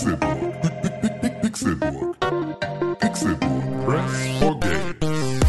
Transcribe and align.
Pixelburg. 0.00 1.42
Pixelburg. 1.42 2.16
Pixelburg. 3.00 3.84
Press 3.84 4.38
for 4.40 4.58
Games. 4.60 5.40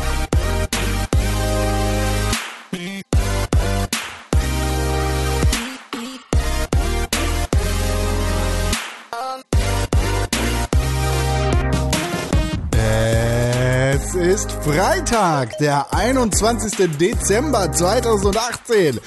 Es 13.94 14.16
ist 14.16 14.52
Freitag, 14.52 15.58
der 15.60 15.94
21. 15.94 16.98
Dezember 16.98 17.72
2018. 17.72 19.00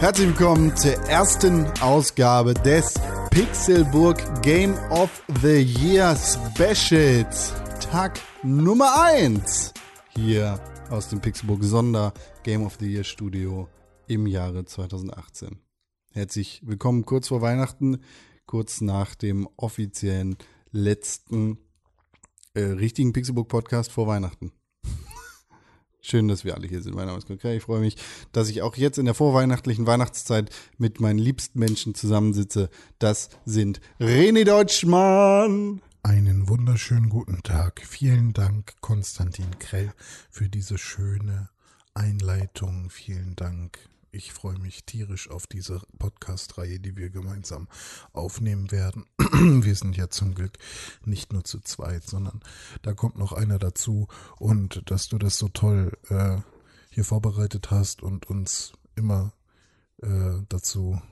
Herzlich 0.00 0.26
willkommen 0.26 0.76
zur 0.76 0.94
ersten 1.08 1.66
Ausgabe 1.80 2.54
des 2.54 2.94
Pixelburg 3.34 4.42
Game 4.42 4.74
of 4.90 5.10
the 5.42 5.60
Year 5.60 6.14
Specials. 6.14 7.52
Tag 7.80 8.20
Nummer 8.44 8.94
1 9.12 9.74
hier 10.14 10.60
aus 10.88 11.08
dem 11.08 11.20
Pixelburg 11.20 11.64
Sonder 11.64 12.14
Game 12.44 12.64
of 12.64 12.76
the 12.78 12.86
Year 12.86 13.02
Studio 13.02 13.68
im 14.06 14.28
Jahre 14.28 14.64
2018. 14.64 15.58
Herzlich 16.12 16.62
willkommen 16.64 17.06
kurz 17.06 17.26
vor 17.26 17.42
Weihnachten, 17.42 18.04
kurz 18.46 18.80
nach 18.80 19.16
dem 19.16 19.48
offiziellen 19.56 20.36
letzten 20.70 21.58
äh, 22.54 22.60
richtigen 22.60 23.12
Pixelbook 23.12 23.48
Podcast 23.48 23.90
vor 23.90 24.06
Weihnachten. 24.06 24.52
Schön, 26.06 26.28
dass 26.28 26.44
wir 26.44 26.54
alle 26.54 26.68
hier 26.68 26.82
sind. 26.82 26.94
Mein 26.94 27.06
Name 27.06 27.16
ist 27.16 27.26
Konkret. 27.26 27.56
Ich 27.56 27.62
freue 27.62 27.80
mich, 27.80 27.96
dass 28.30 28.50
ich 28.50 28.60
auch 28.60 28.76
jetzt 28.76 28.98
in 28.98 29.06
der 29.06 29.14
vorweihnachtlichen 29.14 29.86
Weihnachtszeit 29.86 30.50
mit 30.76 31.00
meinen 31.00 31.18
liebsten 31.18 31.58
Menschen 31.58 31.94
zusammensitze. 31.94 32.68
Das 32.98 33.30
sind 33.46 33.80
René 33.98 34.44
Deutschmann. 34.44 35.80
Einen 36.02 36.46
wunderschönen 36.46 37.08
guten 37.08 37.42
Tag. 37.42 37.80
Vielen 37.88 38.34
Dank, 38.34 38.74
Konstantin 38.82 39.58
Krell, 39.58 39.94
für 40.30 40.50
diese 40.50 40.76
schöne 40.76 41.48
Einleitung. 41.94 42.90
Vielen 42.90 43.34
Dank. 43.34 43.78
Ich 44.14 44.32
freue 44.32 44.60
mich 44.60 44.84
tierisch 44.84 45.28
auf 45.28 45.48
diese 45.48 45.82
Podcast-Reihe, 45.98 46.78
die 46.78 46.96
wir 46.96 47.10
gemeinsam 47.10 47.66
aufnehmen 48.12 48.70
werden. 48.70 49.06
Wir 49.18 49.74
sind 49.74 49.96
ja 49.96 50.08
zum 50.08 50.36
Glück 50.36 50.56
nicht 51.04 51.32
nur 51.32 51.42
zu 51.42 51.58
zweit, 51.58 52.04
sondern 52.04 52.40
da 52.82 52.92
kommt 52.92 53.18
noch 53.18 53.32
einer 53.32 53.58
dazu. 53.58 54.06
Und 54.38 54.88
dass 54.88 55.08
du 55.08 55.18
das 55.18 55.36
so 55.36 55.48
toll 55.48 55.98
äh, 56.10 56.36
hier 56.90 57.04
vorbereitet 57.04 57.72
hast 57.72 58.04
und 58.04 58.30
uns 58.30 58.74
immer 58.94 59.32
äh, 60.00 60.42
dazu 60.48 61.02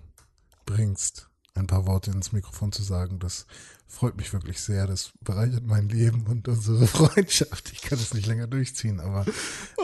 bringst, 0.65 1.29
ein 1.55 1.67
paar 1.67 1.87
Worte 1.87 2.13
ins 2.13 2.31
Mikrofon 2.31 2.71
zu 2.71 2.85
sagen, 2.85 3.19
das 3.19 3.49
freut 3.95 4.17
mich 4.17 4.33
wirklich 4.33 4.61
sehr. 4.61 4.87
Das 4.87 5.11
bereichert 5.21 5.65
mein 5.67 5.89
Leben 5.89 6.25
und 6.29 6.49
unsere 6.49 6.87
Freundschaft. 6.89 7.71
Ich 7.73 7.83
kann 7.83 7.99
es 7.99 8.15
nicht 8.15 8.27
länger 8.27 8.47
durchziehen, 8.47 8.99
aber 9.01 9.25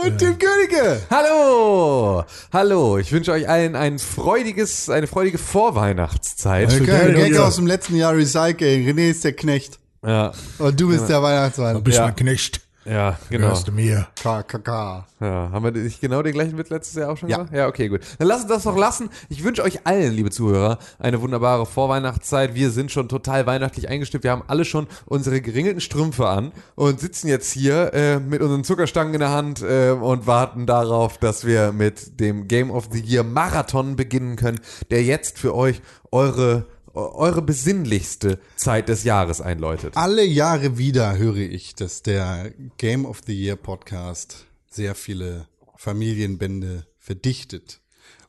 Und 0.03 0.19
Tim 0.19 0.37
Königke. 0.39 1.03
Hallo! 1.11 2.25
Hallo! 2.53 2.99
Ich 2.99 3.13
wünsche 3.13 3.33
euch 3.33 3.49
allen 3.49 3.77
ein 3.77 3.99
freudiges, 3.99 4.89
eine 4.91 5.07
freudige 5.07 5.39
Vorweihnachtszeit. 5.39 6.73
Okay, 6.73 7.15
Gag 7.15 7.33
ja. 7.35 7.45
aus 7.45 7.57
dem 7.57 7.67
letzten 7.67 7.97
Jahr 7.97 8.15
Recycling. 8.17 8.89
René 8.89 9.11
ist 9.11 9.25
der 9.25 9.35
Knecht. 9.35 9.79
Ja, 10.05 10.33
Und 10.59 10.81
du 10.81 10.89
bist 10.89 11.09
der 11.09 11.23
Weihnachtsmann. 11.23 11.83
bist 11.83 11.99
Ja. 11.99 12.05
mein 12.07 12.17
Knecht. 12.17 12.61
Ja, 12.89 13.19
genau. 13.29 13.49
Hörst 13.49 13.69
du 13.69 13.73
mir? 13.73 14.07
KKK. 14.23 15.07
Ja, 15.21 15.51
haben 15.51 15.65
wir 15.65 15.71
nicht 15.73 16.01
genau 16.01 16.23
den 16.23 16.33
gleichen 16.33 16.57
Witz 16.59 16.71
letztes 16.71 16.95
Jahr 16.95 17.11
auch 17.13 17.17
schon 17.17 17.29
Ja. 17.29 17.39
gemacht? 17.39 17.53
Ja, 17.53 17.67
okay, 17.67 17.89
gut. 17.89 18.01
Dann 18.19 18.29
lasst 18.29 18.45
uns 18.45 18.53
das 18.53 18.63
doch 18.63 18.77
lassen. 18.77 19.11
Ich 19.29 19.43
wünsche 19.45 19.63
euch 19.63 19.87
allen, 19.87 20.13
liebe 20.13 20.31
Zuhörer, 20.31 20.79
eine 20.99 21.21
wunderbare 21.21 21.67
Vorweihnachtszeit. 21.67 22.55
Wir 22.55 22.71
sind 22.71 22.91
schon 22.93 23.09
total 23.09 23.47
weihnachtlich 23.47 23.89
eingestimmt. 23.89 24.25
Wir 24.25 24.31
haben 24.31 24.45
alle 24.47 24.65
schon 24.65 24.87
unsere 25.07 25.41
geringelten 25.41 25.81
Strümpfe 25.81 26.29
an 26.29 26.53
und 26.77 27.01
sitzen 27.01 27.29
jetzt 27.29 27.51
hier 27.53 27.93
äh, 27.95 28.19
mit 28.21 28.41
unseren 28.43 28.65
Zuckerstangen 28.65 29.15
in 29.15 29.21
der 29.21 29.31
Hand 29.31 29.63
äh, 29.63 29.91
und 29.91 30.27
warten 30.27 30.67
darauf, 30.67 31.19
dass 31.19 31.45
wir 31.45 31.73
mit 31.73 32.21
dem 32.21 32.49
Game 32.49 32.71
of 32.71 32.89
the 32.93 33.01
Year 33.01 33.25
Marathon 33.25 33.97
beginnen 33.97 34.37
können, 34.37 34.61
der 34.91 35.03
jetzt 35.03 35.39
für 35.39 35.55
euch 35.55 35.83
eure 36.11 36.65
eure 36.99 37.43
besinnlichste 37.43 38.39
Zeit 38.57 38.89
des 38.89 39.05
Jahres 39.05 39.41
einläutet. 39.41 39.97
Alle 39.97 40.25
Jahre 40.25 40.79
wieder 40.79 41.17
höre 41.17 41.37
ich, 41.37 41.75
dass 41.75 42.03
der 42.03 42.53
Game 42.77 43.07
of 43.07 43.21
the 43.27 43.35
Year 43.35 43.57
Podcast 43.57 44.47
sehr 44.71 44.95
viele 44.95 45.49
Familienbände 45.77 46.87
verdichtet 46.99 47.81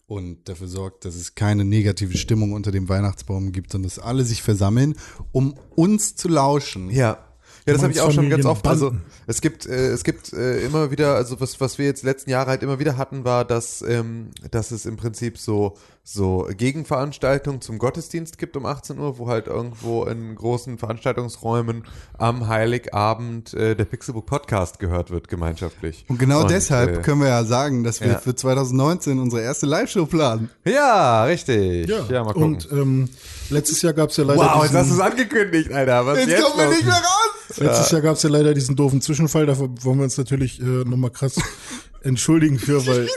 und 0.07 0.49
dafür 0.49 0.67
sorgt, 0.67 1.05
dass 1.05 1.15
es 1.15 1.35
keine 1.35 1.63
negative 1.63 2.17
Stimmung 2.17 2.53
unter 2.53 2.71
dem 2.71 2.89
Weihnachtsbaum 2.89 3.51
gibt, 3.51 3.71
sondern 3.71 3.89
dass 3.89 3.99
alle 3.99 4.23
sich 4.23 4.41
versammeln, 4.41 4.95
um 5.31 5.55
uns 5.75 6.15
zu 6.15 6.27
lauschen. 6.27 6.89
Ja. 6.89 7.28
Ja, 7.69 7.73
das 7.73 7.83
habe 7.83 7.93
ich 7.93 8.01
auch 8.01 8.11
schon 8.11 8.29
ganz 8.29 8.45
oft. 8.45 8.67
Also 8.67 8.93
es 9.27 9.41
gibt, 9.41 9.65
äh, 9.65 9.87
es 9.89 10.03
gibt 10.03 10.33
äh, 10.33 10.61
immer 10.61 10.91
wieder, 10.91 11.15
also 11.15 11.39
was, 11.39 11.59
was 11.61 11.77
wir 11.77 11.85
jetzt 11.85 12.03
die 12.03 12.07
letzten 12.07 12.29
Jahre 12.29 12.49
halt 12.49 12.63
immer 12.63 12.79
wieder 12.79 12.97
hatten, 12.97 13.23
war, 13.23 13.45
dass, 13.45 13.81
ähm, 13.81 14.31
dass 14.51 14.71
es 14.71 14.85
im 14.85 14.97
Prinzip 14.97 15.37
so, 15.37 15.77
so 16.03 16.47
Gegenveranstaltungen 16.57 17.61
zum 17.61 17.77
Gottesdienst 17.77 18.37
gibt 18.37 18.57
um 18.57 18.65
18 18.65 18.97
Uhr, 18.97 19.19
wo 19.19 19.27
halt 19.27 19.47
irgendwo 19.47 20.05
in 20.05 20.35
großen 20.35 20.77
Veranstaltungsräumen 20.77 21.83
am 22.17 22.47
Heiligabend 22.47 23.53
äh, 23.53 23.75
der 23.75 23.85
Pixelbook 23.85 24.25
Podcast 24.25 24.79
gehört 24.79 25.11
wird, 25.11 25.27
gemeinschaftlich. 25.27 26.05
Und 26.07 26.17
genau 26.17 26.45
deshalb 26.45 26.97
äh, 26.97 27.01
können 27.01 27.21
wir 27.21 27.29
ja 27.29 27.43
sagen, 27.43 27.83
dass 27.83 28.01
wir 28.01 28.13
ja. 28.13 28.17
für 28.17 28.35
2019 28.35 29.19
unsere 29.19 29.41
erste 29.41 29.65
Live-Show 29.65 30.07
planen. 30.07 30.49
Ja, 30.65 31.25
richtig. 31.25 31.87
Ja, 31.87 32.23
mal 32.23 32.33
gucken. 32.33 32.43
Und 32.43 32.71
ähm, 32.71 33.09
letztes 33.49 33.81
Jahr 33.81 33.93
gab 33.93 34.09
es 34.09 34.17
ja 34.17 34.23
leider 34.23 34.41
wow, 34.41 34.61
diesen, 34.61 34.93
es 34.93 34.99
angekündigt, 34.99 35.71
Alter. 35.71 36.05
Was 36.05 36.19
jetzt, 36.19 36.29
Jetzt 36.29 36.43
kommen 36.43 36.57
wir 36.57 36.69
nicht 36.69 36.85
mehr 36.85 36.93
raus! 36.93 37.57
letztes 37.57 37.91
Jahr 37.91 38.01
gab 38.01 38.15
es 38.15 38.23
ja 38.23 38.29
leider 38.29 38.53
diesen 38.53 38.75
doofen 38.75 39.01
Zwischenfall. 39.01 39.45
Dafür 39.45 39.69
wollen 39.83 39.97
wir 39.97 40.03
uns 40.03 40.17
natürlich 40.17 40.59
äh, 40.59 40.63
nochmal 40.63 41.11
krass 41.11 41.35
entschuldigen 42.03 42.59
für, 42.59 42.85
weil 42.85 43.07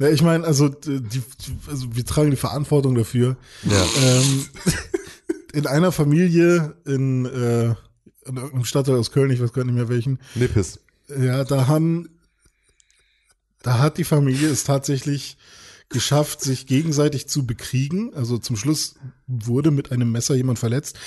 ja, 0.00 0.08
ich 0.08 0.22
meine, 0.22 0.44
also 0.44 0.68
die, 0.68 1.22
also 1.68 1.94
wir 1.94 2.04
tragen 2.04 2.30
die 2.30 2.36
Verantwortung 2.36 2.94
dafür. 2.94 3.36
Ja. 3.64 3.84
Ähm, 4.02 4.46
in 5.52 5.66
einer 5.66 5.92
Familie 5.92 6.74
in, 6.86 7.26
äh, 7.26 7.64
in 8.24 8.36
irgendeinem 8.36 8.64
Stadtteil 8.64 8.96
aus 8.96 9.12
Köln, 9.12 9.30
ich 9.30 9.42
weiß 9.42 9.52
gar 9.52 9.64
nicht 9.64 9.74
mehr 9.74 9.88
welchen, 9.88 10.18
Nippes. 10.34 10.80
Ja, 11.08 11.44
da 11.44 11.66
haben, 11.66 12.08
da 13.62 13.78
hat 13.78 13.98
die 13.98 14.04
Familie 14.04 14.48
es 14.48 14.64
tatsächlich 14.64 15.36
geschafft, 15.92 16.40
sich 16.40 16.66
gegenseitig 16.66 17.28
zu 17.28 17.46
bekriegen. 17.46 18.12
Also 18.14 18.38
zum 18.38 18.56
Schluss 18.56 18.94
wurde 19.26 19.70
mit 19.70 19.92
einem 19.92 20.10
Messer 20.12 20.34
jemand 20.34 20.58
verletzt, 20.58 20.98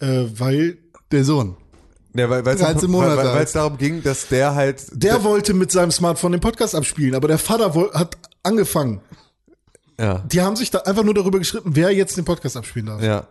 äh, 0.00 0.24
weil 0.36 0.78
Der 1.10 1.24
Sohn. 1.24 1.56
Ja, 2.16 2.30
weil 2.30 2.44
weil 2.44 2.56
13 2.56 2.88
es 2.88 2.96
weil, 2.96 3.16
weil 3.16 3.44
darum 3.46 3.76
ging, 3.76 4.02
dass 4.02 4.28
der 4.28 4.54
halt 4.54 4.84
der 4.92 5.24
wollte 5.24 5.52
mit 5.52 5.72
seinem 5.72 5.90
Smartphone 5.90 6.32
den 6.32 6.40
Podcast 6.40 6.74
abspielen, 6.76 7.16
aber 7.16 7.26
der 7.26 7.38
Vater 7.38 7.74
hat 7.92 8.16
angefangen. 8.44 9.00
ja 9.98 10.18
Die 10.30 10.40
haben 10.40 10.54
sich 10.54 10.70
da 10.70 10.78
einfach 10.80 11.02
nur 11.02 11.14
darüber 11.14 11.40
geschritten, 11.40 11.74
wer 11.74 11.90
jetzt 11.90 12.16
den 12.16 12.24
Podcast 12.24 12.56
abspielen 12.56 12.86
darf. 12.86 13.02
Ja. 13.02 13.26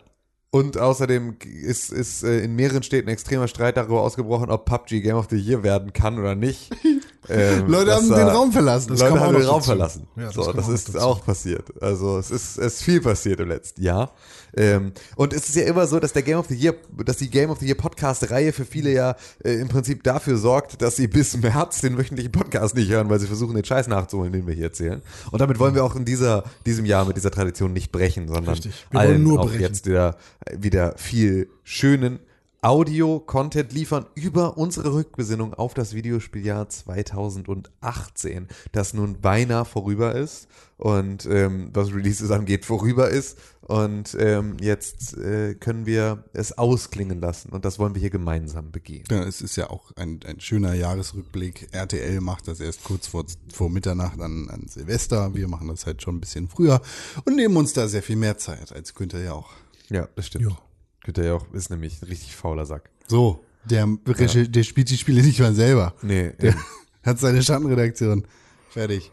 Und 0.52 0.78
außerdem 0.78 1.38
ist, 1.64 1.92
ist 1.92 2.24
äh, 2.24 2.42
in 2.42 2.56
mehreren 2.56 2.84
Städten 2.84 3.08
extremer 3.08 3.48
Streit 3.48 3.78
darüber 3.78 4.02
ausgebrochen, 4.02 4.52
ob 4.52 4.66
PUBG 4.66 5.02
Game 5.02 5.16
of 5.16 5.28
the 5.30 5.38
Year 5.38 5.64
werden 5.64 5.94
kann 5.94 6.20
oder 6.20 6.36
nicht. 6.36 6.70
Ähm, 7.30 7.68
Leute 7.68 7.94
haben 7.96 8.10
da- 8.10 8.18
den 8.18 8.28
Raum 8.28 8.52
verlassen. 8.52 8.90
Das 8.90 9.00
Leute 9.00 9.14
auch 9.14 9.20
haben 9.20 9.36
den 9.36 9.46
Raum 9.46 9.64
verlassen. 9.64 10.08
Ja, 10.16 10.26
das 10.26 10.34
so, 10.36 10.52
das 10.52 10.66
auch 10.66 10.70
ist 10.74 10.98
auch 10.98 11.26
passiert. 11.26 11.82
Also 11.82 12.18
es 12.18 12.32
ist, 12.32 12.58
es 12.58 12.76
ist 12.76 12.84
viel 12.84 13.02
passiert 13.02 13.40
im 13.40 13.48
letzten 13.50 13.82
Jahr. 13.82 14.12
Ähm, 14.56 14.92
und 15.16 15.34
es 15.34 15.50
ist 15.50 15.56
ja 15.56 15.64
immer 15.64 15.88
so, 15.88 16.00
dass 16.00 16.14
der 16.14 16.22
Game 16.22 16.38
of 16.38 16.46
the 16.48 16.56
Year, 16.56 16.76
dass 17.04 17.18
die 17.18 17.30
Game 17.30 17.50
of 17.50 17.60
the 17.60 17.66
Year 17.66 17.76
Podcast-Reihe 17.76 18.54
für 18.54 18.66
viele 18.66 18.92
ja 18.92 19.16
äh, 19.44 19.54
im 19.54 19.68
Prinzip 19.68 20.04
dafür 20.04 20.38
sorgt, 20.38 20.82
dass 20.82 20.96
sie 20.96 21.08
bis 21.08 21.36
März 21.38 21.82
den 21.82 21.98
wöchentlichen 21.98 22.32
Podcast 22.32 22.76
nicht 22.76 22.90
hören, 22.92 23.10
weil 23.10 23.20
sie 23.20 23.28
versuchen, 23.28 23.56
den 23.56 23.66
Scheiß 23.66 23.88
nachzuholen, 23.88 24.32
den 24.32 24.46
wir 24.46 24.54
hier 24.54 24.66
erzählen. 24.66 25.02
Und 25.32 25.40
damit 25.42 25.58
wollen 25.60 25.74
wir 25.74 25.84
auch 25.84 25.96
in 25.96 26.06
dieser, 26.06 26.44
diesem 26.66 26.86
Jahr 26.86 27.06
mit 27.06 27.18
dieser 27.18 27.32
Tradition 27.32 27.74
nicht 27.74 27.92
brechen, 27.92 28.28
sondern 28.28 28.54
Richtig. 28.54 28.74
Wir 28.92 29.00
allen 29.00 29.24
nur 29.24 29.40
auch 29.40 29.48
brechen. 29.48 29.62
jetzt 29.62 29.88
wieder, 29.88 30.18
wieder 30.56 30.94
viel 30.98 31.50
schönen 31.64 32.20
Audio-Content 32.64 33.74
liefern 33.74 34.06
über 34.16 34.58
unsere 34.58 34.94
Rückbesinnung 34.94 35.54
auf 35.54 35.74
das 35.74 35.94
Videospieljahr 35.94 36.70
2018, 36.70 38.48
das 38.72 38.94
nun 38.94 39.20
beinahe 39.20 39.66
vorüber 39.66 40.16
ist 40.16 40.48
und 40.78 41.26
ähm, 41.26 41.72
was 41.74 41.94
Releases 41.94 42.32
angeht, 42.32 42.64
vorüber 42.64 43.10
ist. 43.10 43.38
Und 43.60 44.16
ähm, 44.18 44.56
jetzt 44.62 45.18
äh, 45.18 45.56
können 45.56 45.86
wir 45.86 46.24
es 46.32 46.58
ausklingen 46.58 47.20
lassen 47.20 47.50
und 47.50 47.66
das 47.66 47.80
wollen 47.80 47.96
wir 47.96 48.00
hier 48.00 48.10
gemeinsam 48.10 48.72
begehen. 48.72 49.04
Ja, 49.12 49.24
es 49.24 49.42
ist 49.42 49.58
ja 49.58 49.70
auch 49.70 49.92
ein, 49.98 50.22
ein 50.26 50.40
schöner 50.40 50.74
Jahresrückblick. 50.74 51.68
RTL 51.74 52.22
macht 52.22 52.48
das 52.48 52.62
erst 52.62 52.86
kurz 52.86 53.08
vor, 53.08 53.26
vor 53.54 53.70
Mitternacht 53.70 54.22
an, 54.22 54.50
an 54.50 54.68
Silvester. 54.68 55.36
Wir 55.36 55.50
machen 55.50 55.68
das 55.68 55.86
halt 55.86 56.02
schon 56.02 56.16
ein 56.16 56.22
bisschen 56.22 56.48
früher 56.48 56.82
und 57.26 57.36
nehmen 57.36 57.58
uns 57.58 57.74
da 57.74 57.90
sehr 57.90 58.04
viel 58.04 58.16
mehr 58.18 58.38
Zeit 58.38 58.72
als 58.72 58.94
Günther 58.94 59.22
ja 59.22 59.34
auch. 59.34 59.52
Ja, 59.90 60.08
das 60.16 60.28
stimmt. 60.28 60.46
Jo. 60.46 60.58
Günther 61.04 61.26
Jauch 61.26 61.46
ist 61.54 61.70
nämlich 61.70 62.02
ein 62.02 62.08
richtig 62.08 62.36
fauler 62.36 62.66
Sack. 62.66 62.90
So, 63.08 63.44
der, 63.66 63.86
Regie- 64.08 64.48
der 64.48 64.64
spielt 64.64 64.90
die 64.90 64.98
Spiele 64.98 65.22
nicht 65.22 65.40
mal 65.40 65.54
selber. 65.54 65.94
Nee, 66.02 66.32
Der 66.42 66.56
hat 67.04 67.20
seine 67.20 67.44
Schattenredaktion. 67.44 68.26
Fertig. 68.70 69.12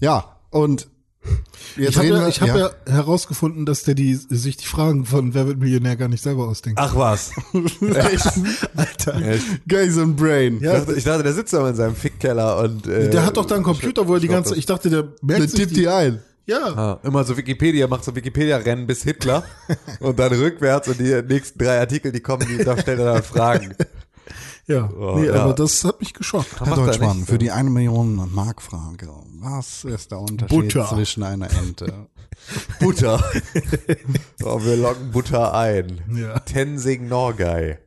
Ja, 0.00 0.36
und 0.50 0.88
Jetzt 1.76 1.92
Ich 1.92 1.96
habe 1.96 2.06
ja, 2.08 2.28
ich 2.28 2.40
hab 2.42 2.48
ja. 2.48 2.70
herausgefunden, 2.86 3.64
dass 3.64 3.82
der 3.84 3.94
die, 3.94 4.14
sich 4.14 4.58
die 4.58 4.66
Fragen 4.66 5.06
von 5.06 5.32
Wer 5.32 5.46
wird 5.46 5.58
Millionär 5.58 5.96
gar 5.96 6.08
nicht 6.08 6.22
selber 6.22 6.46
ausdenkt. 6.46 6.78
Ach 6.78 6.94
was. 6.94 7.30
Echt? 7.80 8.28
Alter. 8.76 9.22
Echt? 9.22 9.66
Geil, 9.66 9.90
so 9.90 10.02
ein 10.02 10.16
Brain. 10.16 10.56
Ich, 10.56 10.62
Ja, 10.64 10.74
dachte, 10.80 10.92
ich 10.92 11.04
dachte, 11.04 11.22
der 11.22 11.32
sitzt 11.32 11.54
aber 11.54 11.70
in 11.70 11.76
seinem 11.76 11.96
Fickkeller 11.96 12.58
und. 12.58 12.86
Äh, 12.86 13.08
der 13.08 13.24
hat 13.24 13.38
doch 13.38 13.46
da 13.46 13.54
einen 13.54 13.64
Computer, 13.64 14.06
wo 14.06 14.14
er 14.14 14.20
die 14.20 14.28
ganze, 14.28 14.54
ich 14.54 14.66
dachte, 14.66 14.90
der 14.90 15.02
Der 15.04 15.12
merkt 15.22 15.48
sich 15.50 15.60
tippt 15.60 15.76
die 15.76 15.88
ein. 15.88 16.20
Ja, 16.46 16.58
Ah, 16.76 17.00
immer 17.02 17.24
so 17.24 17.36
Wikipedia, 17.36 17.86
macht 17.86 18.04
so 18.04 18.14
Wikipedia-Rennen 18.14 18.86
bis 18.86 19.02
Hitler 19.02 19.44
und 20.00 20.18
dann 20.18 20.32
rückwärts 20.32 20.88
und 20.88 20.98
die 21.00 21.22
nächsten 21.22 21.58
drei 21.58 21.80
Artikel, 21.80 22.12
die 22.12 22.20
kommen, 22.20 22.46
die, 22.46 22.62
da 22.62 22.76
stellt 22.78 22.98
er 22.98 23.14
dann 23.14 23.22
Fragen. 23.22 23.74
ja. 24.66 24.90
Oh, 24.90 25.18
nee, 25.18 25.26
ja. 25.26 25.34
aber 25.36 25.54
das 25.54 25.82
hat 25.84 26.00
mich 26.00 26.12
geschockt. 26.12 26.60
Herr 26.60 26.66
er 26.66 26.76
Deutschmann, 26.76 27.18
nicht 27.18 27.30
für 27.30 27.38
die 27.38 27.50
1 27.50 27.70
Million 27.70 28.30
Mark 28.34 28.60
Frage. 28.60 29.08
Was 29.40 29.84
ist 29.84 30.10
der 30.10 30.20
Unterschied 30.20 30.48
Butter. 30.48 30.86
zwischen 30.86 31.22
einer 31.22 31.50
Ente? 31.50 32.08
Butter. 32.80 33.24
oh, 34.42 34.62
wir 34.62 34.76
locken 34.76 35.12
Butter 35.12 35.54
ein. 35.54 36.02
Ja. 36.14 36.38
Tenzing 36.40 37.08
Norgay. 37.08 37.78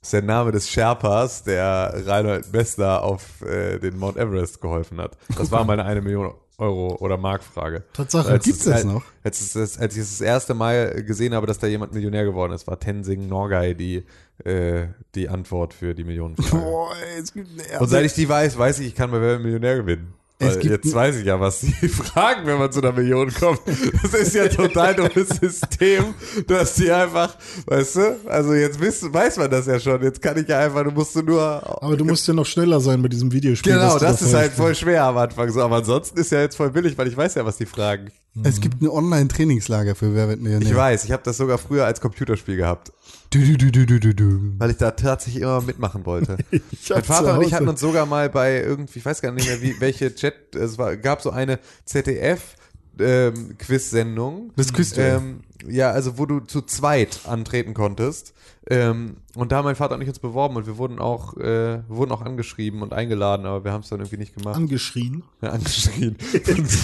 Das 0.00 0.08
ist 0.08 0.12
der 0.12 0.22
Name 0.22 0.52
des 0.52 0.70
Sherpas, 0.70 1.44
der 1.44 2.06
Reinhold 2.06 2.52
Messner 2.52 3.02
auf 3.02 3.42
äh, 3.42 3.78
den 3.78 3.98
Mount 3.98 4.16
Everest 4.16 4.60
geholfen 4.60 4.98
hat. 4.98 5.18
Das 5.36 5.50
war 5.50 5.64
meine 5.64 5.84
eine 5.84 6.00
Million 6.00 6.34
Euro 6.58 6.96
oder 7.00 7.16
Mark-Frage. 7.16 7.82
Tatsache. 7.92 8.28
Als 8.30 8.44
Gibt's 8.44 8.60
es- 8.60 8.64
das 8.66 8.74
als- 8.74 8.84
noch? 8.84 9.02
Als, 9.22 9.52
das- 9.52 9.78
als 9.78 9.94
ich 9.96 10.02
es 10.02 10.10
das 10.18 10.20
erste 10.20 10.54
Mal 10.54 11.02
gesehen 11.04 11.34
habe, 11.34 11.46
dass 11.46 11.58
da 11.58 11.66
jemand 11.66 11.92
Millionär 11.94 12.24
geworden 12.24 12.52
ist, 12.52 12.66
war 12.66 12.78
Tenzing 12.78 13.28
Norgay 13.28 13.74
die, 13.74 14.04
äh, 14.44 14.86
die 15.14 15.28
Antwort 15.28 15.74
für 15.74 15.94
die 15.94 16.04
Millionenfrage. 16.04 16.62
Boah, 16.62 16.92
es 17.18 17.32
gibt 17.32 17.48
eine 17.70 17.80
Und 17.80 17.88
seit 17.88 18.04
ich 18.04 18.12
die 18.14 18.28
weiß, 18.28 18.56
weiß 18.58 18.78
ich, 18.80 18.88
ich 18.88 18.94
kann 18.94 19.10
bei 19.10 19.20
Wer 19.20 19.38
Millionär 19.38 19.76
gewinnen. 19.76 20.14
Es 20.38 20.58
jetzt 20.62 20.92
weiß 20.92 21.16
ich 21.16 21.26
ja, 21.26 21.38
was 21.38 21.60
die 21.60 21.70
fragen, 21.88 22.44
wenn 22.46 22.58
man 22.58 22.70
zu 22.72 22.80
einer 22.80 22.92
Million 22.92 23.32
kommt. 23.32 23.60
Das 24.02 24.14
ist 24.14 24.34
ja 24.34 24.48
total 24.48 24.94
dummes 24.94 25.28
System, 25.40 26.14
dass 26.48 26.74
die 26.74 26.90
einfach, 26.90 27.36
weißt 27.66 27.96
du, 27.96 28.20
also 28.26 28.52
jetzt 28.52 28.80
wisst, 28.80 29.12
weiß 29.12 29.36
man 29.36 29.50
das 29.50 29.66
ja 29.66 29.78
schon. 29.78 30.02
Jetzt 30.02 30.20
kann 30.20 30.36
ich 30.36 30.48
ja 30.48 30.58
einfach, 30.58 30.82
du 30.82 30.90
musst 30.90 31.14
du 31.14 31.22
nur. 31.22 31.42
Aber 31.82 31.96
du 31.96 32.04
musst 32.04 32.26
ja 32.26 32.34
noch 32.34 32.46
schneller 32.46 32.80
sein 32.80 33.00
bei 33.00 33.08
diesem 33.08 33.30
Videospiel. 33.30 33.74
Genau, 33.74 33.96
das 33.96 34.18
da 34.18 34.26
ist 34.26 34.34
halt 34.34 34.52
voll 34.52 34.74
schwer 34.74 35.04
am 35.04 35.16
Anfang 35.18 35.50
so. 35.52 35.62
Aber 35.62 35.76
ansonsten 35.76 36.18
ist 36.18 36.32
ja 36.32 36.40
jetzt 36.40 36.56
voll 36.56 36.70
billig, 36.70 36.98
weil 36.98 37.06
ich 37.06 37.16
weiß 37.16 37.36
ja, 37.36 37.44
was 37.44 37.56
die 37.56 37.66
fragen. 37.66 38.10
Es 38.42 38.60
gibt 38.60 38.82
ein 38.82 38.88
Online-Trainingslager 38.88 39.94
für 39.94 40.12
Wer 40.14 40.28
wird 40.28 40.40
Millionär. 40.40 40.68
Ich 40.68 40.74
weiß, 40.74 41.04
ich 41.04 41.12
habe 41.12 41.22
das 41.22 41.36
sogar 41.36 41.56
früher 41.58 41.86
als 41.86 42.00
Computerspiel 42.00 42.56
gehabt, 42.56 42.92
Du, 43.30 43.40
du, 43.40 44.14
du, 44.14 44.54
weil 44.58 44.70
ich 44.70 44.76
da 44.76 44.92
tatsächlich 44.92 45.42
immer 45.42 45.60
mitmachen 45.60 46.06
wollte. 46.06 46.36
Mein 46.88 47.02
Vater 47.04 47.38
und 47.38 47.44
ich 47.44 47.52
hatten 47.52 47.68
uns 47.68 47.80
sogar 47.80 48.06
mal 48.06 48.30
bei 48.30 48.62
irgendwie, 48.62 49.00
ich 49.00 49.04
weiß 49.04 49.20
gar 49.22 49.32
nicht 49.32 49.46
mehr, 49.46 49.60
wie, 49.60 49.80
welche 49.80 50.14
Chat, 50.14 50.54
es 50.54 50.78
war, 50.78 50.96
gab 50.96 51.20
so 51.20 51.30
eine 51.30 51.58
ZDF 51.84 52.54
ähm, 52.98 53.56
Quiz-Sendung. 53.58 54.52
Das 54.56 54.72
Quiz-Duell. 54.72 55.16
ähm, 55.16 55.40
Ja, 55.68 55.90
also 55.90 56.18
wo 56.18 56.26
du 56.26 56.40
zu 56.40 56.62
zweit 56.62 57.20
antreten 57.26 57.74
konntest. 57.74 58.34
Ähm, 58.70 59.18
und 59.34 59.52
da 59.52 59.56
haben 59.56 59.64
mein 59.64 59.76
Vater 59.76 59.94
und 59.94 60.00
ich 60.00 60.08
uns 60.08 60.18
beworben 60.18 60.56
und 60.56 60.66
wir 60.66 60.78
wurden 60.78 60.98
auch, 60.98 61.36
äh, 61.36 61.82
wurden 61.88 62.12
auch 62.12 62.22
angeschrieben 62.22 62.80
und 62.80 62.94
eingeladen, 62.94 63.44
aber 63.44 63.62
wir 63.62 63.72
haben 63.72 63.82
es 63.82 63.90
dann 63.90 64.00
irgendwie 64.00 64.16
nicht 64.16 64.34
gemacht. 64.34 64.56
angeschrien. 64.56 65.22
Ja, 65.42 65.50
angeschrien. 65.50 66.16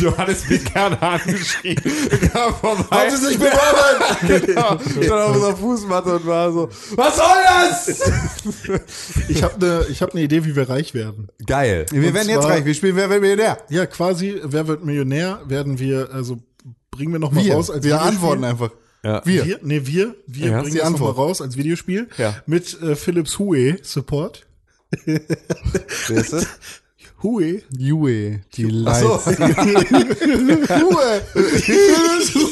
Johannes 0.01 0.49
wird 0.51 0.75
gerne 0.75 1.01
angeschrien. 1.01 1.77
Kam 2.33 2.55
vorbei. 2.55 2.85
Haben 2.91 3.11
Sie 3.11 3.27
sich 3.29 3.39
beworben? 3.39 4.47
genau. 4.47 4.79
Stand 4.79 5.13
auf 5.13 5.35
unserer 5.35 5.57
Fußmatte 5.57 6.17
und 6.17 6.27
war 6.27 6.53
so, 6.53 6.69
was 6.97 7.17
soll 7.17 7.25
das? 7.47 8.03
Ich 9.29 9.43
habe 9.43 9.55
eine 9.55 9.87
ich 9.89 10.03
hab 10.03 10.13
ne 10.13 10.23
Idee, 10.23 10.45
wie 10.45 10.55
wir 10.55 10.69
reich 10.69 10.93
werden. 10.93 11.29
Geil. 11.47 11.87
Wir 11.91 12.09
Und 12.09 12.15
werden 12.15 12.29
jetzt 12.29 12.45
reich. 12.45 12.65
Wir 12.65 12.75
spielen 12.75 12.97
Wer 12.97 13.09
wird 13.09 13.23
Millionär? 13.23 13.59
Ja, 13.71 13.87
quasi, 13.87 14.39
wer 14.43 14.67
wird 14.69 14.85
Millionär, 14.85 15.41
werden 15.47 15.79
wir, 15.79 16.11
also 16.13 16.39
bringen 17.01 17.13
wir 17.13 17.19
noch 17.19 17.33
mal 17.33 17.43
Wir, 17.43 17.55
raus 17.55 17.71
als 17.71 17.83
wir 17.83 17.93
Videospiel. 17.95 18.13
antworten 18.15 18.45
einfach. 18.45 18.71
Ja. 19.03 19.23
Wir. 19.25 19.47
Wir, 19.47 19.59
nee, 19.63 19.81
wir, 19.87 20.15
wir 20.27 20.49
Ja, 20.51 20.61
bringen 20.61 20.73
die 20.75 20.79
das 20.81 20.91
noch 20.91 20.99
mal 21.01 21.07
Antwort. 21.09 21.17
raus 21.17 21.41
als 21.41 21.57
Videospiel 21.57 22.09
Ja. 22.19 22.43
mit 22.45 22.79
äh, 22.83 22.95
Philips 22.95 23.39
Hue 23.39 23.79
Support. 23.83 24.47
Hue. 27.23 27.63
Jue, 27.77 28.41
die 28.55 28.63
so. 28.63 28.69
Lights. 28.71 29.27
Ruhe. 30.71 31.23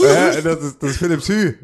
ja, 0.03 0.41
das 0.43 0.63
ist, 0.63 0.77
das 0.83 0.91
ist 0.91 0.97
Philips 0.99 1.29
Hü. 1.29 1.55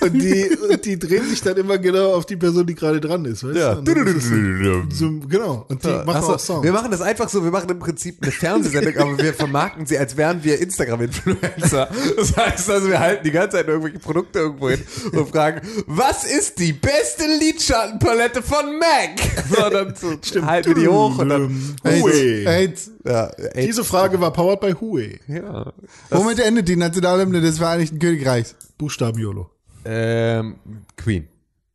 Und 0.00 0.12
die, 0.14 0.50
und 0.70 0.84
die 0.84 0.98
drehen 0.98 1.28
sich 1.28 1.42
dann 1.42 1.56
immer 1.56 1.78
genau 1.78 2.14
auf 2.14 2.26
die 2.26 2.36
Person, 2.36 2.66
die 2.66 2.74
gerade 2.74 3.00
dran 3.00 3.24
ist, 3.26 3.44
weißt 3.44 3.56
Ja. 3.56 3.74
du? 3.74 4.84
So, 4.90 5.10
genau. 5.28 5.66
Und 5.68 5.84
die 5.84 5.88
machen 5.88 6.22
so, 6.22 6.34
auch 6.34 6.38
Sound. 6.38 6.64
wir 6.64 6.72
machen 6.72 6.90
das 6.90 7.00
einfach 7.00 7.28
so, 7.28 7.44
wir 7.44 7.50
machen 7.50 7.68
im 7.70 7.78
Prinzip 7.78 8.16
eine 8.22 8.32
Fernsehsendung, 8.32 8.96
aber 8.96 9.18
wir 9.18 9.34
vermarkten 9.34 9.86
sie, 9.86 9.98
als 9.98 10.16
wären 10.16 10.42
wir 10.42 10.58
Instagram-Influencer. 10.60 11.88
Das 12.16 12.36
heißt 12.36 12.70
also, 12.70 12.88
wir 12.88 12.98
halten 13.00 13.24
die 13.24 13.30
ganze 13.30 13.56
Zeit 13.58 13.68
irgendwelche 13.68 13.98
Produkte 13.98 14.38
irgendwo 14.40 14.70
hin 14.70 14.80
und 15.12 15.28
fragen, 15.28 15.60
was 15.86 16.24
ist 16.24 16.58
die 16.58 16.72
beste 16.72 17.24
Lidschattenpalette 17.40 18.42
von 18.42 18.78
MAC? 18.78 19.20
So, 19.50 19.68
dann 19.70 19.94
so, 19.94 20.46
halten 20.46 20.68
wir 20.68 20.74
die 20.74 20.88
hoch 20.88 21.18
und 21.18 21.28
dann, 21.28 21.74
Hue. 21.84 22.44
AIDS. 22.54 22.90
ja, 23.04 23.26
ey, 23.26 23.66
Diese 23.66 23.84
Frage 23.84 24.20
war 24.20 24.32
powered 24.32 24.60
by 24.60 24.72
Hue. 24.80 25.18
ja. 25.28 25.72
Womit 26.10 26.38
endet 26.40 26.68
die 26.68 26.76
Nationalhymne 26.76 27.40
des 27.40 27.58
Vereinigten 27.58 27.98
Königreichs? 27.98 28.54
Buchstaben 28.78 29.18
YOLO. 29.18 29.50
Ähm, 29.84 30.56
Queen. 30.96 31.28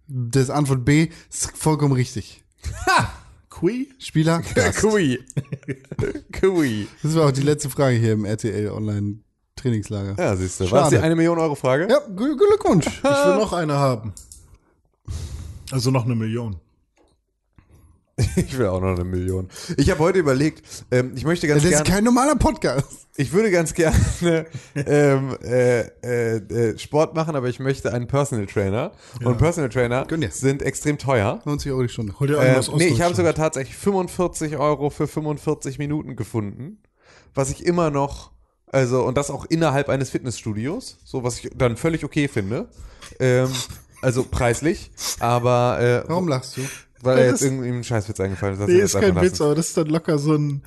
Das 0.08 0.50
Antwort 0.50 0.84
B 0.86 1.10
ist 1.30 1.52
vollkommen 1.56 1.94
richtig. 1.94 2.44
Qui? 3.60 3.90
Spieler? 4.00 4.42
Gast. 4.56 4.82
Kui. 4.82 5.20
Kui. 6.40 6.88
Das 7.04 7.16
war 7.16 7.28
auch 7.28 7.32
die 7.32 7.42
letzte 7.42 7.70
Frage 7.70 7.98
hier 7.98 8.14
im 8.14 8.26
RTL 8.26 8.70
Online 8.72 9.20
Trainingslager. 9.56 10.16
Ja, 10.18 10.36
siehst 10.36 10.60
du. 10.60 10.72
War 10.72 10.82
das 10.82 10.90
die 10.92 10.98
eine 10.98 11.16
Million 11.16 11.38
Euro 11.38 11.54
Frage? 11.56 11.88
Ja, 11.90 11.98
Gl- 12.00 12.38
Glückwunsch. 12.38 12.88
Ich 12.88 13.04
will 13.04 13.36
noch 13.38 13.54
eine 13.54 13.74
haben. 13.76 14.14
Also 15.72 15.92
noch 15.92 16.06
eine 16.06 16.16
Million. 16.16 16.56
Ich 18.36 18.58
will 18.58 18.68
auch 18.68 18.82
noch 18.82 18.96
eine 18.96 19.04
Million. 19.04 19.50
Ich 19.78 19.90
habe 19.90 20.00
heute 20.00 20.20
überlegt, 20.20 20.86
ähm, 20.92 21.14
ich 21.16 21.24
möchte 21.26 21.48
ganz 21.48 21.62
Das 21.64 21.72
ist 21.72 21.78
gerne, 21.78 21.90
kein 21.90 22.04
normaler 22.04 22.36
Podcast. 22.36 23.08
ich 23.16 23.32
würde 23.32 23.52
ganz 23.52 23.74
gerne 23.74 23.96
ähm, 24.76 25.38
äh, 25.44 25.82
äh, 25.82 26.38
äh, 26.38 26.78
Sport 26.78 27.16
machen, 27.16 27.36
aber 27.36 27.48
ich 27.48 27.60
möchte 27.60 27.94
einen 27.94 28.08
Personal 28.08 28.46
Trainer. 28.46 28.92
Und 29.24 29.38
Personal 29.38 29.70
Trainer 29.70 30.06
sind 30.32 30.62
extrem 30.62 30.98
teuer. 30.98 31.42
90 31.46 31.72
Euro 31.72 31.84
die 31.84 31.90
Stunde. 31.90 32.20
Hol 32.20 32.28
dir 32.28 32.38
Äh, 32.40 32.62
nee, 32.76 32.88
ich 32.88 33.02
habe 33.02 33.16
sogar 33.16 33.34
tatsächlich 33.34 33.76
45 33.78 34.58
Euro 34.58 34.90
für 34.90 35.08
45 35.08 35.80
Minuten 35.80 36.16
gefunden, 36.16 36.82
was 37.34 37.52
ich 37.52 37.66
immer 37.66 37.92
noch, 37.92 38.32
also 38.68 39.04
und 39.04 39.18
das 39.18 39.30
auch 39.30 39.46
innerhalb 39.46 39.90
eines 39.90 40.10
Fitnessstudios, 40.10 41.00
so 41.04 41.24
was 41.24 41.40
ich 41.40 41.52
dann 41.56 41.78
völlig 41.78 42.04
okay 42.04 42.28
finde. 42.28 42.70
Ähm, 43.20 43.50
also 44.02 44.24
preislich, 44.24 44.92
aber 45.20 45.80
äh, 45.82 46.10
Warum 46.10 46.28
lachst 46.28 46.56
du? 46.58 46.62
Weil 47.02 47.18
er 47.20 47.28
jetzt 47.28 47.42
irgendwie 47.42 47.70
ein 47.70 47.84
Scheißwitz 47.84 48.20
eingefallen 48.20 48.60
ist. 48.60 48.68
Nee, 48.68 48.80
ist 48.80 49.00
kein 49.00 49.20
Witz, 49.22 49.42
aber 49.42 49.56
das 49.56 49.70
ist 49.70 49.78
dann 49.78 49.88
locker 49.88 50.18
so 50.18 50.34
ein. 50.34 50.62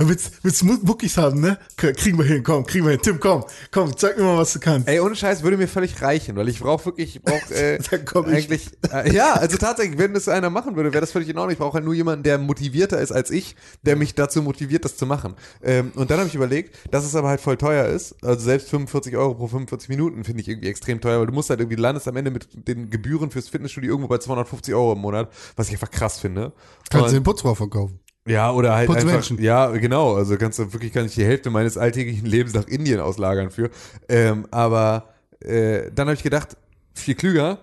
Willst, 0.00 0.44
willst 0.44 0.62
du 0.62 0.66
Mu- 0.66 0.78
Muckis 0.82 1.16
haben, 1.16 1.40
ne? 1.40 1.58
Kriegen 1.76 2.18
wir 2.18 2.24
hin, 2.24 2.44
komm, 2.44 2.64
kriegen 2.64 2.84
wir 2.84 2.92
hin. 2.92 3.00
Tim, 3.02 3.18
komm, 3.18 3.44
komm, 3.72 3.96
zeig 3.96 4.16
mir 4.16 4.22
mal, 4.24 4.38
was 4.38 4.52
du 4.52 4.60
kannst. 4.60 4.86
Ey, 4.86 5.00
ohne 5.00 5.16
Scheiß 5.16 5.42
würde 5.42 5.56
mir 5.56 5.66
völlig 5.66 6.00
reichen, 6.00 6.36
weil 6.36 6.48
ich 6.48 6.60
brauche 6.60 6.86
wirklich, 6.86 7.16
ich 7.16 7.22
brauche 7.22 7.52
äh, 7.54 7.78
eigentlich, 8.26 8.70
äh, 8.92 9.12
ja, 9.12 9.32
also 9.34 9.56
tatsächlich, 9.56 9.98
wenn 9.98 10.14
das 10.14 10.28
einer 10.28 10.50
machen 10.50 10.76
würde, 10.76 10.92
wäre 10.92 11.00
das 11.00 11.10
völlig 11.10 11.28
in 11.28 11.36
Ordnung. 11.36 11.52
Ich 11.52 11.58
brauche 11.58 11.74
halt 11.74 11.84
nur 11.84 11.94
jemanden, 11.94 12.22
der 12.22 12.38
motivierter 12.38 13.00
ist 13.00 13.10
als 13.10 13.30
ich, 13.30 13.56
der 13.82 13.96
mich 13.96 14.14
dazu 14.14 14.40
motiviert, 14.40 14.84
das 14.84 14.96
zu 14.96 15.04
machen. 15.04 15.34
Ähm, 15.62 15.90
und 15.96 16.10
dann 16.10 16.18
habe 16.18 16.28
ich 16.28 16.34
überlegt, 16.36 16.76
dass 16.92 17.04
es 17.04 17.16
aber 17.16 17.28
halt 17.28 17.40
voll 17.40 17.56
teuer 17.56 17.86
ist. 17.86 18.14
Also 18.22 18.40
selbst 18.44 18.70
45 18.70 19.16
Euro 19.16 19.34
pro 19.34 19.48
45 19.48 19.88
Minuten 19.88 20.22
finde 20.22 20.42
ich 20.42 20.48
irgendwie 20.48 20.68
extrem 20.68 21.00
teuer, 21.00 21.18
weil 21.18 21.26
du 21.26 21.32
musst 21.32 21.50
halt 21.50 21.58
irgendwie, 21.58 21.76
landest 21.80 22.06
am 22.06 22.16
Ende 22.16 22.30
mit 22.30 22.46
den 22.68 22.88
Gebühren 22.90 23.30
fürs 23.32 23.48
Fitnessstudio 23.48 23.90
irgendwo 23.90 24.08
bei 24.08 24.18
250 24.18 24.74
Euro 24.74 24.92
im 24.92 25.00
Monat, 25.00 25.32
was 25.56 25.66
ich 25.68 25.74
einfach 25.74 25.90
krass 25.90 26.20
finde. 26.20 26.52
Kannst 26.88 27.08
du 27.10 27.14
den 27.14 27.24
Putzrohr 27.24 27.56
verkaufen? 27.56 27.98
Ja, 28.28 28.50
oder 28.52 28.74
halt 28.74 28.88
einfach, 28.88 29.02
Putzmenschen. 29.02 29.42
ja, 29.42 29.68
genau, 29.68 30.14
also 30.14 30.36
kannst 30.36 30.58
du 30.58 30.72
wirklich, 30.72 30.92
kann 30.92 31.06
ich 31.06 31.14
die 31.14 31.24
Hälfte 31.24 31.50
meines 31.50 31.76
alltäglichen 31.78 32.26
Lebens 32.26 32.54
nach 32.54 32.66
Indien 32.66 33.00
auslagern 33.00 33.50
für. 33.50 33.70
Ähm, 34.08 34.46
aber 34.50 35.08
äh, 35.40 35.90
dann 35.94 36.08
habe 36.08 36.14
ich 36.14 36.22
gedacht, 36.22 36.56
viel 36.94 37.14
klüger, 37.14 37.58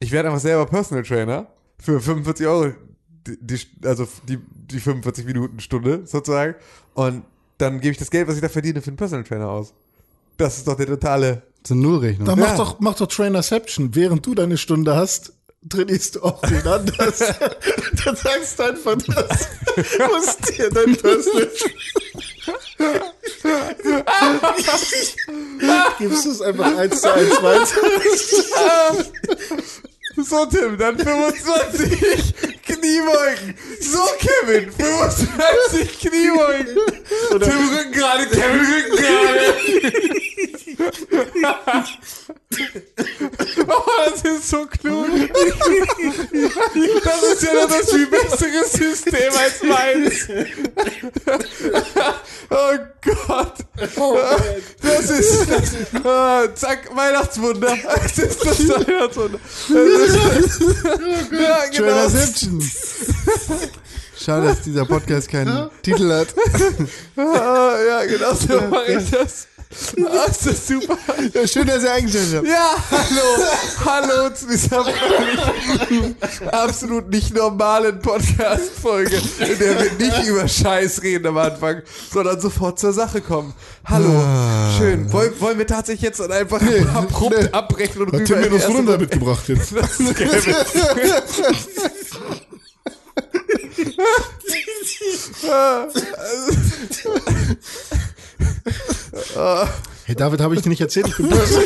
ich 0.00 0.12
werde 0.12 0.28
einfach 0.28 0.40
selber 0.40 0.64
Personal 0.66 1.04
Trainer 1.04 1.46
für 1.78 2.00
45 2.00 2.46
Euro, 2.46 2.72
die, 3.26 3.36
die, 3.40 3.60
also 3.86 4.08
die, 4.28 4.38
die 4.54 4.80
45 4.80 5.26
Minuten 5.26 5.60
Stunde 5.60 6.02
sozusagen. 6.06 6.54
Und 6.94 7.24
dann 7.58 7.80
gebe 7.80 7.92
ich 7.92 7.98
das 7.98 8.10
Geld, 8.10 8.28
was 8.28 8.36
ich 8.36 8.40
da 8.40 8.48
verdiene, 8.48 8.80
für 8.80 8.88
einen 8.88 8.96
Personal 8.96 9.24
Trainer 9.24 9.48
aus. 9.50 9.74
Das 10.38 10.56
ist 10.58 10.66
doch 10.68 10.76
der 10.76 10.86
totale. 10.86 11.42
Das 11.62 11.70
ist 11.70 11.72
eine 11.72 11.80
Nullrechnung. 11.82 12.26
Dann 12.26 12.38
Ja. 12.38 12.46
mach 12.46 12.56
doch, 12.56 12.80
mach 12.80 12.94
doch 12.94 13.08
Trainerception. 13.08 13.94
Während 13.94 14.24
du 14.24 14.34
deine 14.34 14.56
Stunde 14.56 14.94
hast, 14.96 15.32
trainierst 15.68 16.16
du 16.16 16.22
auch 16.22 16.40
den 16.42 16.66
anders. 16.66 17.18
Dann 18.04 18.16
sagst 18.16 18.58
du 18.58 18.62
einfach, 18.62 18.96
das 18.96 19.48
muss 20.08 20.36
dir 20.56 20.70
dein 20.70 20.96
Personal 20.96 21.48
Gibst 25.98 26.24
du 26.24 26.30
es 26.30 26.40
einfach 26.40 26.76
eins 26.76 27.00
zu 27.00 27.12
eins 27.12 27.42
weiter? 27.42 29.04
So, 30.16 30.46
Tim, 30.46 30.76
dann 30.76 30.98
25 30.98 32.34
Kniebeugen, 32.64 33.54
So, 33.80 34.00
Kevin, 34.18 34.72
35 34.72 35.98
Kniebeugen. 36.00 36.76
Tim 37.28 37.40
Rücken 37.40 37.92
gerade, 37.92 38.26
Kevin 38.26 38.66
Rücken 38.66 38.96
gerade. 38.96 39.54
Oh, 43.68 44.10
das 44.10 44.22
ist 44.24 44.48
so 44.48 44.66
klug. 44.66 45.06
Das 47.04 47.22
ist 47.22 47.42
ja 47.42 47.54
noch 47.54 47.68
das 47.68 47.90
viel 47.90 48.06
bessere 48.06 48.64
System 48.64 49.32
als 49.32 49.62
meins. 49.62 50.28
Oh 52.50 52.78
Gott. 53.02 53.54
Das 54.82 55.10
ist, 55.10 55.46
ah, 56.04 56.44
zack, 56.54 56.94
Weihnachtswunder. 56.94 57.76
Das 57.84 58.18
ist 58.18 58.44
das 58.44 58.68
Weihnachtswunder. 58.68 59.38
Das 59.68 59.76
ist, 59.76 60.60
ja, 61.30 61.66
genau. 61.70 61.92
Tranception. 61.92 62.70
Schade, 64.18 64.46
dass 64.48 64.62
dieser 64.62 64.84
Podcast 64.84 65.28
keinen 65.28 65.70
Titel 65.82 66.10
hat. 66.12 66.28
Ah, 67.16 67.76
ja, 67.86 68.04
genau 68.06 68.34
so 68.34 68.60
mache 68.62 68.92
ich 68.92 69.10
das. 69.10 69.46
Ah, 69.70 70.24
ist 70.30 70.46
das 70.46 70.66
super. 70.66 70.96
Ja, 71.34 71.46
schön, 71.46 71.66
dass 71.66 71.82
ihr 71.82 71.92
eingestellt 71.92 72.36
habt. 72.36 72.46
Ja, 72.46 72.74
hallo, 72.90 73.44
hallo 73.84 74.34
zu 74.34 74.46
dieser 74.46 74.82
völlig 74.82 76.14
absolut 76.50 77.10
nicht 77.10 77.34
normalen 77.34 77.98
Podcast-Folge, 78.00 79.20
in 79.40 79.58
der 79.58 79.78
wir 79.78 79.92
nicht 79.98 80.26
über 80.26 80.48
Scheiß 80.48 81.02
reden 81.02 81.26
am 81.26 81.36
Anfang, 81.36 81.82
sondern 82.10 82.40
sofort 82.40 82.78
zur 82.78 82.94
Sache 82.94 83.20
kommen. 83.20 83.52
Hallo, 83.84 84.08
schön. 84.78 85.12
Wollen, 85.12 85.38
wollen 85.38 85.58
wir 85.58 85.66
tatsächlich 85.66 86.02
jetzt 86.02 86.20
dann 86.20 86.32
einfach 86.32 86.62
abrupt 86.94 87.52
abbrechen 87.52 88.02
und 88.02 88.06
Hat 88.08 88.14
rüber 88.14 88.24
Tim 88.24 88.40
mir 88.40 88.50
das 88.50 88.68
Wunder 88.68 88.96
mitgebracht 88.98 89.48
jetzt. 89.48 89.72
Das 89.74 90.00
ist 90.00 90.16
Kevin. 90.16 90.54
Hey 100.04 100.14
David, 100.14 100.40
habe 100.40 100.54
ich 100.54 100.62
dir 100.62 100.68
nicht 100.68 100.80
erzählt? 100.80 101.08
Ich 101.08 101.16
bin 101.16 101.28
böse. 101.30 101.62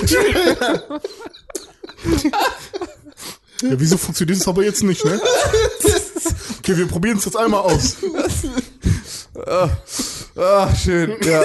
Ja, 3.63 3.79
wieso 3.79 3.97
funktioniert 3.97 4.41
das 4.41 4.49
aber 4.49 4.65
jetzt 4.65 4.83
nicht, 4.83 5.05
ne? 5.05 5.21
Okay, 6.59 6.77
wir 6.77 6.89
probieren 6.89 7.19
es 7.19 7.25
jetzt 7.25 7.37
einmal 7.37 7.61
aus. 7.61 7.97
Ah, 10.37 10.75
schön, 10.75 11.17
ja. 11.25 11.45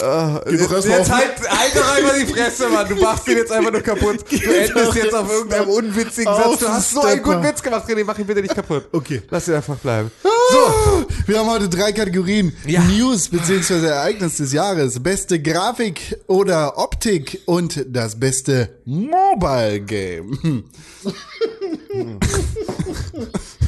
Ah, 0.00 0.40
mal 0.44 0.52
jetzt 0.52 0.70
auf- 0.72 1.10
halt, 1.10 1.32
halt 1.48 1.76
doch 1.76 1.96
einfach 1.96 2.14
die 2.18 2.26
Fresse, 2.26 2.68
Mann. 2.68 2.88
Du 2.88 2.96
machst 2.96 3.28
ihn 3.28 3.36
jetzt 3.36 3.52
einfach 3.52 3.72
nur 3.72 3.80
kaputt. 3.82 4.24
Du 4.30 4.36
endest 4.36 4.94
jetzt 4.94 5.14
auf 5.14 5.30
irgendeinem 5.30 5.68
unwitzigen 5.68 6.32
Satz. 6.34 6.58
Du 6.58 6.68
hast 6.68 6.90
so 6.92 7.02
einen 7.02 7.22
guten 7.22 7.42
Witz 7.42 7.62
gemacht, 7.62 7.88
René. 7.88 8.04
Mach 8.04 8.18
ihn 8.18 8.26
bitte 8.26 8.40
nicht 8.42 8.54
kaputt. 8.54 8.84
Okay. 8.92 9.22
Lass 9.30 9.48
ihn 9.48 9.54
einfach 9.54 9.76
bleiben. 9.76 10.10
So, 10.22 11.06
wir 11.26 11.38
haben 11.38 11.50
heute 11.50 11.68
drei 11.68 11.92
Kategorien. 11.92 12.52
Ja. 12.66 12.82
News 12.82 13.28
bzw. 13.28 13.86
Ereignis 13.86 14.36
des 14.38 14.52
Jahres, 14.52 15.02
beste 15.02 15.40
Grafik 15.40 16.16
oder 16.26 16.78
Optik 16.78 17.40
und 17.46 17.84
das 17.88 18.18
beste 18.18 18.70
Mobile 18.84 19.80
Game. 19.80 20.64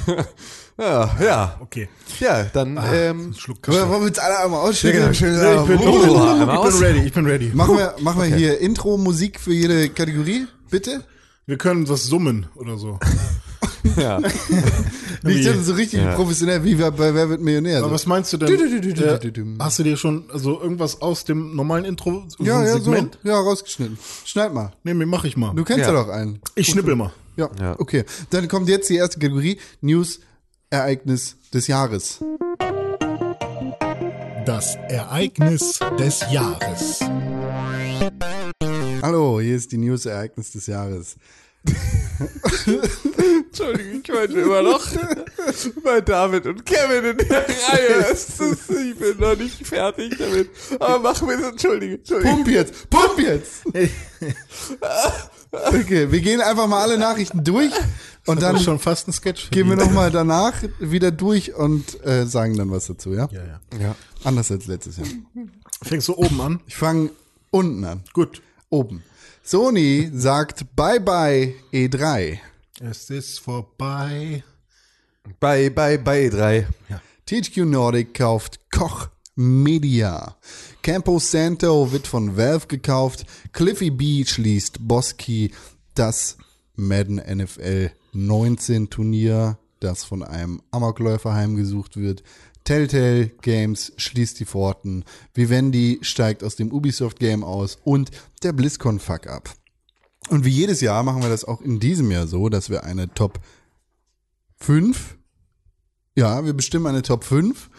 Ja, 0.76 1.16
ja. 1.22 1.56
Okay. 1.60 1.88
Ja, 2.18 2.44
dann, 2.52 2.78
ähm, 2.92 3.32
Schluck 3.38 3.66
Wollen 3.68 3.90
wir 3.90 3.98
uns 3.98 4.18
alle 4.18 4.38
einmal 4.40 4.60
ja, 4.62 4.68
ausschütteln? 4.68 5.02
genau, 5.02 5.14
schön. 5.14 5.34
Ja, 5.34 5.60
ich 5.62 5.66
bin, 5.68 5.78
ich 5.78 5.84
bin, 5.84 6.82
ready, 6.84 7.06
ich 7.06 7.12
bin 7.12 7.26
ready. 7.26 7.50
Machen 7.54 7.76
wir, 7.78 7.94
machen 8.00 8.22
wir 8.22 8.36
hier 8.36 8.58
Intro-Musik 8.58 9.38
für 9.38 9.52
jede 9.52 9.88
Kategorie, 9.90 10.46
bitte? 10.70 11.04
Wir 11.46 11.58
können 11.58 11.88
was 11.88 12.04
summen 12.04 12.46
oder 12.56 12.76
so. 12.76 12.98
Ja. 13.96 14.18
Nicht 15.22 15.48
so 15.62 15.74
richtig 15.74 16.00
Ja. 16.00 16.14
professionell 16.14 16.64
wie 16.64 16.74
bei 16.74 16.90
Wer 17.14 17.28
wird 17.28 17.40
Millionär. 17.42 17.78
Aber 17.78 17.88
So. 17.88 17.94
was 17.94 18.06
meinst 18.06 18.32
du 18.32 18.38
denn? 18.38 18.48
Äh, 18.48 19.56
hast 19.60 19.78
du 19.78 19.82
dir 19.82 19.96
schon 19.96 20.24
also 20.32 20.60
irgendwas 20.60 21.02
aus 21.02 21.24
dem 21.24 21.54
normalen 21.54 21.84
Intro, 21.84 22.24
so 22.28 22.42
Ja, 22.42 22.64
ja, 22.64 22.78
so. 22.78 22.84
Segment? 22.84 23.18
Ja, 23.24 23.38
rausgeschnitten. 23.38 23.98
Schneid 24.24 24.54
mal. 24.54 24.72
Nee, 24.84 24.94
mir 24.94 25.06
mach 25.06 25.24
ich 25.24 25.36
mal. 25.36 25.54
Du 25.54 25.64
kennst 25.64 25.82
ja, 25.86 25.92
Ja. 25.92 26.02
doch 26.02 26.08
einen. 26.08 26.40
Ich 26.54 26.68
schnippel 26.68 26.96
mal. 26.96 27.12
Ja. 27.36 27.50
Ja. 27.60 27.78
okay. 27.78 28.04
Dann 28.30 28.48
kommt 28.48 28.68
jetzt 28.68 28.88
die 28.88 28.96
erste 28.96 29.18
Kategorie, 29.18 29.58
News, 29.80 30.20
Ereignis 30.74 31.36
des 31.52 31.68
Jahres. 31.68 32.18
Das 34.44 34.74
Ereignis 34.88 35.78
des 36.00 36.24
Jahres. 36.32 36.98
Hallo, 39.00 39.40
hier 39.40 39.54
ist 39.54 39.70
die 39.70 39.78
News, 39.78 40.04
Ereignis 40.04 40.50
des 40.50 40.66
Jahres. 40.66 41.14
Entschuldigung, 42.66 44.00
ich 44.02 44.12
wollte 44.12 44.40
immer 44.40 44.62
noch 44.62 44.84
bei 45.84 46.00
David 46.00 46.46
und 46.46 46.66
Kevin 46.66 47.04
in 47.04 47.28
der 47.28 47.46
Reihe. 47.48 48.12
Ist, 48.12 48.40
ich 48.40 48.98
bin 48.98 49.16
noch 49.18 49.36
nicht 49.36 49.64
fertig 49.64 50.18
damit. 50.18 50.50
Aber 50.80 50.98
machen 50.98 51.28
wir 51.28 51.38
es, 51.38 51.44
entschuldige, 51.44 51.94
entschuldige. 51.94 52.34
Pump 52.34 52.48
jetzt, 52.48 52.90
pump 52.90 53.18
jetzt! 53.20 53.62
Okay, 55.68 56.10
wir 56.10 56.20
gehen 56.20 56.40
einfach 56.40 56.66
mal 56.66 56.82
alle 56.82 56.98
Nachrichten 56.98 57.44
durch 57.44 57.72
und 58.26 58.42
Dann 58.42 58.58
schon 58.58 58.78
fast 58.78 59.08
ein 59.08 59.12
Sketch. 59.12 59.50
gehen 59.50 59.68
wir 59.68 59.76
nochmal 59.76 60.10
danach 60.10 60.54
wieder 60.80 61.10
durch 61.10 61.54
und 61.54 62.04
äh, 62.04 62.26
sagen 62.26 62.56
dann 62.56 62.70
was 62.70 62.86
dazu, 62.86 63.12
ja? 63.12 63.28
Ja, 63.30 63.42
ja. 63.44 63.60
Ja. 63.80 63.96
Anders 64.24 64.50
als 64.50 64.66
letztes 64.66 64.96
Jahr. 64.96 65.06
Fängst 65.82 66.08
du 66.08 66.16
oben 66.16 66.40
an? 66.40 66.60
Ich 66.66 66.76
fange 66.76 67.10
unten 67.50 67.84
an. 67.84 68.02
Gut. 68.12 68.40
Oben. 68.70 69.02
Sony 69.42 70.10
sagt 70.14 70.64
Bye 70.74 71.00
Bye 71.00 71.54
E3. 71.72 72.38
Es 72.80 73.10
ist 73.10 73.40
vorbei. 73.40 74.42
Bei, 75.38 75.70
bei, 75.70 75.98
bei 75.98 76.28
drei. 76.28 76.66
THQ 77.26 77.58
Nordic 77.64 78.14
kauft 78.14 78.58
Koch 78.70 79.08
Media. 79.36 80.36
Campo 80.82 81.18
Santo 81.18 81.90
wird 81.92 82.06
von 82.06 82.36
Valve 82.36 82.66
gekauft. 82.66 83.26
Cliffy 83.52 83.90
B 83.90 84.24
schließt 84.24 84.86
Boski 84.86 85.52
das 85.94 86.36
Madden 86.76 87.16
NFL 87.16 87.90
19 88.12 88.90
Turnier, 88.90 89.58
das 89.80 90.04
von 90.04 90.22
einem 90.22 90.62
Amokläufer 90.70 91.34
heimgesucht 91.34 91.96
wird. 91.96 92.22
Telltale 92.64 93.28
Games 93.42 93.92
schließt 93.96 94.40
die 94.40 94.46
Pforten. 94.46 95.04
Vivendi 95.34 95.98
steigt 96.02 96.42
aus 96.42 96.56
dem 96.56 96.72
Ubisoft 96.72 97.18
Game 97.18 97.44
aus 97.44 97.78
und 97.84 98.10
der 98.42 98.52
BlizzCon 98.52 98.98
Fuck 98.98 99.26
up. 99.26 99.50
Und 100.28 100.44
wie 100.44 100.50
jedes 100.50 100.80
Jahr 100.80 101.02
machen 101.02 101.22
wir 101.22 101.28
das 101.28 101.44
auch 101.44 101.60
in 101.60 101.80
diesem 101.80 102.10
Jahr 102.10 102.26
so, 102.26 102.48
dass 102.48 102.70
wir 102.70 102.84
eine 102.84 103.12
Top 103.12 103.40
5 104.60 105.18
ja, 106.16 106.44
wir 106.44 106.52
bestimmen 106.52 106.86
eine 106.86 107.02
Top 107.02 107.24
5 107.24 107.70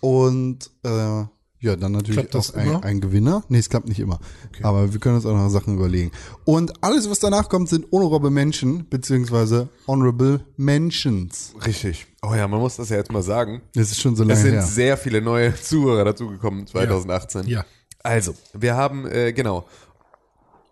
und 0.00 0.70
äh, 0.82 1.24
ja, 1.62 1.76
dann 1.76 1.92
natürlich 1.92 2.16
Klappt 2.20 2.34
das 2.34 2.54
auch 2.54 2.58
ein, 2.58 2.82
ein 2.82 3.00
Gewinner. 3.02 3.44
Nee, 3.50 3.58
es 3.58 3.68
klappt 3.68 3.86
nicht 3.86 4.00
immer. 4.00 4.18
Aber 4.62 4.92
wir 4.94 4.98
können 4.98 5.16
uns 5.16 5.26
auch 5.26 5.34
noch 5.36 5.50
Sachen 5.50 5.74
überlegen. 5.76 6.10
Und 6.46 6.82
alles, 6.82 7.10
was 7.10 7.18
danach 7.18 7.50
kommt, 7.50 7.68
sind 7.68 7.86
honorable 7.92 8.30
Menschen, 8.30 8.88
beziehungsweise 8.88 9.68
honorable 9.86 10.40
Mentions. 10.56 11.54
Richtig. 11.66 12.06
Oh 12.22 12.34
ja, 12.34 12.48
man 12.48 12.60
muss 12.60 12.76
das 12.76 12.88
ja 12.88 12.96
jetzt 12.96 13.12
mal 13.12 13.22
sagen. 13.22 13.60
Das 13.74 13.90
ist 13.90 14.00
schon 14.00 14.16
so 14.16 14.22
Es 14.22 14.28
lange 14.30 14.40
sind 14.40 14.52
her. 14.52 14.62
sehr 14.62 14.96
viele 14.96 15.20
neue 15.20 15.54
Zuhörer 15.62 16.04
dazugekommen 16.04 16.66
2018. 16.66 17.46
Ja. 17.46 17.66
Also, 18.02 18.34
wir 18.54 18.74
haben, 18.76 19.06
äh, 19.06 19.34
genau, 19.34 19.66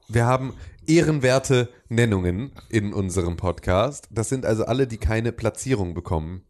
wir 0.09 0.25
haben 0.25 0.55
ehrenwerte 0.87 1.69
Nennungen 1.91 2.53
in 2.71 2.95
unserem 2.95 3.37
Podcast. 3.37 4.09
Das 4.11 4.31
sind 4.31 4.47
also 4.47 4.65
alle, 4.65 4.87
die 4.87 4.97
keine 4.97 5.33
Platzierung 5.33 5.93
bekommen. 5.93 6.43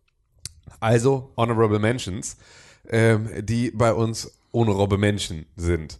Also 0.78 1.32
Honorable 1.36 1.80
Mentions, 1.80 2.36
ähm, 2.88 3.28
die 3.40 3.70
bei 3.70 3.92
uns 3.92 4.30
Honorable 4.52 4.98
Menschen 4.98 5.46
sind. 5.56 5.98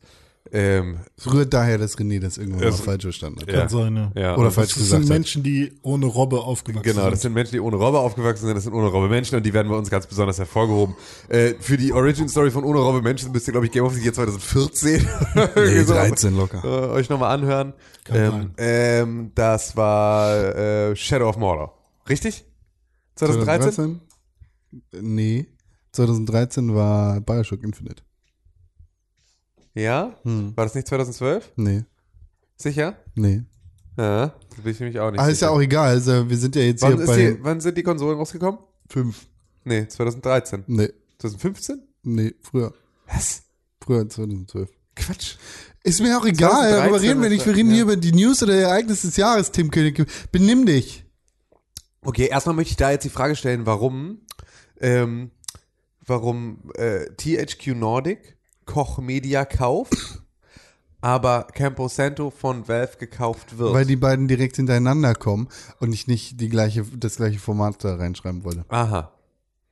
Ähm, 0.50 1.00
Es 1.18 1.30
rührt 1.30 1.52
daher, 1.52 1.76
dass 1.76 1.98
René 1.98 2.20
das 2.20 2.38
irgendwann 2.38 2.60
mal 2.60 2.68
Es- 2.68 2.80
falsch 2.80 3.02
verstanden 3.02 3.42
hat. 3.42 3.52
Ja. 3.52 3.58
Kann 3.60 3.68
sein, 3.68 3.96
ja. 3.96 4.12
ja, 4.18 4.36
Oder 4.38 4.50
falsch 4.50 4.70
Das 4.70 4.78
gesagt 4.78 5.02
sind 5.02 5.02
hat. 5.02 5.08
Menschen, 5.18 5.42
die 5.42 5.74
ohne 5.82 6.06
Robbe 6.06 6.40
aufgewachsen 6.40 6.84
Genau, 6.90 7.02
das 7.10 7.20
sind. 7.20 7.28
sind 7.28 7.34
Menschen, 7.34 7.52
die 7.52 7.60
ohne 7.60 7.76
Robbe 7.76 7.98
aufgewachsen 7.98 8.46
sind, 8.46 8.54
das 8.54 8.64
sind 8.64 8.72
ohne 8.72 8.86
Robbe 8.88 9.08
Menschen 9.10 9.36
und 9.36 9.44
die 9.44 9.52
werden 9.52 9.68
bei 9.68 9.76
uns 9.76 9.90
ganz 9.90 10.06
besonders 10.06 10.38
hervorgehoben. 10.38 10.94
Äh, 11.28 11.52
für 11.60 11.76
die 11.76 11.92
Origin 11.92 12.30
Story 12.30 12.50
von 12.50 12.64
ohne 12.64 12.78
Robbe 12.78 13.02
Menschen 13.02 13.30
müsst 13.30 13.46
ihr, 13.46 13.52
glaube 13.52 13.66
ich, 13.66 13.72
Game 13.72 13.84
of 13.84 13.92
the 13.92 14.00
Year 14.02 14.14
2014 14.14 15.06
Nee, 15.54 15.82
so, 15.82 15.92
13 15.92 16.34
locker. 16.34 16.64
äh, 16.64 16.92
euch 16.94 17.10
nochmal 17.10 17.34
anhören. 17.34 17.74
Kann 18.04 18.16
Ähm, 18.16 18.50
ähm, 18.56 19.32
das 19.34 19.76
war 19.76 20.56
äh, 20.56 20.96
Shadow 20.96 21.28
of 21.28 21.36
Mordor. 21.36 21.76
Richtig? 22.08 22.46
2013? 23.16 23.72
2013? 23.72 24.00
Nee. 25.02 25.46
2013 25.98 26.74
war 26.74 27.20
Bioshock 27.20 27.62
Infinite. 27.62 28.02
Ja? 29.74 30.16
Hm. 30.22 30.56
War 30.56 30.64
das 30.64 30.74
nicht 30.74 30.86
2012? 30.86 31.52
Nee. 31.56 31.84
Sicher? 32.56 32.96
Nee. 33.14 33.42
Ja, 33.96 34.34
das 34.50 34.60
bin 34.62 34.72
ich 34.72 34.80
nämlich 34.80 35.00
auch 35.00 35.10
nicht 35.10 35.20
Aber 35.20 35.28
ist 35.28 35.42
ja 35.42 35.50
auch 35.50 35.60
egal. 35.60 35.88
Also 35.88 36.30
wir 36.30 36.36
sind 36.36 36.54
ja 36.54 36.62
jetzt 36.62 36.82
wann, 36.82 36.96
hier 36.96 37.06
bei 37.06 37.16
die, 37.16 37.38
wann 37.42 37.60
sind 37.60 37.76
die 37.76 37.82
Konsolen 37.82 38.16
rausgekommen? 38.16 38.60
5. 38.90 39.26
Nee, 39.64 39.88
2013. 39.88 40.64
Nee. 40.68 40.90
2015? 41.18 41.82
Nee, 42.04 42.34
früher. 42.42 42.72
Was? 43.08 43.42
Früher 43.84 44.00
als 44.00 44.14
2012. 44.14 44.70
Quatsch. 44.94 45.34
Ist 45.82 46.00
mir 46.00 46.16
auch 46.16 46.26
egal, 46.26 46.50
2013 46.50 46.78
darüber 46.78 47.00
reden 47.00 47.22
wir 47.22 47.28
nicht. 47.28 47.46
Wir 47.46 47.56
reden 47.56 47.70
ja. 47.70 47.74
hier 47.74 47.82
über 47.82 47.96
die 47.96 48.12
News 48.12 48.42
oder 48.42 48.54
Ereignis 48.54 49.02
des 49.02 49.16
Jahres, 49.16 49.50
Tim 49.50 49.72
König. 49.72 50.06
Benimm 50.30 50.64
dich. 50.64 51.04
Okay, 52.02 52.28
erstmal 52.28 52.54
möchte 52.54 52.70
ich 52.70 52.76
da 52.76 52.92
jetzt 52.92 53.04
die 53.04 53.10
Frage 53.10 53.34
stellen, 53.34 53.66
warum, 53.66 54.20
ähm, 54.80 55.32
warum 56.08 56.70
äh, 56.74 57.06
THQ 57.16 57.68
Nordic 57.76 58.36
Koch 58.66 58.98
Media 58.98 59.44
kauft, 59.44 60.22
aber 61.00 61.46
Campo 61.54 61.88
Santo 61.88 62.30
von 62.30 62.66
Valve 62.68 62.96
gekauft 62.98 63.56
wird. 63.58 63.72
Weil 63.72 63.86
die 63.86 63.96
beiden 63.96 64.26
direkt 64.28 64.56
hintereinander 64.56 65.14
kommen 65.14 65.48
und 65.80 65.92
ich 65.92 66.06
nicht 66.06 66.40
die 66.40 66.48
gleiche, 66.48 66.84
das 66.96 67.16
gleiche 67.16 67.38
Format 67.38 67.82
da 67.84 67.94
reinschreiben 67.96 68.44
wollte. 68.44 68.64
Aha. 68.68 69.12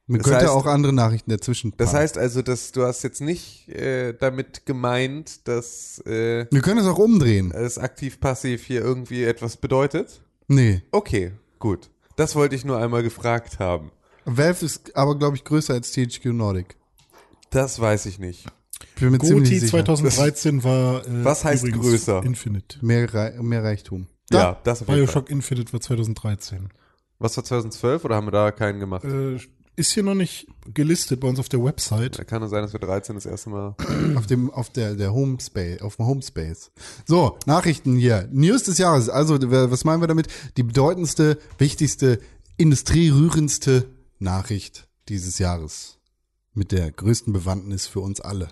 Man 0.08 0.20
Das 0.20 0.28
könnte 0.30 0.46
heißt- 0.46 0.50
auch 0.50 0.66
andere 0.66 0.92
Nachrichten 0.92 1.30
dazwischen 1.32 1.72
Das 1.78 1.92
heißt 1.92 2.16
also, 2.16 2.40
dass 2.42 2.70
du 2.70 2.84
hast 2.84 3.02
jetzt 3.02 3.20
nicht 3.20 3.68
äh, 3.70 4.12
damit 4.12 4.64
gemeint, 4.64 5.48
dass 5.48 5.98
äh, 6.06 6.46
Wir 6.48 6.60
können 6.62 6.78
es 6.78 6.86
auch 6.86 6.98
umdrehen. 6.98 7.50
es 7.50 7.76
aktiv-passiv 7.76 8.64
hier 8.64 8.82
irgendwie 8.82 9.24
etwas 9.24 9.56
bedeutet? 9.56 10.22
Nee. 10.46 10.82
Okay, 10.92 11.32
gut. 11.58 11.90
Das 12.14 12.36
wollte 12.36 12.54
ich 12.54 12.64
nur 12.64 12.78
einmal 12.78 13.02
gefragt 13.02 13.58
haben. 13.58 13.90
Valve 14.26 14.64
ist 14.66 14.94
aber, 14.96 15.16
glaube 15.18 15.36
ich, 15.36 15.44
größer 15.44 15.72
als 15.74 15.92
THQ 15.92 16.26
Nordic. 16.26 16.76
Das 17.50 17.80
weiß 17.80 18.06
ich 18.06 18.18
nicht. 18.18 18.44
Ich 18.96 19.00
bin 19.00 19.12
mir 19.12 19.46
sicher. 19.46 19.66
2013 19.68 20.62
war. 20.64 21.06
Äh, 21.06 21.24
Was 21.24 21.44
heißt 21.44 21.64
übrigens 21.64 21.86
größer? 21.86 22.22
Infinite. 22.24 22.84
Mehr, 22.84 23.12
Rei- 23.14 23.38
mehr 23.40 23.62
Reichtum. 23.64 24.06
Ja, 24.30 24.58
das 24.64 24.82
auf 24.82 24.88
jeden 24.88 24.98
Fall. 25.06 25.06
Bioshock 25.06 25.30
Infinite 25.30 25.72
war 25.72 25.80
2013. 25.80 26.68
Was 27.18 27.36
war 27.36 27.44
2012 27.44 28.04
oder 28.04 28.16
haben 28.16 28.26
wir 28.26 28.32
da 28.32 28.50
keinen 28.50 28.80
gemacht? 28.80 29.04
Äh, 29.04 29.38
ist 29.76 29.92
hier 29.92 30.02
noch 30.02 30.14
nicht 30.14 30.46
gelistet 30.74 31.20
bei 31.20 31.28
uns 31.28 31.38
auf 31.38 31.48
der 31.48 31.62
Website. 31.62 32.18
Da 32.18 32.24
kann 32.24 32.42
es 32.42 32.50
sein, 32.50 32.62
dass 32.62 32.72
wir 32.72 32.80
13 32.80 33.14
das 33.14 33.26
erste 33.26 33.50
Mal. 33.50 33.74
Auf 34.16 34.26
dem, 34.26 34.50
auf 34.50 34.70
der, 34.70 34.94
der 34.94 35.12
Homespace, 35.12 35.80
auf 35.82 35.96
dem 35.96 36.06
Homespace. 36.06 36.70
So, 37.06 37.38
Nachrichten 37.46 37.96
hier. 37.96 38.28
News 38.32 38.64
des 38.64 38.78
Jahres. 38.78 39.08
Also, 39.08 39.38
was 39.40 39.84
meinen 39.84 40.00
wir 40.02 40.08
damit? 40.08 40.28
Die 40.56 40.62
bedeutendste, 40.62 41.38
wichtigste, 41.58 42.18
industrierührendste 42.56 43.86
Nachricht 44.18 44.88
dieses 45.08 45.38
Jahres. 45.38 45.98
Mit 46.54 46.72
der 46.72 46.90
größten 46.90 47.32
Bewandtnis 47.32 47.86
für 47.86 48.00
uns 48.00 48.20
alle. 48.20 48.48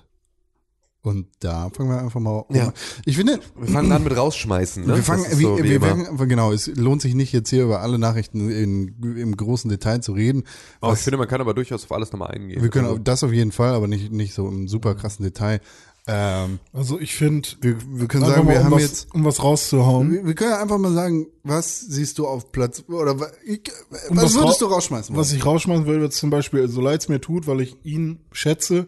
Und 1.01 1.27
da 1.41 1.69
fangen 1.71 1.91
wir 1.91 2.01
einfach 2.01 2.21
mal 2.21 2.45
an. 2.49 2.55
Ja. 2.57 2.73
Ich 3.05 3.17
finde, 3.17 3.39
Wir 3.59 3.69
fangen 3.69 3.93
an 3.93 4.05
mit 4.05 4.17
rausschmeißen. 4.17 4.87
Ne? 4.87 4.97
wir 4.97 5.03
fangen, 5.03 5.25
wie, 5.39 5.43
so 5.43 5.59
wie 5.59 5.69
wir 5.71 5.81
fangen, 5.81 6.17
genau, 6.29 6.51
es 6.53 6.67
lohnt 6.67 7.03
sich 7.03 7.15
nicht 7.15 7.31
jetzt 7.33 7.51
hier 7.51 7.65
über 7.65 7.81
alle 7.81 7.99
Nachrichten 7.99 8.51
in, 8.51 8.95
im 9.17 9.37
großen 9.37 9.69
Detail 9.69 10.01
zu 10.01 10.13
reden. 10.13 10.45
Aber 10.81 10.93
Was- 10.93 11.01
ich 11.01 11.05
finde, 11.05 11.19
man 11.19 11.29
kann 11.29 11.43
aber 11.43 11.53
durchaus 11.53 11.85
auf 11.85 11.93
alles 11.93 12.11
nochmal 12.11 12.31
eingehen. 12.31 12.63
wir 12.63 12.71
können 12.71 12.87
Also, 12.87 12.99
das 12.99 13.23
auf 13.23 13.33
jeden 13.33 13.53
Fall, 13.53 13.75
aber 13.75 13.87
nicht, 13.87 14.13
nicht 14.13 14.33
so 14.33 14.49
im 14.49 14.67
super 14.67 14.95
krassen 14.95 15.25
Detail. 15.25 15.61
Ähm, 16.07 16.59
Also 16.73 17.01
ich 17.01 17.15
finde, 17.15 17.49
wir, 17.63 17.77
wir 17.99 18.09
können 18.09 18.27
sagen, 18.27 18.47
wir 18.47 18.59
um, 18.59 18.65
haben 18.65 18.73
was, 18.73 18.83
jetzt 18.83 19.15
um 19.15 19.25
was 19.25 19.43
rauszuhauen. 19.43 20.13
Wir, 20.13 20.27
wir 20.27 20.35
können 20.35 20.51
ja 20.51 20.61
einfach 20.61 20.77
mal 20.79 20.93
sagen, 20.93 21.27
was 21.45 21.81
siehst 21.81 22.19
du 22.19 22.27
auf 22.27 22.53
Platz 22.53 22.85
oder 22.89 23.17
ich, 23.45 23.63
Um 24.11 24.17
was 24.17 24.25
was 24.25 24.35
würdest 24.35 24.61
du 24.61 24.67
rausschmeißen? 24.67 25.17
Was 25.17 25.31
wollen? 25.31 25.39
ich 25.39 25.47
rausschmeißen 25.47 25.87
würde, 25.87 26.11
zum 26.11 26.29
Beispiel, 26.31 26.69
so 26.69 26.81
leid 26.83 27.01
es 27.01 27.09
mir 27.09 27.21
tut, 27.21 27.47
weil 27.47 27.63
ich 27.63 27.77
ihn 27.85 28.19
schätze, 28.33 28.87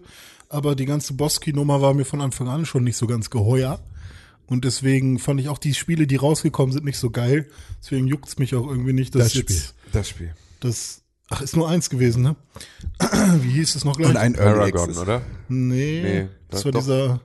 aber 0.50 0.74
die 0.76 0.84
ganze 0.84 1.14
Boski-Nummer 1.14 1.80
war 1.80 1.94
mir 1.94 2.04
von 2.04 2.20
Anfang 2.20 2.48
an 2.48 2.66
schon 2.66 2.84
nicht 2.84 2.96
so 2.98 3.06
ganz 3.06 3.30
geheuer. 3.30 3.80
Und 4.46 4.64
deswegen 4.64 5.18
fand 5.18 5.40
ich 5.40 5.48
auch 5.48 5.58
die 5.58 5.74
Spiele, 5.74 6.06
die 6.06 6.16
rausgekommen 6.16 6.72
sind, 6.72 6.84
nicht 6.84 6.98
so 6.98 7.10
geil. 7.10 7.48
Deswegen 7.82 8.06
juckt's 8.06 8.38
mich 8.38 8.54
auch 8.54 8.68
irgendwie 8.68 8.92
nicht, 8.92 9.14
dass 9.14 9.24
Das 9.24 9.34
jetzt 9.34 9.50
Spiel. 9.52 9.90
das 9.92 10.08
Spiel. 10.08 10.34
das. 10.60 11.02
Ach, 11.30 11.42
ist 11.42 11.56
nur 11.56 11.68
eins 11.68 11.90
gewesen, 11.90 12.22
ne? 12.22 12.36
Wie 13.42 13.50
hieß 13.50 13.74
es 13.74 13.84
noch 13.84 13.96
gleich? 13.96 14.10
Und 14.10 14.16
ein 14.16 14.34
Early 14.36 14.54
Paragon, 14.72 14.80
Access. 14.90 14.98
oder? 15.02 15.22
nee, 15.48 16.02
Nee, 16.02 16.28
das 16.50 16.62
das 16.62 16.64
war 16.66 16.72
doch. 16.72 16.80
dieser 16.80 17.20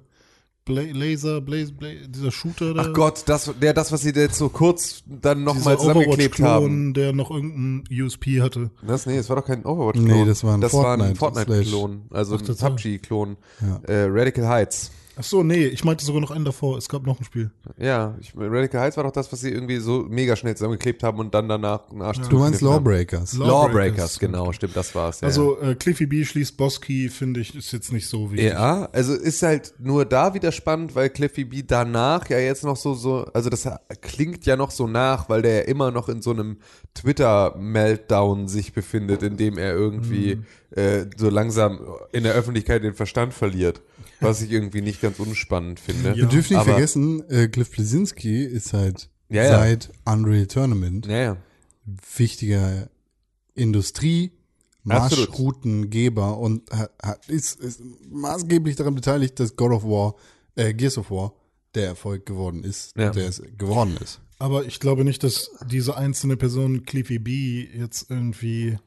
Bla 0.63 0.81
Laser, 0.91 1.41
Blaze, 1.41 1.72
Blaze, 1.74 2.08
dieser 2.08 2.31
Shooter. 2.31 2.74
Ach 2.77 2.84
der- 2.86 2.93
Gott, 2.93 3.24
das, 3.25 3.51
der, 3.62 3.74
das, 3.74 3.91
was 3.91 4.01
sie 4.01 4.12
jetzt 4.12 4.38
so 4.38 4.50
kurz 4.50 5.03
dann 5.08 5.43
nochmal 5.43 5.77
zusammengeklebt 5.79 6.39
haben. 6.39 6.65
Overwatch-Klon, 6.65 6.93
der 6.93 7.13
noch 7.13 7.31
irgendein 7.31 7.84
USP 8.03 8.41
hatte. 8.41 8.70
Das, 8.86 9.05
nee, 9.08 9.17
das 9.17 9.27
war 9.29 9.38
doch 9.38 9.46
kein 9.46 9.65
Overwatch-Klon. 9.65 10.05
Nee, 10.20 10.25
das 10.25 10.43
war 10.43 10.53
ein 10.55 10.62
das 10.62 10.74
war 10.74 10.93
ein 11.00 11.15
Fortnite- 11.15 11.46
Fortnite-Klon. 11.48 12.01
Also 12.12 12.38
ein 12.38 12.46
das 12.46 12.62
war- 12.62 12.70
PUBG-Klon. 12.72 13.38
Ja. 13.62 13.81
Äh, 13.91 14.05
Radical 14.10 14.48
Heights. 14.48 14.91
Ach 15.18 15.24
so, 15.24 15.44
nee, 15.44 15.65
ich 15.65 15.84
meinte 15.84 16.06
sogar 16.06 16.22
noch 16.22 16.32
einen 16.32 16.46
davor. 16.46 16.77
Es 16.77 16.88
gab 16.88 17.06
noch 17.06 17.20
ein 17.20 17.25
Spiel. 17.25 17.51
Ja, 17.77 18.15
ich, 18.22 18.32
Radical 18.36 18.80
Heights 18.82 18.96
war 18.96 19.03
doch 19.03 19.12
das, 19.12 19.32
was 19.32 19.41
sie 19.41 19.50
irgendwie 19.50 19.77
so 19.77 20.06
mega 20.10 20.36
schnell 20.38 20.56
zusammengeklebt 20.56 21.03
haben 21.03 21.20
und 21.20 21.34
dann 21.36 21.50
danach 21.50 21.90
einen 21.92 22.01
Arsch 22.01 22.20
Du 22.29 22.40
meinst. 22.40 22.62
Lawbreakers. 22.62 23.33
Law- 23.33 23.46
Lawbreakers, 23.46 23.74
Lawbreakers, 23.74 24.20
genau, 24.20 24.51
stimmt, 24.53 24.75
das 24.77 24.96
war's. 24.96 25.20
Ja. 25.22 25.27
Also 25.27 25.59
äh, 25.59 25.75
Cliffy 25.75 26.05
B 26.05 26.24
schließt 26.24 26.55
Boski, 26.55 27.09
finde 27.09 27.42
ich, 27.42 27.53
ist 27.55 27.74
jetzt 27.74 27.92
nicht 27.92 28.07
so 28.07 28.31
wichtig. 28.31 28.51
Ja, 28.51 28.88
also 28.94 29.14
ist 29.14 29.44
halt 29.44 29.74
nur 29.79 30.05
da 30.05 30.33
wieder 30.33 30.53
spannend, 30.53 30.96
weil 30.96 31.09
Cliffy 31.09 31.44
B 31.44 31.62
danach 31.68 32.29
ja 32.29 32.40
jetzt 32.40 32.64
noch 32.64 32.77
so, 32.77 32.94
so, 32.94 33.25
also 33.33 33.50
das 33.50 33.68
klingt 34.00 34.46
ja 34.46 34.55
noch 34.55 34.72
so 34.72 34.88
nach, 34.88 35.27
weil 35.27 35.42
der 35.42 35.55
ja 35.55 35.62
immer 35.64 35.92
noch 35.92 36.07
in 36.07 36.22
so 36.22 36.31
einem 36.31 36.57
Twitter-Meltdown 36.94 38.48
sich 38.48 38.74
befindet, 38.74 39.24
in 39.24 39.38
dem 39.38 39.57
er 39.57 39.74
irgendwie 39.74 40.42
äh, 40.72 41.05
so 41.18 41.29
langsam 41.29 41.79
in 42.12 42.24
der 42.24 42.33
Öffentlichkeit 42.33 42.83
den 42.83 42.94
Verstand 42.94 43.33
verliert, 43.33 43.81
was 44.22 44.42
ich 44.42 44.51
irgendwie 44.51 44.81
nicht 44.81 45.01
ganz 45.01 45.20
unspannend 45.20 45.79
finde. 45.79 46.16
Wir 46.16 46.25
dürfen 46.27 46.53
nicht 46.53 46.62
Aber- 46.62 46.72
vergessen, 46.72 47.27
äh, 47.29 47.48
Cliff 47.48 47.72
Blesinski 47.72 48.44
ist 48.44 48.74
halt 48.74 49.10
Ja, 49.29 49.44
ja. 49.44 49.60
seit 49.60 49.90
Unreal 50.05 50.48
Tournament 50.48 51.07
wichtiger 52.16 52.90
Industrie. 53.55 54.31
Marschroutengeber 54.84 56.38
und 56.40 56.72
hat, 56.72 56.92
hat, 57.03 57.29
ist, 57.29 57.60
ist 57.60 57.81
maßgeblich 58.10 58.75
daran 58.75 58.96
beteiligt, 58.96 59.40
dass 59.40 59.55
God 59.55 59.72
of 59.72 59.84
War, 59.84 60.16
äh, 60.55 60.74
Gears 60.74 60.98
of 60.98 61.12
War 61.12 61.34
der 61.75 61.86
Erfolg 61.88 62.25
geworden 62.25 62.64
ist, 62.64 62.96
Ja. 62.98 63.12
der 63.12 63.27
es 63.29 63.42
geworden 63.57 63.96
ist. 64.01 64.20
Aber 64.40 64.66
ich 64.66 64.79
glaube 64.79 65.03
nicht, 65.05 65.24
dass 65.24 65.51
diese 65.70 65.96
einzelne 65.98 66.36
Person, 66.36 66.84
Cliffy 66.84 67.20
B, 67.20 67.68
jetzt 67.77 68.10
irgendwie 68.10 68.77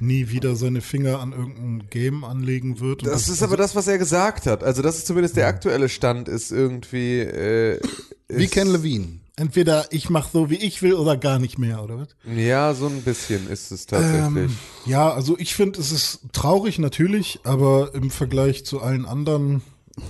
nie 0.00 0.28
wieder 0.30 0.56
seine 0.56 0.80
Finger 0.80 1.20
an 1.20 1.32
irgendein 1.32 1.88
Game 1.90 2.24
anlegen 2.24 2.80
wird. 2.80 3.02
Und 3.02 3.10
das 3.10 3.28
ist 3.28 3.42
aber 3.42 3.56
das, 3.56 3.74
was 3.74 3.86
er 3.88 3.98
gesagt 3.98 4.46
hat. 4.46 4.62
Also 4.62 4.82
das 4.82 4.98
ist 4.98 5.06
zumindest 5.06 5.36
der 5.36 5.46
aktuelle 5.48 5.88
Stand, 5.88 6.28
ist 6.28 6.50
irgendwie 6.52 7.20
äh, 7.20 7.80
Wie 8.28 8.44
ist- 8.44 8.52
Ken 8.52 8.68
Levine. 8.68 9.20
Entweder 9.36 9.86
ich 9.92 10.10
mache 10.10 10.30
so, 10.32 10.50
wie 10.50 10.56
ich 10.56 10.82
will, 10.82 10.94
oder 10.94 11.16
gar 11.16 11.38
nicht 11.38 11.58
mehr, 11.60 11.80
oder 11.84 11.96
was? 11.98 12.08
Ja, 12.36 12.74
so 12.74 12.86
ein 12.88 13.02
bisschen 13.02 13.48
ist 13.48 13.70
es 13.70 13.86
tatsächlich. 13.86 14.20
Ähm, 14.50 14.56
ja, 14.84 15.12
also 15.12 15.38
ich 15.38 15.54
finde, 15.54 15.78
es 15.80 15.92
ist 15.92 16.20
traurig 16.32 16.80
natürlich, 16.80 17.38
aber 17.44 17.94
im 17.94 18.10
Vergleich 18.10 18.64
zu 18.66 18.80
allen 18.80 19.06
anderen, 19.06 19.62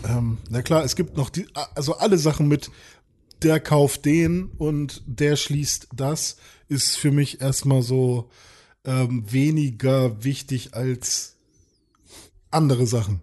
ähm, 0.08 0.38
na 0.48 0.62
klar, 0.62 0.82
es 0.82 0.96
gibt 0.96 1.18
noch 1.18 1.28
die, 1.28 1.46
also 1.74 1.98
alle 1.98 2.16
Sachen 2.16 2.48
mit, 2.48 2.70
der 3.42 3.60
kauft 3.60 4.06
den 4.06 4.46
und 4.56 5.02
der 5.04 5.36
schließt 5.36 5.88
das, 5.94 6.38
ist 6.70 6.96
für 6.96 7.10
mich 7.10 7.42
erstmal 7.42 7.82
so 7.82 8.30
ähm, 8.88 9.24
weniger 9.30 10.24
wichtig 10.24 10.74
als 10.74 11.36
andere 12.50 12.86
Sachen. 12.86 13.20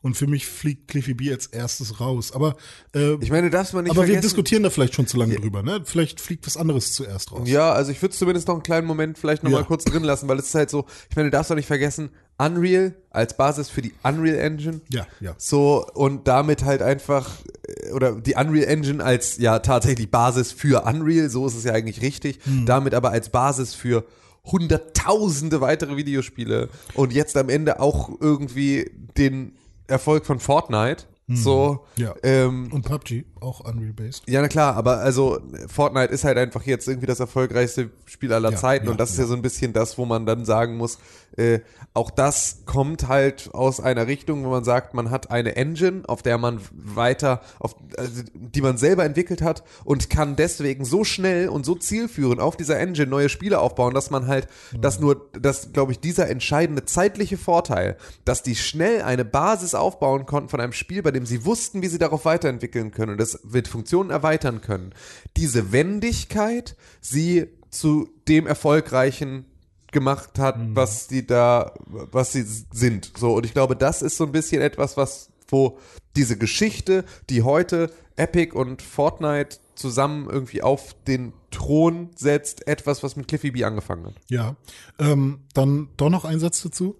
Und 0.00 0.16
für 0.16 0.28
mich 0.28 0.46
fliegt 0.46 0.86
Cliffy 0.88 1.12
B 1.14 1.30
als 1.32 1.46
erstes 1.46 1.98
raus. 2.00 2.30
Aber, 2.32 2.56
äh, 2.94 3.14
ich 3.20 3.30
meine, 3.30 3.50
darf 3.50 3.72
man 3.72 3.82
nicht 3.82 3.90
aber 3.90 4.02
wir 4.02 4.06
vergessen. 4.14 4.22
diskutieren 4.22 4.62
da 4.62 4.70
vielleicht 4.70 4.94
schon 4.94 5.08
zu 5.08 5.16
lange 5.16 5.34
drüber, 5.34 5.62
ne? 5.64 5.82
Vielleicht 5.84 6.20
fliegt 6.20 6.46
was 6.46 6.56
anderes 6.56 6.92
zuerst 6.92 7.32
raus. 7.32 7.48
Ja, 7.48 7.72
also 7.72 7.90
ich 7.90 8.00
würde 8.00 8.12
es 8.12 8.18
zumindest 8.18 8.46
noch 8.46 8.54
einen 8.54 8.62
kleinen 8.62 8.86
Moment 8.86 9.18
vielleicht 9.18 9.42
noch 9.42 9.50
Ja. 9.50 9.58
mal 9.58 9.64
kurz 9.64 9.84
drin 9.84 10.04
lassen, 10.04 10.28
weil 10.28 10.38
es 10.38 10.46
ist 10.46 10.54
halt 10.54 10.70
so, 10.70 10.86
ich 11.10 11.16
meine, 11.16 11.30
du 11.30 11.32
darfst 11.36 11.50
doch 11.50 11.56
nicht 11.56 11.66
vergessen, 11.66 12.10
Unreal 12.38 12.94
als 13.10 13.36
Basis 13.36 13.70
für 13.70 13.82
die 13.82 13.92
Unreal 14.04 14.38
Engine. 14.38 14.80
Ja, 14.92 15.04
ja. 15.20 15.34
So, 15.36 15.84
und 15.94 16.28
damit 16.28 16.64
halt 16.64 16.80
einfach, 16.80 17.30
äh, 17.66 17.90
oder 17.90 18.12
die 18.20 18.34
Unreal 18.36 18.68
Engine 18.68 19.02
als 19.04 19.38
ja 19.38 19.58
tatsächlich 19.58 20.10
Basis 20.12 20.52
für 20.52 20.84
Unreal, 20.86 21.28
so 21.28 21.44
ist 21.46 21.56
es 21.56 21.64
ja 21.64 21.72
eigentlich 21.72 22.02
richtig, 22.02 22.38
Hm. 22.44 22.66
damit 22.66 22.94
aber 22.94 23.10
als 23.10 23.30
Basis 23.30 23.74
für 23.74 24.04
hunderttausende 24.50 25.60
weitere 25.60 25.96
Videospiele 25.96 26.68
und 26.94 27.12
jetzt 27.12 27.36
am 27.36 27.48
Ende 27.48 27.80
auch 27.80 28.10
irgendwie 28.20 28.90
den 29.16 29.52
Erfolg 29.86 30.26
von 30.26 30.40
Fortnite. 30.40 31.04
So, 31.30 31.84
Hm. 31.96 32.04
Ja. 32.04 32.14
ähm, 32.22 32.70
Und 32.72 32.86
PUBG, 32.86 33.24
auch 33.40 33.60
Unreal-based. 33.60 34.24
ja, 34.28 34.40
na 34.40 34.48
klar, 34.48 34.76
aber 34.76 34.98
also 34.98 35.38
Fortnite 35.68 36.12
ist 36.12 36.24
halt 36.24 36.38
einfach 36.38 36.64
jetzt 36.64 36.88
irgendwie 36.88 37.06
das 37.06 37.20
erfolgreichste 37.20 37.90
Spiel 38.06 38.32
aller 38.32 38.52
Ja, 38.52 38.56
Zeiten 38.56 38.86
ja, 38.86 38.92
und 38.92 39.00
das 39.00 39.10
ist 39.10 39.18
ja. 39.18 39.26
so 39.26 39.34
ein 39.34 39.42
bisschen 39.42 39.72
das, 39.72 39.98
wo 39.98 40.04
man 40.04 40.26
dann 40.26 40.44
sagen 40.44 40.76
muss, 40.76 40.98
äh, 41.36 41.60
auch 41.94 42.10
das 42.10 42.62
kommt 42.66 43.08
halt 43.08 43.50
aus 43.52 43.80
einer 43.80 44.06
Richtung, 44.06 44.44
wo 44.44 44.50
man 44.50 44.64
sagt, 44.64 44.94
man 44.94 45.10
hat 45.10 45.30
eine 45.30 45.56
Engine, 45.56 46.02
auf 46.06 46.22
der 46.22 46.38
man 46.38 46.60
weiter, 46.72 47.42
auf, 47.58 47.76
also, 47.96 48.22
die 48.34 48.60
man 48.60 48.76
selber 48.78 49.04
entwickelt 49.04 49.42
hat 49.42 49.62
und 49.84 50.10
kann 50.10 50.36
deswegen 50.36 50.84
so 50.84 51.04
schnell 51.04 51.48
und 51.48 51.64
so 51.64 51.74
zielführend 51.74 52.40
auf 52.40 52.56
dieser 52.56 52.78
Engine 52.78 53.08
neue 53.08 53.28
Spiele 53.28 53.60
aufbauen, 53.60 53.94
dass 53.94 54.10
man 54.10 54.26
halt, 54.26 54.48
dass 54.80 55.00
nur, 55.00 55.28
dass, 55.40 55.72
glaube 55.72 55.92
ich, 55.92 56.00
dieser 56.00 56.28
entscheidende 56.28 56.84
zeitliche 56.84 57.36
Vorteil, 57.36 57.96
dass 58.24 58.42
die 58.42 58.56
schnell 58.56 59.02
eine 59.02 59.24
Basis 59.24 59.74
aufbauen 59.74 60.26
konnten 60.26 60.48
von 60.48 60.60
einem 60.60 60.72
Spiel, 60.72 61.02
bei 61.02 61.10
dem 61.10 61.26
sie 61.26 61.44
wussten, 61.44 61.82
wie 61.82 61.88
sie 61.88 61.98
darauf 61.98 62.24
weiterentwickeln 62.24 62.90
können. 62.90 63.12
Und 63.12 63.18
das 63.34 63.44
mit 63.44 63.68
Funktionen 63.68 64.10
erweitern 64.10 64.60
können. 64.60 64.92
Diese 65.36 65.72
Wendigkeit, 65.72 66.76
sie 67.00 67.48
zu 67.70 68.08
dem 68.28 68.46
erfolgreichen 68.46 69.44
gemacht 69.92 70.38
hat, 70.38 70.56
was 70.74 71.06
die 71.06 71.26
da, 71.26 71.72
was 71.86 72.32
sie 72.32 72.42
sind. 72.42 73.12
So, 73.16 73.34
und 73.34 73.46
ich 73.46 73.54
glaube, 73.54 73.76
das 73.76 74.02
ist 74.02 74.16
so 74.16 74.24
ein 74.24 74.32
bisschen 74.32 74.60
etwas, 74.60 74.96
was, 74.96 75.30
wo 75.48 75.78
diese 76.16 76.36
Geschichte, 76.36 77.04
die 77.30 77.42
heute 77.42 77.90
Epic 78.16 78.54
und 78.54 78.82
Fortnite 78.82 79.58
zusammen 79.74 80.28
irgendwie 80.28 80.62
auf 80.62 80.94
den 81.06 81.32
Thron 81.50 82.10
setzt, 82.16 82.66
etwas, 82.66 83.02
was 83.02 83.16
mit 83.16 83.28
Cliffy 83.28 83.52
B 83.52 83.64
angefangen 83.64 84.06
hat. 84.06 84.14
Ja. 84.28 84.56
Ähm, 84.98 85.40
dann 85.54 85.88
doch 85.96 86.10
noch 86.10 86.24
ein 86.24 86.40
Satz 86.40 86.62
dazu. 86.62 86.96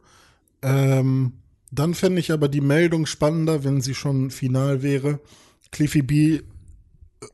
Ähm, 0.62 1.33
dann 1.71 1.95
fände 1.95 2.21
ich 2.21 2.33
aber 2.33 2.49
die 2.49 2.61
Meldung 2.61 3.05
spannender, 3.07 3.64
wenn 3.64 3.81
sie 3.81 3.95
schon 3.95 4.31
final 4.31 4.83
wäre. 4.83 5.21
Cliffy 5.70 6.02
B 6.02 6.40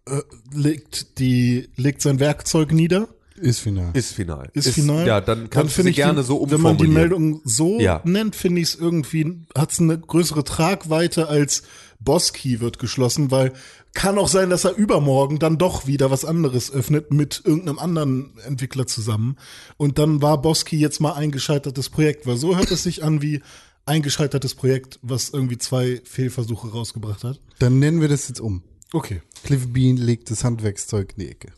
äh, 0.06 0.20
legt, 0.52 1.18
die, 1.18 1.68
legt 1.76 2.02
sein 2.02 2.20
Werkzeug 2.20 2.72
nieder. 2.72 3.08
Ist 3.36 3.58
final. 3.60 3.90
Ist 3.94 4.12
final. 4.12 4.48
Ist, 4.54 4.70
final. 4.70 5.06
Ja, 5.06 5.20
dann 5.20 5.50
kannst 5.50 5.72
du 5.72 5.74
finde 5.82 5.86
sie 5.88 5.90
ich 5.90 5.96
gerne 5.96 6.20
die, 6.20 6.26
so 6.26 6.46
Wenn 6.48 6.60
man 6.60 6.76
die 6.76 6.84
umformulieren. 6.84 6.94
Meldung 6.94 7.40
so 7.44 7.80
Ja. 7.80 8.00
nennt, 8.04 8.36
finde 8.36 8.60
ich 8.60 8.68
es 8.68 8.74
irgendwie, 8.76 9.42
hat 9.58 9.72
es 9.72 9.80
eine 9.80 9.98
größere 9.98 10.44
Tragweite 10.44 11.28
als 11.28 11.64
Boss-Key 11.98 12.60
wird 12.60 12.78
geschlossen, 12.78 13.30
weil 13.32 13.52
kann 13.92 14.18
auch 14.18 14.28
sein, 14.28 14.50
dass 14.50 14.64
er 14.64 14.76
übermorgen 14.76 15.38
dann 15.38 15.58
doch 15.58 15.86
wieder 15.86 16.10
was 16.10 16.24
anderes 16.24 16.72
öffnet 16.72 17.12
mit 17.12 17.42
irgendeinem 17.44 17.78
anderen 17.78 18.38
Entwickler 18.46 18.86
zusammen. 18.86 19.36
Und 19.78 19.98
dann 19.98 20.22
war 20.22 20.40
Boss-Key 20.40 20.76
jetzt 20.76 21.00
mal 21.00 21.14
ein 21.14 21.30
gescheitertes 21.32 21.90
Projekt, 21.90 22.26
weil 22.26 22.36
so 22.36 22.56
hört 22.56 22.70
es 22.70 22.82
sich 22.84 23.02
an 23.02 23.20
wie 23.22 23.40
ein 23.86 24.02
gescheitertes 24.02 24.54
Projekt, 24.54 24.98
was 25.02 25.30
irgendwie 25.30 25.58
zwei 25.58 26.00
Fehlversuche 26.04 26.68
rausgebracht 26.68 27.24
hat. 27.24 27.40
Dann 27.58 27.78
nennen 27.78 28.00
wir 28.00 28.08
das 28.08 28.28
jetzt 28.28 28.40
um. 28.40 28.62
Okay. 28.92 29.20
Cliff 29.42 29.72
Bean 29.72 29.96
legt 29.96 30.30
das 30.30 30.44
Handwerkszeug 30.44 31.14
in 31.16 31.24
die 31.24 31.30
Ecke. 31.30 31.52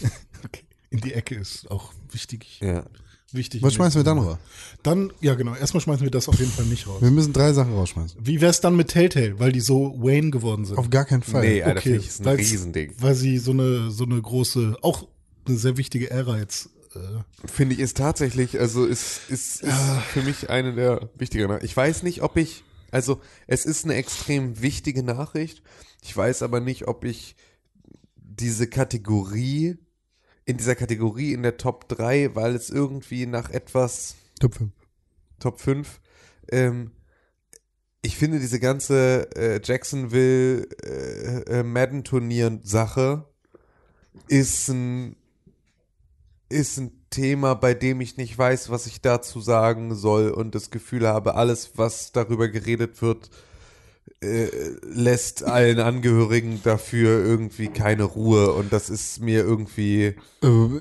okay. 0.44 0.62
In 0.90 1.00
die 1.00 1.14
Ecke 1.14 1.36
ist 1.36 1.70
auch 1.70 1.92
wichtig. 2.10 2.60
Ja. 2.60 2.84
wichtig. 3.32 3.62
Was 3.62 3.74
schmeißen 3.74 3.98
wir 3.98 4.04
dann 4.04 4.18
raus? 4.18 4.38
Dann, 4.82 5.10
ja 5.20 5.34
genau, 5.34 5.54
erstmal 5.54 5.80
schmeißen 5.80 6.04
wir 6.04 6.10
das 6.10 6.28
auf 6.28 6.38
jeden 6.38 6.50
Fall 6.50 6.66
nicht 6.66 6.86
raus. 6.86 7.00
Wir 7.00 7.10
müssen 7.10 7.32
drei 7.32 7.52
Sachen 7.54 7.72
rausschmeißen. 7.72 8.20
Wie 8.22 8.40
wär's 8.40 8.60
dann 8.60 8.76
mit 8.76 8.88
Telltale, 8.88 9.38
weil 9.38 9.52
die 9.52 9.60
so 9.60 9.94
Wayne 9.98 10.30
geworden 10.30 10.66
sind? 10.66 10.76
Auf 10.76 10.90
gar 10.90 11.06
keinen 11.06 11.22
Fall. 11.22 11.42
Nee, 11.42 11.62
Alter, 11.62 11.86
ich, 11.86 12.06
ist 12.06 12.26
ein 12.26 12.36
Riesending. 12.36 12.92
Weil 12.98 13.14
sie 13.14 13.38
so 13.38 13.52
eine, 13.52 13.90
so 13.90 14.04
eine 14.04 14.20
große, 14.20 14.76
auch 14.82 15.08
eine 15.46 15.56
sehr 15.56 15.78
wichtige 15.78 16.10
Ära 16.10 16.38
jetzt. 16.38 16.68
Äh, 16.94 17.48
Finde 17.48 17.74
ich 17.74 17.80
ist 17.80 17.96
tatsächlich, 17.96 18.58
also 18.58 18.84
ist, 18.84 19.28
ist, 19.28 19.62
ist 19.62 19.74
für 20.12 20.22
mich 20.22 20.50
eine 20.50 20.74
der 20.74 21.10
wichtigeren. 21.16 21.58
Ich 21.62 21.76
weiß 21.76 22.02
nicht, 22.02 22.22
ob 22.22 22.36
ich, 22.36 22.64
also 22.90 23.20
es 23.46 23.64
ist 23.64 23.84
eine 23.84 23.94
extrem 23.94 24.60
wichtige 24.60 25.02
Nachricht. 25.02 25.62
Ich 26.02 26.16
weiß 26.16 26.42
aber 26.42 26.60
nicht, 26.60 26.88
ob 26.88 27.04
ich 27.04 27.36
diese 28.16 28.66
Kategorie, 28.66 29.78
in 30.44 30.56
dieser 30.56 30.74
Kategorie 30.74 31.32
in 31.32 31.42
der 31.42 31.56
Top 31.56 31.88
3, 31.88 32.34
weil 32.34 32.54
es 32.54 32.70
irgendwie 32.70 33.26
nach 33.26 33.50
etwas 33.50 34.16
Top 34.40 34.54
5. 34.56 34.72
Top 35.38 35.60
5. 35.60 36.00
Ähm, 36.50 36.92
ich 38.02 38.16
finde 38.16 38.40
diese 38.40 38.58
ganze 38.58 39.30
äh, 39.36 39.60
Jacksonville 39.62 40.66
äh, 40.82 41.60
äh, 41.60 41.62
Madden-Turnier-Sache 41.62 43.24
ist 44.26 44.68
ein, 44.68 45.16
ist 46.52 46.78
ein 46.78 46.92
Thema, 47.10 47.54
bei 47.54 47.74
dem 47.74 48.00
ich 48.00 48.16
nicht 48.16 48.36
weiß, 48.36 48.70
was 48.70 48.86
ich 48.86 49.00
dazu 49.00 49.40
sagen 49.40 49.94
soll 49.94 50.30
und 50.30 50.54
das 50.54 50.70
Gefühl 50.70 51.06
habe, 51.06 51.34
alles, 51.34 51.72
was 51.76 52.12
darüber 52.12 52.48
geredet 52.48 53.02
wird, 53.02 53.30
äh, 54.20 54.48
lässt 54.82 55.44
allen 55.44 55.78
Angehörigen 55.78 56.60
dafür 56.62 57.24
irgendwie 57.24 57.68
keine 57.68 58.04
Ruhe 58.04 58.52
und 58.52 58.72
das 58.72 58.90
ist 58.90 59.20
mir 59.20 59.40
irgendwie 59.42 60.14
Äh, 60.42 60.80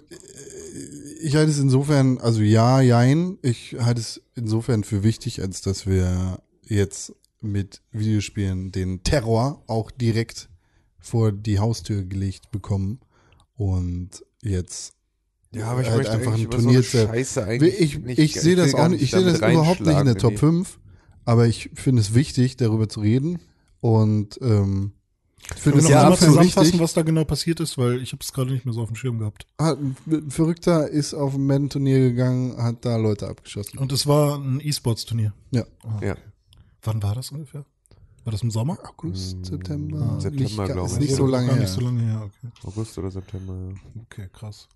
Ich 1.24 1.36
halte 1.36 1.52
es 1.52 1.60
insofern, 1.60 2.18
also 2.20 2.42
ja, 2.42 2.82
jein. 2.82 3.38
Ich 3.42 3.76
halte 3.80 4.02
es 4.02 4.22
insofern 4.36 4.84
für 4.84 5.04
wichtig, 5.04 5.42
als 5.42 5.62
dass 5.62 5.86
wir 5.86 6.40
jetzt 6.64 7.14
mit 7.42 7.82
Videospielen 7.92 8.72
den 8.72 9.04
Terror 9.04 9.64
auch 9.68 9.92
direkt 9.92 10.50
vor 11.00 11.32
die 11.32 11.60
Haustür 11.60 12.04
gelegt 12.04 12.52
bekommen 12.52 13.00
und 13.56 14.24
jetzt 14.44 14.94
Ja, 15.54 15.68
aber 15.68 15.82
ich 15.82 15.88
halt 15.88 15.98
möchte 15.98 16.14
einfach 16.14 16.34
ein 16.34 16.42
über 16.42 16.60
so 16.60 16.64
Turnier 16.64 16.84
Scheiße 16.84 17.44
eigentlich 17.46 17.80
ich, 17.80 17.96
ich 18.06 18.34
sehe 18.34 18.54
ich 18.54 18.58
will 18.58 18.66
das 18.66 18.74
auch 18.74 18.88
nicht 18.88 19.02
ich 19.02 19.12
sehe 19.12 19.24
das 19.24 19.40
überhaupt 19.40 19.82
nicht 19.82 20.00
in 20.00 20.06
der 20.06 20.18
Top 20.18 20.32
reinschlagen 20.32 20.66
5, 20.66 20.80
aber 21.26 21.48
ich 21.48 21.70
finde 21.74 22.02
es 22.02 22.14
wichtig, 22.14 22.58
darüber 22.58 22.88
zu 22.88 23.02
reden 23.02 23.40
und 23.82 24.40
ähm, 24.42 24.94
ich 25.56 25.62
finde 25.62 25.80
es 25.80 25.90
ja 25.90 25.98
einmal 26.02 26.14
absolut 26.14 26.34
zusammenfassen, 26.36 26.66
wichtig. 26.68 26.82
was 26.82 26.94
da 26.94 27.02
genau 27.02 27.24
passiert 27.26 27.60
ist, 27.60 27.78
weil 27.78 28.02
ich 28.02 28.14
habe 28.14 28.22
es 28.22 28.32
gerade 28.32 28.52
nicht 28.52 28.66
mehr 28.66 28.74
so 28.74 28.82
auf 28.82 28.90
dem 28.90 28.96
Schirm 28.96 29.20
gehabt. 29.20 29.48
Hat, 29.60 29.78
ein 29.80 30.30
Verrückter 30.30 30.88
ist 30.88 31.14
auf 31.14 31.34
ein 31.34 31.46
Madden-Turnier 31.46 32.00
gegangen, 32.00 32.56
hat 32.58 32.86
da 32.86 32.96
Leute 32.98 33.28
abgeschossen. 33.28 33.78
Und 33.80 33.92
es 33.92 34.08
war 34.08 34.38
ein 34.38 34.62
E-Sports-Turnier. 34.62 35.34
Ja. 35.52 35.66
Ja. 36.02 36.16
Wann 36.84 37.04
war 37.04 37.16
das 37.16 37.32
ungefähr? 37.32 37.66
War 38.24 38.32
das 38.32 38.44
im 38.44 38.52
Sommer? 38.52 38.78
August, 38.84 39.46
September, 39.46 40.20
September, 40.20 40.44
nicht, 40.44 40.74
glaub 40.74 40.86
ist 40.86 40.94
ich. 40.94 41.00
nicht 41.00 41.16
so 41.16 41.26
lange 41.26 41.48
gar 41.48 41.56
her. 41.56 41.64
Nicht 41.64 41.74
so 41.74 41.82
lange 41.82 42.02
her, 42.02 42.22
okay. 42.26 42.54
August 42.64 42.98
oder 42.98 43.10
September. 43.10 43.54
Ja. 43.54 44.02
Okay, 44.04 44.30
krass. 44.32 44.68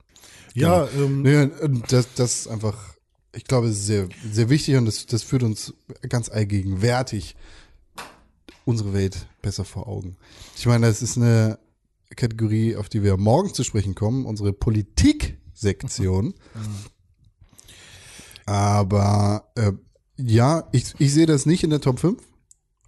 Ja, 0.56 0.88
ähm, 0.96 1.22
Nee, 1.22 1.50
das, 1.88 2.08
das 2.16 2.40
ist 2.40 2.48
einfach, 2.48 2.96
ich 3.36 3.44
glaube, 3.44 3.68
es 3.68 3.78
ist 3.78 3.86
sehr, 3.86 4.10
sehr 4.32 4.50
wichtig 4.50 4.78
und 4.78 4.86
das, 4.86 5.06
das 5.06 5.22
führt 5.22 5.44
uns 5.44 5.74
ganz 6.10 6.30
allgegenwärtig 6.30 7.36
unsere 8.66 8.94
Welt 8.94 9.28
besser 9.44 9.64
vor 9.64 9.88
Augen. 9.88 10.18
Ich 10.58 10.66
meine, 10.66 10.88
das 10.88 11.04
ist 11.04 11.18
eine 11.18 11.60
Kategorie, 12.16 12.76
auf 12.76 12.90
die 12.90 13.04
wir 13.04 13.16
morgen 13.18 13.54
zu 13.54 13.64
sprechen 13.64 13.94
kommen, 13.94 14.26
unsere 14.26 14.54
Politik-Sektion. 14.54 16.34
Aber 18.48 19.52
äh, 19.56 19.72
ja, 20.18 20.68
ich, 20.72 20.94
ich 21.00 21.14
sehe 21.14 21.26
das 21.26 21.46
nicht 21.46 21.64
in 21.64 21.70
der 21.70 21.82
Top 21.82 22.00
5. 22.00 22.22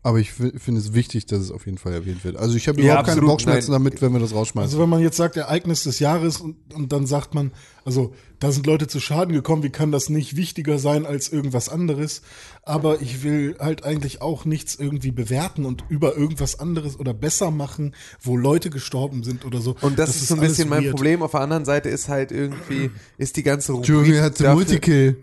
Aber 0.08 0.20
ich 0.20 0.32
fi- 0.32 0.54
finde 0.58 0.80
es 0.80 0.94
wichtig, 0.94 1.26
dass 1.26 1.42
es 1.42 1.52
auf 1.52 1.66
jeden 1.66 1.78
Fall 1.78 1.92
erwähnt 1.92 2.24
wird. 2.24 2.38
Also 2.38 2.56
ich 2.56 2.70
habe 2.70 2.80
Ja, 2.80 2.86
überhaupt 2.94 3.10
keine 3.10 3.22
Bauchschmerzen 3.24 3.72
nein. 3.72 3.82
damit, 3.84 4.02
wenn 4.02 4.14
wir 4.14 4.22
das 4.22 4.34
rausschmeißen. 4.34 4.68
Also 4.70 4.80
wenn 4.80 4.88
man 4.88 5.02
jetzt 5.02 5.18
sagt, 5.18 5.36
Ereignis 5.36 5.84
des 5.84 6.00
Jahres 6.00 6.38
und, 6.40 6.56
und 6.74 6.94
dann 6.94 7.06
sagt 7.06 7.34
man, 7.34 7.52
also 7.84 8.14
da 8.40 8.54
sind 8.54 8.66
Leute 8.68 8.88
zu 8.88 9.02
Schaden 9.02 9.34
gekommen, 9.34 9.64
wie 9.64 9.70
kann 9.70 9.92
das 9.92 10.08
nicht 10.08 10.38
wichtiger 10.38 10.80
sein 10.80 11.06
als 11.06 11.28
irgendwas 11.28 11.68
anderes? 11.68 12.22
Aber 12.64 13.02
ich 13.02 13.22
will 13.22 13.58
halt 13.60 13.84
eigentlich 13.84 14.22
auch 14.22 14.46
nichts 14.46 14.76
irgendwie 14.76 15.12
bewerten 15.12 15.66
und 15.66 15.84
über 15.90 16.16
irgendwas 16.16 16.58
anderes 16.58 16.98
oder 16.98 17.14
besser 17.14 17.52
machen, 17.52 17.94
wo 18.22 18.38
Leute 18.38 18.70
gestorben 18.70 19.24
sind 19.24 19.44
oder 19.44 19.60
so. 19.60 19.76
Und 19.82 20.00
das, 20.00 20.12
ist 20.16 20.28
so 20.30 20.36
ein 20.36 20.40
bisschen 20.40 20.70
mein 20.70 20.84
weird. 20.86 20.96
Problem. 20.96 21.22
Auf 21.22 21.32
der 21.32 21.42
anderen 21.42 21.66
Seite 21.66 21.90
ist 21.90 22.08
halt 22.08 22.32
irgendwie, 22.32 22.92
ist 23.18 23.36
die 23.36 23.44
ganze 23.44 23.74
Rubrik 23.74 23.90
Jury 23.90 24.18
hatte 24.20 24.44
dafür- 24.44 24.56
Multikill. 24.56 25.18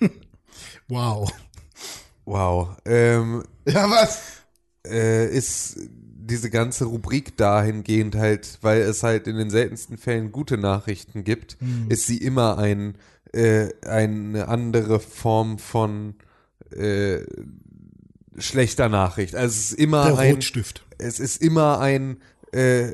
Wow. 0.90 1.30
Wow. 2.28 2.76
Ähm, 2.84 3.42
Ja, 3.66 3.88
was? 3.90 4.20
äh, 4.86 5.28
ist 5.34 5.76
diese 5.80 6.50
ganze 6.50 6.84
Rubrik 6.84 7.36
dahingehend 7.38 8.14
halt, 8.14 8.58
weil 8.60 8.82
es 8.82 9.02
halt 9.02 9.26
in 9.26 9.36
den 9.36 9.48
seltensten 9.48 9.96
Fällen 9.96 10.30
gute 10.30 10.58
Nachrichten 10.58 11.24
gibt, 11.24 11.56
ist 11.88 12.06
sie 12.06 12.18
immer 12.18 12.58
ein, 12.58 12.96
äh, 13.32 13.68
eine 13.86 14.46
andere 14.48 15.00
Form 15.00 15.58
von 15.58 16.16
äh, 16.70 17.20
schlechter 18.36 18.90
Nachricht. 18.90 19.34
Also 19.34 19.54
es 19.58 19.70
ist 19.70 19.78
immer 19.78 20.04
Der 20.04 20.18
ein, 20.18 20.34
Rotstift. 20.34 20.84
es 20.98 21.18
ist 21.20 21.40
immer 21.42 21.80
ein, 21.80 22.18
äh, 22.52 22.92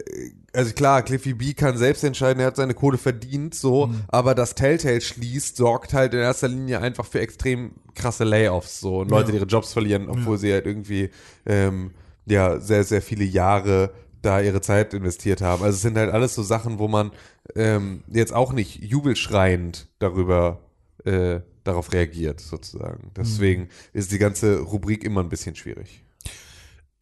also 0.52 0.72
klar, 0.72 1.02
Cliffy 1.02 1.34
B 1.34 1.52
kann 1.52 1.76
selbst 1.76 2.04
entscheiden, 2.04 2.40
er 2.40 2.46
hat 2.46 2.56
seine 2.56 2.74
Kohle 2.74 2.96
verdient, 2.96 3.54
so, 3.54 3.90
aber 4.08 4.34
das 4.34 4.54
Telltale 4.54 5.00
schließt, 5.00 5.56
sorgt 5.56 5.92
halt 5.94 6.14
in 6.14 6.20
erster 6.20 6.48
Linie 6.48 6.80
einfach 6.80 7.06
für 7.06 7.20
extrem 7.20 7.72
krasse 7.94 8.24
Layoffs, 8.24 8.80
so, 8.80 9.00
und 9.00 9.10
Leute, 9.10 9.32
die 9.32 9.38
ihre 9.38 9.46
Jobs 9.46 9.72
verlieren, 9.72 10.08
obwohl 10.08 10.38
sie 10.38 10.52
halt 10.52 10.66
irgendwie, 10.66 11.10
ähm, 11.44 11.90
ja, 12.26 12.60
sehr, 12.60 12.84
sehr 12.84 13.02
viele 13.02 13.24
Jahre 13.24 13.90
da 14.22 14.40
ihre 14.40 14.60
Zeit 14.60 14.94
investiert 14.94 15.42
haben. 15.42 15.62
Also 15.62 15.76
es 15.76 15.82
sind 15.82 15.98
halt 15.98 16.12
alles 16.12 16.34
so 16.34 16.42
Sachen, 16.42 16.78
wo 16.78 16.88
man 16.88 17.10
ähm, 17.54 18.02
jetzt 18.10 18.32
auch 18.32 18.52
nicht 18.52 18.82
jubelschreiend 18.82 19.88
darüber 19.98 20.60
äh, 21.04 21.40
darauf 21.64 21.92
reagiert, 21.92 22.40
sozusagen. 22.40 23.10
Deswegen 23.16 23.68
ist 23.92 24.12
die 24.12 24.18
ganze 24.18 24.60
Rubrik 24.60 25.04
immer 25.04 25.20
ein 25.20 25.28
bisschen 25.28 25.56
schwierig. 25.56 26.04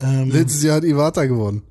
Ähm, 0.01 0.31
Letztes 0.31 0.63
Jahr 0.63 0.77
hat 0.77 0.85
Iwata 0.85 1.27
gewonnen. 1.27 1.63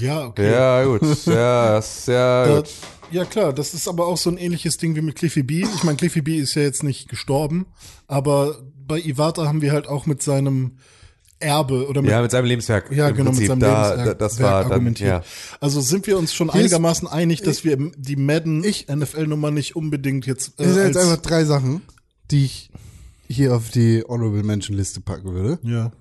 Ja, 0.00 0.26
okay. 0.26 0.50
Ja, 0.50 0.84
gut. 0.84 1.02
Ja, 1.26 1.72
das, 1.74 2.06
ja, 2.06 2.46
Da, 2.46 2.56
gut. 2.56 2.70
ja 3.10 3.24
klar, 3.24 3.52
das 3.52 3.74
ist 3.74 3.88
aber 3.88 4.06
auch 4.06 4.16
so 4.16 4.30
ein 4.30 4.36
ähnliches 4.38 4.76
Ding 4.78 4.96
wie 4.96 5.00
mit 5.02 5.16
Cliffy 5.16 5.42
B. 5.42 5.64
Ich 5.74 5.84
meine, 5.84 5.96
Cliffy 5.96 6.22
B 6.22 6.36
ist 6.36 6.54
ja 6.54 6.62
jetzt 6.62 6.82
nicht 6.82 7.08
gestorben, 7.08 7.66
aber 8.06 8.58
bei 8.86 8.98
Iwata 9.00 9.46
haben 9.46 9.62
wir 9.62 9.72
halt 9.72 9.86
auch 9.88 10.06
mit 10.06 10.22
seinem 10.22 10.78
Erbe 11.38 11.86
oder 11.88 12.02
mit 12.02 12.10
Ja, 12.10 12.20
mit 12.20 12.30
seinem 12.30 12.44
Lebenswerk. 12.46 12.90
Ja, 12.92 13.08
im 13.08 13.16
genau, 13.16 13.30
Prinzip. 13.30 13.42
mit 13.42 13.48
seinem 13.48 13.60
da, 13.60 13.88
Lebenswerk 13.94 14.18
da, 14.18 14.24
das 14.26 14.40
war 14.40 14.62
dann, 14.62 14.72
argumentiert. 14.72 15.08
ja. 15.08 15.22
Also 15.60 15.80
sind 15.80 16.06
wir 16.06 16.18
uns 16.18 16.34
schon 16.34 16.48
Hier 16.50 16.60
ist- 16.60 16.64
einigermaßen 16.66 17.08
einig, 17.08 17.40
dass 17.42 17.64
wir 17.64 17.76
die 17.96 18.16
Madden 18.16 18.60
NFL-Nummer 18.62 19.50
nicht 19.50 19.74
unbedingt 19.76 20.26
jetzt 20.26 20.60
äh, 20.60 20.64
Das 20.64 20.74
sind 20.74 20.86
jetzt 20.88 20.96
einfach 20.98 21.16
drei 21.22 21.44
Sachen, 21.44 21.80
die 22.30 22.44
ich 22.44 22.70
hier 23.28 23.54
auf 23.56 23.70
die 23.70 24.04
Honorable 24.06 24.42
Mention 24.42 24.76
Liste 24.76 25.00
packen 25.00 25.32
würde. 25.32 25.58
ja. 25.62 25.92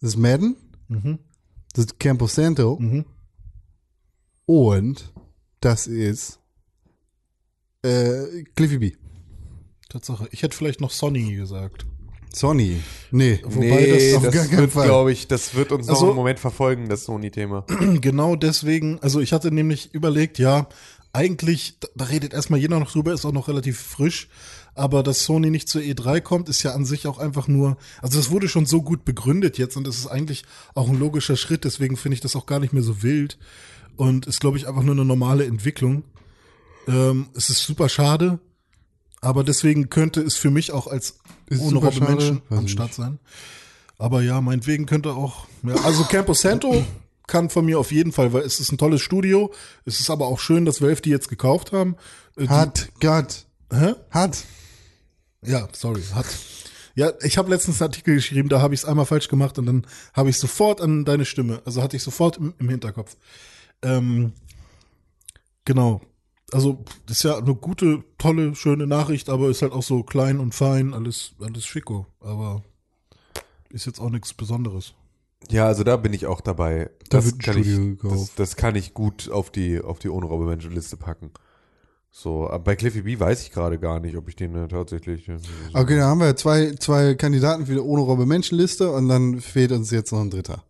Das 0.00 0.10
ist 0.10 0.16
Madden, 0.18 0.56
das 1.72 1.86
ist 1.86 1.98
Campo 1.98 2.26
Santo 2.26 2.78
und 4.46 5.12
das 5.60 5.86
ist 5.86 6.38
äh, 7.82 8.44
Cliffy 8.54 8.78
B. 8.78 8.92
Tatsache. 9.88 10.28
Ich 10.30 10.42
hätte 10.42 10.56
vielleicht 10.56 10.80
noch 10.80 10.90
Sonny 10.90 11.34
gesagt. 11.34 11.86
Sony. 12.34 12.80
Nee. 13.12 13.40
Wobei 13.44 13.66
nee, 13.66 14.10
das 14.10 14.16
auf 14.16 14.22
das, 14.24 14.34
gar 14.34 14.46
keinen 14.46 14.58
wird, 14.58 14.72
Fall. 14.72 14.86
glaube 14.86 15.12
ich, 15.12 15.28
das 15.28 15.54
wird 15.54 15.70
uns 15.70 15.86
noch 15.86 15.94
Also- 15.94 16.06
einen 16.06 16.16
Moment 16.16 16.40
verfolgen, 16.40 16.88
das 16.88 17.04
Sony-Thema. 17.04 17.64
genau 18.00 18.34
deswegen, 18.36 18.98
also 19.00 19.20
ich 19.20 19.32
hatte 19.32 19.52
nämlich 19.52 19.94
überlegt, 19.94 20.38
ja, 20.38 20.68
eigentlich, 21.12 21.78
da, 21.94 22.06
redet 22.06 22.34
erstmal 22.34 22.58
jeder 22.58 22.80
noch 22.80 22.90
drüber, 22.90 23.12
ist 23.12 23.24
auch 23.24 23.32
noch 23.32 23.46
relativ 23.46 23.78
frisch. 23.78 24.28
Aber 24.74 25.04
dass 25.04 25.20
Sony 25.24 25.50
nicht 25.50 25.68
zur 25.68 25.82
E3 25.82 26.20
kommt, 26.20 26.48
ist 26.48 26.64
ja 26.64 26.72
an 26.72 26.84
sich 26.84 27.06
auch 27.06 27.18
einfach 27.18 27.46
nur, 27.46 27.76
also 28.02 28.18
das 28.18 28.30
wurde 28.32 28.48
schon 28.48 28.66
so 28.66 28.82
gut 28.82 29.04
begründet 29.04 29.56
jetzt 29.56 29.76
und 29.76 29.86
das 29.86 29.96
ist 29.96 30.08
eigentlich 30.08 30.42
auch 30.74 30.88
ein 30.88 30.98
logischer 30.98 31.36
Schritt, 31.36 31.62
deswegen 31.62 31.96
finde 31.96 32.14
ich 32.14 32.20
das 32.20 32.34
auch 32.34 32.46
gar 32.46 32.58
nicht 32.58 32.72
mehr 32.72 32.82
so 32.82 33.00
wild 33.04 33.38
und 33.96 34.26
ist, 34.26 34.40
glaube 34.40 34.56
ich, 34.58 34.66
einfach 34.68 34.82
nur 34.82 34.94
eine 34.94 35.04
normale 35.04 35.44
Entwicklung. 35.44 36.04
Ähm, 36.86 37.28
es 37.34 37.50
ist 37.50 37.64
super 37.64 37.88
schade, 37.88 38.38
aber 39.20 39.44
deswegen 39.44 39.90
könnte 39.90 40.20
es 40.20 40.36
für 40.36 40.50
mich 40.50 40.72
auch 40.72 40.86
als 40.86 41.18
ohne 41.50 41.78
Robbe 41.78 41.92
schade? 41.92 42.10
Menschen 42.12 42.42
am 42.50 42.68
Start 42.68 42.94
sein. 42.94 43.18
Aber 43.98 44.22
ja, 44.22 44.40
meinetwegen 44.40 44.86
könnte 44.86 45.12
auch, 45.12 45.46
ja, 45.62 45.74
also 45.84 46.04
Campo 46.04 46.34
Santo 46.34 46.84
kann 47.26 47.48
von 47.48 47.64
mir 47.64 47.78
auf 47.78 47.90
jeden 47.92 48.12
Fall, 48.12 48.32
weil 48.32 48.42
es 48.42 48.60
ist 48.60 48.72
ein 48.72 48.78
tolles 48.78 49.00
Studio. 49.00 49.52
Es 49.84 50.00
ist 50.00 50.10
aber 50.10 50.26
auch 50.26 50.40
schön, 50.40 50.64
dass 50.64 50.82
Valve 50.82 51.00
die 51.00 51.10
jetzt 51.10 51.28
gekauft 51.28 51.72
haben. 51.72 51.96
Äh, 52.36 52.48
Hat, 52.48 52.88
Gott, 53.00 53.46
Hä? 53.72 53.94
hat. 54.10 54.44
Ja, 55.42 55.68
sorry, 55.72 56.02
hat. 56.14 56.26
Ja, 56.96 57.12
ich 57.22 57.38
habe 57.38 57.50
letztens 57.50 57.80
einen 57.80 57.90
Artikel 57.90 58.14
geschrieben, 58.14 58.48
da 58.48 58.60
habe 58.60 58.74
ich 58.74 58.80
es 58.80 58.86
einmal 58.86 59.04
falsch 59.04 59.28
gemacht 59.28 59.58
und 59.58 59.66
dann 59.66 59.86
habe 60.12 60.30
ich 60.30 60.38
sofort 60.38 60.80
an 60.80 61.04
deine 61.04 61.24
Stimme, 61.24 61.60
also 61.64 61.82
hatte 61.82 61.96
ich 61.96 62.02
sofort 62.02 62.36
im, 62.36 62.54
im 62.58 62.68
Hinterkopf. 62.68 63.16
Ähm, 63.84 64.32
genau. 65.64 66.00
Also, 66.52 66.84
das 67.06 67.18
ist 67.18 67.22
ja 67.24 67.38
eine 67.38 67.54
gute, 67.54 68.04
tolle, 68.18 68.54
schöne 68.54 68.86
Nachricht, 68.86 69.28
aber 69.28 69.48
ist 69.48 69.62
halt 69.62 69.72
auch 69.72 69.82
so 69.82 70.02
klein 70.02 70.38
und 70.40 70.54
fein, 70.54 70.94
alles, 70.94 71.32
alles 71.40 71.64
schicko. 71.66 72.06
Aber 72.20 72.62
ist 73.70 73.86
jetzt 73.86 74.00
auch 74.00 74.10
nichts 74.10 74.34
Besonderes. 74.34 74.94
Ja, 75.50 75.66
also 75.66 75.84
da 75.84 75.96
bin 75.96 76.12
ich 76.12 76.26
auch 76.26 76.40
dabei. 76.40 76.90
Da 77.10 77.18
Das 77.18 77.36
kann, 77.38 77.58
ich, 77.58 77.98
das, 78.02 78.34
das 78.34 78.56
kann 78.56 78.76
ich 78.76 78.94
gut 78.94 79.28
auf 79.30 79.50
die, 79.50 79.80
auf 79.80 79.98
die 79.98 80.08
ohne 80.08 80.26
Robbe 80.26 80.46
Menschen 80.46 80.72
Liste 80.72 80.96
packen. 80.96 81.30
So, 82.10 82.48
aber 82.48 82.60
bei 82.62 82.76
Cliffy 82.76 83.02
B 83.02 83.18
weiß 83.18 83.42
ich 83.42 83.50
gerade 83.50 83.78
gar 83.78 83.98
nicht, 83.98 84.16
ob 84.16 84.28
ich 84.28 84.36
den 84.36 84.54
äh, 84.54 84.68
tatsächlich. 84.68 85.28
äh, 85.28 85.36
Okay, 85.72 85.96
dann 85.96 86.06
haben 86.06 86.20
wir 86.20 86.36
zwei, 86.36 86.72
zwei 86.76 87.16
Kandidaten 87.16 87.66
für 87.66 87.72
die 87.72 87.80
ohne 87.80 88.02
Robbe 88.02 88.24
Menschenliste 88.24 88.92
und 88.92 89.08
dann 89.08 89.40
fehlt 89.40 89.72
uns 89.72 89.90
jetzt 89.90 90.12
noch 90.12 90.20
ein 90.20 90.30
dritter. 90.30 90.62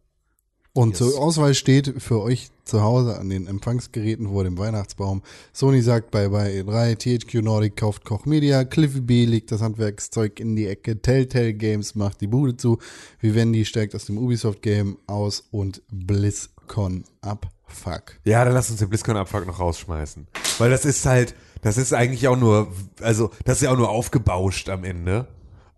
Und 0.72 0.98
Yes. 0.98 0.98
zur 0.98 1.20
Auswahl 1.20 1.52
steht 1.54 2.02
für 2.02 2.20
euch 2.22 2.48
zu 2.64 2.82
Hause 2.82 3.18
an 3.18 3.28
den 3.28 3.46
Empfangsgeräten 3.46 4.28
vor 4.28 4.44
dem 4.44 4.58
Weihnachtsbaum. 4.58 5.22
Sony 5.52 5.82
sagt 5.82 6.10
bye 6.10 6.30
bye 6.30 6.48
E3, 6.48 6.96
THQ 6.96 7.42
Nordic 7.42 7.76
kauft 7.76 8.04
Koch 8.04 8.26
Media, 8.26 8.64
Cliffy 8.64 9.00
B 9.00 9.24
legt 9.24 9.52
das 9.52 9.62
Handwerkszeug 9.62 10.40
in 10.40 10.56
die 10.56 10.66
Ecke, 10.66 11.00
Telltale 11.00 11.54
Games 11.54 11.94
macht 11.94 12.20
die 12.20 12.26
Bude 12.26 12.56
zu, 12.56 12.78
Vivendi 13.20 13.64
steigt 13.64 13.94
aus 13.94 14.06
dem 14.06 14.18
Ubisoft 14.18 14.62
Game 14.62 14.98
aus 15.06 15.44
und 15.50 15.82
BlizzCon 15.90 17.04
ab. 17.20 17.48
Fuck. 17.66 18.18
Ja, 18.24 18.44
dann 18.44 18.54
lass 18.54 18.70
uns 18.70 18.78
den 18.78 18.88
BlizzCon-Abfuck 18.88 19.46
noch 19.46 19.58
rausschmeißen. 19.58 20.28
Weil 20.58 20.70
das 20.70 20.84
ist 20.84 21.04
halt, 21.06 21.34
das 21.62 21.76
ist 21.76 21.92
eigentlich 21.92 22.28
auch 22.28 22.36
nur, 22.36 22.68
also, 23.00 23.30
das 23.44 23.56
ist 23.56 23.62
ja 23.62 23.72
auch 23.72 23.76
nur 23.76 23.88
aufgebauscht 23.88 24.68
am 24.68 24.84
Ende. 24.84 25.26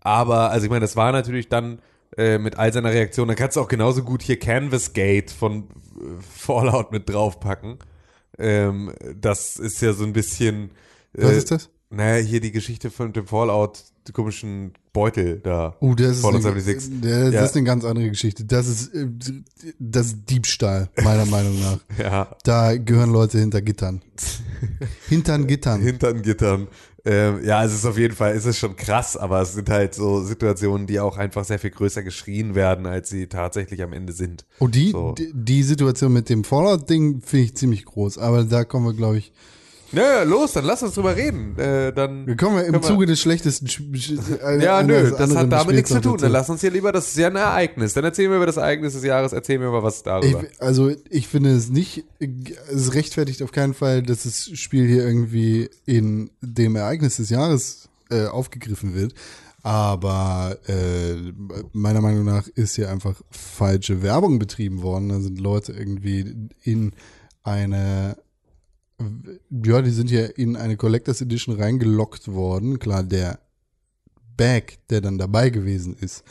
Aber, 0.01 0.51
also 0.51 0.65
ich 0.65 0.69
meine, 0.69 0.81
das 0.81 0.95
war 0.95 1.11
natürlich 1.11 1.49
dann 1.49 1.79
äh, 2.17 2.37
mit 2.39 2.57
all 2.57 2.73
seiner 2.73 2.91
Reaktion, 2.91 3.27
da 3.27 3.35
kannst 3.35 3.55
du 3.57 3.61
auch 3.61 3.67
genauso 3.67 4.03
gut 4.03 4.21
hier 4.23 4.39
Canvas 4.39 4.93
Gate 4.93 5.31
von 5.31 5.63
äh, 5.63 5.65
Fallout 6.35 6.91
mit 6.91 7.07
draufpacken. 7.09 7.77
Ähm, 8.39 8.91
das 9.19 9.57
ist 9.57 9.81
ja 9.81 9.93
so 9.93 10.03
ein 10.03 10.13
bisschen. 10.13 10.71
Äh, 11.13 11.23
Was 11.23 11.31
ist 11.37 11.51
das? 11.51 11.69
Naja, 11.89 12.21
hier 12.21 12.41
die 12.41 12.51
Geschichte 12.51 12.91
von 12.91 13.13
dem 13.13 13.27
Fallout, 13.27 13.81
die 14.07 14.11
komischen 14.11 14.73
Beutel 14.91 15.39
da. 15.39 15.75
Uh, 15.79 15.95
das 15.95 16.17
ist, 16.17 16.25
eine, 16.25 16.41
76. 16.41 16.99
der, 17.01 17.25
das 17.25 17.33
Ja. 17.33 17.45
ist 17.45 17.55
eine 17.55 17.63
ganz 17.65 17.85
andere 17.85 18.09
Geschichte. 18.09 18.43
Das 18.43 18.67
ist, 18.67 18.93
äh, 18.93 19.07
das 19.79 20.07
ist 20.07 20.29
Diebstahl, 20.29 20.89
meiner 21.01 21.25
Meinung 21.27 21.57
nach. 21.61 21.79
Ja, 21.97 22.35
Da 22.43 22.75
gehören 22.77 23.11
Leute 23.13 23.39
hinter 23.39 23.61
Gittern. 23.61 24.01
Hintern 25.07 25.47
Gittern. 25.47 25.81
hinter 25.81 26.11
den 26.13 26.23
Gittern. 26.23 26.67
Ähm, 27.09 27.39
ja, 27.45 27.63
es 27.63 27.73
ist 27.73 27.85
auf 27.85 27.97
jeden 27.97 28.15
Fall, 28.15 28.33
es 28.35 28.45
ist 28.45 28.59
schon 28.59 28.75
krass, 28.75 29.15
aber 29.15 29.41
es 29.41 29.53
sind 29.53 29.69
halt 29.69 29.95
so 29.95 30.21
Situationen, 30.23 30.87
die 30.87 30.99
auch 30.99 31.15
einfach 31.15 31.45
sehr 31.45 31.57
viel 31.57 31.69
größer 31.69 32.03
geschrien 32.03 32.53
werden, 32.53 32.85
als 32.85 33.09
sie 33.09 33.27
tatsächlich 33.27 33.81
am 33.81 33.93
Ende 33.93 34.11
sind. 34.11 34.45
Und 34.59 34.75
die, 34.75 34.91
So. 34.91 35.13
die, 35.13 35.31
die 35.33 35.63
Situation 35.63 36.11
mit 36.11 36.27
dem 36.27 36.43
Fallout-Ding 36.43 37.21
finde 37.21 37.45
ich 37.45 37.55
ziemlich 37.55 37.85
groß. 37.85 38.17
Aber 38.17 38.43
da 38.43 38.65
kommen 38.65 38.85
wir, 38.87 38.93
glaube 38.93 39.19
ich, 39.19 39.31
Ja, 39.93 40.23
los, 40.23 40.51
dann 40.53 40.65
lass 40.65 40.83
uns 40.83 40.93
drüber 40.95 41.15
reden. 41.15 41.57
Äh, 41.57 41.93
dann 41.93 42.27
wir 42.27 42.35
kommen 42.35 42.57
ja 42.57 42.63
im 42.63 42.81
Zuge 42.83 43.05
des 43.05 43.19
schlechtesten. 43.21 43.67
Sch- 43.67 44.39
äh, 44.41 44.63
ja, 44.63 44.77
eines 44.79 45.11
nö, 45.11 45.15
das 45.17 45.35
hat 45.35 45.51
damit 45.51 45.75
nichts 45.75 45.91
zu 45.91 46.01
tun. 46.01 46.17
Dann 46.17 46.31
lass 46.31 46.49
uns 46.49 46.61
hier 46.61 46.71
lieber, 46.71 46.91
das 46.91 47.07
ist 47.07 47.17
ja 47.17 47.27
ein 47.27 47.35
Ereignis. 47.37 47.93
Dann 47.93 48.03
erzählen 48.03 48.29
wir 48.29 48.37
über 48.37 48.45
das 48.45 48.57
Ereignis 48.57 48.93
des 48.93 49.03
Jahres, 49.03 49.31
erzählen 49.33 49.61
wir 49.61 49.71
mal 49.71 49.83
was 49.83 50.03
darüber. 50.03 50.43
Ich, 50.43 50.61
also 50.61 50.91
ich 51.09 51.27
finde 51.29 51.51
es 51.55 51.69
nicht, 51.69 52.03
es 52.19 52.93
rechtfertigt 52.93 53.41
auf 53.43 53.51
keinen 53.51 53.73
Fall, 53.73 54.03
dass 54.03 54.23
das 54.23 54.49
Spiel 54.53 54.85
hier 54.87 55.05
irgendwie 55.05 55.69
in 55.85 56.31
dem 56.41 56.75
Ereignis 56.75 57.15
des 57.17 57.29
Jahres 57.29 57.87
äh, 58.09 58.25
aufgegriffen 58.25 58.93
wird. 58.93 59.13
Aber 59.63 60.57
äh, 60.67 61.15
meiner 61.73 62.01
Meinung 62.01 62.23
nach 62.23 62.47
ist 62.55 62.75
hier 62.75 62.89
einfach 62.89 63.15
falsche 63.31 64.01
Werbung 64.01 64.39
betrieben 64.39 64.81
worden. 64.81 65.09
Da 65.09 65.19
sind 65.19 65.39
Leute 65.39 65.73
irgendwie 65.73 66.49
in 66.63 66.91
eine, 67.43 68.17
ja, 68.99 69.81
die 69.81 69.91
sind 69.91 70.09
hier 70.09 70.37
in 70.37 70.55
eine 70.55 70.77
Collectors 70.77 71.21
Edition 71.21 71.55
reingelockt 71.55 72.31
worden. 72.31 72.79
Klar, 72.79 73.03
der 73.03 73.39
Bag, 74.35 74.79
der 74.89 75.01
dann 75.01 75.17
dabei 75.17 75.49
gewesen 75.49 75.95
ist, 75.95 76.23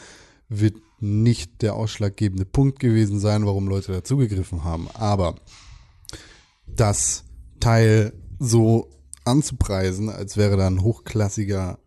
wird 0.49 0.77
nicht 0.99 1.63
der 1.63 1.75
ausschlaggebende 1.75 2.45
Punkt 2.45 2.79
gewesen 2.79 3.21
sein, 3.21 3.47
warum 3.47 3.69
Leute 3.69 3.93
dazugegriffen 3.93 4.65
haben. 4.65 4.89
Aber 4.95 5.37
das 6.67 7.25
Teil 7.61 8.13
so 8.39 8.91
anzupreisen, 9.25 10.09
als 10.09 10.37
wäre 10.37 10.57
da 10.57 10.67
ein 10.67 10.83
hochklassiger 10.83 11.79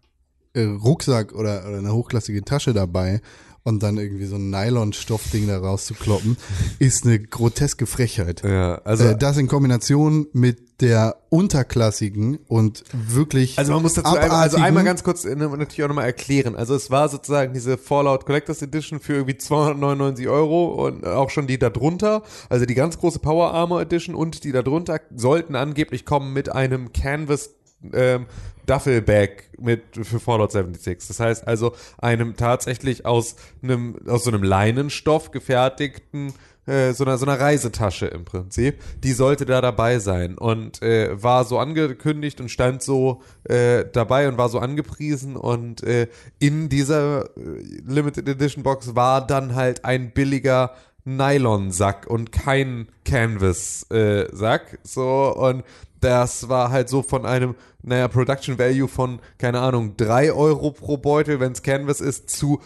äh, 0.54 0.64
Rucksack 0.64 1.34
oder, 1.34 1.68
oder 1.68 1.78
eine 1.78 1.94
hochklassige 1.94 2.44
Tasche 2.44 2.74
dabei 2.74 3.22
und 3.64 3.84
dann 3.84 3.98
irgendwie 3.98 4.26
so 4.26 4.36
ein 4.36 4.50
Nylon-Stoffding 4.50 5.48
da 5.48 5.60
rauszukloppen, 5.60 6.38
ist 6.80 7.06
eine 7.06 7.20
groteske 7.20 7.86
Frechheit. 7.86 8.44
ja, 8.44 8.76
also, 8.84 9.06
äh, 9.06 9.18
das 9.18 9.38
in 9.38 9.48
Kombination 9.48 10.28
mit 10.34 10.82
der 10.82 11.18
unterklassigen 11.30 12.38
und 12.48 12.84
wirklich 12.94 13.60
Also 13.60 13.74
man 13.74 13.82
muss 13.82 13.96
dazu 13.96 14.16
einmal, 14.16 14.30
also 14.30 14.58
einmal 14.58 14.84
ganz 14.86 15.04
kurz 15.04 15.26
äh, 15.26 15.36
natürlich 15.36 15.84
auch 15.84 15.90
nochmal 15.90 16.06
erklären. 16.06 16.56
Also 16.56 16.74
es 16.74 16.90
war 16.90 17.10
sozusagen 17.10 17.54
diese 17.54 17.78
Fallout 17.78 18.26
Collectors 18.26 18.62
Edition 18.62 19.00
für 19.00 19.14
irgendwie 19.14 19.38
299 19.38 20.28
Euro 20.30 20.86
und 20.86 21.06
auch 21.06 21.30
schon 21.30 21.48
die 21.48 21.60
da 21.60 21.70
drunter, 21.70 22.24
also 22.48 22.66
die 22.66 22.76
ganz 22.76 22.98
große 22.98 23.20
Power 23.20 23.54
Armor 23.54 23.82
Edition 23.82 24.16
und 24.16 24.44
die 24.44 24.52
da 24.52 24.62
drunter 24.62 25.02
sollten 25.14 25.56
angeblich 25.56 26.06
kommen 26.06 26.34
mit 26.34 26.50
einem 26.50 26.94
Canvas 26.94 27.56
ähm, 27.94 28.26
Duffelbag 28.70 29.44
mit 29.58 29.84
für 30.04 30.20
Fallout 30.20 30.52
76. 30.52 31.08
Das 31.08 31.20
heißt 31.20 31.48
also 31.48 31.74
einem 31.98 32.36
tatsächlich 32.36 33.06
aus 33.06 33.36
einem 33.64 33.96
aus 34.08 34.24
so 34.24 34.32
einem 34.32 34.44
Leinenstoff 34.44 35.32
gefertigten 35.32 36.34
äh, 36.70 36.94
so 36.94 37.04
einer, 37.04 37.18
so 37.18 37.26
einer 37.26 37.40
Reisetasche 37.40 38.06
im 38.06 38.26
Prinzip, 38.26 38.84
die 39.04 39.14
sollte 39.14 39.46
da 39.46 39.60
dabei 39.60 39.98
sein 39.98 40.38
und 40.38 40.82
äh, 40.84 41.22
war 41.22 41.44
so 41.44 41.58
angekündigt 41.58 42.40
und 42.40 42.50
stand 42.50 42.84
so 42.84 43.24
äh, 43.46 43.86
dabei 43.92 44.28
und 44.28 44.38
war 44.38 44.50
so 44.50 44.60
angepriesen 44.60 45.36
und 45.36 45.82
äh, 45.82 46.08
in 46.38 46.70
dieser 46.70 47.26
äh, 47.26 47.62
Limited 47.88 48.30
Edition 48.30 48.64
Box 48.64 48.96
war 48.96 49.26
dann 49.26 49.56
halt 49.56 49.84
ein 49.84 50.12
billiger 50.12 50.76
Nylon-Sack 51.06 52.06
und 52.08 52.32
kein 52.32 52.88
Canvas-Sack. 53.04 54.80
so, 54.84 55.36
und 55.36 55.64
das 56.02 56.50
war 56.50 56.72
halt 56.72 56.90
so 56.90 57.02
von 57.02 57.26
einem, 57.26 57.56
naja, 57.82 58.08
Production 58.08 58.58
Value 58.58 58.88
von, 58.88 59.20
keine 59.38 59.60
Ahnung, 59.60 59.96
3 59.98 60.34
Euro 60.34 60.72
pro 60.72 60.98
Beutel, 60.98 61.40
wenn 61.40 61.52
es 61.52 61.64
Canvas 61.64 62.02
ist, 62.02 62.30
zu 62.30 62.60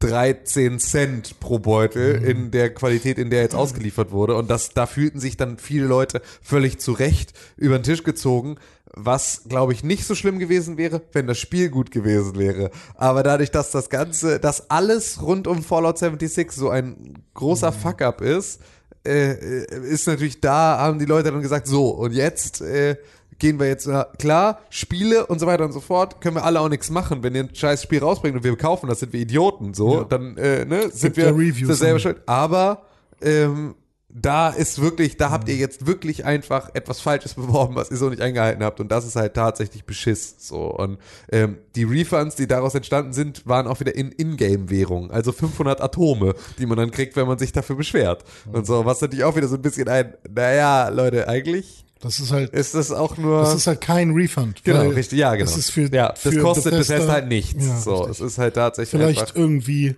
13 0.00 0.78
Cent 0.78 1.40
pro 1.40 1.58
Beutel 1.58 2.22
in 2.22 2.50
der 2.50 2.72
Qualität, 2.74 3.18
in 3.18 3.30
der 3.30 3.42
jetzt 3.42 3.54
ausgeliefert 3.54 4.10
wurde. 4.12 4.36
Und 4.36 4.50
das, 4.50 4.70
da 4.70 4.86
fühlten 4.86 5.20
sich 5.20 5.36
dann 5.36 5.58
viele 5.58 5.86
Leute 5.86 6.20
völlig 6.42 6.78
zu 6.78 6.92
Recht 6.92 7.32
über 7.56 7.78
den 7.78 7.82
Tisch 7.82 8.02
gezogen, 8.02 8.56
was, 8.92 9.44
glaube 9.48 9.72
ich, 9.72 9.82
nicht 9.82 10.04
so 10.04 10.14
schlimm 10.14 10.38
gewesen 10.38 10.76
wäre, 10.76 11.02
wenn 11.12 11.26
das 11.26 11.38
Spiel 11.38 11.70
gut 11.70 11.90
gewesen 11.90 12.38
wäre. 12.38 12.70
Aber 12.94 13.22
dadurch, 13.22 13.50
dass 13.50 13.70
das 13.70 13.88
Ganze, 13.88 14.38
dass 14.38 14.70
alles 14.70 15.22
rund 15.22 15.46
um 15.46 15.62
Fallout 15.62 15.98
76 15.98 16.52
so 16.52 16.68
ein 16.70 17.22
großer 17.34 17.72
Fuck-up 17.72 18.20
ist, 18.20 18.60
äh, 19.06 19.66
ist 19.88 20.06
natürlich 20.06 20.40
da, 20.40 20.78
haben 20.78 20.98
die 20.98 21.04
Leute 21.04 21.30
dann 21.30 21.42
gesagt, 21.42 21.66
so, 21.66 21.88
und 21.90 22.12
jetzt 22.12 22.60
äh, 22.60 22.96
gehen 23.38 23.58
wir 23.60 23.66
jetzt, 23.66 23.86
na, 23.86 24.04
klar, 24.18 24.60
Spiele 24.70 25.26
und 25.26 25.38
so 25.38 25.46
weiter 25.46 25.64
und 25.64 25.72
so 25.72 25.80
fort, 25.80 26.20
können 26.20 26.36
wir 26.36 26.44
alle 26.44 26.60
auch 26.60 26.68
nichts 26.68 26.90
machen. 26.90 27.22
Wenn 27.22 27.34
ihr 27.34 27.44
ein 27.44 27.54
scheiß 27.54 27.82
Spiel 27.82 28.00
rausbringt 28.00 28.36
und 28.36 28.44
wir 28.44 28.56
kaufen, 28.56 28.88
das 28.88 29.00
sind 29.00 29.12
wir 29.12 29.20
Idioten, 29.20 29.74
so, 29.74 30.04
dann 30.04 30.36
äh, 30.38 30.64
ne, 30.64 30.90
sind 30.90 31.16
ja 31.16 31.26
wir 31.26 31.34
Reviews 31.34 31.68
das 31.68 31.78
selber 31.80 31.94
und- 31.94 32.00
schuld. 32.00 32.22
Aber 32.26 32.82
ähm, 33.20 33.74
da 34.18 34.48
ist 34.48 34.80
wirklich, 34.80 35.18
da 35.18 35.30
habt 35.30 35.46
ihr 35.48 35.56
jetzt 35.56 35.86
wirklich 35.86 36.24
einfach 36.24 36.70
etwas 36.74 37.00
Falsches 37.00 37.34
beworben, 37.34 37.74
was 37.74 37.90
ihr 37.90 37.98
so 37.98 38.08
nicht 38.08 38.22
eingehalten 38.22 38.64
habt. 38.64 38.80
Und 38.80 38.90
das 38.90 39.04
ist 39.06 39.14
halt 39.14 39.34
tatsächlich 39.34 39.84
Beschiss. 39.84 40.36
So. 40.38 40.62
Und 40.74 40.96
ähm, 41.30 41.58
die 41.74 41.84
Refunds, 41.84 42.34
die 42.34 42.46
daraus 42.46 42.74
entstanden 42.74 43.12
sind, 43.12 43.46
waren 43.46 43.66
auch 43.66 43.78
wieder 43.80 43.94
in 43.94 44.12
Ingame-Währung. 44.12 45.10
Also 45.10 45.32
500 45.32 45.82
Atome, 45.82 46.34
die 46.58 46.64
man 46.64 46.78
dann 46.78 46.90
kriegt, 46.90 47.14
wenn 47.16 47.26
man 47.26 47.38
sich 47.38 47.52
dafür 47.52 47.76
beschwert. 47.76 48.24
Und 48.50 48.66
so, 48.66 48.86
was 48.86 49.02
natürlich 49.02 49.24
auch 49.24 49.36
wieder 49.36 49.48
so 49.48 49.56
ein 49.56 49.62
bisschen 49.62 49.86
ein, 49.88 50.14
naja, 50.34 50.88
Leute, 50.88 51.28
eigentlich 51.28 51.84
das 52.00 52.20
ist 52.20 52.30
halt, 52.32 52.50
ist 52.54 52.74
das 52.74 52.92
auch 52.92 53.16
nur. 53.16 53.40
das 53.40 53.54
ist 53.54 53.66
halt 53.66 53.80
kein 53.80 54.12
Refund. 54.12 54.62
genau, 54.64 54.88
richtig, 54.90 55.18
ja, 55.18 55.34
genau. 55.34 55.46
Das 55.46 55.56
ist 55.58 55.70
für, 55.70 55.92
ja, 55.94 56.08
das 56.10 56.20
für 56.20 56.38
kostet 56.40 56.72
Bethesda- 56.74 56.94
Bethesda 56.94 57.12
halt 57.12 57.28
nichts. 57.28 57.66
Ja, 57.66 57.76
so, 57.80 57.94
richtig. 57.96 58.10
es 58.12 58.20
ist 58.32 58.38
halt 58.38 58.54
tatsächlich 58.54 59.00
Vielleicht 59.00 59.34
irgendwie 59.36 59.96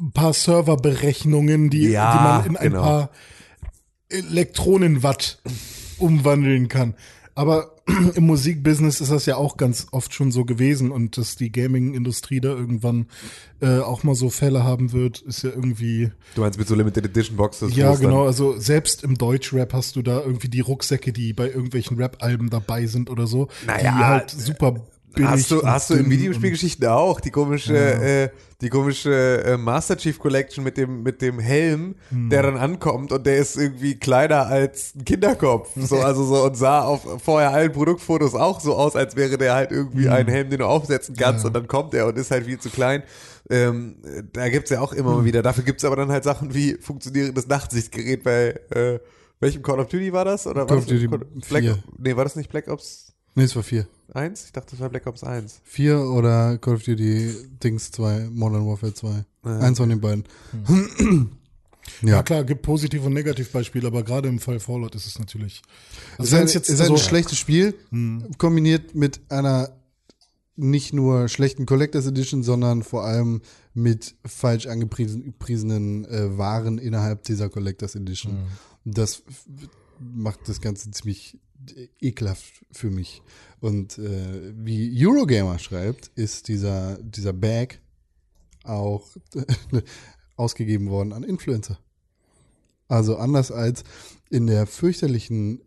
ein 0.00 0.12
paar 0.12 0.32
Serverberechnungen, 0.32 1.70
die, 1.70 1.90
Ja, 1.90 2.12
die 2.12 2.24
man 2.24 2.46
in 2.46 2.56
ein 2.56 2.70
genau. 2.72 2.82
paar 2.82 3.10
Elektronenwatt 4.08 5.40
umwandeln 5.98 6.68
kann. 6.68 6.94
Aber 7.34 7.76
im 8.16 8.26
Musikbusiness 8.26 9.00
ist 9.00 9.12
das 9.12 9.26
ja 9.26 9.36
auch 9.36 9.56
ganz 9.56 9.86
oft 9.92 10.12
schon 10.12 10.32
so 10.32 10.44
gewesen 10.44 10.90
und 10.90 11.16
dass 11.16 11.36
die 11.36 11.52
Gaming-Industrie 11.52 12.40
da 12.40 12.48
irgendwann 12.48 13.06
äh, 13.60 13.78
auch 13.78 14.02
mal 14.02 14.14
so 14.16 14.28
Fälle 14.28 14.64
haben 14.64 14.92
wird, 14.92 15.20
ist 15.20 15.44
ja 15.44 15.50
irgendwie 15.50 16.10
Du 16.34 16.40
meinst 16.40 16.58
mit 16.58 16.66
so 16.66 16.74
Limited 16.74 17.04
Edition 17.06 17.36
Boxes? 17.36 17.76
ja, 17.76 17.94
genau. 17.94 18.26
Also 18.26 18.58
selbst 18.58 19.04
im 19.04 19.16
Deutschrap 19.16 19.72
hast 19.72 19.94
du 19.96 20.02
da 20.02 20.20
irgendwie 20.20 20.48
die 20.48 20.60
Rucksäcke, 20.60 21.12
die 21.12 21.32
bei 21.32 21.46
irgendwelchen 21.48 21.96
Rap-Alben 21.96 22.50
dabei 22.50 22.86
sind 22.86 23.08
oder 23.08 23.26
so, 23.26 23.48
Naja, 23.66 23.80
die 23.82 24.04
halt 24.04 24.30
super 24.30 24.74
billig 25.14 25.30
Hast 25.30 25.50
du, 25.50 25.62
hast 25.66 25.90
du 25.90 25.94
in 25.94 26.10
Videospielgeschichten 26.10 26.86
auch 26.86 27.20
die 27.20 27.30
komische, 27.30 27.76
äh, 27.76 28.28
die 28.60 28.68
komische 28.68 29.42
äh, 29.44 29.56
Master 29.56 29.96
Chief 29.96 30.18
Collection 30.18 30.64
mit 30.64 30.76
dem 30.76 31.02
mit 31.02 31.22
dem 31.22 31.38
Helm, 31.38 31.94
Hm. 32.10 32.30
der 32.30 32.42
dann 32.42 32.56
ankommt 32.56 33.12
und 33.12 33.26
der 33.26 33.36
ist 33.38 33.56
irgendwie 33.56 33.94
kleiner 33.96 34.46
als 34.46 34.94
ein 34.96 35.04
Kinderkopf, 35.04 35.70
so 35.76 35.96
also 36.00 36.24
so 36.24 36.44
und 36.44 36.56
sah 36.56 36.82
auf 36.82 37.06
vorher 37.22 37.50
allen 37.52 37.72
Produktfotos 37.72 38.34
auch 38.34 38.60
so 38.60 38.74
aus, 38.74 38.96
als 38.96 39.16
wäre 39.16 39.38
der 39.38 39.54
halt 39.54 39.70
irgendwie 39.70 40.04
Hm. 40.06 40.12
ein 40.12 40.28
Helm, 40.28 40.50
den 40.50 40.58
du 40.60 40.66
aufsetzen 40.66 41.14
kannst 41.16 41.44
und 41.44 41.52
dann 41.54 41.68
kommt 41.68 41.94
er 41.94 42.06
und 42.06 42.16
ist 42.18 42.30
halt 42.30 42.46
viel 42.46 42.58
zu 42.58 42.70
klein. 42.70 43.02
Ähm, 43.50 43.96
da 44.32 44.48
gibt's 44.48 44.70
ja 44.70 44.80
auch 44.80 44.92
immer 44.92 45.10
Hm. 45.12 45.18
mal 45.18 45.24
wieder. 45.24 45.42
Dafür 45.42 45.64
gibt's 45.64 45.84
aber 45.84 45.96
dann 45.96 46.10
halt 46.10 46.24
Sachen 46.24 46.52
wie 46.54 46.74
funktionierendes 46.80 47.46
Nachtsichtgerät 47.48 48.22
bei 48.22 48.54
äh, 48.70 48.98
welchem 49.40 49.62
Call 49.62 49.78
of 49.80 49.88
Duty 49.88 50.12
war 50.12 50.24
das 50.24 50.46
oder 50.46 50.66
Call 50.66 50.78
of 50.78 50.86
Duty 50.86 51.06
Black, 51.06 51.62
4. 51.62 51.78
nee, 51.98 52.16
war 52.16 52.24
das 52.24 52.34
nicht 52.36 52.50
Black 52.50 52.66
Ops 52.68 53.12
Nee, 53.36 53.44
es 53.44 53.54
war 53.54 53.62
vier. 53.62 53.86
1? 54.14 54.44
Ich 54.46 54.52
dachte, 54.52 54.70
das 54.72 54.80
war 54.80 54.88
Black 54.88 55.06
Ops 55.06 55.22
1. 55.24 55.60
Vier 55.64 56.00
oder 56.00 56.58
Call 56.58 56.74
of 56.76 56.82
Duty 56.84 57.32
Dings 57.62 57.90
2, 57.92 58.28
Modern 58.32 58.66
Warfare 58.66 58.94
2. 58.94 59.24
Ja. 59.44 59.58
Eins 59.60 59.78
von 59.78 59.88
den 59.88 60.00
beiden. 60.00 60.24
Ja, 62.02 62.08
ja. 62.08 62.22
klar, 62.22 62.44
gibt 62.44 62.62
Positiv- 62.62 63.04
und 63.04 63.14
Negativbeispiele, 63.14 63.86
aber 63.86 64.02
gerade 64.02 64.28
im 64.28 64.38
Fall 64.40 64.60
Fallout 64.60 64.94
ist 64.94 65.06
es 65.06 65.18
natürlich. 65.18 65.62
Es 66.14 66.20
Also 66.20 66.36
ist 66.36 66.42
ein, 66.42 66.48
jetzt 66.48 66.68
ist 66.68 66.80
ein 66.80 66.86
so- 66.88 66.96
schlechtes 66.98 67.38
Spiel, 67.38 67.74
kombiniert 68.38 68.94
mit 68.94 69.20
einer 69.30 69.70
nicht 70.56 70.92
nur 70.92 71.28
schlechten 71.28 71.66
Collectors 71.66 72.06
Edition, 72.06 72.42
sondern 72.42 72.82
vor 72.82 73.04
allem 73.04 73.42
mit 73.74 74.16
falsch 74.26 74.66
angepriesenen 74.66 76.04
äh, 76.06 76.36
Waren 76.36 76.78
innerhalb 76.78 77.22
dieser 77.22 77.48
Collectors 77.48 77.94
Edition. 77.94 78.38
Das 78.84 79.22
f- 79.28 79.46
macht 80.00 80.40
das 80.48 80.60
Ganze 80.60 80.90
ziemlich 80.90 81.38
ekelhaft 82.00 82.64
für 82.70 82.90
mich. 82.90 83.22
Und 83.60 83.98
äh, 83.98 84.52
wie 84.56 84.92
Eurogamer 85.04 85.58
schreibt, 85.58 86.10
ist 86.14 86.48
dieser, 86.48 86.98
dieser 87.02 87.32
Bag 87.32 87.80
auch 88.64 89.06
ausgegeben 90.36 90.90
worden 90.90 91.12
an 91.12 91.24
Influencer. 91.24 91.78
Also 92.86 93.16
anders 93.16 93.50
als 93.50 93.84
in 94.30 94.46
der 94.46 94.66
fürchterlichen 94.66 95.60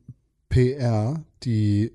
PR, 0.49 1.23
die 1.43 1.91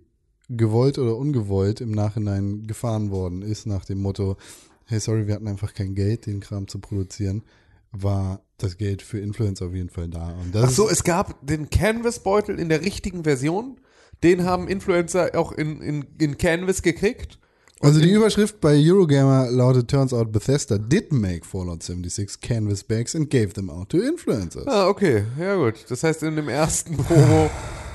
gewollt 0.49 0.99
oder 0.99 1.17
ungewollt 1.17 1.81
im 1.81 1.91
Nachhinein 1.91 2.67
gefahren 2.67 3.11
worden 3.11 3.43
ist, 3.43 3.67
nach 3.67 3.85
dem 3.85 4.01
Motto, 4.01 4.37
hey, 4.85 5.01
sorry, 5.01 5.27
wir 5.27 5.35
hatten 5.35 5.49
einfach 5.49 5.75
kein 5.75 5.95
Geld, 5.95 6.27
den 6.27 6.41
Kram 6.41 6.69
zu 6.69 6.79
produzieren, 6.79 7.43
war 7.91 8.41
das 8.59 8.77
Geld 8.77 9.03
für 9.03 9.19
Influencer 9.19 9.67
auf 9.67 9.75
jeden 9.75 9.91
Fall 9.91 10.09
da. 10.09 10.29
Und 10.41 10.55
Ach 10.55 10.71
so, 10.71 10.89
es 10.89 11.03
gab 11.03 11.45
den 11.45 11.71
Canvas-Beutel 11.71 12.59
in 12.59 12.69
der 12.69 12.83
richtigen 12.83 13.25
Version. 13.25 13.81
Den 14.23 14.45
haben 14.45 14.69
Influencer 14.69 15.31
auch 15.35 15.53
in, 15.53 15.81
in, 15.81 16.07
in 16.19 16.39
Canvas 16.39 16.83
gekriegt. 16.83 17.39
also 17.81 18.01
die 18.01 18.11
Überschrift 18.11 18.61
bei 18.61 18.75
Eurogamer 18.77 19.51
lautet, 19.51 19.89
turns 19.89 20.13
out 20.13 20.33
Bethesda 20.33 20.79
did 20.79 21.13
make 21.13 21.45
Fallout 21.45 21.83
76 21.83 22.41
Canvas 22.41 22.83
Bags 22.83 23.15
and 23.15 23.29
gave 23.29 23.53
them 23.53 23.69
out 23.71 23.91
to 23.91 23.99
influencers. 23.99 24.67
Ah, 24.67 24.89
okay. 24.89 25.25
Ja, 25.39 25.57
gut. 25.57 25.85
Das 25.89 26.03
heißt, 26.03 26.23
in 26.23 26.37
dem 26.37 26.49
ersten 26.49 26.97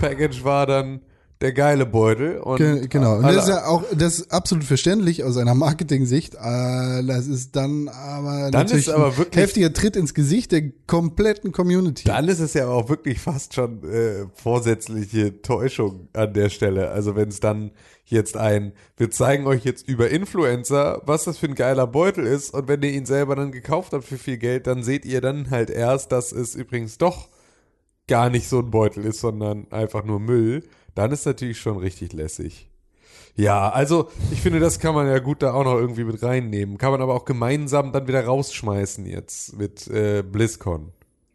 Promo-Package 0.02 0.44
war 0.44 0.68
dann 0.68 1.02
der 1.42 1.54
geile 1.54 1.86
Beutel. 1.86 2.38
Und 2.40 2.58
Ge- 2.58 2.88
Genau. 2.88 3.18
Und 3.18 3.24
das 3.24 3.44
ist 3.44 3.50
ja 3.50 3.66
auch, 3.66 3.84
das 3.96 4.20
ist 4.20 4.32
absolut 4.32 4.64
verständlich 4.64 5.24
aus 5.24 5.38
einer 5.38 5.56
Marketing-Sicht. 5.56 6.36
Äh, 6.36 7.04
das 7.04 7.28
ist 7.28 7.56
dann 7.56 7.88
aber 7.90 8.52
Dann 8.52 8.64
natürlich 8.64 8.88
ist 8.88 8.94
aber 8.94 9.08
ein 9.08 9.18
wirklich- 9.18 9.44
heftiger 9.44 9.74
Tritt 9.74 9.96
ins 9.96 10.14
Gesicht 10.14 10.52
der 10.52 10.70
kompletten 10.88 11.52
Community. 11.52 12.04
Dann 12.06 12.28
ist 12.28 12.40
es 12.40 12.54
ja 12.54 12.68
auch 12.68 12.90
wirklich 12.90 13.20
fast 13.20 13.54
schon 13.56 13.84
äh, 13.84 14.26
vorsätzliche 14.36 15.42
Täuschung 15.42 16.08
an 16.14 16.34
der 16.34 16.50
Stelle. 16.50 16.92
Also 16.92 17.16
wenn 17.16 17.30
es 17.30 17.40
dann 17.40 17.72
jetzt 18.06 18.36
ein, 18.38 18.74
wir 18.98 19.10
zeigen 19.10 19.48
euch 19.48 19.64
jetzt 19.64 19.88
über 19.88 20.10
Influencer, 20.10 21.02
was 21.06 21.24
das 21.24 21.38
für 21.38 21.48
ein 21.48 21.56
geiler 21.56 21.88
Beutel 21.88 22.26
ist 22.28 22.54
und 22.54 22.68
wenn 22.68 22.82
ihr 22.84 22.92
ihn 22.92 23.06
selber 23.06 23.36
dann 23.36 23.52
gekauft 23.52 23.94
habt 23.94 24.04
für 24.04 24.18
viel 24.18 24.38
Geld, 24.38 24.68
dann 24.68 24.84
seht 24.84 25.06
ihr 25.06 25.22
dann 25.22 25.50
halt 25.50 25.70
erst, 25.70 26.12
dass 26.12 26.32
es 26.34 26.54
übrigens 26.56 26.98
doch 26.98 27.30
gar 28.08 28.30
nicht 28.30 28.50
so 28.50 28.60
ein 28.60 28.70
Beutel 28.72 29.06
ist, 29.06 29.22
sondern 29.22 29.72
einfach 29.72 30.04
nur 30.04 30.20
Müll. 30.20 30.64
Dann 30.96 31.12
ist 31.12 31.26
natürlich 31.26 31.60
schon 31.60 31.78
richtig 31.78 32.14
lässig. 32.14 32.70
Ja, 33.36 33.70
also 33.70 34.10
ich 34.32 34.42
finde, 34.42 34.60
das 34.60 34.80
kann 34.80 34.94
man 34.94 35.08
ja 35.08 35.20
gut 35.20 35.42
da 35.42 35.54
auch 35.54 35.64
noch 35.64 35.76
irgendwie 35.76 36.04
mit 36.04 36.22
reinnehmen. 36.22 36.78
Kann 36.78 36.92
man 36.92 37.02
aber 37.02 37.16
auch 37.16 37.26
gemeinsam 37.26 37.92
dann 37.92 38.08
wieder 38.08 38.26
rausschmeißen 38.26 39.06
jetzt 39.06 39.58
mit 39.58 39.88
äh, 39.88 40.22
BlizzCon 40.24 40.92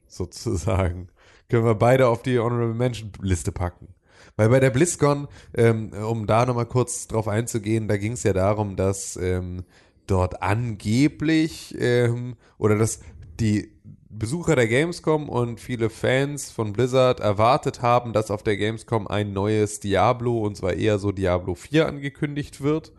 sozusagen. 0.06 1.08
Können 1.48 1.64
wir 1.64 1.74
beide 1.74 2.08
auf 2.08 2.22
die 2.22 2.38
Honorable 2.38 2.74
Mention 2.74 3.12
Liste 3.22 3.52
packen. 3.52 3.88
Weil 4.36 4.50
bei 4.50 4.60
der 4.60 4.70
BlizzCon, 4.70 5.28
ähm, 5.54 5.92
um 5.92 6.26
da 6.26 6.44
nochmal 6.44 6.66
kurz 6.66 7.06
drauf 7.08 7.28
einzugehen, 7.28 7.88
da 7.88 7.96
ging 7.96 8.12
es 8.12 8.22
ja 8.22 8.32
darum, 8.32 8.76
dass 8.76 9.16
ähm, 9.16 9.64
dort 10.06 10.42
angeblich 10.42 11.74
ähm, 11.78 12.36
oder 12.58 12.76
dass 12.76 13.00
die 13.40 13.72
Besucher 14.18 14.56
der 14.56 14.66
Gamescom 14.66 15.28
und 15.28 15.60
viele 15.60 15.90
Fans 15.90 16.50
von 16.50 16.72
Blizzard 16.72 17.20
erwartet 17.20 17.82
haben, 17.82 18.12
dass 18.12 18.30
auf 18.30 18.42
der 18.42 18.56
Gamescom 18.56 19.06
ein 19.06 19.32
neues 19.32 19.80
Diablo, 19.80 20.38
und 20.38 20.56
zwar 20.56 20.72
eher 20.72 20.98
so 20.98 21.12
Diablo 21.12 21.54
4 21.54 21.86
angekündigt 21.86 22.62
wird. 22.62 22.92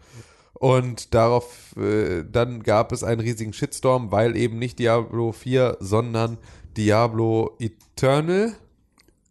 Und 0.54 1.14
darauf, 1.14 1.76
äh, 1.78 2.24
dann 2.24 2.62
gab 2.62 2.92
es 2.92 3.04
einen 3.04 3.22
riesigen 3.22 3.54
Shitstorm, 3.54 4.12
weil 4.12 4.36
eben 4.36 4.60
nicht 4.60 4.80
Diablo 4.80 5.32
4, 5.32 5.78
sondern 5.80 6.38
Diablo 6.78 7.56
Eternal, 7.60 8.54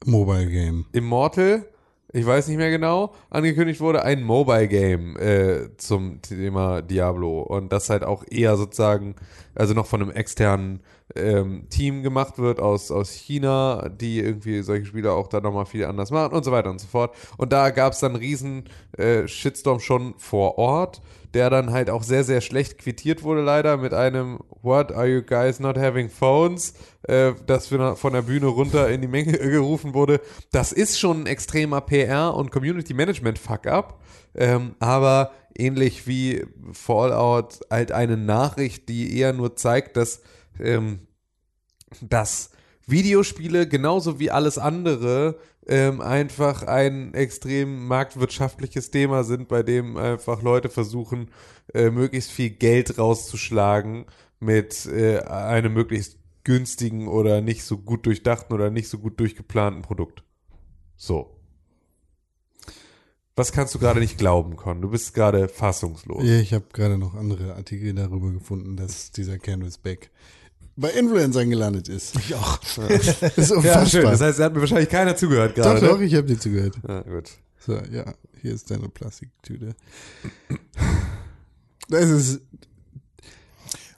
Mobile 0.05 0.51
Game. 0.51 0.87
Immortal, 0.93 1.69
ich 2.17 2.25
weiß 2.25 2.49
nicht 2.49 2.57
mehr 2.57 2.71
genau, 2.71 3.13
angekündigt 3.29 3.79
wurde, 3.81 4.03
ein 4.03 4.23
Mobile 4.23 4.69
Game 4.69 5.19
äh, 5.19 5.77
zum 5.77 6.23
Thema 6.23 6.81
Diablo. 6.81 7.43
Und 7.43 7.71
das 7.73 7.91
halt 7.91 8.05
auch 8.05 8.25
eher 8.31 8.57
sozusagen, 8.57 9.17
also 9.55 9.75
noch 9.75 9.85
von 9.85 10.01
einem 10.01 10.13
externen 10.13 10.81
ähm, 11.15 11.67
Team 11.69 12.03
gemacht 12.03 12.39
wird 12.39 12.59
aus, 12.59 12.91
aus 12.91 13.13
China, 13.13 13.91
die 13.91 14.21
irgendwie 14.21 14.63
solche 14.63 14.87
Spiele 14.87 15.13
auch 15.13 15.29
dann 15.29 15.43
nochmal 15.43 15.67
viel 15.67 15.85
anders 15.85 16.11
machen 16.11 16.35
und 16.35 16.43
so 16.43 16.53
weiter 16.53 16.71
und 16.71 16.81
so 16.81 16.87
fort. 16.87 17.15
Und 17.37 17.53
da 17.53 17.69
gab 17.69 17.93
es 17.93 18.01
dann 18.01 18.13
einen 18.13 18.21
riesen 18.21 18.65
äh, 18.97 19.29
Shitstorm 19.29 19.79
schon 19.79 20.15
vor 20.17 20.57
Ort, 20.57 21.03
der 21.37 21.51
dann 21.51 21.71
halt 21.71 21.91
auch 21.91 22.03
sehr, 22.03 22.25
sehr 22.25 22.41
schlecht 22.41 22.79
quittiert 22.79 23.23
wurde 23.23 23.43
leider 23.43 23.77
mit 23.77 23.93
einem 23.93 24.39
What 24.63 24.91
are 24.91 25.07
you 25.07 25.21
guys 25.21 25.61
not 25.61 25.77
having 25.77 26.09
phones? 26.09 26.73
Äh, 27.03 27.35
das 27.45 27.67
von 27.67 28.13
der 28.15 28.23
Bühne 28.23 28.47
runter 28.47 28.89
in 28.89 29.03
die 29.03 29.07
Menge 29.07 29.33
gerufen 29.39 29.93
wurde. 29.93 30.23
Das 30.51 30.73
ist 30.73 30.99
schon 30.99 31.25
ein 31.25 31.27
extremer 31.27 31.83
PR 31.83 32.35
und 32.35 32.51
Community 32.51 32.95
Management 32.95 33.39
Fuck-up. 33.39 34.01
Ähm, 34.35 34.77
aber 34.79 35.31
ähnlich 35.55 36.07
wie 36.07 36.43
Fallout 36.73 37.61
halt 37.71 37.93
eine 37.93 38.17
Nachricht, 38.17 38.89
die 38.89 39.19
eher 39.19 39.35
nur 39.35 39.57
zeigt, 39.57 39.99
dass, 39.99 40.23
ähm, 40.59 41.01
dass 42.01 42.49
Videospiele 42.87 43.69
genauso 43.69 44.19
wie 44.19 44.31
alles 44.31 44.57
andere 44.57 45.39
ähm, 45.67 46.01
einfach 46.01 46.63
ein 46.63 47.15
extrem 47.15 47.87
marktwirtschaftliches 47.87 48.91
Thema 48.91 49.25
sind, 49.25 49.49
bei 49.49 49.63
dem 49.63 49.97
einfach 49.97 50.43
Leute 50.43 50.69
versuchen, 50.69 51.31
äh, 51.75 51.91
möglichst 51.91 52.31
viel 52.31 52.51
Geld 52.51 52.99
rauszuschlagen 52.99 54.07
mit 54.39 54.87
äh, 54.87 55.19
einem 55.21 55.73
möglichst 55.73 56.19
günstigen 56.45 57.09
oder 57.09 57.41
nicht 57.41 57.65
so 57.65 57.79
gut 57.79 58.07
durchdachten 58.07 58.55
oder 58.55 58.71
nicht 58.71 58.89
so 58.89 58.99
gut 58.99 59.19
durchgeplanten 59.19 59.83
Produkt. 59.83 60.23
So. 60.97 61.33
Was 63.35 63.53
kannst 63.53 63.75
du 63.75 63.79
gerade 63.79 64.01
nicht 64.01 64.17
glauben, 64.17 64.57
Con? 64.57 64.81
Du 64.81 64.89
bist 64.89 65.13
gerade 65.13 65.49
fassungslos. 65.49 66.25
Ja, 66.25 66.39
ich 66.39 66.55
habe 66.55 66.65
gerade 66.73 66.97
noch 66.97 67.15
andere 67.15 67.55
Artikel 67.55 67.93
darüber 67.93 68.31
gefunden, 68.31 68.77
dass 68.77 69.11
dieser 69.11 69.39
Canvas 69.39 69.77
Back 69.77 70.11
bei 70.77 70.91
Influencern 70.91 71.49
gelandet 71.51 71.89
ist. 71.89 72.17
Ich 72.17 72.35
auch. 72.35 72.59
Das 72.59 72.77
ist 73.37 73.51
Ja, 73.51 73.57
unfassbar. 73.57 73.87
schön. 73.87 74.03
Das 74.05 74.21
heißt, 74.21 74.39
er 74.39 74.45
hat 74.47 74.55
mir 74.55 74.61
wahrscheinlich 74.61 74.89
keiner 74.91 75.17
zugehört 75.17 75.55
gerade. 75.55 75.81
doch, 75.81 75.89
doch, 75.95 76.01
ich 76.01 76.15
habe 76.15 76.27
dir 76.27 76.39
zugehört. 76.39 76.75
Ja, 76.87 77.01
gut. 77.03 77.31
So, 77.59 77.75
ja, 77.91 78.15
hier 78.43 78.53
ist 78.55 78.71
deine 78.71 78.89
Plastiktüte. 78.89 79.75
Das 81.89 82.05
ist, 82.11 82.41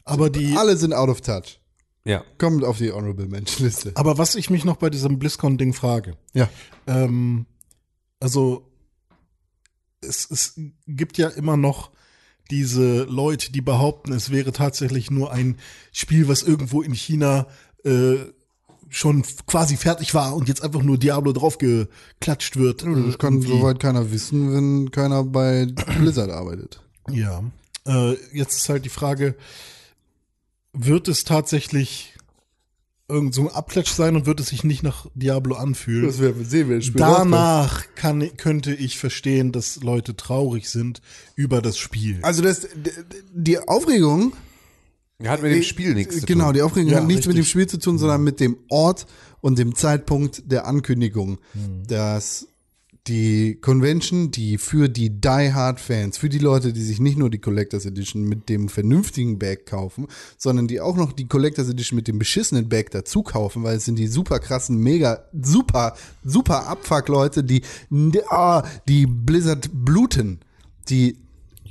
Aber 0.05 0.31
die, 0.31 0.55
alle 0.57 0.77
sind 0.77 0.93
out 0.95 1.09
of 1.09 1.21
touch. 1.21 1.61
Ja. 2.05 2.25
Kommt 2.39 2.65
auf 2.65 2.79
die 2.79 2.93
Honorable 2.93 3.27
Mention 3.27 3.67
Liste. 3.67 3.93
aber 3.95 4.17
was 4.17 4.35
ich 4.35 4.49
mich 4.49 4.65
noch 4.65 4.77
bei 4.77 4.89
diesem 4.89 5.19
BlizzCon-Ding 5.19 5.75
frage, 5.75 6.17
Ja. 6.33 6.49
ähm, 6.87 7.45
also 8.21 8.71
es, 10.01 10.31
es 10.31 10.59
gibt 10.87 11.19
ja 11.19 11.29
immer 11.29 11.57
noch 11.59 11.91
diese 12.51 13.05
Leute, 13.05 13.53
die 13.53 13.61
behaupten, 13.61 14.13
es 14.13 14.31
wäre 14.31 14.53
tatsächlich 14.53 15.11
nur 15.11 15.33
ein 15.33 15.57
Spiel, 15.93 16.29
was 16.29 16.43
irgendwo 16.43 16.83
in 16.83 16.93
China 16.93 17.47
äh, 17.85 18.17
schon 18.89 19.23
quasi 19.47 19.77
fertig 19.77 20.15
war 20.15 20.35
und 20.35 20.49
jetzt 20.49 20.63
einfach 20.63 20.83
nur 20.83 20.99
Diablo 20.99 21.33
draufgeklatscht 21.33 22.57
wird. 22.57 22.83
Das 22.83 23.19
kann 23.19 23.35
Irgendwie. 23.35 23.49
soweit 23.49 23.81
keiner 23.81 24.11
wissen, 24.11 24.55
wenn 24.55 24.91
keiner 24.91 25.25
bei 25.25 25.67
Blizzard 25.99 26.31
arbeitet. 26.31 26.83
Ja. 27.11 27.43
Äh, 27.87 28.17
jetzt 28.33 28.57
ist 28.57 28.69
halt 28.69 28.85
die 28.85 28.91
Frage, 28.91 29.35
wird 30.73 31.09
es 31.09 31.25
tatsächlich 31.25 32.15
irgend 33.09 33.35
so 33.35 33.43
ein 33.43 33.49
Abklatsch 33.49 33.91
sein 33.93 34.17
und 34.17 34.27
wird 34.27 34.41
es 34.41 34.49
sich 34.49 34.65
nicht 34.65 34.83
nach 34.83 35.07
Diablo 35.15 35.57
anfühlen? 35.57 36.19
wäre 36.19 36.45
sehen 36.45 36.69
wir 36.69 36.77
das 36.79 36.93
Danach 36.95 37.85
kann, 37.95 38.37
könnte 38.37 38.75
ich 38.75 38.99
verstehen, 38.99 39.51
dass 39.53 39.83
Leute 39.83 40.15
traurig 40.17 40.69
sind 40.69 41.01
über 41.35 41.63
das 41.63 41.79
Spiel. 41.79 42.19
Also 42.23 42.43
das, 42.43 42.69
die 43.33 43.59
Aufregung, 43.59 44.35
Hat 45.25 45.43
mit 45.43 45.53
dem 45.53 45.63
Spiel 45.63 45.95
nichts 45.95 46.21
zu 46.21 46.27
genau, 46.27 46.47
tun. 46.47 46.55
die 46.55 46.63
Aufregung 46.63 46.91
Ja, 46.91 46.99
hat 46.99 47.07
nichts 47.07 47.27
mit 47.27 47.37
dem 47.37 47.41
richtig. 47.41 47.51
Spiel 47.51 47.67
zu 47.67 47.79
tun, 47.79 47.99
sondern 47.99 48.23
mit 48.23 48.41
dem 48.41 48.59
Ort 48.69 49.07
und 49.41 49.59
dem 49.59 49.75
Zeitpunkt 49.75 50.51
der 50.51 50.67
Ankündigung, 50.67 51.39
dass 51.87 52.47
die 53.07 53.59
Convention, 53.61 54.31
die 54.31 54.59
für 54.59 54.89
die 54.89 55.09
Die 55.09 55.53
Hard 55.53 55.81
Fans, 55.81 56.19
für 56.19 56.29
die 56.29 56.39
Leute, 56.39 56.73
die 56.73 56.83
sich 56.83 57.01
nicht 57.01 57.17
nur 57.17 57.31
die 57.31 57.39
Collectors 57.39 57.87
Edition 57.87 58.25
mit 58.25 58.49
dem 58.49 58.69
vernünftigen 58.69 59.39
Bag 59.39 59.67
kaufen, 59.67 60.07
sondern 60.37 60.69
die 60.69 60.81
auch 60.81 60.97
noch 60.97 61.13
die 61.13 61.27
Collectors 61.27 61.71
Edition 61.71 61.97
mit 61.97 62.09
dem 62.09 62.19
beschissenen 62.19 62.69
Bag 62.69 62.91
dazu 62.91 63.23
kaufen, 63.23 63.63
weil 63.63 63.77
es 63.77 63.85
sind 63.85 63.99
die 63.99 64.09
super 64.09 64.41
krassen, 64.41 64.79
mega, 64.79 65.25
super, 65.41 65.95
super 66.25 66.67
Abfuck-Leute, 66.67 67.45
die, 67.45 67.63
ah, 68.29 68.63
die 68.89 69.07
Blizzard 69.07 69.71
bluten, 69.73 70.41
die 70.89 71.17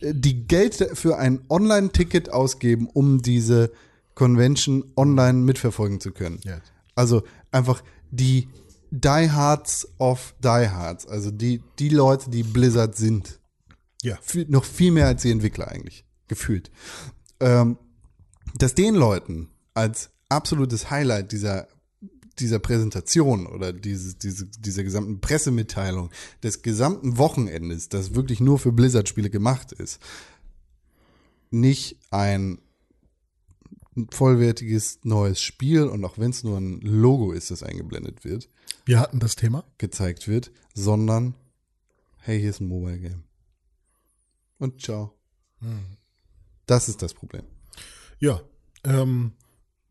die 0.02 0.48
Geld 0.48 0.76
für 0.94 1.18
ein 1.18 1.42
Online-Ticket 1.50 2.32
ausgeben, 2.32 2.88
um 2.92 3.22
diese 3.22 3.72
Convention 4.16 4.84
online 4.96 5.40
mitverfolgen 5.40 6.00
zu 6.00 6.12
können. 6.12 6.40
Ja. 6.44 6.62
Also 6.96 7.24
einfach 7.52 7.84
die 8.12 8.48
Diehards 8.92 9.88
of 9.98 10.34
Diehards, 10.42 11.06
also 11.06 11.32
die, 11.32 11.62
die 11.80 11.90
Leute, 11.90 12.30
die 12.30 12.44
Blizzard 12.44 12.96
sind. 12.96 13.40
Ja. 14.02 14.18
Viel, 14.22 14.46
noch 14.50 14.64
viel 14.64 14.92
mehr 14.92 15.08
als 15.08 15.24
die 15.24 15.32
Entwickler 15.32 15.68
eigentlich, 15.68 16.06
gefühlt. 16.28 16.72
Ähm, 17.40 17.78
dass 18.56 18.76
den 18.76 18.96
Leuten 18.96 19.50
als 19.74 20.10
absolutes 20.30 20.90
Highlight 20.90 21.32
dieser 21.32 21.68
dieser 22.40 22.60
Präsentation 22.60 23.48
oder 23.48 23.74
dieses, 23.74 24.18
diese, 24.18 24.46
dieser 24.46 24.84
gesamten 24.84 25.20
Pressemitteilung 25.20 26.12
des 26.44 26.62
gesamten 26.62 27.18
Wochenendes, 27.18 27.90
das 27.90 28.14
wirklich 28.16 28.40
nur 28.40 28.60
für 28.60 28.72
Blizzard-Spiele 28.72 29.30
gemacht 29.30 29.72
ist, 29.72 30.00
nicht 31.50 31.98
ein 32.12 32.60
vollwertiges 34.12 35.00
neues 35.04 35.42
Spiel 35.42 35.84
und 35.84 36.06
auch 36.06 36.18
wenn 36.18 36.30
es 36.30 36.44
nur 36.44 36.58
ein 36.58 36.80
Logo 36.82 37.32
ist, 37.32 37.52
das 37.52 37.64
eingeblendet 37.64 38.24
wird, 38.24 38.50
Wir 38.86 39.00
hatten 39.00 39.20
das 39.20 39.36
Thema. 39.36 39.64
gezeigt 39.78 40.28
wird, 40.28 40.52
sondern 40.74 41.34
hey, 42.18 42.40
hier 42.40 42.50
ist 42.50 42.60
ein 42.60 42.68
Mobile 42.68 43.00
Game. 43.00 43.24
Und 44.60 44.82
ciao. 44.82 45.14
Das 46.66 46.90
ist 46.90 47.02
das 47.02 47.14
Problem. 47.14 47.44
Ja. 48.20 48.42
Ähm, 48.84 49.32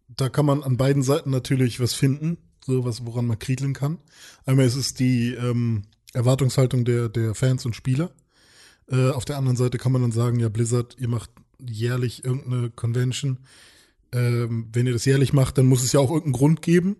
da 0.09 0.29
kann 0.29 0.47
man 0.47 0.63
an 0.63 0.77
beiden 0.77 1.03
Seiten 1.03 1.31
natürlich 1.31 1.81
was 1.81 1.95
finden, 1.95 2.39
so 2.65 2.85
was, 2.85 3.05
woran 3.05 3.27
man 3.27 3.39
krieteln 3.39 3.73
kann. 3.75 3.99
Einmal 4.45 4.67
ist 4.67 4.77
es 4.77 4.95
die 4.95 5.35
ähm, 5.35 5.83
Erwartungshaltung 6.13 6.85
der, 6.85 7.09
der 7.09 7.35
Fans 7.35 7.67
und 7.67 7.75
Spieler. 7.75 8.13
Äh, 8.89 9.11
auf 9.11 9.25
der 9.25 9.37
anderen 9.37 9.57
Seite 9.57 9.79
kann 9.79 9.93
man 9.93 10.03
dann 10.03 10.13
sagen, 10.13 10.39
ja, 10.39 10.49
Blizzard, 10.49 10.97
ihr 10.99 11.09
macht 11.09 11.31
jährlich 11.59 12.25
irgendeine 12.25 12.71
Convention. 12.71 13.39
Ähm, 14.13 14.69
wenn 14.73 14.87
ihr 14.87 14.93
das 14.93 15.05
jährlich 15.05 15.33
macht, 15.33 15.59
dann 15.59 15.67
muss 15.67 15.83
es 15.83 15.93
ja 15.93 16.01
auch 16.01 16.11
irgendeinen 16.11 16.33
Grund 16.35 16.63
geben, 16.63 16.97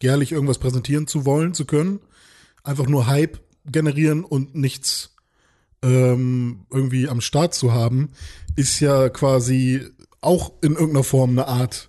jährlich 0.00 0.32
irgendwas 0.32 0.58
präsentieren 0.58 1.06
zu 1.06 1.24
wollen, 1.24 1.54
zu 1.54 1.64
können. 1.64 2.00
Einfach 2.64 2.86
nur 2.86 3.06
Hype 3.06 3.40
generieren 3.64 4.24
und 4.24 4.54
nichts 4.54 5.14
ähm, 5.82 6.66
irgendwie 6.70 7.08
am 7.08 7.20
Start 7.20 7.54
zu 7.54 7.72
haben, 7.72 8.10
ist 8.56 8.80
ja 8.80 9.08
quasi 9.08 9.86
auch 10.20 10.52
in 10.62 10.72
irgendeiner 10.72 11.04
Form 11.04 11.30
eine 11.30 11.46
Art 11.46 11.88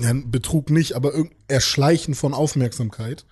ja, 0.00 0.12
Betrug 0.14 0.70
nicht, 0.70 0.94
aber 0.94 1.12
Erschleichen 1.48 2.14
von 2.14 2.34
Aufmerksamkeit. 2.34 3.26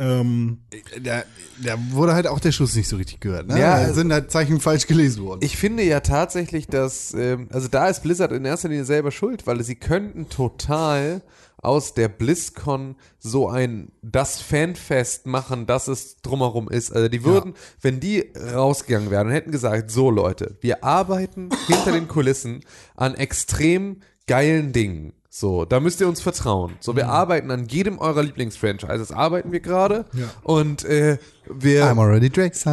Ähm, 0.00 0.58
Da, 1.02 1.24
da 1.62 1.76
wurde 1.90 2.14
halt 2.14 2.26
auch 2.28 2.40
der 2.40 2.52
Schuss 2.52 2.74
nicht 2.76 2.88
so 2.88 2.96
richtig 2.96 3.20
gehört. 3.20 3.48
Ne? 3.48 3.58
Ja, 3.58 3.86
da 3.86 3.92
sind 3.92 4.12
halt 4.12 4.30
Zeichen 4.30 4.60
falsch 4.60 4.86
gelesen 4.86 5.24
worden. 5.24 5.40
Ich 5.42 5.56
finde 5.56 5.82
ja 5.82 6.00
tatsächlich, 6.00 6.66
dass, 6.68 7.14
ähm, 7.14 7.48
also 7.52 7.68
da 7.68 7.88
ist 7.88 8.02
Blizzard 8.02 8.32
in 8.32 8.44
erster 8.44 8.68
Linie 8.68 8.84
selber 8.84 9.10
schuld, 9.10 9.46
weil 9.46 9.62
sie 9.64 9.74
könnten 9.74 10.28
total 10.28 11.22
aus 11.60 11.94
der 11.94 12.08
BlizzCon 12.08 12.94
so 13.18 13.48
ein 13.48 13.90
das 14.00 14.40
Fanfest 14.40 15.26
machen, 15.26 15.66
dass 15.66 15.88
es 15.88 16.18
drumherum 16.22 16.68
ist. 16.68 16.92
Also 16.92 17.08
die 17.08 17.24
würden, 17.24 17.54
wenn 17.80 17.98
die 17.98 18.30
rausgegangen 18.54 19.10
wären 19.10 19.26
und 19.26 19.32
hätten 19.32 19.50
gesagt, 19.50 19.90
so 19.90 20.10
Leute, 20.10 20.56
wir 20.60 20.84
arbeiten 20.84 21.48
hinter 21.66 21.90
den 21.90 22.06
Kulissen 22.06 22.60
an 22.94 23.16
extrem 23.16 24.02
geilen 24.28 24.72
Dingen. 24.72 25.14
So, 25.40 25.64
da 25.64 25.78
müsst 25.78 26.00
ihr 26.00 26.08
uns 26.08 26.20
vertrauen. 26.20 26.72
So, 26.80 26.96
wir 26.96 27.10
arbeiten 27.10 27.52
an 27.52 27.66
jedem 27.66 28.00
eurer 28.00 28.24
Lieblingsfranchises, 28.24 29.12
arbeiten 29.12 29.52
wir 29.52 29.60
gerade. 29.60 30.04
Ja. 30.12 30.24
Und 30.42 30.84
äh, 30.84 31.18
wir 31.48 31.84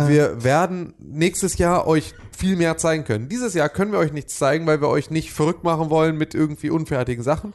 wir 0.08 0.44
werden 0.44 0.96
nächstes 0.98 1.60
Jahr 1.60 1.86
euch 1.86 2.16
viel 2.36 2.56
mehr 2.56 2.76
zeigen 2.78 3.04
können. 3.04 3.30
Dieses 3.30 3.54
Jahr 3.54 3.70
können 3.70 3.92
wir 3.92 4.00
euch 4.00 4.14
nichts 4.14 4.40
zeigen, 4.40 4.66
weil 4.66 4.82
wir 4.82 4.90
euch 4.90 5.12
nicht 5.12 5.32
verrückt 5.32 5.64
machen 5.64 5.92
wollen 5.92 6.18
mit 6.18 6.34
irgendwie 6.34 6.72
unfertigen 6.72 7.22
Sachen. 7.22 7.54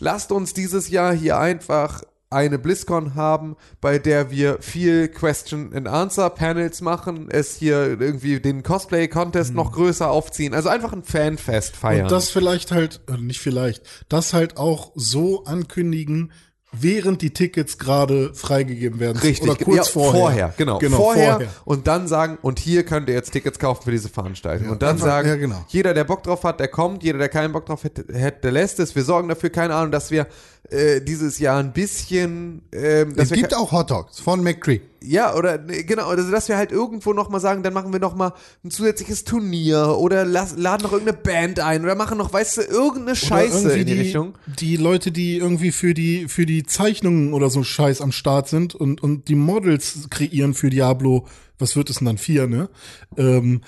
Lasst 0.00 0.32
uns 0.32 0.54
dieses 0.54 0.88
Jahr 0.88 1.14
hier 1.14 1.38
einfach 1.38 2.02
eine 2.30 2.58
BlizzCon 2.58 3.14
haben, 3.14 3.56
bei 3.80 3.98
der 3.98 4.30
wir 4.30 4.58
viel 4.60 5.08
Question 5.08 5.72
and 5.74 5.88
Answer 5.88 6.28
Panels 6.30 6.80
machen, 6.80 7.28
es 7.30 7.56
hier 7.56 8.00
irgendwie 8.00 8.38
den 8.40 8.62
Cosplay 8.62 9.08
Contest 9.08 9.54
noch 9.54 9.72
größer 9.72 10.10
aufziehen, 10.10 10.54
also 10.54 10.68
einfach 10.68 10.92
ein 10.92 11.04
Fanfest 11.04 11.76
feiern. 11.76 12.02
Und 12.02 12.12
das 12.12 12.28
vielleicht 12.30 12.70
halt, 12.70 13.00
äh, 13.08 13.16
nicht 13.16 13.40
vielleicht, 13.40 13.82
das 14.08 14.34
halt 14.34 14.58
auch 14.58 14.92
so 14.94 15.44
ankündigen, 15.44 16.32
während 16.72 17.22
die 17.22 17.30
Tickets 17.32 17.78
gerade 17.78 18.34
freigegeben 18.34 19.00
werden. 19.00 19.16
Richtig, 19.18 19.48
Oder 19.48 19.56
kurz 19.64 19.76
ja, 19.76 19.84
vorher. 19.84 20.54
genau. 20.56 20.78
genau 20.78 20.96
vorher, 20.98 21.32
vorher. 21.32 21.48
und 21.64 21.86
dann 21.86 22.06
sagen, 22.06 22.36
und 22.42 22.58
hier 22.58 22.84
könnt 22.84 23.08
ihr 23.08 23.14
jetzt 23.14 23.30
Tickets 23.30 23.58
kaufen 23.58 23.84
für 23.84 23.90
diese 23.90 24.10
Veranstaltung. 24.10 24.68
und 24.68 24.82
dann 24.82 24.90
einfach- 24.96 25.06
sagen, 25.06 25.28
ja, 25.28 25.36
genau. 25.36 25.64
jeder, 25.68 25.94
der 25.94 26.04
Bock 26.04 26.22
drauf 26.22 26.44
hat, 26.44 26.60
der 26.60 26.68
kommt, 26.68 27.02
jeder, 27.02 27.18
der 27.18 27.30
keinen 27.30 27.52
Bock 27.52 27.64
drauf 27.64 27.84
hätte 27.84 28.04
der 28.04 28.52
lässt 28.52 28.80
es. 28.80 28.94
Wir 28.94 29.02
sorgen 29.02 29.28
dafür, 29.28 29.48
keine 29.48 29.74
Ahnung, 29.74 29.92
dass 29.92 30.10
wir 30.10 30.26
äh, 30.70 31.00
dieses 31.00 31.38
Jahr 31.38 31.58
ein 31.58 31.72
bisschen, 31.72 32.62
ähm, 32.72 33.14
Es 33.16 33.30
gibt 33.30 33.54
auch 33.54 33.72
Hot 33.72 33.90
Dogs 33.90 34.20
von 34.20 34.42
McCree. 34.42 34.80
ja, 35.02 35.34
oder 35.34 35.56
nee, 35.56 35.82
genau, 35.84 36.08
also 36.08 36.30
dass 36.30 36.48
wir 36.48 36.56
halt 36.58 36.72
irgendwo 36.72 37.12
nochmal 37.12 37.40
sagen, 37.40 37.62
dann 37.62 37.72
machen 37.72 37.92
wir 37.92 38.00
nochmal 38.00 38.34
ein 38.64 38.70
zusätzliches 38.70 39.24
Turnier 39.24 39.96
oder 39.98 40.24
las, 40.24 40.56
laden 40.56 40.82
noch 40.82 40.92
irgendeine 40.92 41.16
Band 41.16 41.60
ein 41.60 41.84
oder 41.84 41.94
machen 41.94 42.18
noch, 42.18 42.32
weißt 42.32 42.58
du, 42.58 42.62
irgendeine 42.62 43.16
Scheiße 43.16 43.72
in 43.72 43.86
die, 43.86 43.94
die, 43.94 44.00
Richtung. 44.00 44.34
Die 44.58 44.76
Leute, 44.76 45.10
die 45.10 45.38
irgendwie 45.38 45.72
für 45.72 45.94
die, 45.94 46.28
für 46.28 46.44
die 46.44 46.64
Zeichnungen 46.64 47.32
oder 47.32 47.48
so 47.48 47.62
Scheiß 47.62 48.00
am 48.00 48.12
Start 48.12 48.48
sind 48.48 48.74
und, 48.74 49.02
und 49.02 49.28
die 49.28 49.36
Models 49.36 50.08
kreieren 50.10 50.52
für 50.52 50.68
Diablo, 50.68 51.26
was 51.58 51.76
wird 51.76 51.88
es 51.90 51.96
denn 51.96 52.06
dann? 52.06 52.18
Vier, 52.18 52.46
ne? 52.46 52.68
Ähm, 53.16 53.62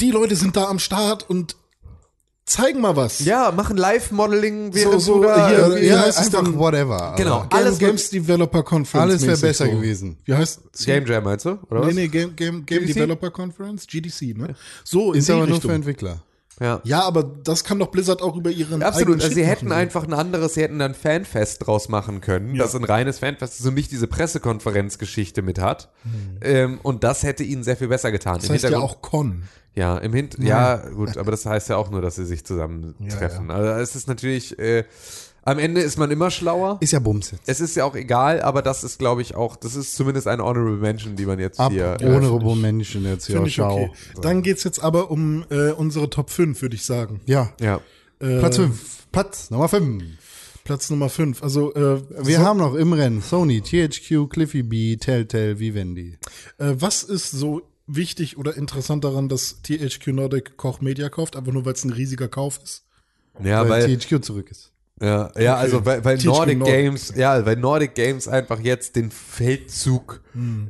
die 0.00 0.10
Leute 0.10 0.36
sind 0.36 0.56
da 0.56 0.66
am 0.66 0.78
Start 0.78 1.28
und 1.28 1.56
zeigen 2.48 2.80
mal 2.80 2.96
was. 2.96 3.20
Ja, 3.24 3.52
machen 3.52 3.76
Live-Modeling, 3.76 4.74
während 4.74 5.00
so, 5.00 5.16
du 5.20 5.22
da 5.24 5.48
hier, 5.48 5.82
Ja, 5.84 6.00
heißt 6.00 6.18
es 6.20 6.26
einfach 6.26 6.44
denn? 6.44 6.58
whatever. 6.58 7.14
Genau. 7.16 7.36
Aber 7.40 7.48
Game, 7.48 7.58
alles 7.60 7.78
Games 7.78 8.10
Developer 8.10 8.62
Conference. 8.62 9.02
Alles 9.02 9.26
wäre 9.26 9.36
besser 9.38 9.66
so. 9.66 9.70
gewesen. 9.72 10.16
Wie 10.24 10.34
heißt 10.34 10.60
Game 10.84 11.06
Jam 11.06 11.24
meinst 11.24 11.44
du, 11.44 11.58
oder 11.70 11.80
was? 11.82 11.88
Nee, 11.88 12.02
nee, 12.02 12.08
Game, 12.08 12.34
Game, 12.36 12.64
Game 12.66 12.80
GDC? 12.80 12.94
Developer 12.94 13.30
Conference, 13.30 13.86
GDC, 13.86 14.36
ne? 14.36 14.54
So, 14.84 15.12
in 15.12 15.18
Ist 15.20 15.30
aber 15.30 15.46
nur 15.46 15.56
Richtung. 15.56 15.70
für 15.70 15.74
Entwickler. 15.76 16.22
Ja. 16.60 16.80
Ja, 16.82 17.02
aber 17.02 17.22
das 17.22 17.62
kann 17.62 17.78
doch 17.78 17.86
Blizzard 17.88 18.20
auch 18.20 18.34
über 18.34 18.50
ihren 18.50 18.82
Absolut, 18.82 19.22
also 19.22 19.32
sie 19.32 19.44
hätten 19.46 19.68
machen, 19.68 19.78
einfach 19.78 20.02
ein 20.04 20.12
anderes, 20.12 20.54
sie 20.54 20.62
hätten 20.62 20.80
dann 20.80 20.94
Fanfest 20.94 21.64
draus 21.64 21.88
machen 21.88 22.20
können, 22.20 22.56
Ja. 22.56 22.64
das 22.64 22.74
ein 22.74 22.82
reines 22.82 23.20
Fanfest 23.20 23.60
ist 23.60 23.66
und 23.66 23.74
nicht 23.74 23.92
diese 23.92 24.08
Pressekonferenzgeschichte 24.08 25.42
mit 25.42 25.60
hat. 25.60 25.88
Hm. 26.02 26.10
Ähm, 26.42 26.80
und 26.82 27.04
das 27.04 27.22
hätte 27.22 27.44
ihnen 27.44 27.62
sehr 27.62 27.76
viel 27.76 27.86
besser 27.88 28.10
getan. 28.10 28.38
Das 28.40 28.50
heißt 28.50 28.64
ja 28.64 28.78
auch 28.78 29.02
Con. 29.02 29.44
Ja, 29.74 29.98
im 29.98 30.12
Hint 30.12 30.36
ja. 30.40 30.76
gut, 30.76 31.16
aber 31.16 31.30
das 31.30 31.46
heißt 31.46 31.68
ja 31.68 31.76
auch 31.76 31.90
nur, 31.90 32.02
dass 32.02 32.16
sie 32.16 32.26
sich 32.26 32.44
zusammentreffen. 32.44 33.50
Also 33.50 33.70
es 33.80 33.94
ist 33.94 34.08
natürlich, 34.08 34.58
äh, 34.58 34.84
am 35.44 35.58
Ende 35.58 35.80
ist 35.80 35.96
man 35.98 36.10
immer 36.10 36.30
schlauer. 36.30 36.78
Ist 36.80 36.92
ja 36.92 36.98
Bums 36.98 37.30
jetzt. 37.30 37.42
Es 37.48 37.60
ist 37.60 37.76
ja 37.76 37.84
auch 37.84 37.94
egal, 37.94 38.42
aber 38.42 38.60
das 38.60 38.82
ist, 38.84 38.98
glaube 38.98 39.22
ich, 39.22 39.34
auch, 39.34 39.56
das 39.56 39.76
ist 39.76 39.94
zumindest 39.94 40.26
eine 40.26 40.42
Honorable 40.44 40.76
Mention, 40.78 41.16
die 41.16 41.26
man 41.26 41.38
jetzt 41.38 41.60
Ab 41.60 41.72
hier. 41.72 41.96
honorable 42.02 42.56
Menschen 42.56 43.04
jetzt, 43.04 43.28
ja, 43.28 43.36
Finde 43.36 43.48
ich 43.48 43.54
schau. 43.54 43.84
okay. 43.84 43.92
Dann 44.20 44.42
geht's 44.42 44.64
jetzt 44.64 44.82
aber 44.82 45.10
um 45.10 45.44
äh, 45.50 45.70
unsere 45.70 46.10
Top 46.10 46.30
5, 46.30 46.60
würde 46.60 46.74
ich 46.74 46.84
sagen. 46.84 47.20
Ja, 47.26 47.52
Ja. 47.60 47.80
Äh, 48.20 48.40
Platz 48.40 48.56
5. 48.56 49.06
Platz 49.12 49.50
Nummer 49.50 49.68
5. 49.68 50.02
Platz 50.64 50.90
Nummer 50.90 51.08
5. 51.08 51.42
Also, 51.42 51.72
äh, 51.74 52.02
Wir 52.26 52.38
so, 52.38 52.42
haben 52.44 52.58
noch 52.58 52.74
im 52.74 52.92
Rennen 52.92 53.22
Sony, 53.22 53.62
THQ, 53.62 54.28
Cliffy 54.28 54.62
B, 54.64 54.96
Telltale, 54.96 55.58
Vivendi. 55.58 56.18
äh, 56.58 56.74
was 56.76 57.04
ist 57.04 57.30
so 57.30 57.62
wichtig 57.88 58.38
oder 58.38 58.56
interessant 58.56 59.02
daran, 59.02 59.28
dass 59.28 59.62
THQ 59.62 60.08
Nordic 60.08 60.56
Koch 60.56 60.80
Media 60.80 61.08
kauft? 61.08 61.34
Einfach 61.34 61.52
nur, 61.52 61.64
weil 61.64 61.72
es 61.72 61.84
ein 61.84 61.92
riesiger 61.92 62.28
Kauf 62.28 62.60
ist. 62.62 62.84
Ja, 63.42 63.68
weil, 63.68 63.88
weil, 63.88 63.96
THQ 63.96 64.22
zurück 64.24 64.50
ist. 64.50 64.72
ja, 65.00 65.30
ja 65.38 65.56
also 65.56 65.84
weil, 65.84 66.04
weil 66.04 66.18
THQ 66.18 66.24
Nordic 66.26 66.58
Nordic. 66.58 66.74
Games, 66.74 67.12
ja, 67.16 67.44
weil 67.44 67.56
Nordic 67.56 67.94
Games 67.94 68.28
einfach 68.28 68.60
jetzt 68.60 68.94
den 68.96 69.10
Feldzug 69.10 70.20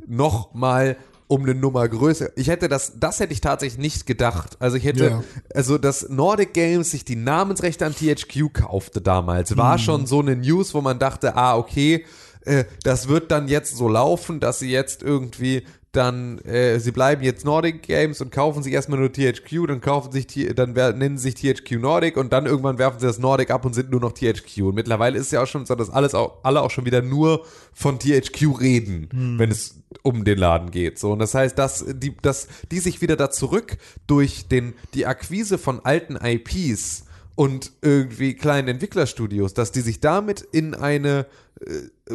noch 0.07 0.53
mal 0.53 0.97
um 1.27 1.43
eine 1.43 1.53
Nummer 1.53 1.87
größer. 1.87 2.31
Ich 2.35 2.47
hätte 2.47 2.67
das, 2.67 2.93
das 2.99 3.19
hätte 3.19 3.33
ich 3.33 3.41
tatsächlich 3.41 3.77
nicht 3.77 4.07
gedacht. 4.07 4.57
Also 4.59 4.77
ich 4.77 4.83
hätte, 4.83 5.05
Ja. 5.05 5.23
also 5.53 5.77
dass 5.77 6.09
Nordic 6.09 6.53
Games 6.53 6.89
sich 6.89 7.05
die 7.05 7.15
Namensrechte 7.15 7.85
an 7.85 7.93
THQ 7.93 8.51
kaufte 8.51 8.99
damals, 8.99 9.55
war 9.55 9.77
schon 9.77 10.07
so 10.07 10.21
eine 10.21 10.35
News, 10.35 10.73
wo 10.73 10.81
man 10.81 10.97
dachte, 10.97 11.35
ah, 11.35 11.55
okay, 11.55 12.03
äh, 12.45 12.65
das 12.83 13.09
wird 13.09 13.29
dann 13.29 13.47
jetzt 13.47 13.77
so 13.77 13.87
laufen, 13.87 14.39
dass 14.39 14.57
sie 14.57 14.71
jetzt 14.71 15.03
irgendwie 15.03 15.65
dann, 15.91 16.37
äh, 16.39 16.79
sie 16.79 16.91
bleiben 16.91 17.23
jetzt 17.23 17.45
Nordic 17.45 17.81
Games 17.81 18.21
und 18.21 18.31
kaufen 18.31 18.61
sich 18.61 18.73
erstmal 18.73 18.99
nur 18.99 19.11
THQ, 19.11 19.67
dann 19.67 19.81
kaufen 19.81 20.11
sich, 20.11 20.27
dann 20.55 20.73
nennen 20.73 21.17
sie 21.17 21.31
sich 21.31 21.35
THQ 21.35 21.79
Nordic 21.79 22.15
und 22.15 22.31
dann 22.31 22.45
irgendwann 22.45 22.77
werfen 22.77 22.99
sie 22.99 23.07
das 23.07 23.17
Nordic 23.17 23.49
ab 23.49 23.65
und 23.65 23.73
sind 23.73 23.89
nur 23.89 23.99
noch 23.99 24.11
THQ. 24.11 24.61
Und 24.61 24.75
mittlerweile 24.75 25.17
ist 25.17 25.27
es 25.27 25.31
ja 25.31 25.41
auch 25.41 25.47
schon 25.47 25.65
so, 25.65 25.73
dass 25.73 25.89
alles 25.89 26.13
auch, 26.13 26.43
alle 26.43 26.61
auch 26.61 26.69
schon 26.69 26.85
wieder 26.85 27.01
nur 27.01 27.43
von 27.73 27.97
THQ 27.97 28.59
reden, 28.59 29.09
wenn 29.39 29.49
es 29.49 29.81
um 30.03 30.25
den 30.25 30.37
Laden 30.37 30.69
geht. 30.69 30.99
So, 30.99 31.11
und 31.11 31.19
das 31.19 31.33
heißt, 31.33 31.57
dass 31.57 31.83
die, 31.87 32.15
dass 32.21 32.47
die 32.71 32.79
sich 32.79 33.01
wieder 33.01 33.15
da 33.15 33.31
zurück 33.31 33.77
durch 34.05 34.47
den, 34.47 34.75
die 34.93 35.07
Akquise 35.07 35.57
von 35.57 35.83
alten 35.83 36.15
IPs 36.15 37.05
und 37.35 37.71
irgendwie 37.81 38.33
kleinen 38.33 38.67
Entwicklerstudios, 38.67 39.53
dass 39.53 39.71
die 39.71 39.81
sich 39.81 40.01
damit 40.01 40.41
in 40.41 40.75
eine 40.75 41.25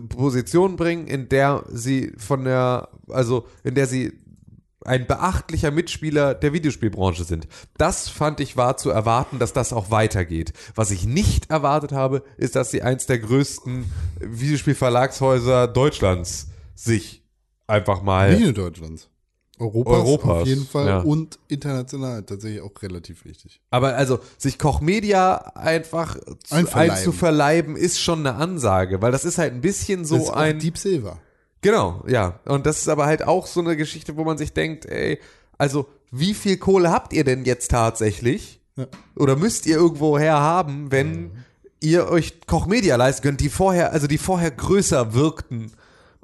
Position 0.08 0.76
bringen, 0.76 1.06
in 1.06 1.28
der 1.28 1.64
sie 1.68 2.12
von 2.16 2.44
der, 2.44 2.88
also 3.08 3.46
in 3.62 3.74
der 3.74 3.86
sie 3.86 4.12
ein 4.84 5.06
beachtlicher 5.06 5.70
Mitspieler 5.70 6.34
der 6.34 6.52
Videospielbranche 6.52 7.24
sind. 7.24 7.48
Das 7.78 8.08
fand 8.08 8.40
ich 8.40 8.56
war 8.56 8.76
zu 8.76 8.90
erwarten, 8.90 9.38
dass 9.38 9.52
das 9.52 9.72
auch 9.72 9.90
weitergeht. 9.90 10.52
Was 10.74 10.90
ich 10.90 11.06
nicht 11.06 11.50
erwartet 11.50 11.92
habe, 11.92 12.22
ist, 12.36 12.54
dass 12.54 12.70
sie 12.70 12.82
eins 12.82 13.06
der 13.06 13.18
größten 13.18 13.90
Videospielverlagshäuser 14.20 15.68
Deutschlands 15.68 16.48
sich 16.74 17.22
einfach 17.66 18.02
mal 18.02 18.38
nur 18.38 18.52
Deutschlands. 18.52 19.08
Europas, 19.58 19.98
Europas, 19.98 20.42
auf 20.42 20.46
jeden 20.48 20.66
Fall 20.66 20.86
ja. 20.86 20.98
und 20.98 21.38
international 21.48 22.22
tatsächlich 22.24 22.60
auch 22.60 22.82
relativ 22.82 23.24
wichtig. 23.24 23.60
Aber 23.70 23.94
also 23.96 24.18
sich 24.36 24.58
Koch 24.58 24.80
Media 24.80 25.36
einfach 25.54 26.18
einzuverleiben 26.50 27.76
ist 27.76 28.00
schon 28.00 28.20
eine 28.26 28.34
Ansage, 28.34 29.00
weil 29.00 29.12
das 29.12 29.24
ist 29.24 29.38
halt 29.38 29.54
ein 29.54 29.60
bisschen 29.60 30.00
Das 30.00 30.08
so 30.08 30.32
ein 30.32 30.58
Deep 30.58 30.76
Silver. 30.76 31.18
genau, 31.60 32.02
ja, 32.08 32.40
und 32.46 32.66
das 32.66 32.78
ist 32.78 32.88
aber 32.88 33.06
halt 33.06 33.26
auch 33.26 33.46
so 33.46 33.60
eine 33.60 33.76
Geschichte, 33.76 34.16
wo 34.16 34.24
man 34.24 34.38
sich 34.38 34.52
denkt, 34.52 34.86
ey, 34.86 35.20
also 35.56 35.86
wie 36.10 36.34
viel 36.34 36.56
Kohle 36.56 36.90
habt 36.90 37.12
ihr 37.12 37.24
denn 37.24 37.44
jetzt 37.44 37.70
tatsächlich? 37.70 38.60
Ja. 38.76 38.86
Oder 39.16 39.36
müsst 39.36 39.66
ihr 39.66 39.76
irgendwo 39.76 40.18
her 40.18 40.40
haben, 40.40 40.90
wenn 40.90 41.30
ihr 41.80 42.08
euch 42.08 42.40
Koch 42.46 42.66
Media 42.66 42.96
leisten 42.96 43.22
könnt, 43.22 43.40
die 43.40 43.50
vorher, 43.50 43.92
also 43.92 44.06
die 44.06 44.18
vorher 44.18 44.50
größer 44.50 45.14
wirkten 45.14 45.72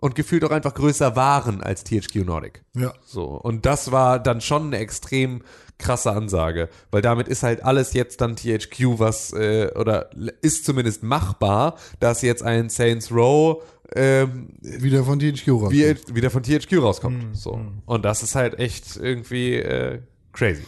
und 0.00 0.14
gefühlt 0.14 0.44
auch 0.44 0.50
einfach 0.50 0.74
größer 0.74 1.14
waren 1.16 1.62
als 1.62 1.84
THQ 1.84 2.24
Nordic. 2.24 2.62
Ja. 2.74 2.92
So, 3.04 3.24
und 3.24 3.66
das 3.66 3.92
war 3.92 4.18
dann 4.18 4.40
schon 4.40 4.66
eine 4.68 4.78
extrem 4.78 5.42
krasse 5.78 6.12
Ansage, 6.12 6.68
weil 6.90 7.02
damit 7.02 7.28
ist 7.28 7.42
halt 7.42 7.64
alles 7.64 7.92
jetzt 7.92 8.20
dann 8.20 8.36
THQ, 8.36 8.98
was, 8.98 9.32
äh, 9.32 9.70
oder 9.74 10.10
ist 10.42 10.64
zumindest 10.64 11.02
machbar, 11.02 11.76
dass 12.00 12.22
jetzt 12.22 12.42
ein 12.42 12.68
Saints 12.68 13.10
Row 13.10 13.62
ähm, 13.94 14.50
Wieder 14.60 15.04
von 15.04 15.18
THQ 15.18 15.48
raus. 15.48 15.72
wie, 15.72 15.96
wieder 16.14 16.30
von 16.30 16.42
THQ 16.42 16.78
rauskommt. 16.78 17.36
So. 17.36 17.60
Und 17.86 18.04
das 18.04 18.22
ist 18.22 18.34
halt 18.34 18.58
echt 18.58 18.96
irgendwie 18.96 19.54
äh, 19.54 20.00
crazy. 20.32 20.62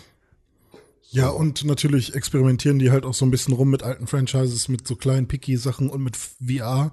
Ja, 1.11 1.29
und 1.29 1.65
natürlich 1.65 2.15
experimentieren 2.15 2.79
die 2.79 2.91
halt 2.91 3.05
auch 3.05 3.15
so 3.15 3.27
ein 3.27 3.31
bisschen 3.31 3.55
rum 3.55 3.71
mit 3.71 3.83
alten 3.83 4.07
Franchises, 4.07 4.69
mit 4.69 4.89
so 4.89 4.97
kleinen 4.97 5.29
Picky-Sachen 5.29 5.91
und 5.91 6.03
mit 6.03 6.17
VR. 6.17 6.93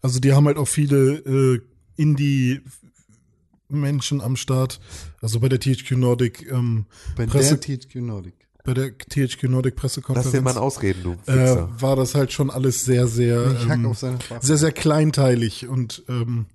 Also 0.00 0.20
die 0.20 0.32
haben 0.32 0.46
halt 0.46 0.56
auch 0.56 0.66
viele 0.66 1.16
äh, 1.18 1.60
Indie-Menschen 1.98 4.20
am 4.20 4.36
Start. 4.36 4.80
Also 5.20 5.40
bei 5.40 5.48
der 5.48 5.60
THQ 5.60 5.92
Nordic, 5.92 6.50
ähm, 6.50 6.86
Bei 7.16 7.26
Presse, 7.26 7.58
der 7.58 7.78
THQ 7.78 7.96
Nordic. 7.96 8.34
bei 8.64 8.74
der 8.74 8.96
THQ 8.96 9.44
Nordic 9.44 9.74
Lass 9.82 9.94
dir 9.94 10.02
Pressekonferenz 10.02 10.44
mal 10.44 10.58
ausreden, 10.58 11.02
du 11.02 11.12
äh, 11.12 11.16
Fixer. 11.46 11.70
war 11.80 11.96
das 11.96 12.14
halt 12.14 12.32
schon 12.32 12.50
alles 12.50 12.84
sehr, 12.84 13.06
sehr, 13.06 13.56
ähm, 13.68 13.94
sehr, 14.40 14.58
sehr 14.58 14.72
kleinteilig 14.72 15.68
und 15.68 16.02
ähm, 16.08 16.46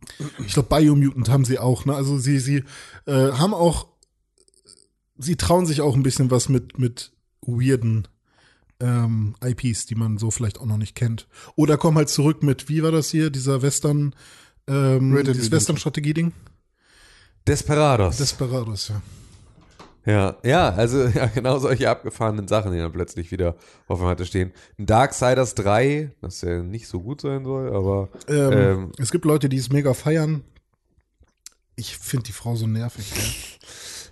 ich 0.45 0.53
glaube 0.53 0.69
Biomutant 0.69 1.29
haben 1.29 1.45
sie 1.45 1.59
auch. 1.59 1.85
Ne? 1.85 1.95
Also 1.95 2.17
sie, 2.17 2.39
sie 2.39 2.63
äh, 3.05 3.31
haben 3.31 3.53
auch, 3.53 3.87
sie 5.17 5.35
trauen 5.35 5.65
sich 5.65 5.81
auch 5.81 5.95
ein 5.95 6.03
bisschen 6.03 6.31
was 6.31 6.49
mit 6.49 6.77
mit 6.79 7.11
weirden 7.41 8.07
ähm, 8.79 9.35
IPs, 9.43 9.85
die 9.85 9.95
man 9.95 10.17
so 10.17 10.31
vielleicht 10.31 10.59
auch 10.59 10.65
noch 10.65 10.77
nicht 10.77 10.95
kennt. 10.95 11.27
Oder 11.55 11.77
kommen 11.77 11.97
halt 11.97 12.09
zurück 12.09 12.43
mit, 12.43 12.69
wie 12.69 12.83
war 12.83 12.91
das 12.91 13.09
hier, 13.09 13.29
dieser 13.29 13.61
Western, 13.61 14.15
ähm, 14.67 15.13
Red 15.13 15.27
dieses. 15.27 15.51
Western-Strategie-Ding? 15.51 16.31
Desperados. 17.47 18.17
Desperados, 18.17 18.89
ja. 18.89 19.01
Ja, 20.05 20.35
ja, 20.43 20.69
also 20.69 21.05
ja, 21.15 21.27
genau 21.27 21.59
solche 21.59 21.89
abgefahrenen 21.89 22.47
Sachen, 22.47 22.73
die 22.73 22.77
dann 22.77 22.91
plötzlich 22.91 23.31
wieder 23.31 23.55
auf 23.87 23.99
dem 23.99 24.07
Hatte 24.07 24.25
stehen. 24.25 24.51
Ein 24.77 24.85
Darksiders 24.85 25.55
3, 25.55 26.11
das 26.21 26.41
ja 26.41 26.61
nicht 26.61 26.87
so 26.87 26.99
gut 27.01 27.21
sein 27.21 27.45
soll, 27.45 27.73
aber 27.73 28.09
Ähm, 28.27 28.51
Ähm. 28.51 28.91
es 28.97 29.11
gibt 29.11 29.25
Leute, 29.25 29.47
die 29.49 29.57
es 29.57 29.69
mega 29.71 29.93
feiern. 29.93 30.43
Ich 31.75 31.97
finde 31.97 32.25
die 32.25 32.33
Frau 32.33 32.55
so 32.55 32.67
nervig. 32.67 33.11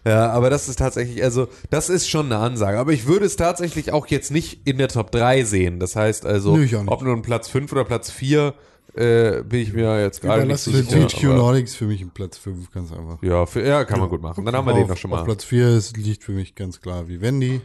Ja. 0.06 0.12
ja, 0.12 0.30
aber 0.32 0.50
das 0.50 0.68
ist 0.70 0.80
tatsächlich, 0.80 1.24
also 1.24 1.48
das 1.70 1.90
ist 1.90 2.10
schon 2.10 2.28
eine 2.28 2.38
Ansage. 2.38 2.80
Aber 2.80 2.92
ich 2.94 3.06
würde 3.06 3.26
es 3.26 3.36
tatsächlich 3.36 3.92
auch 3.92 4.08
jetzt 4.08 4.32
nicht 4.32 4.66
in 4.68 4.78
der 4.78 4.88
Top 4.88 5.12
3 5.12 5.44
sehen. 5.44 5.80
Das 5.80 5.96
heißt 5.96 6.26
also, 6.26 6.56
Nö, 6.56 6.68
ob 6.88 7.02
nun 7.04 7.22
Platz 7.22 7.50
5 7.50 7.72
oder 7.72 7.84
Platz 7.84 8.10
4, 8.10 8.54
äh, 8.96 9.44
bin 9.44 9.62
ich 9.62 9.74
mir 9.74 10.02
jetzt 10.02 10.22
gerade 10.22 10.46
nicht 10.46 10.60
sicher. 10.60 10.84
THQ 11.08 11.26
aber- 11.26 11.36
Nordic 11.36 11.66
ist 11.66 11.76
für 11.76 11.86
mich 11.86 12.02
ein 12.02 12.10
Platz 12.12 12.38
5, 12.38 12.72
ganz 12.72 12.92
einfach. 12.92 13.22
Ja, 13.24 13.46
für, 13.46 13.66
ja, 13.66 13.86
kann 13.86 14.00
man 14.00 14.10
gut 14.10 14.22
machen. 14.22 14.44
Dann 14.46 14.56
haben 14.56 14.66
wir 14.66 14.74
auf, 14.74 14.80
den 14.80 14.88
doch 14.88 14.98
schon 14.98 15.12
Auf 15.14 15.20
mal. 15.20 15.26
Platz 15.26 15.44
4 15.46 15.70
ist, 15.70 15.98
liegt 15.98 16.24
für 16.24 16.32
mich 16.34 16.56
ganz 16.56 16.82
klar 16.82 17.08
Vivendi. 17.08 17.62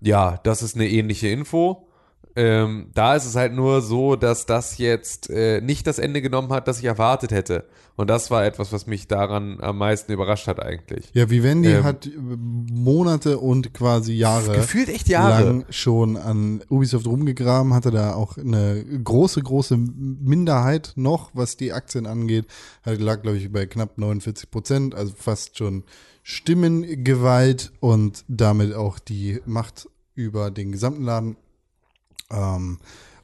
Ja, 0.00 0.38
das 0.44 0.62
ist 0.62 0.76
eine 0.76 0.88
ähnliche 0.88 1.28
Info. 1.28 1.87
Ähm, 2.40 2.90
da 2.94 3.16
ist 3.16 3.26
es 3.26 3.34
halt 3.34 3.52
nur 3.52 3.80
so, 3.82 4.14
dass 4.14 4.46
das 4.46 4.78
jetzt 4.78 5.28
äh, 5.28 5.60
nicht 5.60 5.88
das 5.88 5.98
Ende 5.98 6.22
genommen 6.22 6.50
hat, 6.52 6.68
das 6.68 6.78
ich 6.78 6.84
erwartet 6.84 7.32
hätte. 7.32 7.64
Und 7.96 8.08
das 8.08 8.30
war 8.30 8.44
etwas, 8.44 8.72
was 8.72 8.86
mich 8.86 9.08
daran 9.08 9.58
am 9.60 9.78
meisten 9.78 10.12
überrascht 10.12 10.46
hat 10.46 10.60
eigentlich. 10.62 11.10
Ja, 11.14 11.28
Vivendi 11.30 11.70
Ähm. 11.70 11.82
hat 11.82 12.06
äh, 12.06 12.10
Monate 12.16 13.38
und 13.38 13.74
quasi 13.74 14.12
Jahre 14.12 14.54
Gefühlt 14.54 14.88
echt 14.88 15.08
Jahre. 15.08 15.42
lang 15.42 15.64
schon 15.70 16.16
an 16.16 16.62
Ubisoft 16.70 17.08
rumgegraben, 17.08 17.74
hatte 17.74 17.90
da 17.90 18.14
auch 18.14 18.38
eine 18.38 18.84
große, 19.02 19.42
große 19.42 19.76
Minderheit 19.76 20.92
noch, 20.94 21.30
was 21.34 21.56
die 21.56 21.72
Aktien 21.72 22.06
angeht. 22.06 22.46
Hatte, 22.84 23.02
lag, 23.02 23.22
glaube 23.22 23.38
ich, 23.38 23.50
bei 23.50 23.66
knapp 23.66 23.98
49 23.98 24.48
Prozent, 24.48 24.94
also 24.94 25.12
fast 25.16 25.58
schon 25.58 25.82
Stimmengewalt 26.22 27.72
und 27.80 28.24
damit 28.28 28.74
auch 28.74 29.00
die 29.00 29.40
Macht 29.44 29.88
über 30.14 30.52
den 30.52 30.70
gesamten 30.70 31.02
Laden. 31.02 31.36
Ähm, 32.30 32.78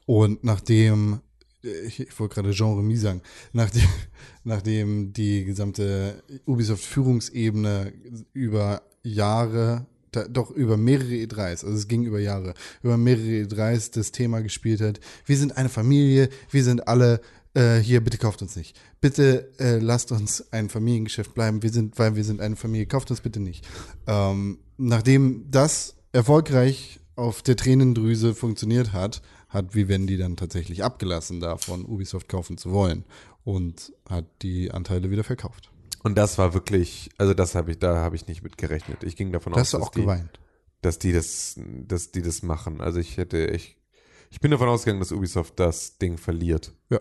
und 0.07 0.45
nachdem, 0.45 1.21
ich, 1.63 2.01
ich 2.01 2.21
wollte 2.21 2.35
gerade 2.35 2.53
Jean 2.53 2.77
Remy 2.77 2.97
sagen, 2.97 3.23
nachdem, 3.53 3.89
nachdem 4.45 5.13
die 5.13 5.45
gesamte 5.45 6.23
Ubisoft-Führungsebene 6.47 7.93
über 8.33 8.83
Jahre, 9.03 9.87
da, 10.13 10.29
doch 10.29 10.51
über 10.51 10.77
mehrere 10.77 11.15
E3s, 11.15 11.65
also 11.65 11.73
es 11.73 11.89
ging 11.89 12.05
über 12.05 12.21
Jahre, 12.21 12.55
über 12.83 12.97
mehrere 12.97 13.47
E3s 13.47 13.93
das 13.93 14.13
Thema 14.13 14.41
gespielt 14.43 14.81
hat, 14.81 15.01
wir 15.27 15.37
sind 15.37 15.57
eine 15.57 15.69
Familie, 15.69 16.29
wir 16.51 16.65
sind 16.65 16.87
alle 16.87 17.21
äh, 17.55 17.79
hier, 17.79 18.03
bitte 18.03 18.19
kauft 18.19 18.43
uns 18.43 18.57
nicht. 18.57 18.77
Bitte 19.01 19.53
äh, 19.59 19.79
lasst 19.79 20.13
uns 20.13 20.53
ein 20.53 20.69
Familiengeschäft 20.69 21.35
bleiben, 21.35 21.63
wir 21.63 21.71
sind, 21.71 21.99
weil 21.99 22.17
wir 22.17 22.25
sind 22.25 22.41
eine 22.41 22.57
Familie, 22.57 22.87
kauft 22.87 23.11
uns 23.11 23.21
bitte 23.21 23.41
nicht. 23.41 23.67
Ähm, 24.07 24.59
nachdem 24.77 25.51
das 25.51 25.97
erfolgreich 26.13 27.01
auf 27.17 27.43
der 27.43 27.57
Tränendrüse 27.57 28.35
funktioniert 28.35 28.93
hat, 28.93 29.23
hat 29.49 29.75
Vivendi 29.75 30.17
dann 30.17 30.37
tatsächlich 30.37 30.83
abgelassen, 30.83 31.41
davon 31.41 31.85
Ubisoft 31.85 32.29
kaufen 32.29 32.59
zu 32.59 32.73
wollen 32.73 33.05
und 33.45 33.93
hat 34.09 34.25
die 34.43 34.71
Anteile 34.71 35.11
wieder 35.11 35.25
verkauft. 35.25 35.71
Und 36.03 36.19
das 36.19 36.37
war 36.39 36.53
wirklich, 36.55 37.11
also 37.17 37.35
das 37.35 37.55
habe 37.55 37.71
ich, 37.71 37.79
da 37.79 37.97
habe 37.97 38.17
ich 38.17 38.27
nicht 38.27 38.43
mit 38.43 38.59
gerechnet. 38.59 39.05
Ich 39.05 39.17
ging 39.17 39.33
davon 39.33 39.53
Da 39.53 39.61
aus, 39.61 39.71
dass 39.71 39.81
auch 39.81 39.91
die, 39.91 40.03
geweint. 40.03 40.39
dass 40.83 40.99
die 40.99 41.12
das, 41.12 41.59
dass 41.87 42.11
die 42.11 42.21
das 42.21 42.43
machen. 42.43 42.81
Also 42.81 43.01
ich 43.01 43.17
hätte, 43.17 43.47
ich, 43.47 43.77
ich 44.31 44.41
bin 44.41 44.51
davon 44.51 44.69
ausgegangen, 44.69 45.01
dass 45.01 45.12
Ubisoft 45.12 45.59
das 45.59 45.99
Ding 45.99 46.19
verliert. 46.19 46.73
Ja. 46.91 47.01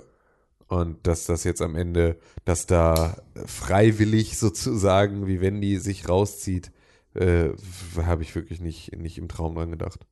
Und 0.68 1.06
dass 1.06 1.26
das 1.26 1.44
jetzt 1.44 1.62
am 1.62 1.76
Ende, 1.76 2.18
dass 2.46 2.66
da 2.66 3.18
freiwillig 3.46 4.38
sozusagen, 4.38 5.28
wie 5.28 5.42
wenn 5.42 5.60
die 5.60 5.78
sich 5.78 6.08
rauszieht, 6.08 6.72
äh, 7.16 7.50
habe 7.98 8.24
ich 8.24 8.34
wirklich 8.36 8.60
nicht, 8.62 8.96
nicht 8.96 9.18
im 9.18 9.28
Traum 9.28 9.56
dran 9.56 9.72
gedacht. 9.72 10.06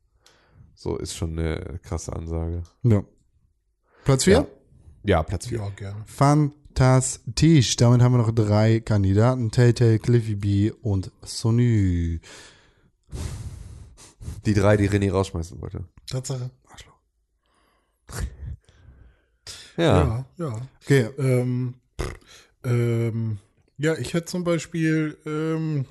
So 0.73 0.97
ist 0.97 1.15
schon 1.15 1.37
eine 1.37 1.79
krasse 1.83 2.13
Ansage. 2.13 2.63
Ja. 2.83 3.03
Platz 4.03 4.23
4? 4.23 4.33
Ja. 4.33 4.47
Ja, 5.03 5.23
Platz 5.23 5.47
4. 5.47 5.57
Ja, 5.57 5.69
gerne. 5.69 6.03
Fantastisch. 6.05 7.75
Damit 7.75 8.01
haben 8.01 8.13
wir 8.13 8.19
noch 8.19 8.31
drei 8.31 8.79
Kandidaten. 8.79 9.51
Telltale, 9.51 9.99
Cliffy 9.99 10.35
B 10.35 10.71
und 10.71 11.11
Sony. 11.23 12.21
Die 14.45 14.53
drei, 14.53 14.77
die 14.77 14.89
René 14.89 15.11
rausschmeißen 15.11 15.61
wollte. 15.61 15.85
Tatsache. 16.07 16.51
Ja. 19.77 19.83
Ja, 19.83 20.25
ja. 20.37 20.61
Okay, 20.83 21.09
Ähm, 21.17 21.75
ähm, 22.63 23.39
ja, 23.77 23.95
ich 23.97 24.13
hätte 24.13 24.25
zum 24.25 24.43
Beispiel, 24.43 25.17
ähm, 25.25 25.85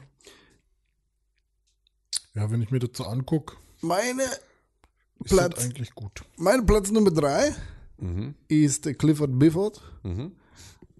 ja, 2.41 2.51
wenn 2.51 2.63
ich 2.63 2.71
mir 2.71 2.79
das 2.81 2.91
so 2.95 3.05
angucke, 3.05 3.57
meine 3.81 4.23
ist 4.23 5.29
Platz, 5.29 5.55
das 5.57 5.65
eigentlich 5.65 5.95
gut. 5.95 6.25
mein 6.37 6.65
Platz 6.67 6.91
Nummer 6.91 7.11
drei 7.11 7.55
Mhm. 7.99 8.35
ist 8.49 8.85
Clifford 8.99 9.39
Bifford. 9.39 9.81
Mhm. 10.03 10.33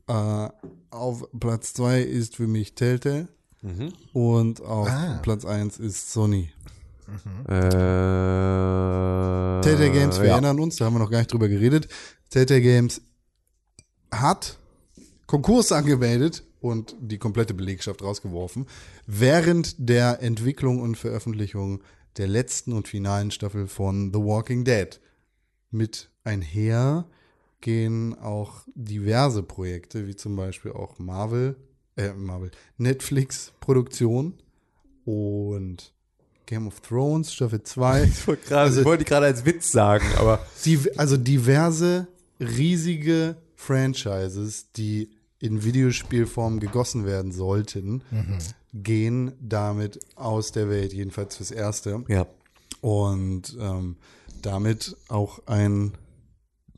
Äh, 0.07 0.49
auf 0.91 1.27
Platz 1.39 1.73
zwei 1.73 2.03
ist 2.03 2.37
für 2.37 2.47
mich 2.47 2.75
Telltale. 2.75 3.29
Mhm. 3.63 3.93
Und 4.13 4.61
auf 4.61 4.89
Ah. 4.89 5.19
Platz 5.23 5.45
eins 5.47 5.79
ist 5.79 6.13
Sony. 6.13 6.53
Äh, 7.49 7.51
Telltale 9.63 9.91
Games, 9.93 10.19
wir 10.21 10.27
ja. 10.29 10.33
erinnern 10.35 10.61
uns, 10.61 10.77
da 10.77 10.85
haben 10.85 10.95
wir 10.95 10.99
noch 11.01 11.11
gar 11.11 11.19
nicht 11.19 11.33
drüber 11.33 11.49
geredet. 11.49 11.89
Telltale 12.31 12.61
Games 12.61 13.01
hat 14.13 14.59
Konkurs 15.27 15.73
angemeldet 15.73 16.43
und 16.61 16.95
die 17.01 17.19
komplette 17.19 17.55
Belegschaft 17.55 18.03
rausgeworfen, 18.03 18.67
während 19.07 19.77
der 19.79 20.23
Entwicklung 20.23 20.81
und 20.81 20.97
Veröffentlichung 20.97 21.83
der 22.17 22.29
letzten 22.29 22.73
und 22.73 22.89
finalen 22.89 23.31
Staffel 23.31 23.67
von 23.67 24.13
The 24.13 24.21
Walking 24.21 24.65
Dead. 24.65 25.01
Mit 25.71 26.11
einher 26.25 27.07
gehen 27.61 28.19
auch 28.19 28.63
diverse 28.75 29.43
Projekte, 29.43 30.07
wie 30.07 30.17
zum 30.17 30.37
Beispiel 30.37 30.73
auch 30.73 30.99
Marvel, 30.99 31.57
äh, 31.97 32.13
Marvel, 32.13 32.51
Netflix-Produktion 32.79 34.35
und 35.05 35.93
Game 36.47 36.67
of 36.67 36.81
Thrones, 36.81 37.33
Staffel 37.33 37.63
2. 37.63 38.05
Ich 38.05 38.27
wollte 38.27 38.49
gerade 38.49 38.81
ich 38.81 38.85
wollte 38.85 39.05
gerade 39.05 39.27
als 39.27 39.45
Witz 39.45 39.71
sagen, 39.71 40.07
aber 40.19 40.45
Die, 40.65 40.79
also 40.97 41.17
diverse 41.17 42.09
riesige 42.41 43.37
Franchises, 43.55 44.73
die 44.73 45.11
in 45.41 45.65
Videospielform 45.65 46.61
gegossen 46.61 47.07
werden 47.07 47.33
sollten, 47.33 48.03
gehen 48.75 49.33
damit 49.41 49.99
aus 50.17 50.53
der 50.53 50.69
Welt, 50.69 50.93
jedenfalls 50.93 51.37
fürs 51.37 51.51
Erste. 51.51 52.05
ja. 52.09 52.27
Und 52.83 53.59
ähm, 53.61 53.97
damit 54.41 54.97
auch 55.09 55.41
ein 55.47 55.93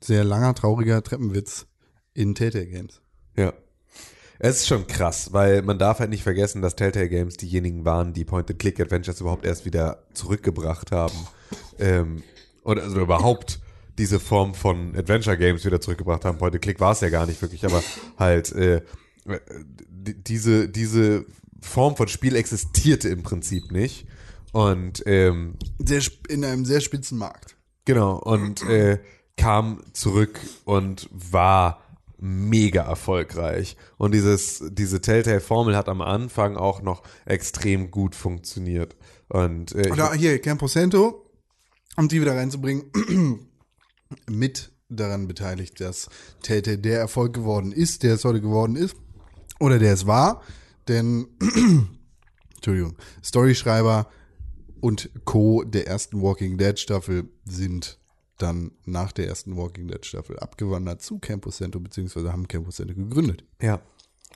sehr 0.03 0.25
langer, 0.25 0.55
trauriger 0.55 1.03
Treppenwitz 1.03 1.67
in 2.15 2.35
Telltale 2.35 2.67
Games. 2.67 3.01
Ja. 3.37 3.53
Es 4.39 4.57
ist 4.57 4.67
schon 4.67 4.89
krass, 4.89 5.33
weil 5.33 5.63
man 5.63 5.79
darf 5.79 6.01
halt 6.01 6.11
nicht 6.11 6.25
vergessen, 6.25 6.63
dass 6.63 6.75
Telltale 6.75 7.09
Games 7.09 7.37
diejenigen 7.37 7.85
waren, 7.85 8.13
die 8.13 8.25
Point-and-Click-Adventures 8.25 9.21
überhaupt 9.21 9.45
erst 9.45 9.65
wieder 9.65 10.03
zurückgebracht 10.15 10.91
haben. 10.91 11.15
Ähm, 11.79 12.25
oder 12.65 12.83
also 12.83 13.01
überhaupt 13.01 13.61
diese 14.03 14.18
Form 14.18 14.55
von 14.55 14.96
Adventure 14.96 15.38
Games 15.38 15.64
wieder 15.64 15.80
zurückgebracht 15.80 16.24
haben. 16.24 16.36
Point-and-Click 16.38 16.80
war 16.80 16.90
es 16.92 17.00
ja 17.00 17.09
gar 17.09 17.24
nicht 17.24 17.40
wirklich, 17.40 17.64
aber 17.64 17.82
halt 18.18 18.50
äh, 18.53 18.82
die- 19.88 20.20
diese, 20.22 20.68
diese 20.68 21.24
Form 21.61 21.94
von 21.96 22.09
Spiel 22.09 22.34
existierte 22.34 23.09
im 23.09 23.22
Prinzip 23.22 23.70
nicht. 23.70 24.07
Und 24.50 25.05
ähm, 25.07 25.55
Sehr, 25.78 26.03
in 26.28 26.44
einem 26.44 26.64
sehr 26.64 26.80
spitzen 26.80 27.16
Markt. 27.16 27.57
Genau, 27.84 28.18
und 28.18 28.62
äh, 28.68 28.98
kam 29.36 29.80
zurück 29.92 30.40
und 30.64 31.09
war 31.12 31.80
mega 32.18 32.82
erfolgreich. 32.82 33.76
Und 33.98 34.12
dieses, 34.14 34.62
diese 34.72 35.00
Telltale-Formel 35.00 35.76
hat 35.76 35.88
am 35.88 36.00
Anfang 36.03 36.57
auch 36.57 36.82
noch 36.82 37.03
extrem 37.24 37.90
gut 37.92 38.14
funktioniert. 38.16 38.96
Und 39.28 39.74
äh, 39.76 39.90
Oder 39.92 40.12
hier, 40.14 40.40
Camposento, 40.40 41.24
um 41.96 42.09
die 42.09 42.20
wieder 42.20 42.36
reinzubringen, 42.36 42.90
mit 44.29 44.73
daran 44.89 45.27
beteiligt, 45.27 45.81
dass 45.81 46.09
Telltale 46.43 46.79
der 46.79 47.01
Erfolg 47.01 47.33
geworden 47.33 47.73
ist, 47.73 48.03
der 48.03 48.15
es 48.15 48.25
heute 48.25 48.41
geworden 48.41 48.77
ist. 48.77 48.97
Oder 49.59 49.79
der 49.79 49.93
es 49.93 50.07
war. 50.07 50.43
Denn, 50.89 51.29
Entschuldigung, 52.57 52.97
Storyschreiber 53.23 54.09
und 54.81 55.11
Co. 55.25 55.63
der 55.63 55.87
ersten 55.87 56.21
Walking 56.21 56.59
Dead 56.59 56.79
Staffel 56.79 57.29
sind 57.45 57.99
dann 58.39 58.73
nach 58.85 59.13
der 59.13 59.29
ersten 59.29 59.57
Walking 59.57 59.87
Dead 59.87 60.05
Staffel 60.05 60.39
abgewandert 60.41 61.01
zu 61.01 61.19
Camposento, 61.19 61.79
beziehungsweise 61.79 62.33
haben 62.33 62.49
Camposento 62.49 62.95
gegründet. 62.95 63.45
Ja. 63.61 63.81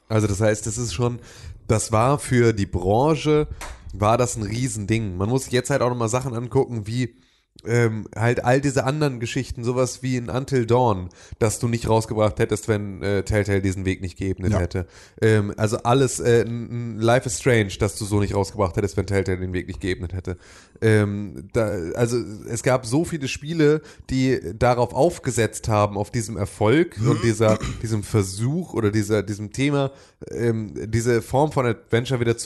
Also 0.09 0.29
das 0.29 0.41
heißt, 0.41 0.67
das 0.67 0.79
ist 0.79 0.95
schon, 0.95 1.19
das 1.67 1.91
war 1.91 2.21
für 2.21 2.53
die 2.53 2.67
Branche, 2.67 3.49
war 3.93 4.17
das 4.17 4.37
ein 4.37 4.45
Riesending. 4.45 5.17
Man 5.17 5.29
muss 5.29 5.51
jetzt 5.51 5.71
halt 5.71 5.83
auch 5.83 5.89
nochmal 5.89 6.09
Sachen 6.09 6.35
angucken, 6.35 6.87
wie 6.87 7.17
ähm, 7.65 8.07
halt 8.15 8.45
all 8.45 8.61
diese 8.61 8.85
anderen 8.85 9.21
Geschichten, 9.21 9.65
sowas 9.65 10.03
wie 10.03 10.17
in 10.17 10.29
Until 10.29 10.67
Dawn, 10.67 11.09
dass 11.39 11.59
du 11.59 11.69
nicht 11.69 11.89
rausgebracht 11.89 12.39
hättest, 12.39 12.69
wenn 12.69 13.03
äh, 13.03 13.23
Telltale 13.23 13.63
diesen 13.63 13.85
Weg 13.85 14.01
nicht 14.03 14.19
geebnet 14.19 14.53
Ja. 14.53 14.61
hätte. 14.61 14.87
Ähm, 15.21 15.53
also 15.57 15.79
alles, 15.79 16.21
äh, 16.21 16.45
Life 16.45 17.27
is 17.27 17.39
Strange, 17.39 17.73
dass 17.79 17.97
du 17.97 18.05
so 18.05 18.21
nicht 18.21 18.35
rausgebracht 18.35 18.77
hättest, 18.77 18.97
wenn 18.97 19.07
Telltale 19.07 19.39
den 19.39 19.53
Weg 19.53 19.67
nicht 19.67 19.81
geebnet 19.81 20.13
hätte. 20.13 20.37
Ähm, 20.81 21.49
da, 21.53 21.69
also 21.95 22.19
es 22.49 22.63
gab 22.63 22.87
so 22.87 23.05
viele 23.05 23.29
Spiele, 23.29 23.81
die 24.11 24.41
darauf 24.59 24.93
aufgesetzt 24.93 25.69
haben, 25.69 25.97
auf 25.97 26.11
diesem 26.11 26.37
Erfolg 26.37 26.97
und 27.05 27.23
dieser, 27.25 27.59
diesem 27.83 28.03
Versuch 28.03 28.75
oder 28.75 28.91
dieser, 28.91 29.23
diesem 29.23 29.53
Thema, 29.53 29.91
ähm, 30.31 30.73
diese 30.91 31.23
Form 31.23 31.53
von 31.53 31.67
Adventure 31.67 32.21
wieder 32.21 32.37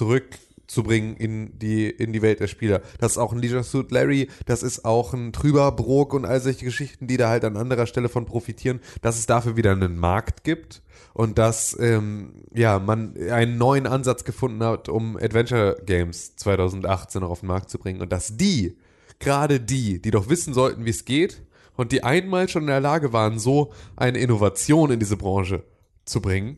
zurückzubringen 0.71 1.17
in 1.17 1.59
die, 1.59 1.91
in 1.91 2.13
die 2.13 2.23
Welt 2.23 2.41
der 2.41 2.47
Spieler. 2.47 2.81
Das 2.99 3.13
ist 3.13 3.19
auch 3.19 3.33
ein 3.33 3.43
Leisure 3.43 3.65
Suit 3.65 3.91
Larry, 3.91 4.29
das 4.47 4.63
ist 4.63 4.85
auch 4.85 5.13
ein 5.13 5.33
Trüberbrook 5.33 6.15
und 6.15 6.25
all 6.25 6.41
solche 6.41 6.65
Geschichten, 6.65 7.07
die 7.07 7.17
da 7.17 7.29
halt 7.29 7.45
an 7.45 7.57
anderer 7.57 7.87
Stelle 7.87 8.09
von 8.09 8.25
profitieren, 8.25 8.81
dass 9.03 9.19
es 9.19 9.27
dafür 9.27 9.57
wieder 9.57 9.73
einen 9.73 9.99
Markt 9.99 10.45
gibt 10.45 10.83
und 11.13 11.39
dass 11.39 11.77
ähm, 11.81 12.45
ja 12.55 12.79
man 12.79 13.17
einen 13.17 13.59
neuen 13.59 13.87
Ansatz 13.87 14.25
gefunden 14.25 14.63
hat, 14.63 14.89
um 14.89 15.17
Adventure 15.17 15.77
Games 15.85 16.37
2018 16.37 17.21
noch 17.21 17.31
auf 17.31 17.41
den 17.41 17.49
Markt 17.49 17.71
zu 17.71 17.79
bringen 17.79 18.01
und 18.01 18.13
dass 18.13 18.37
die, 18.37 18.79
gerade 19.19 19.61
die, 19.61 20.01
die 20.01 20.11
doch 20.11 20.29
wissen 20.29 20.55
sollten, 20.55 20.85
wie 20.85 20.91
es 20.91 21.05
geht 21.05 21.43
und 21.77 21.93
die 21.93 22.05
einmal 22.05 22.49
schon 22.49 22.63
in 22.63 22.69
der 22.69 22.81
Lage 22.81 23.13
waren, 23.13 23.39
so 23.39 23.73
eine 23.97 24.19
Innovation 24.19 24.91
in 24.93 25.01
diese 25.01 25.17
Branche 25.17 25.65
zu 26.05 26.21
bringen, 26.21 26.57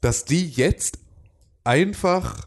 dass 0.00 0.24
die 0.24 0.48
jetzt 0.48 0.98
einfach 1.64 2.46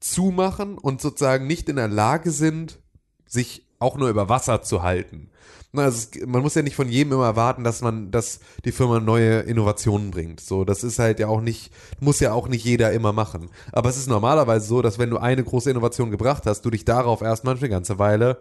zumachen 0.00 0.78
und 0.78 1.00
sozusagen 1.00 1.46
nicht 1.46 1.68
in 1.68 1.76
der 1.76 1.88
Lage 1.88 2.30
sind, 2.30 2.78
sich 3.26 3.66
auch 3.78 3.96
nur 3.96 4.08
über 4.08 4.28
Wasser 4.28 4.62
zu 4.62 4.82
halten. 4.82 5.30
Also 5.76 6.08
man 6.26 6.42
muss 6.42 6.54
ja 6.54 6.62
nicht 6.62 6.76
von 6.76 6.88
jedem 6.88 7.12
immer 7.12 7.26
erwarten, 7.26 7.62
dass 7.62 7.82
man, 7.82 8.10
dass 8.10 8.40
die 8.64 8.72
Firma 8.72 9.00
neue 9.00 9.40
Innovationen 9.40 10.10
bringt. 10.10 10.40
So, 10.40 10.64
das 10.64 10.82
ist 10.82 10.98
halt 10.98 11.20
ja 11.20 11.28
auch 11.28 11.42
nicht, 11.42 11.72
muss 12.00 12.20
ja 12.20 12.32
auch 12.32 12.48
nicht 12.48 12.64
jeder 12.64 12.92
immer 12.92 13.12
machen. 13.12 13.50
Aber 13.72 13.90
es 13.90 13.98
ist 13.98 14.08
normalerweise 14.08 14.66
so, 14.66 14.80
dass 14.80 14.98
wenn 14.98 15.10
du 15.10 15.18
eine 15.18 15.44
große 15.44 15.70
Innovation 15.70 16.10
gebracht 16.10 16.44
hast, 16.46 16.62
du 16.62 16.70
dich 16.70 16.84
darauf 16.84 17.20
erstmal 17.20 17.56
eine 17.56 17.68
ganze 17.68 17.98
Weile 17.98 18.38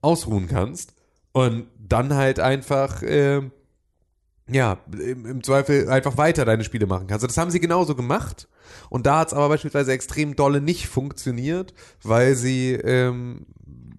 ausruhen 0.00 0.48
kannst 0.48 0.94
und 1.32 1.66
dann 1.78 2.14
halt 2.14 2.40
einfach 2.40 3.02
ähm, 3.04 3.52
ja, 4.46 4.78
im, 4.92 5.42
Zweifel 5.42 5.88
einfach 5.88 6.18
weiter 6.18 6.44
deine 6.44 6.64
Spiele 6.64 6.86
machen 6.86 7.06
kannst. 7.06 7.24
Und 7.24 7.30
das 7.30 7.38
haben 7.38 7.50
sie 7.50 7.60
genauso 7.60 7.94
gemacht. 7.94 8.48
Und 8.90 9.06
da 9.06 9.20
hat 9.20 9.28
es 9.28 9.34
aber 9.34 9.48
beispielsweise 9.48 9.92
extrem 9.92 10.36
dolle 10.36 10.60
nicht 10.60 10.86
funktioniert, 10.86 11.72
weil 12.02 12.34
sie, 12.34 12.72
ähm, 12.72 13.46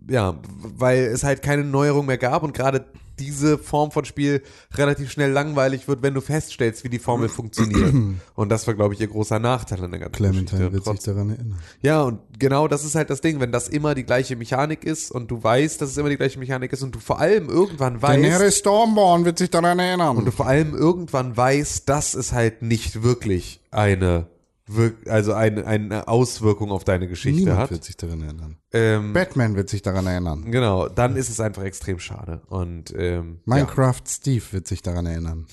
ja, 0.07 0.39
weil 0.77 1.05
es 1.05 1.23
halt 1.23 1.41
keine 1.41 1.63
Neuerung 1.63 2.05
mehr 2.05 2.19
gab 2.19 2.43
und 2.43 2.53
gerade 2.53 2.85
diese 3.19 3.57
Form 3.57 3.91
von 3.91 4.05
Spiel 4.05 4.41
relativ 4.73 5.11
schnell 5.11 5.31
langweilig 5.31 5.87
wird, 5.87 6.01
wenn 6.01 6.13
du 6.13 6.21
feststellst, 6.21 6.83
wie 6.83 6.89
die 6.89 6.99
Formel 6.99 7.29
funktioniert. 7.29 7.93
Und 8.35 8.49
das 8.49 8.67
war, 8.67 8.73
glaube 8.73 8.93
ich, 8.93 9.01
ihr 9.01 9.07
großer 9.07 9.39
Nachteil 9.39 9.83
an 9.83 9.91
der 9.91 9.99
ganzen 10.01 10.15
Clementine 10.15 10.69
Geschichte. 10.69 10.85
wird 10.87 11.01
sich 11.01 11.13
daran 11.13 11.29
erinnern. 11.29 11.59
ja, 11.81 12.01
und 12.03 12.19
genau 12.37 12.67
das 12.67 12.83
ist 12.83 12.95
halt 12.95 13.09
das 13.09 13.21
Ding, 13.21 13.39
wenn 13.39 13.51
das 13.51 13.67
immer 13.67 13.95
die 13.95 14.03
gleiche 14.03 14.35
Mechanik 14.35 14.83
ist 14.83 15.11
und 15.11 15.31
du 15.31 15.43
weißt, 15.43 15.81
dass 15.81 15.89
es 15.89 15.97
immer 15.97 16.09
die 16.09 16.17
gleiche 16.17 16.39
Mechanik 16.39 16.73
ist 16.73 16.83
und 16.83 16.93
du 16.95 16.99
vor 16.99 17.19
allem 17.19 17.49
irgendwann 17.49 18.01
weißt, 18.01 18.23
Daenerys 18.23 18.57
Stormborn 18.57 19.25
wird 19.25 19.37
sich 19.37 19.49
daran 19.49 19.79
erinnern. 19.79 20.17
und 20.17 20.25
du 20.25 20.31
vor 20.31 20.47
allem 20.47 20.73
irgendwann 20.73 21.35
weißt, 21.35 21.87
dass 21.87 22.13
es 22.13 22.33
halt 22.33 22.61
nicht 22.61 23.03
wirklich 23.03 23.61
eine, 23.71 24.27
wirk- 24.67 25.07
also 25.07 25.33
eine, 25.33 25.65
eine 25.65 26.07
Auswirkung 26.07 26.71
auf 26.71 26.83
deine 26.83 27.07
Geschichte 27.07 27.39
Niemand 27.41 27.59
hat. 27.59 27.71
wird 27.71 27.83
sich 27.83 27.97
daran 27.97 28.21
erinnern. 28.21 28.57
Ähm, 28.73 29.13
Batman 29.13 29.55
wird 29.55 29.69
sich 29.69 29.81
daran 29.81 30.07
erinnern. 30.07 30.51
genau, 30.51 30.87
dann 30.89 31.15
ist 31.15 31.29
es 31.29 31.39
einfach 31.39 31.63
extrem 31.63 31.99
schade. 31.99 32.41
Und 32.47 32.93
ähm, 32.97 33.39
Minecraft 33.45 34.01
Steve 34.07 34.43
wird 34.51 34.67
sich 34.67 34.81
daran 34.81 35.05
erinnern. 35.05 35.45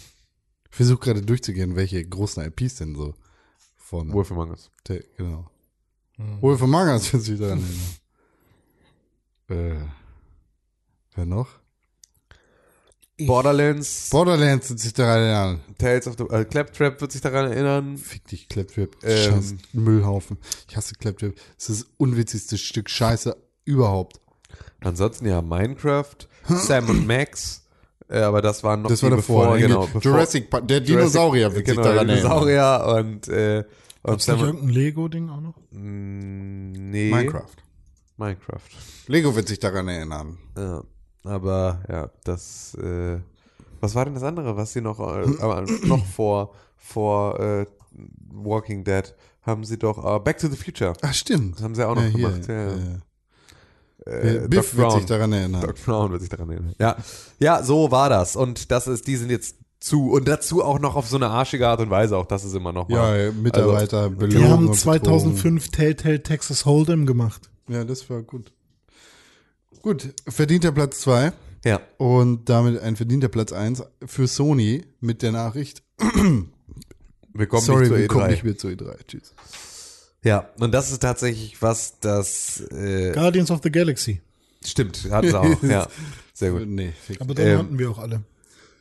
Ich 0.71 0.77
versuche 0.77 1.01
gerade 1.01 1.23
durchzugehen, 1.23 1.77
welche 1.77 2.03
großen 2.05 2.43
IPs 2.45 2.77
denn 2.77 2.95
so 2.95 3.15
von. 3.77 4.09
ja, 4.09 4.15
Wolf 4.15 4.31
Among 4.33 4.51
Us. 4.51 4.71
Genau. 4.85 5.51
Wolf 6.41 6.63
Among 6.63 6.89
Us 6.89 7.13
wird 7.13 7.23
sich 7.23 7.39
daran 7.39 7.63
erinnern. 9.49 9.79
äh, 9.85 9.87
wer 11.15 11.27
noch? 11.27 11.49
Borderlands, 13.21 14.09
Borderlands 14.11 14.71
wird 14.71 14.81
sich 14.81 14.93
daran 14.95 15.21
erinnern. 15.23 15.61
Tales 15.79 16.07
of 16.07 16.17
the 16.19 16.25
äh, 16.25 16.45
Claptrap 16.45 17.01
wird 17.01 17.13
sich 17.13 17.21
daran 17.21 17.51
erinnern. 17.53 17.97
Fick 17.99 18.27
dich, 18.27 18.49
Claptrap. 18.49 18.97
Ähm. 19.03 19.33
Scheiß 19.33 19.55
Müllhaufen. 19.73 20.39
Ich 20.69 20.77
hasse 20.77 20.95
Claptrap. 20.95 21.35
Das 21.57 21.69
ist 21.69 21.83
das 21.83 21.91
unwitzigste 21.99 22.59
Stück 22.59 22.89
Scheiße 22.91 23.37
überhaupt. 23.65 24.21
Ansonsten 24.81 25.27
ja 25.27 25.43
Minecraft, 25.43 26.17
Sam 26.49 26.89
und 26.89 27.07
Max, 27.07 27.63
äh, 28.09 28.21
aber 28.21 28.43
das 28.43 28.65
waren 28.65 28.83
noch 28.83 28.91
Das 28.91 29.01
die 29.01 29.05
war 29.05 29.17
davor. 29.17 29.45
bevor, 29.45 29.57
ne? 29.57 29.63
genau, 29.63 29.87
bevor 29.87 30.01
Jurassic 30.03 30.51
Park. 30.51 30.67
Der 30.69 30.81
Dinosaurier 30.81 31.55
wird 31.55 31.65
genau, 31.65 31.83
sich 31.83 31.93
daran 31.93 32.09
der 32.09 32.17
erinnern. 32.17 32.45
Dinosaurier 32.45 32.97
und 32.99 33.29
äh, 33.29 33.65
und 34.03 34.15
nicht 34.15 34.25
Sam 34.25 34.41
irgendein 34.41 34.69
Lego-Ding 34.71 35.31
auch 35.31 35.41
noch? 35.41 35.55
Mm, 35.71 36.73
nee, 36.73 37.11
Minecraft. 37.11 37.55
Minecraft. 38.17 38.59
Lego 39.07 39.35
wird 39.37 39.47
sich 39.47 39.61
daran 39.61 39.87
erinnern. 39.87 40.39
Ja, 40.57 40.83
aber 41.25 41.81
ja, 41.89 42.11
das 42.25 42.75
äh, 42.75 43.19
was 43.81 43.95
war 43.95 44.05
denn 44.05 44.15
das 44.15 44.23
andere, 44.23 44.57
was 44.57 44.73
sie 44.73 44.81
noch 44.81 44.99
äh, 45.01 45.25
aber 45.41 45.65
noch 45.85 46.05
vor 46.07 46.55
vor 46.77 47.39
äh, 47.41 47.67
Walking 48.33 48.85
Dead 48.85 49.15
haben 49.43 49.65
sie 49.65 49.79
doch 49.79 50.05
äh, 50.05 50.19
Back 50.21 50.39
to 50.39 50.49
the 50.49 50.57
Future. 50.57 50.93
Ach, 51.03 51.13
stimmt. 51.15 51.57
Das 51.57 51.63
haben 51.63 51.75
sie 51.75 51.87
auch 51.87 51.95
noch 51.95 52.03
Ja, 52.03 52.09
hier, 52.09 52.29
gemacht. 52.31 52.49
Ja, 52.49 52.69
ja. 52.69 54.43
äh, 54.45 54.49
Biff 54.49 54.71
Doc 54.71 54.77
wird 54.79 54.93
sich 54.93 55.01
Brown. 55.01 55.07
daran 55.07 55.33
erinnern. 55.33 55.61
Doc 55.63 55.85
Brown 55.85 56.11
wird 56.13 56.21
sich 56.21 56.31
daran 56.31 56.51
erinnern. 56.51 56.75
Ja, 56.79 56.97
ja, 57.39 57.63
so 57.63 57.91
war 57.91 58.09
das. 58.09 58.37
Und 58.37 58.71
das 58.71 58.87
ist, 58.87 59.07
die 59.07 59.17
sind 59.17 59.31
jetzt 59.31 59.57
zu 59.81 60.13
und 60.13 60.29
dazu 60.29 60.63
auch 60.65 60.79
noch 60.79 60.95
auf 60.95 61.09
so 61.09 61.17
eine 61.17 61.29
arschige 61.29 61.67
Art 61.67 61.81
und 61.81 61.91
Weise. 61.91 62.17
Auch 62.17 62.27
das 62.27 62.45
ist 62.45 62.55
immer 62.55 62.73
noch 62.73 62.89
mal. 62.89 63.27
Ja, 63.27 63.33
Mitarbeiter 63.33 64.11
Die 64.11 64.15
belogen. 64.15 64.49
haben 64.49 64.69
und 64.69 64.75
2005 64.77 65.71
Telltale 65.71 66.23
Texas 66.23 66.65
Hold'em 66.65 67.05
gemacht. 67.05 67.51
Ja, 67.69 67.85
das 67.85 68.09
war 68.09 68.23
gut. 68.23 68.53
Gut, 69.83 70.15
verdienter 70.29 70.73
Platz 70.73 71.01
2 71.01 71.33
Ja. 71.65 71.81
und 71.99 72.49
damit 72.49 72.81
ein 72.81 72.97
verdienter 72.97 73.29
Platz 73.29 73.53
1 73.53 73.83
für 74.07 74.27
Sony 74.29 74.85
mit 75.01 75.23
der 75.23 75.33
Nachricht. 75.33 75.83
Wir 77.35 77.47
kommen 77.47 77.63
Sorry, 77.63 77.89
nicht 77.89 77.97
wir 77.99 78.09
kommen 78.09 78.27
E3. 78.27 78.31
nicht 78.31 78.45
mehr 78.45 78.59
zur 78.59 78.71
E3. 78.73 78.95
Tschüss. 79.09 79.33
Ja, 80.23 80.51
und 80.59 80.73
das 80.73 80.93
ist 80.93 81.01
tatsächlich 81.01 81.61
was, 81.63 81.99
das 82.01 82.61
äh, 82.71 83.13
Guardians 83.13 83.51
of 83.51 83.61
the 83.63 83.71
Galaxy. 83.73 84.21
stimmt, 84.65 85.11
hat 85.11 85.25
sie 85.25 85.39
auch. 85.41 85.63
ja, 85.63 85.89
sehr 86.35 86.51
gut. 86.51 86.67
Nee. 86.69 86.93
Aber 87.21 87.35
den 87.35 87.47
Ähm, 87.47 87.59
hatten 87.59 87.79
wir 87.79 87.91
auch 87.91 87.99
alle. 87.99 88.23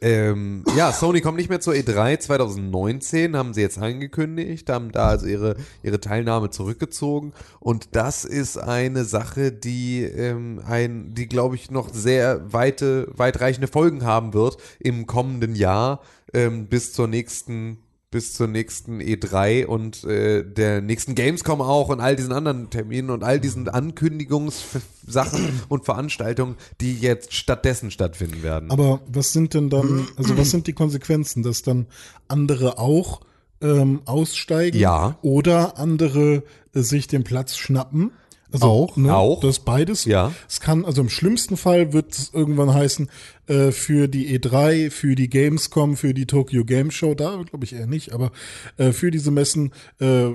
Ähm, 0.03 0.63
ja, 0.75 0.91
Sony 0.91 1.21
kommt 1.21 1.37
nicht 1.37 1.49
mehr 1.49 1.61
zur 1.61 1.75
E3 1.75 2.17
2019, 2.17 3.37
haben 3.37 3.53
sie 3.53 3.61
jetzt 3.61 3.77
angekündigt, 3.77 4.67
haben 4.67 4.91
da 4.91 5.09
also 5.09 5.27
ihre, 5.27 5.55
ihre 5.83 5.99
Teilnahme 5.99 6.49
zurückgezogen. 6.49 7.33
Und 7.59 7.95
das 7.95 8.25
ist 8.25 8.57
eine 8.57 9.05
Sache, 9.05 9.51
die, 9.51 10.03
ähm, 10.03 10.59
ein, 10.65 11.13
die 11.13 11.27
glaube 11.27 11.55
ich, 11.55 11.69
noch 11.69 11.93
sehr 11.93 12.51
weite, 12.51 13.09
weitreichende 13.15 13.67
Folgen 13.67 14.03
haben 14.03 14.33
wird 14.33 14.57
im 14.79 15.05
kommenden 15.05 15.55
Jahr 15.55 16.01
ähm, 16.33 16.65
bis 16.65 16.93
zur 16.93 17.07
nächsten 17.07 17.77
bis 18.11 18.33
zur 18.33 18.47
nächsten 18.47 18.99
E3 18.99 19.65
und 19.65 20.03
äh, 20.03 20.43
der 20.43 20.81
nächsten 20.81 21.15
Gamescom 21.15 21.61
auch 21.61 21.87
und 21.87 22.01
all 22.01 22.17
diesen 22.17 22.33
anderen 22.33 22.69
Terminen 22.69 23.09
und 23.09 23.23
all 23.23 23.39
diesen 23.39 23.69
Ankündigungssachen 23.69 25.61
und 25.69 25.85
Veranstaltungen, 25.85 26.57
die 26.81 26.93
jetzt 26.93 27.33
stattdessen 27.33 27.89
stattfinden 27.89 28.43
werden. 28.43 28.69
Aber 28.69 29.01
was 29.07 29.31
sind 29.31 29.53
denn 29.53 29.69
dann, 29.69 30.07
also 30.17 30.37
was 30.37 30.51
sind 30.51 30.67
die 30.67 30.73
Konsequenzen, 30.73 31.41
dass 31.41 31.63
dann 31.63 31.87
andere 32.27 32.77
auch 32.77 33.21
ähm, 33.61 34.01
aussteigen? 34.05 34.77
Ja. 34.77 35.17
Oder 35.21 35.77
andere 35.77 36.43
äh, 36.73 36.81
sich 36.81 37.07
den 37.07 37.23
Platz 37.23 37.55
schnappen? 37.55 38.11
Also, 38.51 38.65
Auch, 38.65 38.97
ne, 38.97 39.15
auch. 39.15 39.39
Das 39.39 39.59
beides. 39.59 40.05
Ja. 40.05 40.33
Es 40.47 40.59
kann, 40.59 40.85
also 40.85 41.01
im 41.01 41.09
schlimmsten 41.09 41.57
Fall 41.57 41.93
wird 41.93 42.11
es 42.11 42.31
irgendwann 42.33 42.73
heißen, 42.73 43.09
äh, 43.47 43.71
für 43.71 44.07
die 44.07 44.37
E3, 44.37 44.89
für 44.91 45.15
die 45.15 45.29
Gamescom, 45.29 45.97
für 45.97 46.13
die 46.13 46.25
Tokyo 46.25 46.65
Game 46.65 46.91
Show, 46.91 47.13
da 47.15 47.41
glaube 47.49 47.65
ich 47.65 47.73
eher 47.73 47.87
nicht, 47.87 48.13
aber 48.13 48.31
äh, 48.77 48.91
für 48.91 49.11
diese 49.11 49.31
Messen 49.31 49.71
äh, 49.99 50.31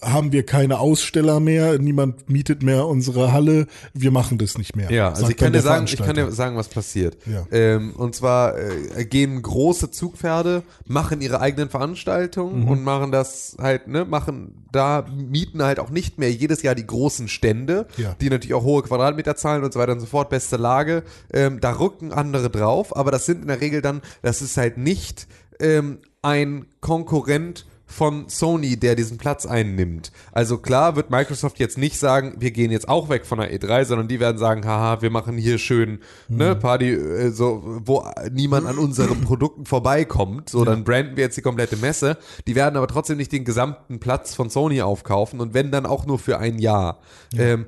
haben 0.00 0.30
wir 0.32 0.46
keine 0.46 0.78
Aussteller 0.78 1.40
mehr, 1.40 1.78
niemand 1.78 2.30
mietet 2.30 2.62
mehr 2.62 2.86
unsere 2.86 3.32
Halle, 3.32 3.66
wir 3.94 4.10
machen 4.12 4.38
das 4.38 4.56
nicht 4.56 4.76
mehr. 4.76 4.90
Ja, 4.92 5.08
also 5.10 5.28
ich 5.28 5.36
kann 5.36 5.52
dir 5.52 5.60
sagen, 5.60 5.86
ich 5.86 5.96
kann 5.96 6.14
dir 6.14 6.30
sagen, 6.30 6.56
was 6.56 6.68
passiert. 6.68 7.16
Ja. 7.26 7.46
Ähm, 7.50 7.94
und 7.96 8.14
zwar 8.14 8.56
äh, 8.56 9.04
gehen 9.04 9.42
große 9.42 9.90
Zugpferde, 9.90 10.62
machen 10.86 11.20
ihre 11.20 11.40
eigenen 11.40 11.68
Veranstaltungen 11.68 12.62
Mhm. 12.62 12.68
und 12.68 12.84
machen 12.84 13.10
das 13.10 13.56
halt, 13.60 13.88
ne, 13.88 14.04
machen 14.04 14.64
da, 14.70 15.04
mieten 15.12 15.62
halt 15.62 15.80
auch 15.80 15.90
nicht 15.90 16.18
mehr 16.18 16.30
jedes 16.30 16.62
Jahr 16.62 16.74
die 16.76 16.86
großen 16.86 17.26
Stände, 17.28 17.86
Ja. 17.96 18.14
die 18.20 18.30
natürlich 18.30 18.54
auch 18.54 18.64
hohe 18.64 18.82
Quadratmeter 18.82 19.34
zahlen 19.34 19.64
und 19.64 19.72
so 19.72 19.80
weiter 19.80 19.92
und 19.92 20.00
so 20.00 20.06
fort, 20.06 20.30
beste 20.30 20.56
Lage. 20.58 21.02
Ähm, 21.32 21.58
da 21.60 21.72
rücken 21.78 22.12
andere 22.12 22.50
drauf, 22.50 22.96
aber 22.96 23.10
das 23.10 23.26
sind 23.26 23.42
in 23.42 23.48
der 23.48 23.60
Regel 23.60 23.82
dann, 23.82 24.02
das 24.22 24.42
ist 24.42 24.56
halt 24.56 24.78
nicht 24.78 25.26
ähm, 25.60 25.98
ein 26.22 26.66
Konkurrent 26.80 27.66
von 27.88 28.28
Sony, 28.28 28.76
der 28.76 28.94
diesen 28.94 29.16
Platz 29.18 29.46
einnimmt. 29.46 30.12
Also 30.30 30.58
klar 30.58 30.94
wird 30.94 31.10
Microsoft 31.10 31.58
jetzt 31.58 31.78
nicht 31.78 31.98
sagen, 31.98 32.34
wir 32.38 32.50
gehen 32.50 32.70
jetzt 32.70 32.88
auch 32.88 33.08
weg 33.08 33.24
von 33.24 33.38
der 33.38 33.52
E3, 33.52 33.86
sondern 33.86 34.08
die 34.08 34.20
werden 34.20 34.36
sagen, 34.36 34.64
haha, 34.66 35.00
wir 35.00 35.10
machen 35.10 35.38
hier 35.38 35.58
schön 35.58 36.00
ne, 36.28 36.54
Party, 36.54 36.92
äh, 36.92 37.30
so, 37.30 37.80
wo 37.84 38.04
niemand 38.30 38.66
an 38.66 38.78
unseren 38.78 39.20
Produkten 39.24 39.64
vorbeikommt. 39.64 40.50
So, 40.50 40.64
dann 40.64 40.84
branden 40.84 41.16
wir 41.16 41.24
jetzt 41.24 41.38
die 41.38 41.42
komplette 41.42 41.78
Messe. 41.78 42.18
Die 42.46 42.54
werden 42.54 42.76
aber 42.76 42.86
trotzdem 42.86 43.16
nicht 43.16 43.32
den 43.32 43.44
gesamten 43.44 43.98
Platz 43.98 44.34
von 44.34 44.50
Sony 44.50 44.82
aufkaufen 44.82 45.40
und 45.40 45.54
wenn 45.54 45.70
dann 45.70 45.86
auch 45.86 46.06
nur 46.06 46.18
für 46.18 46.38
ein 46.38 46.58
Jahr. 46.58 47.00
Ähm, 47.36 47.66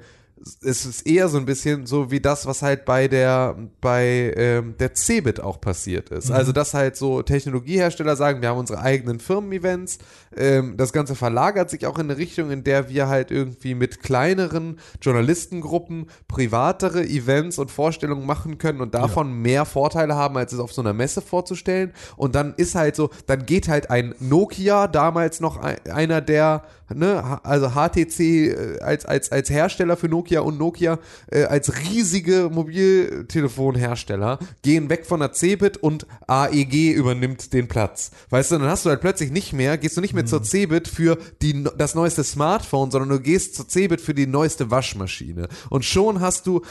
es 0.63 0.87
ist 0.87 1.07
eher 1.07 1.29
so 1.29 1.39
ein 1.39 1.45
bisschen 1.45 1.87
so 1.87 2.11
wie 2.11 2.21
das, 2.21 2.47
was 2.47 2.63
halt 2.63 2.85
bei 2.85 3.09
der 3.09 3.57
bei 3.81 4.33
ähm, 4.37 4.75
der 4.79 4.95
Cebit 4.95 5.41
auch 5.41 5.61
passiert 5.61 6.09
ist. 6.11 6.31
Also 6.31 6.53
dass 6.53 6.73
halt 6.73 6.97
so 6.97 7.23
Technologiehersteller 7.23 8.17
sagen, 8.17 8.41
wir 8.41 8.49
haben 8.49 8.59
unsere 8.59 8.81
eigenen 8.81 9.21
Firmen-Events. 9.21 9.99
Ähm, 10.37 10.77
das 10.77 10.93
Ganze 10.93 11.15
verlagert 11.15 11.69
sich 11.69 11.87
auch 11.87 11.99
in 11.99 12.11
eine 12.11 12.17
Richtung, 12.17 12.51
in 12.51 12.65
der 12.65 12.89
wir 12.89 13.09
halt 13.09 13.31
irgendwie 13.31 13.75
mit 13.75 14.03
kleineren 14.03 14.79
Journalistengruppen 15.03 16.07
privatere 16.27 17.05
Events 17.05 17.59
und 17.59 17.71
Vorstellungen 17.71 18.27
machen 18.27 18.57
können 18.57 18.81
und 18.81 18.95
davon 18.95 19.43
mehr 19.43 19.67
Vorteile 19.67 20.15
haben, 20.15 20.37
als 20.37 20.53
es 20.53 20.59
auf 20.59 20.73
so 20.73 20.81
einer 20.81 20.95
Messe 20.95 21.21
vorzustellen. 21.21 21.93
Und 22.17 22.35
dann 22.35 22.55
ist 22.57 22.75
halt 22.75 22.97
so, 22.97 23.11
dann 23.27 23.45
geht 23.45 23.69
halt 23.69 23.91
ein 23.91 24.15
Nokia, 24.21 24.89
damals 24.89 25.41
noch 25.41 25.59
ein, 25.59 25.79
einer 25.91 26.21
der 26.23 26.63
ne, 26.95 27.41
also 27.43 27.71
HTC 27.71 28.21
äh, 28.21 28.79
als, 28.81 29.07
als, 29.07 29.33
als 29.33 29.51
Hersteller 29.51 29.97
für 29.97 30.09
Nokia 30.09 30.30
und 30.39 30.59
Nokia 30.59 30.99
äh, 31.31 31.45
als 31.45 31.81
riesige 31.81 32.49
Mobiltelefonhersteller 32.53 34.39
gehen 34.63 34.89
weg 34.89 35.05
von 35.05 35.21
der 35.21 35.33
Cebit 35.33 35.77
und 35.77 36.07
AEG 36.27 36.93
übernimmt 36.93 37.53
den 37.53 37.69
Platz. 37.69 38.13
Weißt 38.31 38.53
du, 38.53 38.59
dann 38.59 38.69
hast 38.69 38.85
du 38.85 38.91
halt 38.91 39.01
plötzlich 39.01 39.31
nicht 39.31 39.53
mehr, 39.53 39.77
gehst 39.77 39.97
du 39.97 40.01
nicht 40.01 40.15
mehr 40.15 40.27
zur 40.27 40.43
Cebit 40.43 40.89
für 40.89 41.19
die, 41.43 41.65
das 41.77 41.95
neueste 41.95 42.25
Smartphone, 42.25 42.91
sondern 42.91 43.11
du 43.11 43.21
gehst 43.21 43.57
zur 43.57 43.69
Cebit 43.69 44.01
für 44.01 44.15
die 44.15 44.27
neueste 44.27 44.71
Waschmaschine. 44.71 45.49
Und 45.69 45.85
schon 45.85 46.21
hast 46.21 46.47
du 46.47 46.63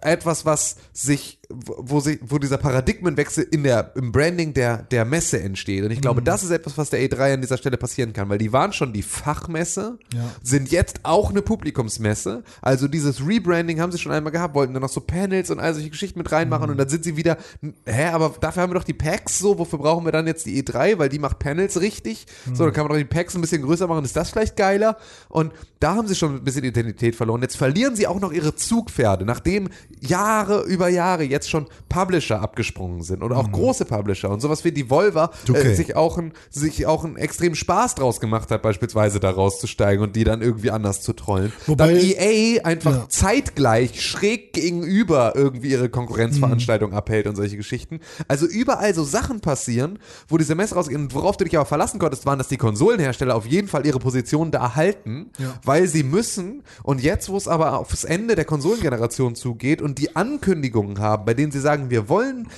etwas, 0.00 0.44
was 0.44 0.76
sich, 0.92 1.38
wo, 1.64 2.00
sich, 2.00 2.18
wo 2.22 2.38
dieser 2.38 2.58
Paradigmenwechsel 2.58 3.46
in 3.50 3.62
der, 3.64 3.92
im 3.96 4.12
Branding 4.12 4.54
der, 4.54 4.78
der 4.78 5.04
Messe 5.04 5.40
entsteht. 5.40 5.84
Und 5.84 5.90
ich 5.90 6.00
glaube, 6.00 6.22
das 6.22 6.42
ist 6.42 6.50
etwas, 6.50 6.76
was 6.78 6.90
der 6.90 7.00
E3 7.00 7.34
an 7.34 7.40
dieser 7.40 7.56
Stelle 7.58 7.76
passieren 7.76 8.12
kann, 8.12 8.28
weil 8.28 8.38
die 8.38 8.52
waren 8.52 8.72
schon 8.72 8.92
die 8.92 9.02
Fachmesse, 9.02 9.98
Ja. 10.14 10.30
sind 10.42 10.70
jetzt 10.70 11.00
auch 11.04 11.30
eine 11.30 11.42
Publikumsmesse. 11.42 12.42
Also 12.62 12.88
dieses 12.88 13.26
Rebranding 13.26 13.80
haben 13.80 13.92
sie 13.92 13.98
schon 13.98 14.12
einmal 14.12 14.32
gehabt, 14.32 14.54
wollten 14.54 14.72
dann 14.74 14.82
noch 14.82 14.88
so 14.88 15.00
Panels 15.00 15.50
und 15.50 15.60
all 15.60 15.74
solche 15.74 15.90
Geschichten 15.90 16.18
mit 16.18 16.30
reinmachen 16.32 16.70
und 16.70 16.76
dann 16.78 16.88
sind 16.88 17.04
sie 17.04 17.16
wieder, 17.16 17.38
hä, 17.86 18.06
aber 18.08 18.34
dafür 18.40 18.62
haben 18.62 18.70
wir 18.70 18.78
doch 18.78 18.84
die 18.84 18.92
Packs 18.94 19.38
so, 19.38 19.58
wofür 19.58 19.78
brauchen 19.78 20.04
wir 20.04 20.12
dann 20.12 20.26
jetzt 20.26 20.46
die 20.46 20.62
E3, 20.62 20.98
weil 20.98 21.08
die 21.08 21.18
macht 21.18 21.38
Panels 21.38 21.80
richtig. 21.80 22.26
So, 22.52 22.64
dann 22.64 22.72
kann 22.72 22.84
man 22.84 22.92
doch 22.92 22.98
die 22.98 23.04
Packs 23.04 23.34
ein 23.34 23.40
bisschen 23.40 23.62
größer 23.62 23.86
machen, 23.86 24.04
ist 24.04 24.16
das 24.16 24.30
vielleicht 24.30 24.56
geiler? 24.56 24.96
Und 25.28 25.52
da 25.80 25.94
haben 25.94 26.08
sie 26.08 26.14
schon 26.14 26.36
ein 26.36 26.44
bisschen 26.44 26.64
Identität 26.64 27.14
verloren. 27.16 27.42
Jetzt 27.42 27.56
verlieren 27.56 27.94
sie 27.96 28.06
auch 28.06 28.20
noch 28.20 28.32
ihre 28.32 28.54
Zugpferde, 28.54 29.24
nachdem 29.24 29.68
Jahre 30.00 30.62
über 30.64 30.88
Jahre 30.88 31.24
jetzt 31.24 31.43
schon 31.48 31.66
Publisher 31.88 32.40
abgesprungen 32.40 33.02
sind 33.02 33.22
oder 33.22 33.36
auch 33.36 33.50
große 33.50 33.84
Publisher 33.84 34.30
und 34.30 34.40
sowas 34.40 34.64
wie 34.64 34.72
die 34.72 34.90
Volva 34.90 35.30
äh, 35.48 35.50
Okay. 35.50 35.74
sich 35.74 35.96
auch 35.96 36.18
ein, 36.18 36.32
sich 36.50 36.86
auch 36.86 37.04
einen 37.04 37.16
extremen 37.16 37.54
Spaß 37.54 37.94
draus 37.94 38.20
gemacht 38.20 38.50
hat, 38.50 38.62
beispielsweise 38.62 39.20
da 39.20 39.30
rauszusteigen 39.30 40.02
und 40.02 40.16
die 40.16 40.24
dann 40.24 40.42
irgendwie 40.42 40.70
anders 40.70 41.00
zu 41.02 41.12
trollen. 41.12 41.52
Wobei- 41.66 41.86
dann 41.86 41.96
EA 41.96 42.62
einfach 42.64 42.92
Ja. 42.94 43.06
zeitgleich 43.08 44.02
schräg 44.02 44.52
gegenüber 44.52 45.32
irgendwie 45.36 45.70
ihre 45.70 45.88
Konkurrenzveranstaltung 45.88 46.92
abhält 46.92 47.26
und 47.26 47.36
solche 47.36 47.56
Geschichten. 47.56 48.00
Also 48.28 48.46
überall 48.46 48.94
so 48.94 49.04
Sachen 49.04 49.40
passieren, 49.40 49.98
wo 50.28 50.38
diese 50.38 50.54
Messe 50.54 50.74
rausgehen 50.74 51.02
und 51.02 51.14
worauf 51.14 51.36
du 51.36 51.44
dich 51.44 51.56
aber 51.56 51.66
verlassen 51.66 51.98
konntest, 51.98 52.26
waren, 52.26 52.38
dass 52.38 52.48
die 52.48 52.56
Konsolenhersteller 52.56 53.34
auf 53.34 53.46
jeden 53.46 53.68
Fall 53.68 53.86
ihre 53.86 53.98
Position 53.98 54.50
da 54.50 54.74
halten, 54.74 55.30
Ja. 55.38 55.54
weil 55.64 55.86
sie 55.88 56.02
müssen. 56.02 56.62
Und 56.82 57.02
jetzt, 57.02 57.28
wo 57.28 57.36
es 57.36 57.48
aber 57.48 57.78
aufs 57.78 58.04
Ende 58.04 58.34
der 58.34 58.44
Konsolengeneration 58.44 59.34
zugeht 59.34 59.82
und 59.82 59.98
die 59.98 60.16
Ankündigungen 60.16 60.98
haben, 60.98 61.23
bei 61.24 61.34
denen 61.34 61.52
sie 61.52 61.60
sagen, 61.60 61.90
wir 61.90 62.08
wollen 62.08 62.48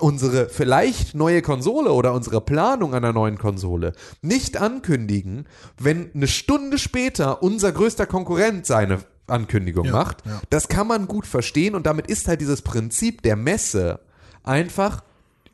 unsere 0.00 0.48
vielleicht 0.48 1.14
neue 1.14 1.40
Konsole 1.42 1.92
oder 1.92 2.14
unsere 2.14 2.40
Planung 2.40 2.94
einer 2.94 3.12
neuen 3.12 3.38
Konsole 3.38 3.92
nicht 4.22 4.56
ankündigen, 4.56 5.46
wenn 5.78 6.10
eine 6.14 6.26
Stunde 6.26 6.78
später 6.78 7.42
unser 7.42 7.70
größter 7.70 8.06
Konkurrent 8.06 8.66
seine 8.66 8.98
Ankündigung 9.28 9.86
Ja, 9.86 9.92
macht. 9.92 10.26
ja. 10.26 10.40
Das 10.50 10.68
kann 10.68 10.86
man 10.88 11.06
gut 11.06 11.26
verstehen 11.26 11.74
und 11.76 11.86
damit 11.86 12.08
ist 12.08 12.26
halt 12.28 12.40
dieses 12.40 12.62
Prinzip 12.62 13.22
der 13.22 13.36
Messe 13.36 14.00
einfach 14.42 15.04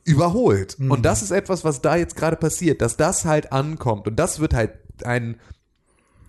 überholt. 0.04 0.76
Und 0.80 1.04
das 1.04 1.22
ist 1.22 1.30
etwas, 1.30 1.62
was 1.64 1.82
da 1.82 1.96
jetzt 1.96 2.16
gerade 2.16 2.36
passiert, 2.36 2.80
dass 2.80 2.96
das 2.96 3.26
halt 3.26 3.52
ankommt. 3.52 4.08
Und 4.08 4.16
das 4.16 4.40
wird 4.40 4.54
halt 4.54 4.72
ein 5.04 5.36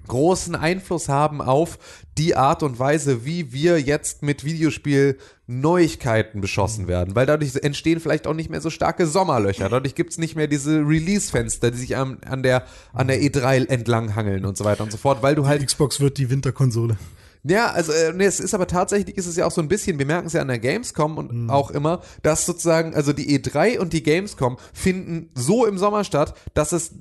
großen 0.08 0.56
Einfluss 0.56 1.10
haben 1.10 1.41
auf 1.41 1.78
die 2.18 2.36
Art 2.36 2.64
und 2.64 2.80
Weise, 2.80 3.26
wie 3.26 3.54
wir 3.54 3.80
jetzt 3.80 4.22
mit 4.24 4.43
Videospiel 4.43 5.18
Neuigkeiten 5.47 6.41
beschossen 6.41 6.88
werden, 6.88 7.16
weil 7.16 7.26
dadurch 7.26 7.56
entstehen 7.62 7.99
vielleicht 7.99 8.26
auch 8.28 8.34
nicht 8.34 8.49
mehr 8.49 8.62
so 8.62 8.70
starke 8.70 9.06
Sommerlöcher, 9.06 9.70
dadurch 9.70 9.95
gibt's 9.95 10.18
nicht 10.18 10.36
mehr 10.36 10.47
diese 10.47 10.80
Release-Fenster, 10.80 11.72
die 11.72 11.78
sich 11.78 11.95
an, 11.97 12.18
an, 12.26 12.41
der, 12.43 12.64
an 12.93 13.08
der 13.08 13.22
E3 13.22 13.68
entlanghangeln 13.70 14.45
und 14.45 14.58
so 14.58 14.64
weiter 14.66 14.84
und 14.84 14.91
so 14.91 14.97
fort, 14.97 15.22
weil 15.22 15.36
du 15.36 15.45
halt 15.47 15.66
Xbox 15.66 15.99
wird 15.99 16.18
die 16.18 16.30
Winterkonsole. 16.30 16.97
ja, 17.43 17.68
also 17.72 17.91
äh, 17.91 18.14
nee, 18.14 18.26
es 18.26 18.39
ist 18.39 18.54
aber 18.54 18.68
tatsächlich 18.68 19.18
ist 19.18 19.28
es 19.28 19.36
ja 19.36 19.45
auch 19.45 19.52
so 19.52 19.62
ein 19.62 19.68
bisschen, 19.68 19.99
wir 19.99 20.06
merken 20.06 20.28
es 20.28 20.34
ja 20.34 20.41
an 20.41 20.47
der 20.47 20.60
Gamescom 20.60 21.18
und 21.18 21.32
Mhm. 21.32 21.49
auch 21.49 21.72
immer, 21.72 22.02
dass 22.24 22.45
sozusagen, 22.45 22.95
also 22.95 23.14
die 23.14 23.38
E3 23.38 23.78
und 23.80 23.93
die 23.93 24.04
Gamescom 24.04 24.58
finden 24.74 25.30
so 25.36 25.66
im 25.66 25.78
Sommer 25.78 26.04
statt, 26.04 26.34
dass 26.54 26.72
es 26.72 26.91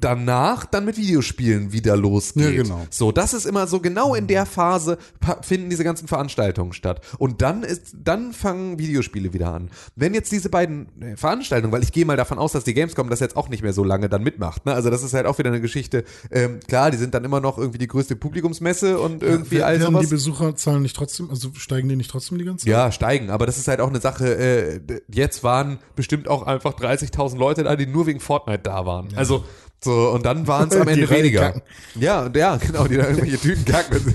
danach 0.00 0.64
dann 0.66 0.84
mit 0.84 0.96
Videospielen 0.96 1.72
wieder 1.72 1.96
losgeht. 1.96 2.54
Ja, 2.54 2.62
genau. 2.62 2.86
So, 2.90 3.12
das 3.12 3.34
ist 3.34 3.44
immer 3.46 3.66
so 3.66 3.80
genau 3.80 4.14
in 4.14 4.26
der 4.26 4.46
Phase 4.46 4.98
pa- 5.20 5.40
finden 5.42 5.70
diese 5.70 5.84
ganzen 5.84 6.08
Veranstaltungen 6.08 6.72
statt. 6.72 7.00
Und 7.18 7.42
dann 7.42 7.62
ist, 7.62 7.94
dann 8.02 8.32
fangen 8.32 8.78
Videospiele 8.78 9.32
wieder 9.32 9.52
an. 9.52 9.70
Wenn 9.96 10.14
jetzt 10.14 10.32
diese 10.32 10.48
beiden 10.48 10.88
äh, 11.02 11.16
Veranstaltungen, 11.16 11.72
weil 11.72 11.82
ich 11.82 11.92
gehe 11.92 12.04
mal 12.04 12.16
davon 12.16 12.38
aus, 12.38 12.52
dass 12.52 12.64
die 12.64 12.74
Gamescom 12.74 13.08
das 13.10 13.20
jetzt 13.20 13.36
auch 13.36 13.48
nicht 13.48 13.62
mehr 13.62 13.72
so 13.72 13.84
lange 13.84 14.08
dann 14.08 14.22
mitmacht. 14.22 14.66
Ne? 14.66 14.72
Also 14.74 14.90
das 14.90 15.02
ist 15.02 15.14
halt 15.14 15.26
auch 15.26 15.38
wieder 15.38 15.50
eine 15.50 15.60
Geschichte. 15.60 16.04
Ähm, 16.30 16.60
klar, 16.66 16.90
die 16.90 16.96
sind 16.96 17.14
dann 17.14 17.24
immer 17.24 17.40
noch 17.40 17.58
irgendwie 17.58 17.78
die 17.78 17.88
größte 17.88 18.16
Publikumsmesse 18.16 18.98
und 18.98 19.22
irgendwie 19.22 19.56
Wer- 19.56 19.66
all 19.66 19.80
sowas. 19.80 20.00
die 20.02 20.06
Besucherzahlen 20.08 20.82
nicht 20.82 20.96
trotzdem, 20.96 21.30
also 21.30 21.50
steigen 21.54 21.88
die 21.88 21.96
nicht 21.96 22.10
trotzdem 22.10 22.38
die 22.38 22.44
ganze 22.44 22.64
Zeit? 22.64 22.72
Ja, 22.72 22.92
steigen, 22.92 23.30
aber 23.30 23.46
das 23.46 23.58
ist 23.58 23.68
halt 23.68 23.80
auch 23.80 23.88
eine 23.88 24.00
Sache, 24.00 24.34
äh, 24.36 24.80
jetzt 25.12 25.42
waren 25.44 25.78
bestimmt 25.96 26.28
auch 26.28 26.42
einfach 26.46 26.72
30.000 26.74 27.36
Leute 27.38 27.64
da, 27.64 27.76
die 27.76 27.86
nur 27.86 28.06
wegen 28.06 28.20
Fortnite 28.20 28.60
da 28.62 28.86
waren. 28.86 29.08
Also, 29.16 29.44
so, 29.82 30.10
und 30.10 30.26
dann 30.26 30.46
waren 30.46 30.68
es 30.68 30.76
am 30.76 30.86
Ende 30.88 31.08
weniger. 31.08 31.62
Ja, 31.94 32.24
und 32.26 32.36
ja, 32.36 32.56
genau, 32.56 32.86
die 32.86 32.96
da 32.96 33.04
irgendwelche 33.08 33.38
Tüten 33.38 33.64
kacken. 33.64 34.14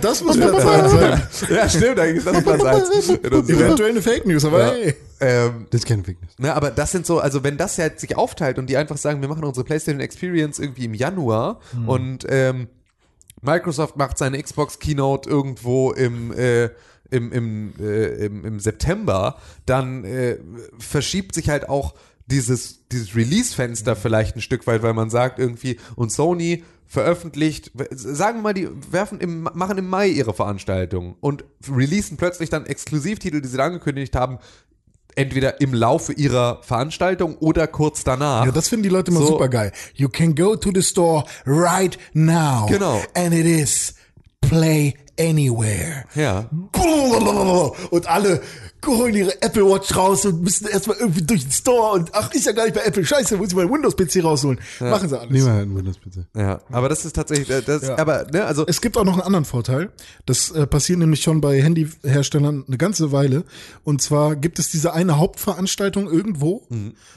Das 0.00 0.22
muss 0.24 0.36
Platz 0.38 0.64
eins 0.64 0.90
sein. 0.92 1.22
ja, 1.50 1.68
stimmt, 1.68 1.98
eigentlich 2.00 2.24
ist 2.24 2.26
das 2.26 2.42
Platz 2.42 2.62
eins. 2.64 3.08
in 3.10 3.32
unserem- 3.32 3.60
Eventuell 3.60 3.90
eine 3.90 4.02
Fake 4.02 4.26
News, 4.26 4.44
aber 4.44 4.60
Ja. 4.60 4.72
hey. 4.72 4.94
Ähm, 5.20 5.66
Das 5.70 5.80
ist 5.82 5.86
keine 5.86 6.02
Fake 6.04 6.20
News. 6.22 6.32
Ne, 6.38 6.54
aber 6.54 6.70
das 6.70 6.90
sind 6.92 7.04
so, 7.06 7.18
also 7.20 7.44
wenn 7.44 7.56
das 7.58 7.76
halt 7.78 8.00
sich 8.00 8.16
aufteilt 8.16 8.58
und 8.58 8.68
die 8.70 8.76
einfach 8.76 8.96
sagen, 8.96 9.20
wir 9.20 9.28
machen 9.28 9.44
unsere 9.44 9.64
PlayStation 9.64 10.00
Experience 10.00 10.58
irgendwie 10.58 10.86
im 10.86 10.94
Januar 10.94 11.60
und 11.86 12.24
ähm, 12.28 12.68
Microsoft 13.42 13.96
macht 13.96 14.16
seine 14.16 14.42
Xbox 14.42 14.78
Keynote 14.78 15.28
irgendwo 15.28 15.92
im 15.92 16.32
äh, 16.32 16.70
im, 17.10 17.30
im, 17.30 17.74
äh, 17.78 18.06
im, 18.26 18.44
im 18.44 18.58
September, 18.58 19.36
dann 19.66 20.04
äh, 20.04 20.38
verschiebt 20.78 21.34
sich 21.34 21.48
halt 21.50 21.68
auch 21.68 21.94
dieses, 22.26 22.86
dieses 22.88 23.14
Release-Fenster 23.14 23.96
vielleicht 23.96 24.36
ein 24.36 24.40
Stück 24.40 24.66
weit, 24.66 24.82
weil 24.82 24.94
man 24.94 25.10
sagt 25.10 25.38
irgendwie, 25.38 25.78
und 25.96 26.10
Sony 26.10 26.64
veröffentlicht, 26.86 27.72
sagen 27.90 28.38
wir 28.38 28.42
mal, 28.42 28.54
die 28.54 28.68
werfen 28.90 29.20
im, 29.20 29.42
machen 29.54 29.78
im 29.78 29.88
Mai 29.88 30.08
ihre 30.08 30.34
Veranstaltung 30.34 31.16
und 31.20 31.44
releasen 31.68 32.16
plötzlich 32.16 32.50
dann 32.50 32.66
Exklusivtitel, 32.66 33.40
die 33.40 33.48
sie 33.48 33.56
da 33.56 33.64
angekündigt 33.64 34.14
haben, 34.14 34.38
entweder 35.16 35.60
im 35.60 35.74
Laufe 35.74 36.12
ihrer 36.12 36.62
Veranstaltung 36.62 37.36
oder 37.38 37.66
kurz 37.66 38.04
danach. 38.04 38.46
Ja, 38.46 38.52
das 38.52 38.68
finden 38.68 38.84
die 38.84 38.88
Leute 38.88 39.10
immer 39.10 39.20
So. 39.20 39.26
super 39.28 39.48
geil. 39.48 39.72
You 39.94 40.08
can 40.08 40.34
go 40.34 40.56
to 40.56 40.70
the 40.74 40.82
store 40.82 41.24
right 41.46 41.98
now. 42.12 42.66
Genau. 42.66 43.02
And 43.14 43.32
it 43.32 43.46
is 43.46 43.94
play 44.48 44.94
anywhere. 45.18 46.04
Ja. 46.14 46.48
Und 47.90 48.06
alle 48.06 48.40
holen 48.86 49.14
ihre 49.14 49.40
Apple 49.40 49.64
Watch 49.64 49.96
raus 49.96 50.26
und 50.26 50.42
müssen 50.42 50.66
erstmal 50.68 50.98
irgendwie 50.98 51.22
durch 51.22 51.42
den 51.42 51.52
Store 51.52 51.92
und 51.92 52.10
ach, 52.14 52.30
ist 52.34 52.44
ja 52.44 52.52
gar 52.52 52.64
nicht 52.64 52.74
bei 52.74 52.82
Apple. 52.82 53.04
Scheiße, 53.04 53.38
muss 53.38 53.48
ich 53.48 53.54
meinen 53.54 53.72
Windows-PC 53.72 54.22
rausholen. 54.22 54.60
Machen 54.80 55.08
sie 55.08 55.18
alles. 55.18 55.30
Nehmen 55.30 55.46
wir 55.46 55.52
halt 55.52 55.62
einen 55.62 55.76
Windows-PC. 55.76 56.26
Ja, 56.36 56.60
aber 56.70 56.90
das 56.90 57.04
ist 57.06 57.14
tatsächlich, 57.16 57.48
äh, 57.48 57.62
das, 57.62 57.82
Ja. 57.82 57.96
aber, 57.98 58.26
ne, 58.30 58.44
also, 58.44 58.66
Es 58.66 58.82
gibt 58.82 58.98
auch 58.98 59.04
noch 59.04 59.14
einen 59.14 59.22
anderen 59.22 59.46
Vorteil. 59.46 59.90
Das 60.26 60.50
äh, 60.50 60.66
passiert 60.66 60.98
nämlich 60.98 61.22
schon 61.22 61.40
bei 61.40 61.62
Handyherstellern 61.62 62.64
eine 62.68 62.76
ganze 62.76 63.10
Weile. 63.10 63.44
Und 63.84 64.02
zwar 64.02 64.36
gibt 64.36 64.58
es 64.58 64.70
diese 64.70 64.92
eine 64.92 65.16
Hauptveranstaltung 65.16 66.10
irgendwo, 66.10 66.66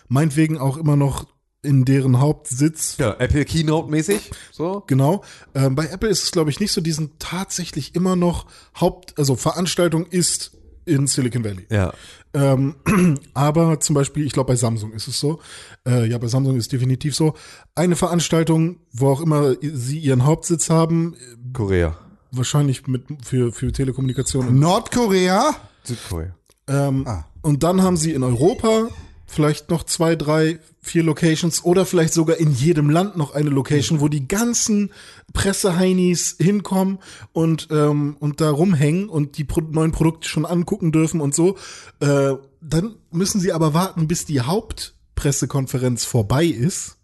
meinetwegen 0.08 0.58
auch 0.58 0.78
immer 0.78 0.96
noch 0.96 1.26
in 1.68 1.86
deren 1.86 2.20
Hauptsitz. 2.20 2.96
ja, 2.98 3.16
Apple 3.20 3.44
Keynote-mäßig, 3.46 4.32
so. 4.52 4.84
Genau. 4.88 5.24
Ähm, 5.54 5.76
bei 5.76 5.86
Apple 5.88 6.10
ist 6.10 6.24
es, 6.24 6.32
glaube 6.32 6.50
ich, 6.50 6.60
nicht 6.60 6.72
so. 6.72 6.82
Die 6.82 6.92
sind 6.94 7.20
tatsächlich 7.20 7.94
immer 7.94 8.16
noch 8.16 8.48
Haupt, 8.80 9.14
also 9.20 9.36
Veranstaltung 9.36 10.06
ist 10.08 10.52
in 10.86 11.06
Silicon 11.06 11.44
Valley. 11.44 11.68
Ja. 11.70 11.94
Ähm, 12.34 12.76
aber 13.34 13.80
zum 13.82 13.94
Beispiel, 13.94 14.26
ich 14.26 14.32
glaube, 14.32 14.54
bei 14.54 14.56
Samsung 14.56 14.94
ist 14.94 15.08
es 15.08 15.20
so. 15.20 15.40
Äh, 15.86 16.08
ja, 16.10 16.18
bei 16.18 16.28
Samsung 16.28 16.56
ist 16.56 16.64
es 16.64 16.70
definitiv 16.70 17.14
so. 17.16 17.34
Eine 17.76 17.96
Veranstaltung, 17.98 18.80
wo 18.94 19.10
auch 19.10 19.20
immer 19.22 19.56
sie 19.62 20.00
ihren 20.00 20.24
Hauptsitz 20.26 20.70
haben, 20.70 21.16
Korea. 21.54 21.98
wahrscheinlich 22.32 22.88
mit 22.88 23.04
für, 23.26 23.52
für 23.52 23.72
Telekommunikation. 23.74 24.58
Nordkorea? 24.60 25.56
Südkorea. 25.84 26.34
Ähm, 26.68 27.06
Ah. 27.06 27.26
Und 27.42 27.64
dann 27.64 27.82
haben 27.82 27.98
sie 27.98 28.12
in 28.14 28.24
Europa 28.24 28.90
vielleicht 29.26 29.70
noch 29.70 29.84
zwei, 29.84 30.16
drei, 30.16 30.60
vier 30.88 31.04
Locations 31.04 31.64
oder 31.64 31.86
vielleicht 31.86 32.14
sogar 32.14 32.38
in 32.38 32.54
jedem 32.54 32.90
Land 32.90 33.18
noch 33.18 33.34
eine 33.34 33.50
Location, 33.50 34.00
wo 34.00 34.08
die 34.08 34.28
ganzen 34.28 34.92
Presseheinis 35.34 36.36
hinkommen 36.40 37.00
und, 37.34 37.68
ähm, 37.72 38.18
und 38.20 38.42
da 38.42 38.50
rumhängen 38.50 39.10
und 39.10 39.38
die 39.38 39.44
Pro 39.44 39.62
neuen 39.62 39.92
Produkte 39.92 40.28
schon 40.28 40.46
angucken 40.46 40.92
dürfen 40.92 41.22
und 41.22 41.36
so. 41.36 41.58
Äh, 42.00 42.34
dann 42.62 42.96
müssen 43.12 43.40
sie 43.40 43.52
aber 43.52 43.74
warten, 43.74 44.08
bis 44.08 44.26
die 44.26 44.42
Hauptpressekonferenz 44.42 46.06
vorbei 46.06 46.46
ist 46.46 46.98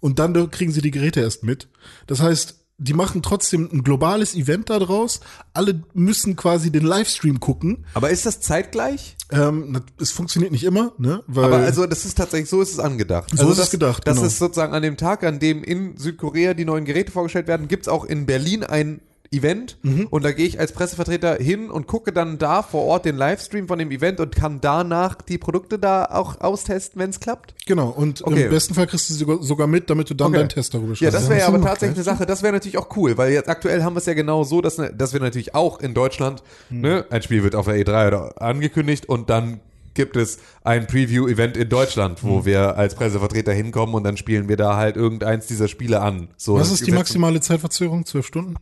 und 0.00 0.18
dann 0.18 0.50
kriegen 0.50 0.72
sie 0.72 0.82
die 0.82 0.90
Geräte 0.90 1.20
erst 1.20 1.44
mit. 1.44 1.68
Das 2.06 2.20
heißt, 2.20 2.57
die 2.78 2.94
machen 2.94 3.22
trotzdem 3.22 3.68
ein 3.72 3.82
globales 3.82 4.34
Event 4.34 4.70
da 4.70 4.78
draus. 4.78 5.20
Alle 5.52 5.82
müssen 5.94 6.36
quasi 6.36 6.70
den 6.70 6.84
Livestream 6.84 7.40
gucken. 7.40 7.84
Aber 7.94 8.10
ist 8.10 8.24
das 8.24 8.40
zeitgleich? 8.40 9.16
Ähm, 9.30 9.82
es 10.00 10.12
funktioniert 10.12 10.52
nicht 10.52 10.64
immer, 10.64 10.92
ne? 10.96 11.22
Weil 11.26 11.44
Aber 11.44 11.56
also 11.58 11.86
das 11.86 12.04
ist 12.04 12.16
tatsächlich, 12.16 12.48
so 12.48 12.62
ist 12.62 12.72
es 12.72 12.78
angedacht. 12.78 13.30
So 13.30 13.40
also 13.40 13.52
ist 13.52 13.58
es 13.58 13.64
das, 13.64 13.70
gedacht, 13.72 14.06
Das 14.06 14.16
genau. 14.16 14.26
ist 14.28 14.38
sozusagen 14.38 14.72
an 14.72 14.82
dem 14.82 14.96
Tag, 14.96 15.24
an 15.24 15.40
dem 15.40 15.64
in 15.64 15.96
Südkorea 15.96 16.54
die 16.54 16.64
neuen 16.64 16.84
Geräte 16.84 17.10
vorgestellt 17.10 17.48
werden, 17.48 17.66
gibt's 17.66 17.88
auch 17.88 18.04
in 18.04 18.26
Berlin 18.26 18.62
ein 18.62 19.00
Event 19.30 19.76
Mhm. 19.82 20.06
und 20.10 20.24
da 20.24 20.32
gehe 20.32 20.46
ich 20.46 20.58
als 20.58 20.72
Pressevertreter 20.72 21.34
hin 21.36 21.70
und 21.70 21.86
gucke 21.86 22.12
dann 22.12 22.38
da 22.38 22.62
vor 22.62 22.84
Ort 22.84 23.04
den 23.04 23.16
Livestream 23.16 23.68
von 23.68 23.78
dem 23.78 23.90
Event 23.90 24.20
und 24.20 24.34
kann 24.34 24.60
danach 24.60 25.16
die 25.22 25.36
Produkte 25.38 25.78
da 25.78 26.04
auch 26.06 26.40
austesten, 26.40 27.00
wenn 27.00 27.10
es 27.10 27.20
klappt. 27.20 27.54
genau, 27.66 27.88
und 27.90 28.22
Okay. 28.24 28.44
im 28.44 28.50
besten 28.50 28.74
Fall 28.74 28.86
kriegst 28.86 29.10
du 29.10 29.14
sie 29.14 29.24
sogar- 29.46 29.66
mit, 29.66 29.90
damit 29.90 30.08
du 30.08 30.14
dann 30.14 30.28
Okay. 30.28 30.38
deinen 30.38 30.48
Test 30.48 30.72
darüber 30.72 30.90
Ja, 30.90 30.96
schreibst. 30.96 31.14
das 31.14 31.28
wäre 31.28 31.40
ja 31.40 31.46
aber 31.48 31.60
tatsächlich 31.60 31.96
eine 31.98 32.04
Sache, 32.04 32.24
das 32.26 32.42
wäre 32.42 32.52
natürlich 32.54 32.78
auch 32.78 32.96
cool, 32.96 33.18
weil 33.18 33.32
jetzt 33.32 33.48
aktuell 33.48 33.82
haben 33.82 33.94
wir 33.94 33.98
es 34.00 34.06
ja 34.06 34.14
genau 34.14 34.44
so, 34.44 34.60
dass, 34.62 34.78
ne- 34.78 34.92
dass 34.96 35.12
wir 35.12 35.20
natürlich 35.20 35.54
auch 35.54 35.80
in 35.80 35.92
Deutschland, 35.94 36.42
Hm. 36.70 36.80
ne, 36.80 37.04
ein 37.10 37.20
Spiel 37.22 37.42
wird 37.42 37.54
auf 37.54 37.66
der 37.66 37.74
E3 37.76 38.06
oder 38.08 38.40
angekündigt 38.40 39.06
und 39.08 39.28
dann 39.28 39.60
gibt 39.94 40.16
es 40.16 40.38
ein 40.62 40.86
Preview-Event 40.86 41.56
in 41.56 41.68
Deutschland, 41.68 42.22
wo 42.22 42.44
wir 42.44 42.76
als 42.76 42.94
Pressevertreter 42.94 43.52
hinkommen 43.52 43.94
und 43.96 44.04
dann 44.04 44.16
spielen 44.16 44.48
wir 44.48 44.56
da 44.56 44.76
halt 44.76 44.96
irgendeins 44.96 45.46
dieser 45.48 45.66
Spiele 45.66 46.00
an. 46.00 46.28
So, 46.36 46.54
Was 46.54 46.70
ist 46.70 46.86
die 46.86 46.92
maximale 46.92 47.40
Zeitverzögerung? 47.40 48.06
Zwölf 48.06 48.24
Stunden? 48.26 48.54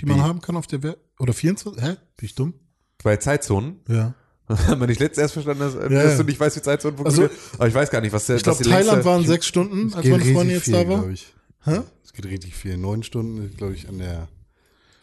Die 0.00 0.06
man 0.06 0.18
Wie? 0.18 0.20
haben 0.22 0.40
kann 0.40 0.56
auf 0.56 0.66
der 0.66 0.82
Welt? 0.82 0.98
Oder 1.18 1.32
24? 1.32 1.82
Hä? 1.82 1.96
Bin 2.16 2.26
ich 2.26 2.34
dumm? 2.34 2.54
Bei 3.02 3.16
Zeitzonen? 3.16 3.80
Ja. 3.88 4.14
Haben 4.48 4.80
wir 4.80 4.86
nicht 4.86 5.00
letztens 5.00 5.22
erst 5.22 5.32
verstanden, 5.34 5.60
dass, 5.60 5.74
Ja, 5.74 5.88
dass 5.88 6.12
ja. 6.12 6.16
du 6.18 6.22
nicht 6.24 6.38
weißt, 6.38 6.56
wie 6.56 6.62
Zeitzonen 6.62 6.96
funktionieren? 6.96 7.32
aber 7.58 7.66
ich 7.68 7.74
weiß 7.74 7.90
gar 7.90 8.00
nicht, 8.00 8.12
was 8.12 8.26
der 8.26 8.36
Ich 8.36 8.42
glaube, 8.44 8.62
die 8.62 8.68
längste- 8.68 8.86
Thailand 8.90 9.04
waren 9.04 9.26
sechs 9.26 9.46
Stunden, 9.46 9.92
als 9.94 10.06
meine 10.06 10.24
Freundin 10.24 10.50
jetzt 10.56 10.68
da 10.68 10.76
war. 10.78 10.84
glaube 10.98 11.12
ich. 11.12 11.34
Hä? 11.64 11.80
Es 12.04 12.12
geht 12.12 12.26
richtig 12.26 12.54
viel. 12.54 12.76
Neun 12.76 13.02
Stunden, 13.02 13.50
glaube 13.56 13.74
ich, 13.74 13.88
an 13.88 13.98
der 13.98 14.28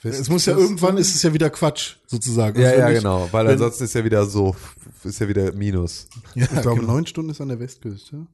Es 0.04 0.30
muss 0.30 0.46
ja 0.46 0.56
irgendwann 0.58 0.96
ist 0.98 1.14
es 1.14 1.24
ja 1.24 1.34
wieder 1.34 1.50
Quatsch, 1.50 1.96
sozusagen. 2.08 2.60
Ja, 2.62 2.68
Also 2.70 2.78
wenn 2.80 2.88
ja, 2.88 2.92
ich- 2.94 2.98
genau, 3.00 3.28
weil 3.32 3.46
wenn- 3.46 3.54
ansonsten 3.54 3.84
ist 3.84 3.94
ja 3.96 4.04
wieder 4.06 4.26
so, 4.26 4.56
ist 5.04 5.20
ja 5.20 5.28
wieder 5.28 5.52
Minus. 5.54 6.08
Ja, 6.36 6.44
Ich 6.46 6.62
glaube, 6.62 6.80
genau. 6.80 6.94
neun 6.94 7.06
Stunden 7.06 7.32
ist 7.32 7.42
an 7.42 7.50
der 7.50 7.60
Westküste. 7.60 8.26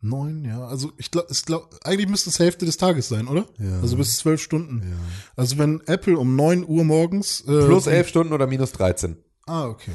Neun, 0.00 0.44
ja. 0.44 0.64
Also 0.66 0.92
ich 0.96 1.10
glaube, 1.10 1.28
glaub, 1.44 1.74
eigentlich 1.82 2.08
müsste 2.08 2.30
es 2.30 2.38
Hälfte 2.38 2.64
des 2.64 2.76
Tages 2.76 3.08
sein, 3.08 3.26
oder? 3.26 3.46
Ja. 3.58 3.80
Also 3.80 3.96
bis 3.96 4.16
zwölf 4.16 4.40
Stunden. 4.40 4.96
Also 5.36 5.58
wenn 5.58 5.80
Apple 5.86 6.16
um 6.18 6.36
neun 6.36 6.64
Uhr 6.66 6.84
morgens 6.84 7.40
äh, 7.42 7.64
Plus 7.64 7.86
elf 7.86 8.08
Stunden 8.08 8.32
oder 8.32 8.46
minus 8.46 8.72
13. 8.72 9.16
Ah, 9.46 9.66
okay. 9.66 9.90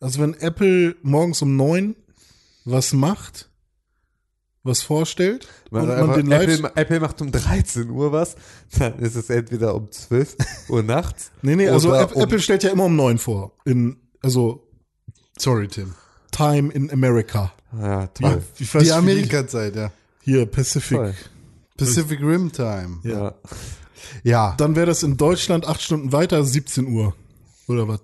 Also 0.00 0.20
wenn 0.20 0.34
Apple 0.34 0.96
morgens 1.02 1.42
um 1.42 1.56
neun 1.56 1.94
was 2.64 2.92
macht, 2.92 3.50
was 4.62 4.82
vorstellt 4.82 5.48
und 5.70 5.86
Man 5.86 6.06
man 6.06 6.16
den 6.16 6.26
Live 6.26 6.58
Apple, 6.60 6.72
Apple 6.74 7.00
macht 7.00 7.20
um 7.20 7.32
13 7.32 7.90
Uhr 7.90 8.12
was, 8.12 8.36
dann 8.78 8.98
ist 8.98 9.14
es 9.14 9.28
entweder 9.28 9.74
um 9.74 9.90
12 9.90 10.36
Uhr 10.68 10.82
nachts. 10.82 11.32
Nee, 11.42 11.56
nee, 11.56 11.68
also 11.68 11.90
oder 11.90 12.02
App, 12.02 12.16
um, 12.16 12.22
Apple 12.22 12.40
stellt 12.40 12.62
ja 12.62 12.70
immer 12.70 12.84
um 12.84 12.96
neun 12.96 13.18
vor. 13.18 13.56
In, 13.64 13.96
also 14.22 14.66
Sorry, 15.40 15.68
Tim. 15.68 15.94
Time 16.40 16.72
in 16.72 16.90
America. 16.90 17.52
Ja, 17.78 18.06
toll. 18.08 18.36
Weiß, 18.36 18.42
Die 18.58 18.84
wie 18.86 18.92
Amerika-Zeit, 18.92 19.76
ja. 19.76 19.92
Hier, 20.22 20.46
Pacific. 20.46 20.96
Toll. 20.96 21.14
Pacific 21.76 22.20
Rim 22.20 22.50
Time. 22.52 22.98
Ja. 23.04 23.34
Ja. 24.24 24.54
Dann 24.58 24.76
wäre 24.76 24.86
das 24.86 25.02
in 25.02 25.16
Deutschland 25.16 25.66
acht 25.66 25.80
Stunden 25.82 26.12
weiter, 26.12 26.44
17 26.44 26.86
Uhr. 26.88 27.14
Oder 27.68 27.86
was? 27.88 28.00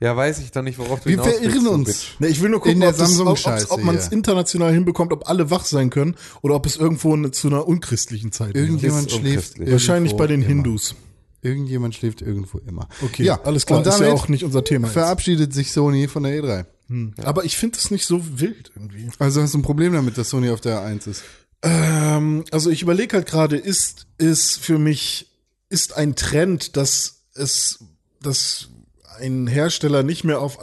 Ja, 0.00 0.16
weiß 0.16 0.38
ich 0.40 0.52
doch 0.52 0.62
nicht, 0.62 0.78
worauf 0.78 1.00
du 1.00 1.08
Wir 1.08 1.22
verirren 1.22 1.66
uns. 1.66 2.06
Ne, 2.20 2.28
ich 2.28 2.40
will 2.40 2.50
nur 2.50 2.60
gucken, 2.60 2.74
In 2.74 2.80
der 2.80 2.90
ob, 2.90 2.96
das- 2.98 3.18
ob, 3.18 3.70
ob 3.70 3.82
man 3.82 3.96
es 3.96 4.08
international 4.08 4.72
hinbekommt, 4.72 5.12
ob 5.12 5.28
alle 5.28 5.50
wach 5.50 5.64
sein 5.64 5.90
können 5.90 6.14
oder 6.40 6.54
ob 6.54 6.66
es 6.66 6.76
irgendwo 6.76 7.16
ne- 7.16 7.32
zu 7.32 7.48
einer 7.48 7.66
unchristlichen 7.66 8.30
Zeit. 8.30 8.54
Irgendjemand 8.54 9.08
Ist 9.08 9.16
schläft. 9.16 9.58
Wahrscheinlich 9.58 10.14
bei 10.16 10.26
den 10.28 10.40
immer. 10.42 10.48
Hindus. 10.48 10.94
Irgendjemand 11.42 11.94
schläft 11.96 12.22
irgendwo 12.22 12.58
immer. 12.58 12.88
Okay, 13.02 13.24
ja, 13.24 13.40
alles 13.42 13.66
klar. 13.66 13.80
Und 13.80 13.86
ist 13.86 13.94
damit 13.94 14.08
ja 14.08 14.14
auch 14.14 14.28
nicht 14.28 14.44
unser 14.44 14.62
Thema. 14.64 14.86
Jetzt. 14.88 14.94
verabschiedet 14.94 15.52
sich 15.52 15.72
Sony 15.72 16.06
von 16.08 16.22
der 16.24 16.42
E3. 16.42 16.64
Aber 17.22 17.44
ich 17.44 17.56
finde 17.56 17.78
es 17.78 17.90
nicht 17.90 18.06
so 18.06 18.40
wild 18.40 18.70
irgendwie. 18.74 19.08
Also 19.18 19.42
hast 19.42 19.54
du 19.54 19.58
ein 19.58 19.62
Problem 19.62 19.92
damit, 19.92 20.16
dass 20.16 20.30
Sony 20.30 20.50
auf 20.50 20.60
der 20.60 20.82
1 20.82 21.06
ist? 21.06 21.22
Ähm, 21.62 22.44
also 22.50 22.70
ich 22.70 22.82
überlege 22.82 23.16
halt 23.16 23.26
gerade, 23.26 23.56
ist 23.56 24.06
ist 24.16 24.58
für 24.58 24.78
mich 24.78 25.30
ist 25.68 25.96
ein 25.96 26.16
Trend, 26.16 26.76
dass 26.76 27.24
es 27.34 27.84
dass 28.22 28.68
ein 29.18 29.46
Hersteller 29.48 30.02
nicht 30.02 30.24
mehr 30.24 30.40
auf 30.40 30.58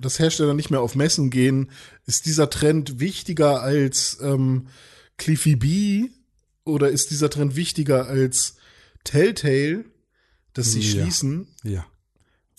dass 0.00 0.18
Hersteller 0.18 0.54
nicht 0.54 0.70
mehr 0.70 0.80
auf 0.80 0.94
Messen 0.94 1.30
gehen, 1.30 1.70
ist 2.06 2.26
dieser 2.26 2.50
Trend 2.50 2.98
wichtiger 2.98 3.62
als 3.62 4.18
ähm, 4.22 4.68
Cliffy 5.18 5.54
B 5.56 6.08
oder 6.64 6.88
ist 6.88 7.10
dieser 7.10 7.30
Trend 7.30 7.54
wichtiger 7.56 8.06
als 8.06 8.56
Telltale, 9.04 9.84
dass 10.54 10.72
sie 10.72 10.80
Ja. 10.80 11.02
schließen? 11.02 11.48
Ja. 11.62 11.86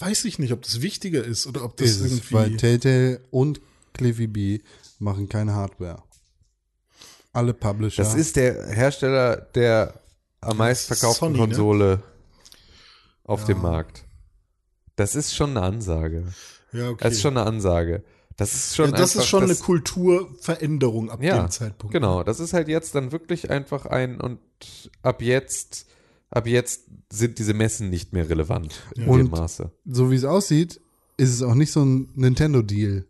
Weiß 0.01 0.25
ich 0.25 0.39
nicht, 0.39 0.51
ob 0.51 0.63
das 0.63 0.81
wichtiger 0.81 1.23
ist 1.23 1.45
oder 1.47 1.63
ob 1.63 1.77
das 1.77 1.91
Ist 1.91 2.01
es, 2.01 2.11
irgendwie 2.11 2.33
weil 2.33 2.57
Telltale 2.57 3.21
und 3.29 3.61
Cliffy 3.93 4.27
B 4.27 4.59
machen 4.99 5.29
keine 5.29 5.53
Hardware. 5.53 6.01
Alle 7.33 7.53
Publisher. 7.53 8.03
Das 8.03 8.15
ist 8.15 8.35
der 8.35 8.67
Hersteller 8.67 9.37
der 9.37 10.01
am 10.41 10.57
meistverkauften 10.57 11.27
Sony, 11.27 11.39
ne? 11.39 11.45
Konsole 11.45 12.03
auf 13.23 13.45
dem 13.45 13.61
Markt. 13.61 14.03
Das 14.95 15.15
ist 15.15 15.35
schon 15.35 15.51
eine 15.51 15.61
Ansage. 15.61 16.25
ja, 16.73 16.89
okay. 16.89 17.03
Das 17.03 17.13
ist 17.13 17.21
schon 17.21 17.37
eine 17.37 17.45
Ansage. 17.45 18.03
Das 18.37 18.53
ist 18.53 18.75
schon 18.75 18.91
ja, 18.91 18.97
das 18.97 19.11
einfach, 19.11 19.21
ist 19.21 19.29
schon 19.29 19.41
das, 19.41 19.49
eine 19.51 19.59
Kulturveränderung 19.59 21.11
ab 21.11 21.21
ja, 21.21 21.43
dem 21.43 21.51
Zeitpunkt. 21.51 21.93
Genau, 21.93 22.23
das 22.23 22.39
ist 22.39 22.53
halt 22.53 22.67
jetzt 22.67 22.95
dann 22.95 23.11
wirklich 23.11 23.49
einfach 23.49 23.85
ein 23.85 24.19
und 24.19 24.39
ab 25.03 25.21
jetzt, 25.21 25.85
ab 26.31 26.47
jetzt 26.47 26.85
sind 27.11 27.37
diese 27.39 27.53
Messen 27.53 27.89
nicht 27.89 28.13
mehr 28.13 28.27
relevant 28.29 28.81
in 28.95 29.05
Und- 29.05 29.19
dem 29.19 29.29
Maße. 29.29 29.71
so 29.85 30.09
wie 30.11 30.15
es 30.15 30.23
aussieht, 30.25 30.81
ist 31.17 31.29
es 31.29 31.41
auch 31.43 31.53
nicht 31.55 31.71
so 31.71 31.83
ein 31.85 32.09
Nintendo-Deal. 32.15 33.05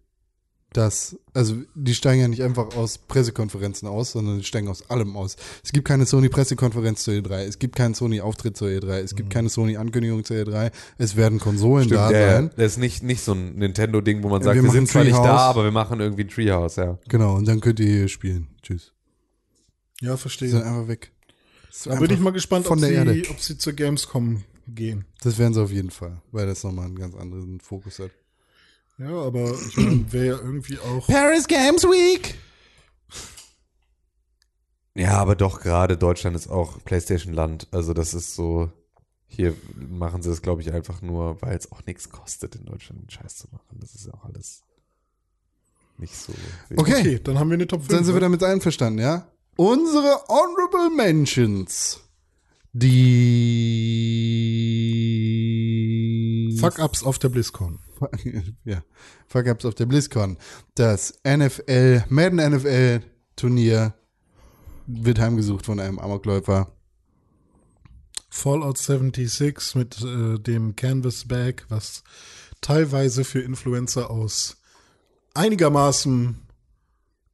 Das, 0.73 1.17
also 1.33 1.55
die 1.75 1.93
steigen 1.93 2.21
ja 2.21 2.27
nicht 2.29 2.41
einfach 2.43 2.77
aus 2.77 2.97
Pressekonferenzen 2.97 3.89
aus, 3.89 4.13
sondern 4.13 4.37
die 4.37 4.45
steigen 4.45 4.69
aus 4.69 4.89
allem 4.89 5.17
aus. 5.17 5.35
Es 5.65 5.73
gibt 5.73 5.85
keine 5.85 6.05
Sony-Pressekonferenz 6.05 7.03
zur 7.03 7.13
E3, 7.13 7.43
es 7.43 7.59
gibt 7.59 7.75
keinen 7.75 7.93
Sony-Auftritt 7.93 8.55
zur 8.55 8.69
E3, 8.69 8.99
es 9.01 9.15
gibt 9.15 9.29
keine 9.31 9.49
Sony-Ankündigung 9.49 10.23
zur 10.23 10.37
E3, 10.37 10.71
es 10.97 11.17
werden 11.17 11.39
Konsolen 11.39 11.89
da 11.89 12.05
Stimmt, 12.07 12.11
der, 12.13 12.31
sein. 12.35 12.51
das 12.55 12.71
ist 12.73 12.77
nicht, 12.77 13.03
nicht 13.03 13.21
so 13.21 13.33
ein 13.33 13.55
Nintendo-Ding, 13.55 14.23
wo 14.23 14.29
man 14.29 14.39
Ja, 14.39 14.45
sagt, 14.45 14.55
wir 14.55 14.63
wir, 14.63 14.71
sind 14.71 14.87
zwar 14.87 15.03
nicht 15.03 15.17
da, 15.17 15.37
aber 15.49 15.65
wir 15.65 15.71
machen 15.71 15.99
irgendwie 15.99 16.23
ein 16.23 16.29
Treehouse, 16.29 16.77
ja. 16.77 16.97
Genau, 17.09 17.35
und 17.35 17.45
dann 17.49 17.59
könnt 17.59 17.81
ihr 17.81 17.87
hier 17.87 18.07
spielen. 18.07 18.47
Tschüss. 18.61 18.93
Ja, 19.99 20.07
Die 20.07 20.07
sind 20.07 20.17
verstehe. 20.19 20.65
einfach 20.65 20.87
weg. 20.87 21.11
Da 21.85 21.95
bin 21.95 22.11
ich 22.11 22.19
mal 22.19 22.31
gespannt, 22.31 22.65
von 22.65 22.77
ob, 22.77 22.81
der 22.81 22.89
sie, 22.89 22.95
Erde. 22.95 23.29
ob 23.29 23.39
sie 23.39 23.57
zur 23.57 23.73
Gamescom 23.73 24.43
gehen. 24.67 25.05
Das 25.21 25.37
werden 25.37 25.53
sie 25.53 25.61
auf 25.61 25.71
jeden 25.71 25.91
Fall, 25.91 26.21
weil 26.31 26.45
das 26.47 26.63
nochmal 26.63 26.85
einen 26.85 26.97
ganz 26.97 27.15
anderen 27.15 27.59
Fokus 27.59 27.99
hat. 27.99 28.11
Ja, 28.97 29.09
aber 29.09 29.51
ich 29.67 29.77
meine, 29.77 30.11
wäre 30.11 30.25
ja 30.25 30.37
irgendwie 30.37 30.77
auch. 30.79 31.07
Paris 31.07 31.47
Games 31.47 31.83
Week! 31.83 32.35
Ja, 34.93 35.17
aber 35.17 35.35
doch, 35.35 35.61
gerade 35.61 35.97
Deutschland 35.97 36.35
ist 36.35 36.49
auch 36.49 36.83
PlayStation-Land. 36.83 37.67
Also 37.71 37.93
das 37.93 38.13
ist 38.13 38.35
so, 38.35 38.71
hier 39.25 39.55
machen 39.73 40.21
sie 40.21 40.29
das, 40.29 40.41
glaube 40.41 40.61
ich, 40.61 40.73
einfach 40.73 41.01
nur, 41.01 41.41
weil 41.41 41.55
es 41.55 41.71
auch 41.71 41.85
nichts 41.85 42.09
kostet, 42.09 42.55
in 42.55 42.65
Deutschland 42.65 43.01
den 43.01 43.09
Scheiß 43.09 43.37
zu 43.37 43.47
machen. 43.51 43.79
Das 43.79 43.95
ist 43.95 44.05
ja 44.05 44.13
auch 44.13 44.25
alles 44.25 44.63
nicht 45.97 46.15
so. 46.15 46.33
wichtig. 46.67 46.77
Okay, 46.77 46.93
Okay, 46.99 47.19
dann 47.23 47.39
haben 47.39 47.49
wir 47.49 47.55
eine 47.55 47.67
Top 47.67 47.81
5. 47.81 47.89
dann 47.91 48.03
sind 48.03 48.13
wir 48.13 48.19
ne? 48.19 48.25
damit 48.25 48.43
einverstanden, 48.43 48.99
ja? 48.99 49.27
Unsere 49.61 50.27
Honorable 50.27 50.89
Mentions. 50.89 51.99
Die 52.73 52.97
Fuck-Ups 56.59 57.03
auf 57.03 57.19
der 57.19 57.29
BlizzCon. 57.29 57.77
ja, 58.65 58.81
Fuck-Ups 59.27 59.65
auf 59.65 59.75
der 59.75 59.85
BlizzCon. 59.85 60.37
Das 60.73 61.13
NFL, 61.23 62.05
Madden 62.09 62.37
NFL 62.37 63.01
Turnier 63.35 63.93
wird 64.87 65.19
heimgesucht 65.19 65.67
von 65.67 65.79
einem 65.79 65.99
Amokläufer. 65.99 66.71
Fallout 68.31 68.79
76 68.79 69.75
mit 69.75 70.01
äh, 70.01 70.39
dem 70.39 70.75
Canvas 70.75 71.27
Bag, 71.27 71.67
was 71.69 72.03
teilweise 72.61 73.23
für 73.23 73.41
Influencer 73.41 74.09
aus 74.09 74.57
einigermaßen 75.35 76.47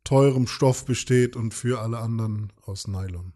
teurem 0.08 0.48
Stoff 0.48 0.86
besteht 0.86 1.36
und 1.36 1.54
für 1.54 1.82
alle 1.82 1.98
anderen 2.00 2.54
aus 2.66 2.88
Nylon. 2.88 3.34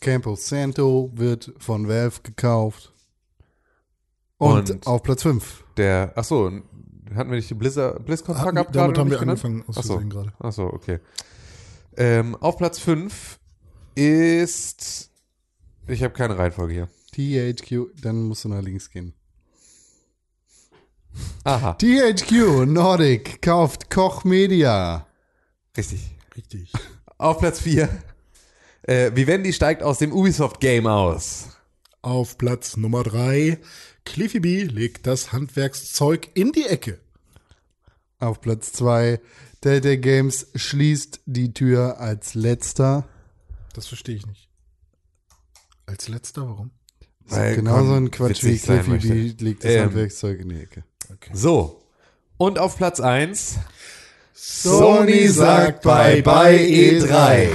Campo 0.00 0.34
Santo 0.36 1.10
wird 1.14 1.52
von 1.58 1.88
Valve 1.88 2.20
gekauft. 2.22 2.92
Und, 4.38 4.70
Und- 4.70 4.86
auf 4.86 5.02
Platz 5.02 5.22
5. 5.22 5.64
Der, 5.76 6.12
ach 6.16 6.24
so, 6.24 6.46
hatten 7.14 7.30
wir 7.30 7.36
nicht 7.36 7.50
die 7.50 7.54
Blizzard, 7.54 8.04
BlizzCon 8.04 8.34
Fuck-Up 8.36 8.72
damit 8.72 8.98
haben 8.98 9.10
wir 9.10 9.18
genannt? 9.18 9.44
angefangen 9.44 9.64
aus 9.66 9.76
Ach 9.78 9.82
so. 9.82 9.92
Versehen 9.94 10.10
gerade. 10.10 10.32
Ach 10.38 10.52
so, 10.52 10.64
okay. 10.64 11.00
Ähm, 11.96 12.34
auf 12.36 12.56
Platz 12.56 12.78
5 12.78 13.38
ist, 13.94 15.10
ich 15.86 16.02
habe 16.02 16.14
keine 16.14 16.38
Reihenfolge 16.38 16.72
hier. 16.74 16.88
THQ, 17.12 17.88
dann 18.02 18.22
musst 18.24 18.44
du 18.44 18.48
nach 18.48 18.60
links 18.62 18.90
gehen. 18.90 19.14
Aha, 21.44 21.74
THQ 21.74 22.66
Nordic 22.66 23.40
kauft 23.40 23.88
Koch 23.90 24.24
Media. 24.24 25.06
Richtig. 25.76 26.10
Richtig. 26.36 26.72
Auf 27.18 27.38
Platz 27.38 27.60
4, 27.60 27.88
äh, 28.82 29.10
Vivendi 29.14 29.52
steigt 29.52 29.82
aus 29.82 29.98
dem 29.98 30.12
Ubisoft-Game 30.12 30.86
aus. 30.86 31.56
Auf 32.02 32.36
Platz 32.38 32.76
Nummer 32.76 33.02
3, 33.02 33.58
Cliffy 34.04 34.40
B 34.40 34.64
legt 34.64 35.06
das 35.06 35.32
Handwerkszeug 35.32 36.28
in 36.34 36.52
die 36.52 36.66
Ecke. 36.66 37.00
Auf 38.18 38.40
Platz 38.40 38.72
2 38.72 39.20
Telltale 39.60 39.98
Games 39.98 40.46
schließt 40.54 41.22
die 41.26 41.52
Tür 41.52 41.98
als 41.98 42.34
letzter. 42.34 43.08
Das 43.74 43.86
verstehe 43.86 44.16
ich 44.16 44.26
nicht. 44.26 44.48
Als 45.86 46.08
letzter, 46.08 46.48
warum? 46.48 46.70
Weil, 47.28 47.56
Genauso 47.56 47.94
komm, 47.94 48.04
ein 48.04 48.10
Quatsch 48.10 48.44
wie 48.44 48.58
Cliffy 48.58 48.98
B 48.98 49.34
legt 49.44 49.64
das 49.64 49.72
Ähm, 49.72 49.84
Handwerkszeug 49.86 50.40
in 50.40 50.50
die 50.50 50.60
Ecke. 50.60 50.84
So. 51.32 51.82
Und 52.36 52.58
auf 52.58 52.76
Platz 52.76 53.00
1, 53.00 53.56
Sony 54.38 55.26
sagt 55.28 55.82
bye 55.82 56.22
bye 56.22 56.56
E3. 56.58 57.48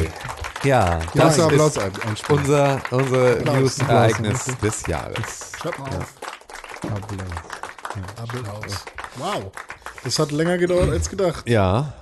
Ja, 0.63 0.99
Das 1.15 1.39
Applaus 1.39 1.75
ist 1.75 1.79
ein- 1.79 1.91
einspielen. 2.09 2.39
unser, 2.41 2.82
unser 2.91 3.32
Applaus, 3.38 3.55
News-Ereignis 3.59 4.45
des 4.63 4.88
Jahres. 4.88 5.51
Schreib 5.59 5.77
mal 5.79 5.89
auf. 5.89 6.13
Applaus. 6.91 7.29
Applaus. 8.17 8.86
Wow. 9.17 9.51
Das 10.03 10.17
hat 10.19 10.32
länger 10.32 10.57
gedauert 10.57 10.89
als 10.89 11.09
gedacht. 11.09 11.47
Ja, 11.47 11.93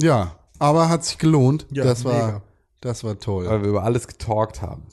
Ja, 0.00 0.36
aber 0.58 0.88
hat 0.88 1.04
sich 1.04 1.18
gelohnt. 1.18 1.66
Ja, 1.70 1.84
das 1.84 2.04
war, 2.04 2.42
das 2.80 3.04
war 3.04 3.18
toll. 3.18 3.46
weil 3.46 3.62
wir 3.62 3.68
über 3.68 3.84
alles 3.84 4.06
getalkt 4.06 4.60
haben. 4.62 4.86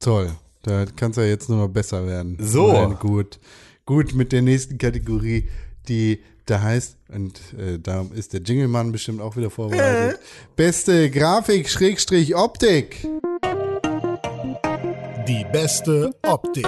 Toll. 0.00 0.30
Da 0.62 0.84
kann 0.86 1.12
es 1.12 1.16
ja 1.16 1.22
jetzt 1.24 1.48
nur 1.48 1.58
noch 1.58 1.68
besser 1.72 2.06
werden. 2.06 2.36
So. 2.40 2.94
Gut. 3.00 3.38
Gut 3.86 4.14
mit 4.14 4.32
der 4.32 4.42
nächsten 4.42 4.76
Kategorie, 4.78 5.48
die 5.88 6.22
da 6.50 6.60
heißt, 6.60 6.96
und 7.10 7.54
äh, 7.54 7.78
da 7.78 8.06
ist 8.12 8.32
der 8.32 8.42
Jinglemann 8.42 8.90
bestimmt 8.90 9.20
auch 9.20 9.36
wieder 9.36 9.50
vorbereitet. 9.50 10.20
Beste 10.56 11.08
Grafik, 11.10 11.68
Schrägstrich, 11.68 12.34
Optik. 12.34 13.06
Die 15.28 15.46
beste 15.52 16.12
Optik. 16.22 16.66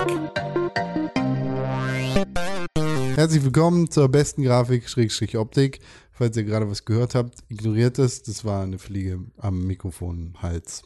Herzlich 3.16 3.42
willkommen 3.42 3.90
zur 3.90 4.08
besten 4.08 4.44
Grafik, 4.44 4.88
Schrägstrich, 4.88 5.36
Optik. 5.36 5.80
Falls 6.12 6.36
ihr 6.36 6.44
gerade 6.44 6.70
was 6.70 6.84
gehört 6.84 7.16
habt, 7.16 7.40
ignoriert 7.48 7.98
es. 7.98 8.22
Das 8.22 8.44
war 8.44 8.62
eine 8.62 8.78
Fliege 8.78 9.18
am 9.38 9.66
Mikrofonhals 9.66 10.84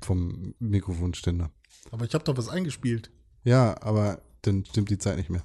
vom 0.00 0.54
Mikrofonständer. 0.58 1.50
Aber 1.92 2.04
ich 2.06 2.14
habe 2.14 2.24
doch 2.24 2.36
was 2.36 2.48
eingespielt. 2.48 3.12
Ja, 3.44 3.80
aber 3.80 4.20
dann 4.42 4.64
stimmt 4.64 4.90
die 4.90 4.98
Zeit 4.98 5.16
nicht 5.16 5.30
mehr. 5.30 5.44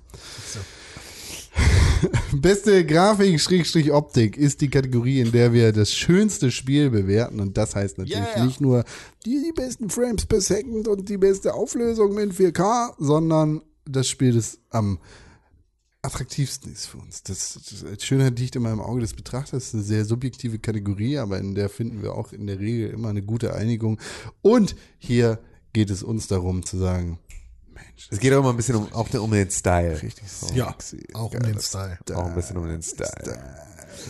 Beste 2.33 2.85
Grafik, 2.85 3.39
Schrägstrich, 3.39 3.91
Optik 3.91 4.37
ist 4.37 4.61
die 4.61 4.69
Kategorie, 4.69 5.21
in 5.21 5.31
der 5.31 5.53
wir 5.53 5.71
das 5.71 5.91
schönste 5.93 6.51
Spiel 6.51 6.89
bewerten. 6.89 7.39
Und 7.39 7.57
das 7.57 7.75
heißt 7.75 7.97
natürlich 7.97 8.17
Yeah. 8.17 8.45
nicht 8.45 8.61
nur 8.61 8.83
die, 9.25 9.41
die 9.45 9.51
besten 9.53 9.89
Frames 9.89 10.25
per 10.25 10.41
Second 10.41 10.87
und 10.87 11.07
die 11.09 11.17
beste 11.17 11.53
Auflösung 11.53 12.17
in 12.17 12.31
4K, 12.31 12.93
sondern 12.97 13.61
das 13.85 14.07
Spiel, 14.07 14.33
das 14.33 14.59
am 14.69 14.99
attraktivsten 16.01 16.71
ist 16.71 16.85
für 16.85 16.97
uns. 16.97 17.23
Das, 17.23 17.59
das 17.83 18.03
Schönheit 18.03 18.39
liegt 18.39 18.55
immer 18.55 18.71
im 18.71 18.79
Auge 18.79 19.01
des 19.01 19.13
Betrachters. 19.13 19.51
Das 19.51 19.67
ist 19.67 19.73
eine 19.73 19.83
sehr 19.83 20.05
subjektive 20.05 20.59
Kategorie, 20.59 21.17
aber 21.17 21.37
in 21.37 21.55
der 21.55 21.69
finden 21.69 22.01
wir 22.01 22.13
auch 22.13 22.31
in 22.31 22.47
der 22.47 22.59
Regel 22.59 22.89
immer 22.89 23.09
eine 23.09 23.23
gute 23.23 23.53
Einigung. 23.53 23.99
Und 24.41 24.75
hier 24.97 25.39
geht 25.73 25.89
es 25.89 26.03
uns 26.03 26.27
darum 26.27 26.65
zu 26.65 26.77
sagen, 26.77 27.19
Mensch. 27.85 28.07
Es 28.11 28.19
geht 28.19 28.33
auch 28.33 28.39
immer 28.39 28.49
ein 28.49 28.57
bisschen 28.57 28.75
um, 28.75 28.91
auch 28.93 29.09
um 29.13 29.31
den 29.31 29.49
Style. 29.49 30.01
Richtig 30.01 30.23
Ja, 30.53 30.67
sexy. 30.67 31.07
auch 31.13 31.33
um 31.33 31.39
den 31.39 31.59
Style. 31.59 31.97
Auch 32.13 32.25
ein 32.25 32.35
bisschen 32.35 32.57
um 32.57 32.67
den 32.67 32.81
Style. 32.81 33.39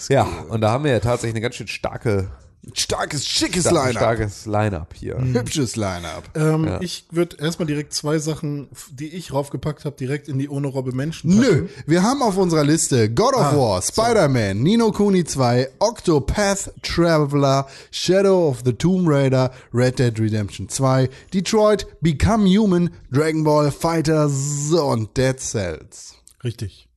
Ja, 0.10 0.24
und 0.50 0.62
da 0.62 0.72
haben 0.72 0.84
wir 0.84 0.92
ja 0.92 1.00
tatsächlich 1.00 1.34
eine 1.34 1.42
ganz 1.42 1.56
schön 1.56 1.68
starke, 1.68 2.30
Starkes, 2.74 3.26
schickes 3.26 3.62
sta 3.64 3.72
Line-Up. 3.72 3.92
starkes 3.96 4.46
Line-Up 4.46 4.94
hier. 4.94 5.18
Hübsches 5.18 5.76
Line-Up. 5.78 6.30
Ähm, 6.36 6.70
Ich 6.82 7.06
würde 7.12 7.38
erstmal 7.40 7.66
direkt 7.66 7.94
zwei 7.94 8.20
Sachen, 8.20 8.68
die 8.92 9.08
ich 9.08 9.32
raufgepackt 9.32 9.86
habe, 9.86 9.96
direkt 9.96 10.28
in 10.28 10.38
die 10.38 10.50
ohne 10.50 10.68
Robbe 10.68 10.92
Menschen 10.92 11.38
packen. 11.38 11.42
Nö, 11.62 11.68
wir 11.86 12.04
haben 12.04 12.22
auf 12.22 12.36
unserer 12.36 12.66
Liste 12.66 13.10
God 13.10 13.34
of 13.36 13.56
War, 13.56 13.82
Spider-Man, 13.82 14.62
Nino 14.62 14.92
Kuni 14.92 15.24
2, 15.24 15.70
Octopath 15.80 16.74
Traveler, 16.84 17.68
Shadow 17.92 18.50
of 18.50 18.64
the 18.66 18.74
Tomb 18.74 19.08
Raider, 19.08 19.52
Red 19.74 20.00
Dead 20.00 20.20
Redemption 20.20 20.68
2, 20.68 21.10
Detroit, 21.34 21.88
Become 22.02 22.48
Human, 22.50 22.90
Dragon 23.12 23.44
Ball 23.46 23.72
Fighters 23.72 24.72
und 24.74 25.16
Dead 25.16 25.40
Cells. 25.40 26.16
Richtig. 26.44 26.88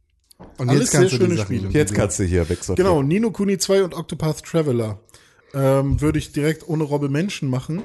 Und 0.56 0.70
Alles 0.70 0.90
sehr 0.90 1.08
schöne 1.08 1.36
Spiele. 1.38 1.68
Jetzt 1.68 1.94
kannst 1.94 2.18
du 2.18 2.24
hier 2.24 2.48
wegsortieren. 2.48 2.90
Genau, 2.90 3.02
Nino 3.02 3.30
Kuni 3.30 3.58
2 3.58 3.84
und 3.84 3.94
Octopath 3.94 4.42
Traveler 4.42 4.98
ähm, 5.54 6.00
würde 6.00 6.18
ich 6.18 6.32
direkt 6.32 6.68
ohne 6.68 6.84
Robbe 6.84 7.08
Menschen 7.08 7.48
machen, 7.48 7.82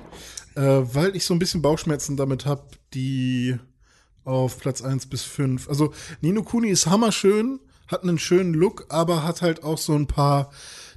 äh, 0.55 0.61
weil 0.61 1.15
ich 1.15 1.25
so 1.25 1.33
ein 1.33 1.39
bisschen 1.39 1.61
Bauchschmerzen 1.61 2.17
damit 2.17 2.45
habe, 2.45 2.63
die 2.93 3.57
auf 4.23 4.59
Platz 4.59 4.81
1 4.81 5.07
bis 5.07 5.23
5. 5.23 5.69
Also 5.69 5.93
Nino 6.21 6.43
Kuni 6.43 6.69
ist 6.69 6.87
hammerschön, 6.87 7.59
hat 7.87 8.03
einen 8.03 8.17
schönen 8.17 8.53
Look, 8.53 8.85
aber 8.89 9.23
hat 9.23 9.41
halt 9.43 9.63
auch 9.63 9.77
so 9.77 9.93
ein 9.93 10.07
paar, 10.07 10.49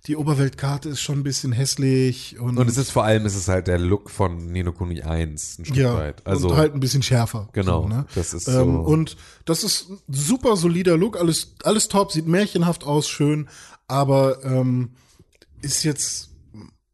die 0.07 0.17
Oberweltkarte 0.17 0.89
ist 0.89 1.03
schon 1.03 1.19
ein 1.19 1.23
bisschen 1.23 1.53
hässlich 1.53 2.39
und, 2.41 2.57
Und 2.57 2.69
es 2.69 2.79
ist 2.79 2.91
vor 2.91 3.05
allem, 3.05 3.27
es 3.27 3.35
ist 3.35 3.49
halt 3.49 3.67
der 3.67 3.79
Look 3.79 4.09
von 4.09 4.51
Nino 4.53 4.73
Kuni 4.73 5.03
1 5.03 5.59
ein 5.59 5.65
Stück 5.67 5.77
ja, 5.77 5.95
weit. 5.95 6.27
Also 6.27 6.49
und 6.49 6.57
halt 6.57 6.73
ein 6.73 6.81
bisschen 6.81 7.03
schärfer. 7.03 7.49
Genau, 7.53 7.83
So, 7.83 7.89
ne? 7.89 8.07
das 8.15 8.33
ist 8.33 8.49
ähm, 8.49 8.55
so- 8.55 8.81
Und 8.81 9.17
das 9.45 9.63
ist 9.65 9.91
ein 9.91 9.99
super 10.09 10.57
solider 10.57 10.97
Look, 10.97 11.19
alles, 11.19 11.55
alles 11.65 11.89
top, 11.89 12.13
sieht 12.13 12.27
märchenhaft 12.27 12.85
aus, 12.85 13.07
schön, 13.09 13.49
aber 13.87 14.43
ähm, 14.45 14.93
ist 15.61 15.83
jetzt, 15.83 16.28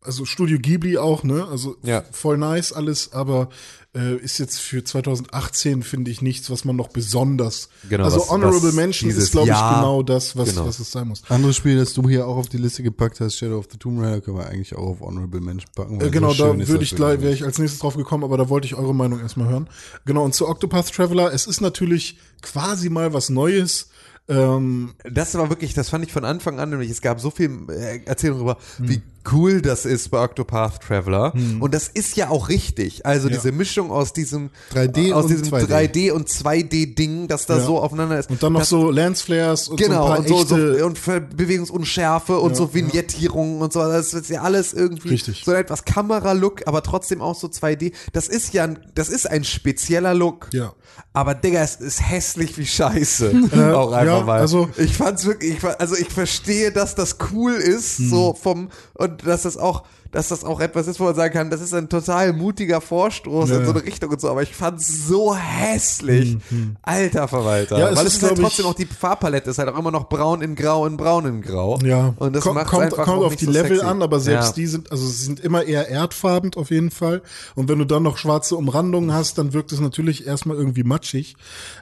also 0.05 0.25
Studio 0.25 0.59
Ghibli 0.61 0.99
auch, 0.99 1.23
ne? 1.25 1.47
Also 1.51 1.77
Ja. 1.83 2.03
voll 2.13 2.39
nice 2.39 2.73
alles, 2.73 3.13
aber 3.13 3.49
äh, 3.97 4.17
ist 4.17 4.39
jetzt 4.39 4.59
für 4.59 4.83
2018, 4.83 5.85
finde 5.85 6.11
ich, 6.11 6.21
nichts, 6.21 6.51
was 6.51 6.65
man 6.65 6.75
noch 6.75 6.89
besonders. 6.89 7.69
Genau, 7.89 8.05
also 8.05 8.19
was- 8.19 8.29
Honorable 8.31 8.69
was 8.69 8.75
Mention 8.75 9.09
dieses 9.09 9.25
ist, 9.25 9.31
glaube 9.33 9.47
ich, 9.47 9.55
Jahr- 9.55 9.77
genau 9.77 10.03
das, 10.03 10.37
was, 10.37 10.49
Genau. 10.51 10.67
was 10.67 10.81
es 10.81 10.91
sein 10.91 11.07
muss. 11.07 11.23
Anderes 11.29 11.55
Spiel, 11.57 11.77
das 11.77 11.95
du 11.95 12.09
hier 12.09 12.27
auch 12.27 12.37
auf 12.37 12.49
die 12.49 12.57
Liste 12.59 12.83
gepackt 12.83 13.21
hast, 13.21 13.37
Shadow 13.37 13.57
of 13.59 13.67
the 13.71 13.79
Tomb 13.79 14.01
Raider, 14.01 14.21
können 14.21 14.37
wir 14.39 14.47
eigentlich 14.49 14.75
auch 14.75 14.83
auf 14.89 15.01
Honorable 15.01 15.41
Mention 15.41 15.71
packen. 15.77 16.01
weil 16.01 16.09
Äh, 16.09 16.11
genau, 16.11 16.33
so 16.33 16.53
da 16.53 16.67
würde 16.69 16.83
ich 16.83 16.97
gleich, 16.97 17.21
wäre 17.21 17.33
ich 17.33 17.45
als 17.45 17.59
nächstes 17.59 17.79
drauf 17.81 17.95
gekommen, 17.97 18.25
aber 18.25 18.37
da 18.37 18.49
wollte 18.49 18.67
ich 18.67 18.75
eure 18.75 18.95
Meinung 18.95 19.21
erstmal 19.21 19.49
hören. 19.49 19.69
Genau, 20.07 20.25
und 20.25 20.35
zu 20.35 20.49
Octopath 20.49 20.93
Traveler, 20.93 21.33
es 21.33 21.47
ist 21.47 21.61
natürlich 21.61 22.19
quasi 22.43 22.91
mal 22.91 23.13
was 23.15 23.31
Neues. 23.31 23.91
Ähm, 24.27 24.95
Das 25.09 25.35
war 25.35 25.51
wirklich, 25.51 25.75
das 25.75 25.91
fand 25.91 26.05
ich 26.05 26.13
von 26.13 26.25
Anfang 26.25 26.59
an, 26.59 26.71
nämlich 26.71 26.91
es 26.91 27.01
gab 27.01 27.21
so 27.21 27.31
viel 27.31 27.51
äh, 27.69 28.01
Erzählung 28.07 28.39
darüber, 28.39 28.59
Hm. 28.79 28.89
wie 28.89 29.03
cool 29.33 29.63
das 29.63 29.85
ist 29.87 30.11
bei 30.11 30.23
Octopath 30.23 30.81
Traveler. 30.83 31.33
Und 31.61 31.75
das 31.75 31.89
ist 31.89 32.17
ja 32.17 32.29
auch 32.31 32.49
richtig. 32.49 33.07
Also 33.07 33.29
diese 33.29 33.53
Mischung 33.53 33.91
aus 33.91 34.13
diesem 34.13 34.51
3D 34.75 35.13
aus 35.13 35.25
und 35.25 35.31
diesem 35.31 35.47
2D. 35.49 35.67
3D 35.69 36.11
und 36.13 36.29
2D-Ding, 36.29 37.29
dass 37.29 37.47
da 37.47 37.59
Ja. 37.59 37.65
so 37.65 37.79
aufeinander 37.81 38.19
ist. 38.19 38.31
und 38.31 38.43
dann 38.43 38.53
noch 38.53 38.61
das, 38.61 38.69
so 38.69 38.91
Lensflares 38.91 39.69
und 39.69 39.77
Genau, 39.81 40.07
so 40.23 40.37
und 40.37 40.49
so, 40.49 40.57
so 40.79 40.85
und 40.87 40.99
Bewegungsunschärfe 41.37 42.39
und 42.39 42.57
so 42.57 42.75
Vignettierungen 42.75 43.61
und 43.63 43.73
so. 43.73 43.81
Das 43.81 44.13
ist 44.15 44.31
ja 44.31 44.43
alles 44.43 44.73
irgendwie 44.73 45.11
Richtig. 45.11 45.43
so 45.45 45.53
etwas 45.53 45.85
Kamera-Look, 45.85 46.67
aber 46.67 46.83
trotzdem 46.83 47.21
auch 47.21 47.35
so 47.39 47.47
2D. 47.49 47.93
Das 48.13 48.29
ist 48.29 48.53
ja 48.53 48.65
ein, 48.65 48.79
das 48.95 49.09
ist 49.09 49.31
ein 49.31 49.45
spezieller 49.45 50.15
Look. 50.15 50.49
Ja. 50.53 50.73
Aber 51.13 51.35
Digga, 51.35 51.63
es 51.63 51.77
ist 51.77 52.09
hässlich 52.09 52.57
wie 52.59 52.67
Scheiße. 52.67 53.33
auch 53.75 53.93
einfach 53.93 54.19
ja, 54.19 54.25
mal. 54.25 54.41
also- 54.41 54.69
ich 54.77 54.97
fand's 54.97 55.25
wirklich, 55.27 55.57
ich, 55.59 55.65
also 55.65 55.97
ich 55.97 56.09
verstehe, 56.09 56.73
dass 56.73 56.95
das 56.95 57.17
cool 57.33 57.53
ist, 57.55 57.97
so 57.97 58.35
vom, 58.41 58.69
und 58.95 59.14
dass 59.15 59.43
das 59.43 59.57
auch, 59.57 59.85
dass 60.11 60.29
das 60.29 60.45
auch 60.45 60.61
etwas 60.61 60.87
ist, 60.87 61.01
wo 61.01 61.05
man 61.05 61.15
sagen 61.15 61.33
kann, 61.35 61.51
das 61.51 61.61
ist 61.61 61.75
ein 61.75 61.89
total 61.89 62.33
mutiger 62.33 62.81
Vorstoß 62.81 63.51
Ja, 63.51 63.59
in 63.59 63.65
so 63.65 63.73
eine 63.73 63.83
Richtung 63.85 64.11
und 64.11 64.21
so, 64.21 64.29
aber 64.29 64.43
ich 64.43 64.55
fand's 64.55 65.07
so 65.09 65.35
hässlich. 65.35 66.37
Alter 66.83 67.27
Verwalter. 67.29 67.79
Ja, 67.79 67.91
es 67.91 67.97
Weil 67.99 68.07
ist, 68.07 68.13
es 68.17 68.23
ist 68.23 68.29
halt 68.29 68.39
trotzdem 68.41 68.67
auch 68.67 68.75
die 68.75 68.87
Farbpalette 68.87 69.51
ist 69.51 69.59
halt 69.59 69.69
auch 69.69 69.79
immer 69.79 69.91
noch 69.91 70.09
braun 70.09 70.41
in 70.43 70.55
grau 70.55 70.87
in 70.87 70.97
braun 70.97 71.27
in 71.27 71.43
grau. 71.43 71.79
ja, 71.85 72.15
Und 72.19 72.35
das 72.35 72.45
Ko- 72.45 72.53
macht 72.55 72.69
kommt, 72.69 72.97
auch 72.99 73.07
auf 73.09 73.37
die 73.37 73.45
so 73.47 73.51
Level 73.51 73.77
sexy. 73.79 73.85
an, 73.87 74.03
aber 74.03 74.21
selbst 74.21 74.49
ja. 74.49 74.53
die 74.55 74.67
sind, 74.67 74.91
also 74.93 75.07
sie 75.07 75.25
sind 75.25 75.41
immer 75.41 75.65
eher 75.65 75.89
erdfarben 75.89 76.53
auf 76.55 76.71
jeden 76.71 76.91
Fall. 76.91 77.23
Und 77.55 77.69
wenn 77.69 77.79
du 77.79 77.85
dann 77.85 78.03
noch 78.05 78.17
schwarze 78.17 78.57
Umrandungen 78.57 79.13
hast, 79.13 79.39
dann 79.39 79.53
wirkt 79.53 79.73
es 79.73 79.81
natürlich 79.81 80.27
erstmal 80.27 80.57
irgendwie 80.57 80.85
matschig. 80.85 81.37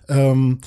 Ähm, 0.08 0.58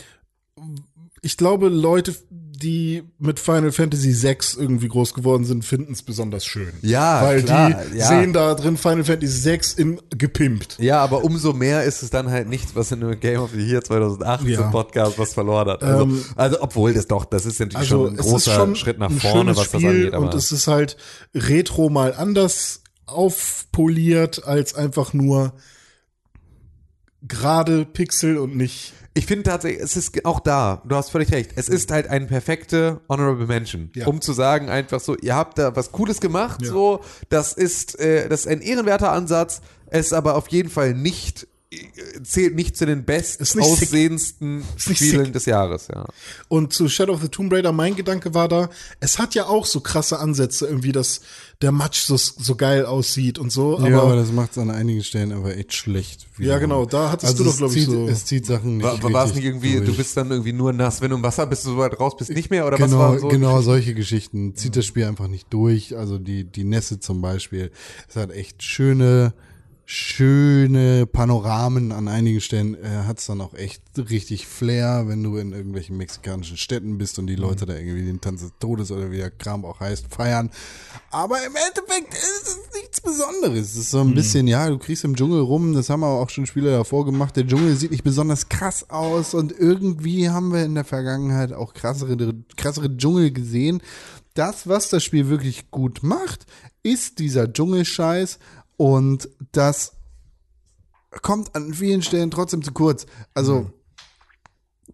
ich 1.22 1.38
glaube, 1.38 1.70
Leute, 1.70 2.14
die 2.58 3.04
mit 3.20 3.40
Final 3.40 3.72
Fantasy 3.72 4.14
VI 4.22 4.38
irgendwie 4.58 4.88
groß 4.88 5.14
geworden 5.14 5.46
sind, 5.46 5.64
finden 5.66 5.94
es 5.94 6.04
besonders 6.04 6.46
schön. 6.46 6.72
Ja, 6.82 7.22
Weil 7.24 7.44
klar, 7.44 7.82
die 7.92 7.98
ja. 7.98 8.08
sehen 8.08 8.34
da 8.34 8.54
drin 8.56 8.78
Final 8.78 9.04
Fantasy 9.04 9.50
VI 9.50 9.60
in 9.82 10.02
gepimpt. 10.18 10.78
Ja, 10.80 11.00
aber 11.04 11.24
umso 11.24 11.54
mehr 11.54 11.84
ist 11.84 12.04
es 12.04 12.10
dann 12.10 12.30
halt 12.30 12.48
nichts, 12.50 12.76
was 12.76 12.92
in 12.92 13.04
einem 13.04 13.20
Game 13.20 13.40
of 13.42 13.52
the 13.54 13.62
Year 13.62 13.84
2018 13.84 14.48
Ja. 14.50 14.62
Podcast 14.72 15.18
was 15.20 15.34
verloren 15.34 15.70
hat. 15.70 15.84
Also, 15.84 16.04
Ähm, 16.04 16.24
also 16.36 16.62
obwohl 16.62 16.94
das 16.94 17.08
doch, 17.08 17.26
das 17.26 17.46
ist 17.46 17.60
natürlich 17.60 17.78
Also 17.78 18.06
schon 18.06 18.14
ein 18.14 18.18
großer 18.18 18.56
schon 18.56 18.76
Schritt 18.76 19.00
nach 19.00 19.12
vorne, 19.12 19.56
was 19.56 19.70
das 19.70 19.82
Spiel 19.82 19.90
angeht. 19.90 20.14
Aber 20.14 20.26
und 20.26 20.34
es 20.34 20.52
ist 20.52 20.68
halt 20.68 20.98
retro 21.34 21.90
mal 21.90 22.14
anders 22.14 22.82
aufpoliert 23.06 24.46
als 24.46 24.74
einfach 24.76 25.14
nur 25.14 25.54
gerade 27.28 27.86
Pixel 27.86 28.38
und 28.38 28.56
nicht 28.56 28.94
ich 29.18 29.26
finde 29.26 29.44
tatsächlich, 29.44 29.82
es 29.82 29.96
ist 29.98 30.26
auch 30.26 30.40
da, 30.42 30.82
du 30.86 30.96
hast 30.96 31.10
völlig 31.10 31.32
recht, 31.32 31.52
es 31.56 31.70
ist 31.70 31.90
halt 31.90 32.08
ein 32.10 32.28
perfekte 32.28 33.00
Honorable 33.10 33.48
Mention, 33.48 33.90
Ja. 33.96 34.08
um 34.08 34.22
zu 34.22 34.34
sagen 34.34 34.70
einfach 34.70 35.00
so, 35.00 35.16
ihr 35.18 35.36
habt 35.36 35.58
da 35.58 35.76
was 35.76 35.92
Cooles 35.92 36.20
gemacht, 36.22 36.62
Ja. 36.62 36.68
so, 36.70 37.00
das 37.30 37.54
ist, 37.54 37.98
äh, 38.00 38.28
das 38.30 38.42
ist 38.42 38.48
ein 38.48 38.62
ehrenwerter 38.62 39.12
Ansatz, 39.12 39.62
es 39.88 40.14
aber 40.14 40.36
auf 40.36 40.50
jeden 40.50 40.70
Fall 40.70 40.94
nicht 40.94 41.48
zählt 42.24 42.56
nicht 42.56 42.78
zu 42.78 42.86
den 42.86 43.04
best 43.06 43.42
Ist 43.42 43.56
nicht 43.56 43.66
sick. 43.66 43.88
aussehendsten 43.90 44.64
Spielen 44.78 45.26
sick. 45.26 45.34
des 45.34 45.46
Jahres, 45.46 45.88
ja. 45.88 46.06
Und 46.48 46.74
zu 46.74 46.88
Shadow 46.90 47.14
of 47.14 47.22
the 47.22 47.30
Tomb 47.30 47.52
Raider, 47.54 47.72
mein 47.72 47.96
Gedanke 47.96 48.34
war 48.34 48.48
da, 48.48 48.70
es 49.00 49.20
hat 49.20 49.36
ja 49.36 49.46
auch 49.48 49.66
so 49.66 49.80
krasse 49.82 50.20
Ansätze, 50.20 50.66
irgendwie, 50.68 50.92
dass 50.92 51.22
der 51.62 51.72
Matsch 51.72 52.04
so, 52.04 52.18
so 52.18 52.56
geil 52.56 52.86
aussieht 52.86 53.40
und 53.40 53.52
so. 53.52 53.78
Aber, 53.78 53.90
ja, 53.90 54.02
aber 54.02 54.16
das 54.18 54.32
macht 54.32 54.52
es 54.52 54.58
an 54.58 54.70
einigen 54.70 55.04
Stellen 55.04 55.32
aber 55.32 55.56
echt 55.56 55.74
schlecht. 55.74 56.28
Ja, 56.38 56.58
genau, 56.60 56.86
da 56.86 57.12
hattest 57.12 57.40
du 57.40 57.44
doch, 57.46 57.52
es 57.52 57.58
glaub 57.58 57.74
ich, 57.76 57.86
so- 57.86 58.08
Es 58.10 58.26
zieht 58.26 58.46
Sachen 58.46 58.78
nicht 58.78 58.86
War, 58.86 59.14
war 59.14 59.26
es 59.26 59.34
nicht 59.36 59.46
irgendwie, 59.46 59.76
durch. 59.78 59.86
du 59.90 59.96
bist 59.96 60.18
dann 60.18 60.30
irgendwie 60.32 60.52
nur 60.54 60.74
nass, 60.74 61.02
wenn 61.02 61.12
du 61.12 61.16
im 61.16 61.24
Wasser 61.24 61.48
bist, 61.48 61.66
du 61.66 61.70
so 61.72 61.78
weit 61.78 61.98
raus 62.00 62.18
bist, 62.18 62.30
nicht 62.32 62.50
mehr? 62.50 62.68
Oder 62.68 62.78
was 62.80 62.90
genau, 62.90 63.00
war 63.00 63.20
so? 63.20 63.28
genau 63.30 63.62
solche 63.62 63.94
Geschichten. 63.94 64.56
Zieht 64.56 64.76
das 64.76 64.86
Spiel 64.86 65.06
einfach 65.06 65.28
nicht 65.30 65.48
durch. 65.54 65.96
Also 65.98 66.18
die, 66.18 66.44
die 66.44 66.66
Nässe 66.66 67.00
zum 67.00 67.22
Beispiel. 67.22 67.72
Es 68.10 68.18
hat 68.18 68.32
echt 68.32 68.62
schöne, 68.62 69.34
schöne 69.86 71.06
Panoramen 71.06 71.92
an 71.92 72.08
einigen 72.08 72.42
Stellen. 72.42 72.76
Äh, 72.76 73.04
hat 73.06 73.20
es 73.20 73.28
dann 73.28 73.40
auch 73.42 73.54
echt 73.54 73.82
richtig 73.98 74.48
Flair, 74.48 75.04
wenn 75.08 75.22
du 75.22 75.38
in 75.38 75.52
irgendwelchen 75.52 75.96
mexikanischen 75.96 76.58
Städten 76.58 76.98
bist 76.98 77.20
und 77.20 77.28
die 77.28 77.36
Leute 77.36 77.66
da 77.66 77.76
irgendwie 77.76 78.06
den 78.06 78.20
Tanz 78.20 78.42
des 78.42 78.52
Todes 78.60 78.92
oder 78.92 79.12
wie 79.12 79.18
der 79.18 79.30
Kram 79.30 79.64
auch 79.64 79.80
heißt, 79.80 80.08
feiern. 80.10 80.50
Aber 81.12 81.38
im 81.46 81.54
Endeffekt 81.56 82.14
ist 82.14 82.48
es 82.48 82.60
nichts 82.74 83.00
Besonderes. 83.02 83.70
Es 83.70 83.76
ist 83.76 83.92
so 83.92 84.02
ein 84.02 84.16
bisschen, 84.16 84.48
ja, 84.48 84.68
du 84.70 84.80
kriegst 84.80 85.04
im 85.04 85.16
Dschungel 85.16 85.42
rum, 85.42 85.74
das 85.74 85.90
haben 85.90 86.04
aber 86.04 86.20
auch 86.20 86.30
schon 86.30 86.48
Spieler 86.48 86.72
davor 86.72 87.06
gemacht. 87.06 87.36
Der 87.36 87.46
Dschungel 87.46 87.76
sieht 87.76 87.92
nicht 87.92 88.04
besonders 88.04 88.50
krass 88.50 88.90
aus 88.90 89.34
und 89.36 89.52
irgendwie 89.52 90.30
haben 90.30 90.52
wir 90.52 90.64
in 90.64 90.76
der 90.76 90.86
Vergangenheit 90.86 91.54
auch 91.54 91.74
krassere, 91.74 92.18
krassere 92.58 92.96
Dschungel 92.98 93.32
gesehen. 93.32 93.82
Das, 94.34 94.68
was 94.68 94.90
das 94.90 95.04
Spiel 95.04 95.30
wirklich 95.30 95.72
gut 95.72 96.02
macht, 96.02 96.46
ist 96.84 97.20
dieser 97.20 97.52
Dschungelscheiß 97.52 98.40
und 98.78 99.30
das 99.52 99.94
kommt 101.22 101.56
an 101.56 101.74
vielen 101.74 102.02
Stellen 102.02 102.32
trotzdem 102.32 102.62
zu 102.62 102.72
kurz. 102.72 103.06
Also, 103.34 103.72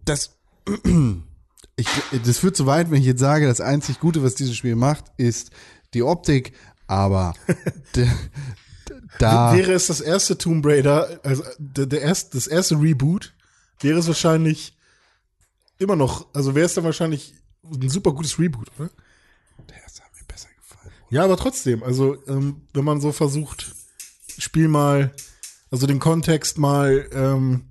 das, 0.04 0.36
ich, 1.76 1.88
das 2.24 2.38
führt 2.38 2.56
zu 2.56 2.66
weit, 2.66 2.90
wenn 2.90 3.00
ich 3.00 3.06
jetzt 3.06 3.20
sage, 3.20 3.46
das 3.46 3.60
einzig 3.60 4.00
Gute, 4.00 4.22
was 4.22 4.34
dieses 4.34 4.56
Spiel 4.56 4.76
macht, 4.76 5.04
ist 5.16 5.50
die 5.94 6.02
Optik, 6.02 6.54
aber 6.86 7.34
da, 9.18 9.54
wäre 9.54 9.72
es 9.72 9.86
das 9.86 10.00
erste 10.00 10.38
Tomb 10.38 10.64
Raider, 10.64 11.20
also 11.22 11.42
der, 11.58 11.86
der 11.86 12.02
erste, 12.02 12.36
das 12.36 12.46
erste 12.46 12.80
Reboot, 12.80 13.34
wäre 13.80 13.98
es 13.98 14.06
wahrscheinlich 14.06 14.76
immer 15.78 15.96
noch, 15.96 16.26
also 16.34 16.54
wäre 16.54 16.66
es 16.66 16.74
dann 16.74 16.84
wahrscheinlich 16.84 17.34
ein 17.64 17.88
super 17.88 18.12
gutes 18.12 18.38
Reboot, 18.38 18.70
oder? 18.78 18.90
das 19.66 20.00
hat 20.00 20.12
mir 20.14 20.24
besser 20.26 20.48
gefallen. 20.56 20.94
Ja, 21.12 21.24
aber 21.24 21.36
trotzdem, 21.36 21.82
also 21.82 22.16
ähm, 22.26 22.62
wenn 22.72 22.86
man 22.86 23.02
so 23.02 23.12
versucht, 23.12 23.74
Spiel 24.38 24.66
mal, 24.66 25.12
also 25.70 25.86
den 25.86 25.98
Kontext 25.98 26.56
mal 26.56 27.06
ähm, 27.12 27.66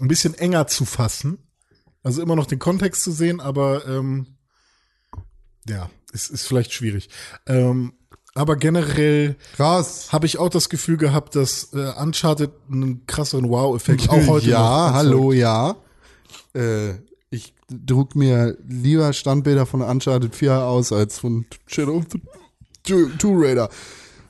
ein 0.00 0.06
bisschen 0.06 0.34
enger 0.34 0.68
zu 0.68 0.84
fassen, 0.84 1.38
also 2.04 2.22
immer 2.22 2.36
noch 2.36 2.46
den 2.46 2.60
Kontext 2.60 3.02
zu 3.02 3.10
sehen, 3.10 3.40
aber 3.40 3.84
ähm, 3.88 4.36
ja, 5.68 5.90
es 6.12 6.30
ist 6.30 6.46
vielleicht 6.46 6.72
schwierig. 6.72 7.08
Ähm, 7.46 7.94
Aber 8.34 8.54
generell 8.54 9.34
habe 9.58 10.26
ich 10.26 10.38
auch 10.38 10.48
das 10.48 10.68
Gefühl 10.68 10.96
gehabt, 10.96 11.34
dass 11.34 11.72
äh, 11.72 11.92
Uncharted 12.00 12.52
einen 12.70 13.06
krasseren 13.06 13.48
Wow-Effekt 13.48 14.08
auch 14.08 14.24
heute 14.28 14.50
ja, 14.50 14.60
noch 14.60 14.94
hallo, 14.94 15.32
ja. 15.32 15.74
Äh, 16.54 16.94
ich 17.30 17.54
druck 17.68 18.14
mir 18.14 18.56
lieber 18.68 19.12
Standbilder 19.12 19.66
von 19.66 19.82
Uncharted 19.82 20.36
4 20.36 20.62
aus 20.62 20.92
als 20.92 21.18
von 21.18 21.46
Shadow 21.66 21.96
of 21.96 22.04
the 22.12 22.20
Tomb 22.84 23.42
Raider. 23.42 23.68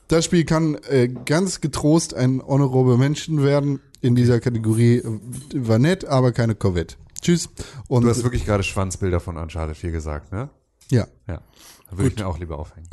Das 0.07 0.25
Spiel 0.25 0.45
kann 0.45 0.75
äh, 0.89 1.07
ganz 1.07 1.61
getrost 1.61 2.13
ein 2.13 2.41
Honorable 2.45 2.97
Mention 2.97 3.43
werden. 3.43 3.79
In 4.01 4.15
dieser 4.15 4.39
Kategorie 4.39 4.97
äh, 4.97 5.19
war 5.55 5.79
nett, 5.79 6.05
aber 6.05 6.31
keine 6.31 6.55
Corvette. 6.55 6.95
Tschüss. 7.21 7.49
Und 7.87 8.03
Du 8.03 8.09
hast 8.09 8.23
wirklich 8.23 8.45
gerade 8.45 8.63
Schwanzbilder 8.63 9.19
von 9.19 9.37
Uncharted 9.37 9.75
4 9.75 9.91
gesagt, 9.91 10.31
ne? 10.31 10.49
ja. 10.89 11.07
Ja. 11.27 11.41
Da 11.89 11.97
würde 11.97 12.09
ich 12.09 12.15
mir 12.17 12.27
auch 12.27 12.39
lieber 12.39 12.57
aufhängen. 12.59 12.87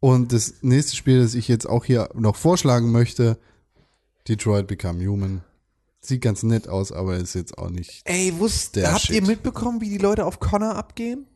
Und 0.00 0.32
das 0.32 0.54
nächste 0.62 0.94
Spiel, 0.96 1.20
das 1.20 1.34
ich 1.34 1.48
jetzt 1.48 1.66
auch 1.66 1.84
hier 1.84 2.10
noch 2.14 2.36
vorschlagen 2.36 2.92
möchte, 2.92 3.38
Detroit 4.28 4.66
Become 4.66 5.04
Human. 5.06 5.42
Sieht 6.00 6.20
ganz 6.22 6.42
nett 6.42 6.68
aus, 6.68 6.92
aber 6.92 7.16
ist 7.16 7.34
jetzt 7.34 7.58
auch 7.58 7.70
nicht. 7.70 8.02
Ey, 8.04 8.32
wusst, 8.38 8.76
habt 8.76 9.00
Shit. 9.00 9.16
ihr 9.16 9.22
mitbekommen, 9.26 9.80
wie 9.80 9.88
die 9.90 9.98
Leute 9.98 10.24
auf 10.24 10.38
Connor 10.38 10.76
abgehen? 10.76 11.26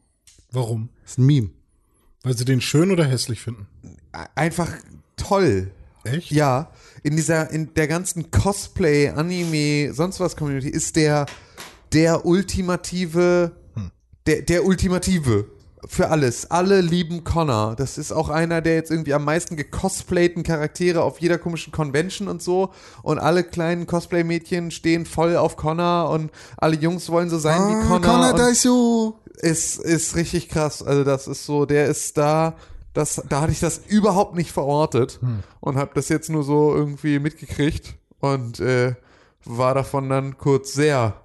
Warum? 0.53 0.91
Ist 1.05 1.19
ein 1.19 1.27
Meme. 1.27 1.51
Weil 2.23 2.37
sie 2.37 2.45
den 2.45 2.61
schön 2.61 2.91
oder 2.91 3.05
hässlich 3.05 3.41
finden? 3.41 3.67
Einfach 4.35 4.69
toll. 5.17 5.71
Echt? 6.05 6.31
Ja, 6.31 6.71
in 7.03 7.17
dieser, 7.17 7.51
in 7.51 7.75
der 7.75 7.89
ganzen 7.89 8.31
Cosplay, 8.31 9.09
Anime, 9.09 9.93
sonst 9.93 10.21
was 10.21 10.37
Community 10.37 10.69
ist 10.69 10.97
der, 10.97 11.27
der 11.93 12.25
ultimative, 12.27 13.53
der, 14.27 14.43
der 14.43 14.65
ultimative 14.65 15.47
für 15.89 16.11
alles. 16.11 16.49
Alle 16.51 16.81
lieben 16.81 17.25
Connor. 17.25 17.75
Das 17.77 17.99
ist 17.99 18.13
auch 18.13 18.29
einer 18.29 18.61
der 18.61 18.77
jetzt 18.77 18.91
irgendwie 18.93 19.15
am 19.15 19.25
meisten 19.25 19.57
gecosplayten 19.57 20.45
Charaktere 20.45 21.03
auf 21.03 21.21
jeder 21.21 21.39
komischen 21.39 21.73
Convention 21.73 22.29
und 22.29 22.41
so. 22.41 22.73
Und 23.03 23.19
alle 23.19 23.43
kleinen 23.43 23.87
Cosplay-Mädchen 23.89 24.71
stehen 24.71 25.07
voll 25.07 25.37
auf 25.37 25.57
Connor 25.57 26.11
und 26.11 26.31
alle 26.57 26.77
Jungs 26.77 27.09
wollen 27.11 27.31
so 27.31 27.39
sein 27.39 27.59
wie 27.69 27.89
Connor. 27.89 28.01
Connor 28.01 28.31
und- 28.33 28.39
Daisho. 28.39 29.19
Ist, 29.37 29.79
ist 29.79 30.17
richtig 30.17 30.49
krass. 30.49 30.83
Also 30.83 31.05
das 31.05 31.27
ist 31.29 31.47
so, 31.47 31.67
der 31.67 31.87
ist 31.87 32.17
da, 32.19 32.57
das, 32.93 33.23
da 33.29 33.41
hatte 33.41 33.53
ich 33.53 33.61
das 33.61 33.83
überhaupt 33.87 34.35
nicht 34.35 34.53
verortet 34.53 35.21
und 35.61 35.77
habe 35.77 35.93
das 35.95 36.09
jetzt 36.09 36.29
nur 36.29 36.45
so 36.45 36.75
irgendwie 36.75 37.19
mitgekriegt 37.19 37.95
und 38.21 38.61
äh, 38.61 38.95
war 39.45 39.75
davon 39.75 40.09
dann 40.09 40.39
kurz 40.39 40.73
sehr 40.73 41.21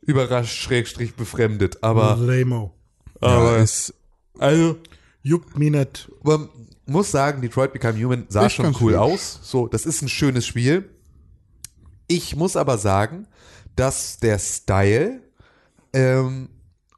überrascht, 0.00 0.56
schrägstrich 0.56 1.14
befremdet. 1.14 1.82
Aber, 1.82 2.16
Lamo. 2.16 2.72
aber 3.20 3.58
ist 3.58 3.94
also 4.38 4.76
Juckt 5.22 5.58
mich 5.58 5.70
nicht. 5.70 6.10
man 6.22 6.48
muss 6.86 7.10
sagen, 7.10 7.42
Detroit 7.42 7.72
Become 7.72 8.02
Human 8.02 8.26
sah 8.28 8.46
Ist 8.46 8.54
schon 8.54 8.74
cool 8.80 8.94
aus. 8.94 9.40
So, 9.42 9.66
das 9.66 9.84
ist 9.84 10.00
ein 10.00 10.08
schönes 10.08 10.46
Spiel. 10.46 10.88
Ich 12.06 12.34
muss 12.34 12.56
aber 12.56 12.78
sagen, 12.78 13.26
dass 13.76 14.18
der 14.18 14.38
Style, 14.38 15.20
ähm, 15.92 16.48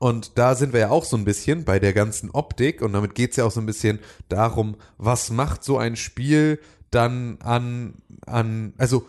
und 0.01 0.39
da 0.39 0.55
sind 0.55 0.73
wir 0.73 0.81
ja 0.81 0.89
auch 0.89 1.05
so 1.05 1.15
ein 1.19 1.27
bisschen 1.27 1.65
bei 1.67 1.79
der 1.79 1.93
ganzen 1.93 2.31
Optik, 2.31 2.81
und 2.81 2.95
damit 2.95 3.15
geht's 3.15 3.37
ja 3.37 3.45
auch 3.45 3.51
so 3.51 3.61
ein 3.61 3.67
bisschen 3.67 3.99
darum, 4.31 4.77
was 4.97 5.29
macht 5.29 5.63
so 5.63 5.77
ein 5.77 5.95
Spiel 5.95 6.59
dann 6.91 7.37
an, 7.43 7.97
an, 8.25 8.73
also 8.79 9.07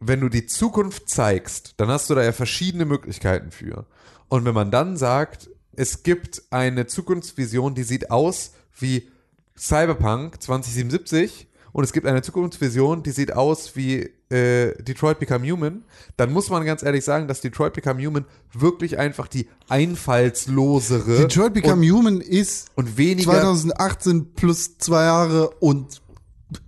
wenn 0.00 0.22
du 0.22 0.30
die 0.30 0.46
Zukunft 0.46 1.10
zeigst, 1.10 1.74
dann 1.76 1.88
hast 1.88 2.08
du 2.08 2.14
da 2.14 2.22
ja 2.22 2.32
verschiedene 2.32 2.86
Möglichkeiten 2.86 3.50
für. 3.50 3.84
Und 4.28 4.46
wenn 4.46 4.54
man 4.54 4.70
dann 4.70 4.96
sagt, 4.96 5.50
es 5.72 6.02
gibt 6.02 6.44
eine 6.48 6.86
Zukunftsvision, 6.86 7.74
die 7.74 7.82
sieht 7.82 8.10
aus 8.10 8.54
wie 8.78 9.10
Cyberpunk 9.54 10.42
2077 10.42 11.46
und 11.72 11.84
es 11.84 11.92
gibt 11.92 12.06
eine 12.06 12.22
Zukunftsvision, 12.22 13.02
die 13.02 13.10
sieht 13.10 13.34
aus 13.34 13.76
wie 13.76 14.14
äh, 14.30 14.72
Detroit 14.82 15.18
Become 15.18 15.50
Human, 15.50 15.82
dann 16.16 16.32
muss 16.32 16.50
man 16.50 16.64
ganz 16.64 16.82
ehrlich 16.82 17.04
sagen, 17.04 17.28
dass 17.28 17.40
Detroit 17.40 17.72
Become 17.72 18.04
Human 18.04 18.24
wirklich 18.52 18.98
einfach 18.98 19.28
die 19.28 19.48
einfallslosere 19.68 21.18
Detroit 21.18 21.54
Become 21.54 21.88
Human 21.90 22.20
ist 22.20 22.68
und 22.76 22.96
weniger 22.96 23.32
2018 23.32 24.34
plus 24.34 24.78
zwei 24.78 25.04
Jahre 25.04 25.50
und 25.60 26.00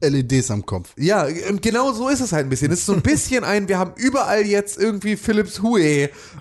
LEDs 0.00 0.50
am 0.50 0.64
Kopf. 0.64 0.92
Ja, 0.96 1.26
und 1.48 1.62
genau 1.62 1.92
so 1.92 2.08
ist 2.08 2.20
es 2.20 2.32
halt 2.32 2.46
ein 2.46 2.50
bisschen. 2.50 2.70
Es 2.72 2.80
ist 2.80 2.86
so 2.86 2.92
ein 2.92 3.02
bisschen 3.02 3.44
ein, 3.44 3.68
wir 3.68 3.78
haben 3.78 3.92
überall 3.96 4.46
jetzt 4.46 4.78
irgendwie 4.78 5.16
Philips 5.16 5.62
Hue, 5.62 5.80
äh, 5.80 6.08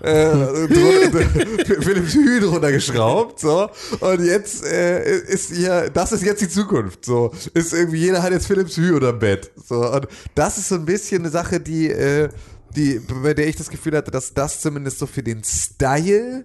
Philips 1.80 2.14
Hue 2.14 2.40
drunter 2.40 2.72
geschraubt, 2.72 3.40
so. 3.40 3.68
Und 4.00 4.24
jetzt 4.24 4.64
äh, 4.64 5.18
ist 5.20 5.52
hier, 5.52 5.90
das 5.90 6.12
ist 6.12 6.22
jetzt 6.22 6.42
die 6.42 6.48
Zukunft, 6.48 7.04
so. 7.04 7.32
Ist 7.54 7.72
irgendwie, 7.72 7.98
jeder 7.98 8.22
hat 8.22 8.32
jetzt 8.32 8.46
Philips 8.46 8.76
Hue 8.76 8.94
oder 8.94 9.12
Bett, 9.12 9.50
so. 9.56 9.90
Und 9.90 10.08
das 10.34 10.58
ist 10.58 10.68
so 10.68 10.76
ein 10.76 10.84
bisschen 10.84 11.22
eine 11.22 11.30
Sache, 11.30 11.60
die, 11.60 11.90
äh, 11.90 12.28
die, 12.76 13.00
bei 13.00 13.34
der 13.34 13.48
ich 13.48 13.56
das 13.56 13.70
Gefühl 13.70 13.96
hatte, 13.96 14.10
dass 14.10 14.34
das 14.34 14.60
zumindest 14.60 14.98
so 14.98 15.06
für 15.06 15.22
den 15.22 15.42
Style 15.44 16.44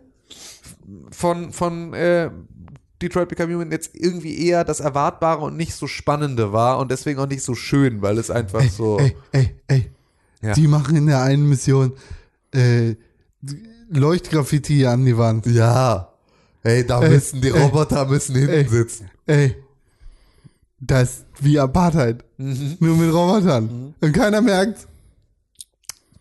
von, 1.11 1.51
von, 1.51 1.93
äh, 1.93 2.29
Detroit 3.01 3.29
Become 3.29 3.53
Human 3.53 3.71
jetzt 3.71 3.91
irgendwie 3.93 4.47
eher 4.47 4.63
das 4.63 4.79
Erwartbare 4.79 5.43
und 5.45 5.55
nicht 5.55 5.75
so 5.75 5.87
Spannende 5.87 6.51
war 6.51 6.79
und 6.79 6.89
deswegen 6.91 7.19
auch 7.19 7.27
nicht 7.27 7.43
so 7.43 7.53
schön, 7.55 8.01
weil 8.01 8.17
es 8.17 8.31
einfach 8.31 8.63
so. 8.69 8.97
Ey, 8.99 9.15
ey, 9.31 9.55
ey. 9.67 9.91
Ja. 10.41 10.53
Die 10.53 10.67
machen 10.67 10.95
in 10.95 11.07
der 11.07 11.21
einen 11.21 11.47
Mission 11.47 11.93
äh, 12.53 12.95
Leuchtgraffiti 13.89 14.85
an 14.85 15.05
die 15.05 15.17
Wand. 15.17 15.45
Ja. 15.45 16.13
Ey, 16.63 16.85
da 16.85 17.01
Ey, 17.01 17.09
müssen 17.09 17.41
die 17.41 17.49
ey, 17.49 17.61
Roboter 17.61 18.05
müssen 18.05 18.35
hinten 18.35 18.51
ey. 18.51 18.67
sitzen. 18.67 19.09
Ey, 19.25 19.55
das 20.79 21.09
ist 21.09 21.25
wie 21.39 21.59
Apartheid. 21.59 22.23
Mhm. 22.37 22.77
Nur 22.79 22.97
mit 22.97 23.13
Robotern. 23.13 23.95
Und 23.99 24.13
keiner 24.13 24.41
merkt. 24.41 24.87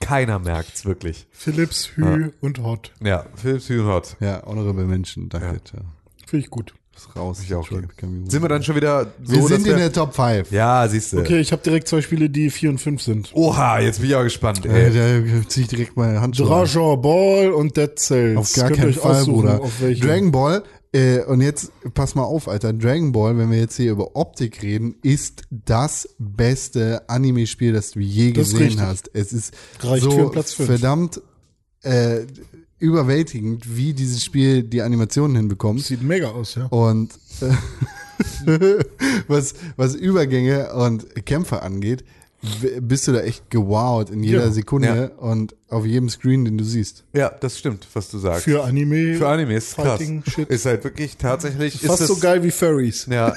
Keiner 0.01 0.39
merkt's 0.39 0.85
wirklich. 0.85 1.27
Philips, 1.31 1.91
Hü 1.97 2.31
und 2.41 2.63
Hot. 2.63 2.93
Ja, 3.03 3.27
Philips 3.35 3.69
Hue 3.69 3.85
Hot. 3.87 4.17
Ja, 4.21 4.43
honorable 4.45 4.85
Menschen, 4.85 5.29
danke. 5.29 5.61
Ja. 5.75 5.81
Finde 6.27 6.45
ich 6.45 6.51
gut. 6.51 6.75
Ist 6.97 7.15
raus. 7.15 7.41
Ich 7.45 7.55
auch 7.55 7.71
Human. 7.71 8.29
Sind 8.31 8.41
wir 8.43 8.49
dann 8.49 8.63
schon 8.63 8.75
wieder 8.75 9.13
so, 9.23 9.33
wir 9.35 9.39
dass 9.41 9.49
sind 9.49 9.59
in 9.61 9.65
wir, 9.67 9.77
der 9.77 9.93
Top 9.93 10.15
5. 10.15 10.51
Ja, 10.51 10.89
siehst 10.89 11.13
du. 11.13 11.21
Okay, 11.21 11.41
ich 11.41 11.53
habe 11.53 11.63
direkt 11.63 11.89
zwei 11.89 12.01
Spiele, 12.01 12.31
die 12.31 12.49
4 12.51 12.71
und 12.71 12.79
5 12.79 13.03
sind. 13.03 13.31
Oha, 13.35 13.81
jetzt 13.81 14.01
bin 14.01 14.09
ich 14.09 14.17
auch 14.17 14.23
gespannt, 14.23 14.65
Äh, 14.65 14.87
ey. 14.87 15.23
da 15.43 15.49
zieh 15.49 15.63
ich 15.63 15.69
direkt 15.69 15.97
meine 15.99 16.23
Handschuhe 16.23 16.47
an. 16.47 16.65
Dragon 16.67 17.03
Ball 17.03 17.53
und 17.53 17.77
Dead 17.77 17.99
Cells. 17.99 18.39
Auf 18.39 18.53
gar 18.55 18.69
Könnt 18.69 18.81
keinen 18.81 18.93
Fall, 18.95 19.25
Bruder. 19.27 19.61
Dragon 20.01 20.33
Ball, 20.33 20.63
äh, 20.93 21.21
und 21.25 21.43
jetzt 21.43 21.71
pass 21.93 22.15
mal 22.15 22.23
auf, 22.23 22.49
Alter. 22.49 22.73
Dragon 22.73 23.13
Ball, 23.13 23.37
wenn 23.37 23.51
wir 23.51 23.59
jetzt 23.59 23.77
hier 23.77 23.93
über 23.93 24.17
Optik 24.17 24.63
reden, 24.63 24.95
ist 25.03 25.43
das 25.51 26.09
beste 26.19 27.03
Anime-Spiel, 27.11 27.75
das 27.75 27.91
du 27.91 28.01
je 28.01 28.33
Das 28.33 28.51
gesehen 28.53 28.63
richtig. 28.69 28.81
hast. 28.83 29.11
Es 29.13 29.35
ist 29.35 29.53
Reicht 29.81 30.03
so 30.03 30.11
für 30.13 30.31
Platz 30.31 30.55
fünf. 30.55 30.69
verdammt 30.69 31.21
äh, 31.83 32.21
überwältigend, 32.79 33.77
wie 33.77 33.95
dieses 33.95 34.25
Spiel 34.25 34.63
die 34.63 34.83
Animationen 34.83 35.37
hinbekommt. 35.37 35.83
Sieht 35.83 36.03
mega 36.03 36.29
aus, 36.29 36.57
ja. 36.57 36.67
Und 36.67 37.11
äh, 37.41 38.79
was, 39.29 39.55
was 39.77 39.95
Übergänge 39.95 40.73
und 40.75 41.27
Kämpfe 41.27 41.63
angeht, 41.63 42.05
bist 42.81 43.09
du 43.09 43.13
da 43.13 43.21
echt 43.21 43.51
gewowt 43.51 44.11
in 44.11 44.23
jeder 44.23 44.45
Ja. 44.45 44.51
Sekunde 44.51 45.13
und 45.19 45.55
auf 45.69 45.85
jedem 45.85 46.09
Screen, 46.09 46.45
den 46.45 46.59
du 46.59 46.65
siehst. 46.65 47.05
Ja, 47.13 47.29
das 47.29 47.59
stimmt, 47.59 47.87
was 47.93 48.11
du 48.11 48.19
sagst. 48.19 48.45
Für 48.45 48.65
Anime. 48.65 49.17
Für 49.17 49.29
Anime 49.29 49.57
ist 49.57 49.75
krass. 49.75 49.99
Fighting 49.99 50.23
Shit. 50.27 50.49
Ist 50.49 50.65
halt 50.67 50.85
wirklich 50.85 51.17
tatsächlich. 51.17 51.81
Fast 51.81 52.03
ist 52.03 52.09
so 52.09 52.15
das, 52.15 52.23
geil 52.23 52.43
wie 52.43 52.51
Furries. 52.51 53.07
Ja. 53.11 53.35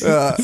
ja. 0.00 0.36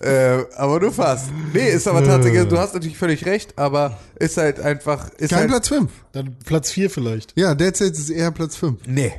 Äh, 0.00 0.44
aber 0.56 0.80
nur 0.80 0.92
fast. 0.92 1.30
Nee, 1.52 1.70
ist 1.70 1.86
aber 1.86 2.04
tatsächlich, 2.04 2.46
du 2.48 2.58
hast 2.58 2.74
natürlich 2.74 2.96
völlig 2.96 3.26
recht, 3.26 3.58
aber 3.58 3.98
ist 4.18 4.36
halt 4.36 4.60
einfach. 4.60 5.10
Ist 5.14 5.30
Kein 5.30 5.40
halt, 5.40 5.48
Platz 5.50 5.68
5. 5.68 5.90
Dann 6.12 6.36
Platz 6.44 6.70
4 6.70 6.90
vielleicht. 6.90 7.32
Ja, 7.36 7.54
Dead 7.54 7.76
Cells 7.76 7.98
ist 7.98 8.10
eher 8.10 8.30
Platz 8.30 8.56
5. 8.56 8.80
Nee. 8.86 9.12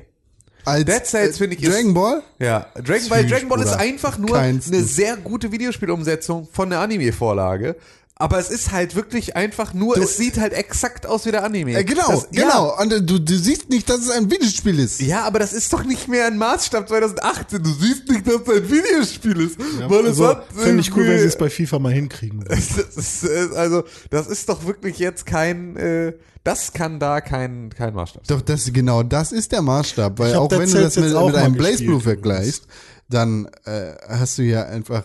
Als 0.65 0.85
Dead 0.85 1.05
Cells, 1.05 1.35
äh, 1.35 1.37
finde 1.37 1.55
ich, 1.55 1.63
ist- 1.63 1.73
Dragon 1.73 1.93
Ball? 1.93 2.21
Ja, 2.39 2.67
Dragon 2.83 3.09
Ball, 3.09 3.25
Dragon 3.25 3.49
Ball 3.49 3.61
ist 3.61 3.73
einfach 3.73 4.17
nur 4.17 4.37
eine 4.37 4.61
sehr 4.61 5.15
gute 5.17 5.51
Videospielumsetzung 5.51 6.47
von 6.51 6.69
der 6.69 6.79
Anime-Vorlage. 6.79 7.75
Aber 8.17 8.39
es 8.39 8.49
ist 8.49 8.71
halt 8.71 8.95
wirklich 8.95 9.35
einfach 9.35 9.73
nur, 9.73 9.97
es 9.97 10.15
sieht 10.15 10.37
halt 10.37 10.53
exakt 10.53 11.05
aus 11.05 11.25
wie 11.25 11.31
der 11.31 11.43
Anime. 11.43 11.73
Äh, 11.73 11.83
genau, 11.83 12.07
das, 12.07 12.29
genau. 12.31 12.79
Und 12.81 12.93
äh, 12.93 13.01
du, 13.01 13.19
du 13.19 13.37
siehst 13.37 13.69
nicht, 13.69 13.89
dass 13.89 13.99
es 13.99 14.09
ein 14.09 14.31
Videospiel 14.31 14.79
ist. 14.79 15.01
Ja, 15.01 15.07
ja, 15.07 15.23
aber 15.25 15.39
das 15.39 15.51
ist 15.51 15.73
doch 15.73 15.83
nicht 15.83 16.07
mehr 16.07 16.27
ein 16.27 16.37
Maßstab 16.37 16.87
2018. 16.87 17.61
Du 17.61 17.73
siehst 17.73 18.07
nicht, 18.07 18.25
dass 18.25 18.35
es 18.35 18.49
ein 18.49 18.71
Videospiel 18.71 19.41
ist. 19.41 19.59
weil 19.59 19.99
es 20.05 20.11
Also, 20.11 20.27
hat 20.29 20.45
Fände 20.53 20.79
ich 20.79 20.95
cool, 20.95 21.05
wenn 21.05 21.19
sie 21.19 21.25
es 21.25 21.37
bei 21.37 21.49
FIFA 21.49 21.79
mal 21.79 21.91
hinkriegen. 21.91 22.45
Das 22.47 22.77
ist, 22.95 23.29
also, 23.53 23.83
das 24.09 24.27
ist 24.27 24.47
doch 24.47 24.65
wirklich 24.65 24.97
jetzt 24.97 25.25
kein, 25.25 25.75
äh, 25.75 26.13
das 26.45 26.71
kann 26.71 27.01
da 27.01 27.19
kein, 27.19 27.69
kein 27.71 27.93
Maßstab 27.93 28.25
sein. 28.25 28.37
Doch, 28.37 28.45
das, 28.45 28.71
genau, 28.71 29.03
das 29.03 29.33
ist 29.33 29.51
der 29.51 29.61
Maßstab. 29.61 30.19
Weil 30.19 30.35
auch 30.35 30.51
wenn 30.51 30.71
du 30.71 30.81
das 30.81 30.95
mit, 30.95 31.13
mit 31.13 31.35
einem 31.35 31.55
Blaze 31.55 31.83
Blue 31.83 31.99
vergleichst, 31.99 32.65
dann 33.09 33.49
äh, 33.65 33.93
hast 34.07 34.37
du 34.37 34.43
ja 34.43 34.63
einfach 34.63 35.03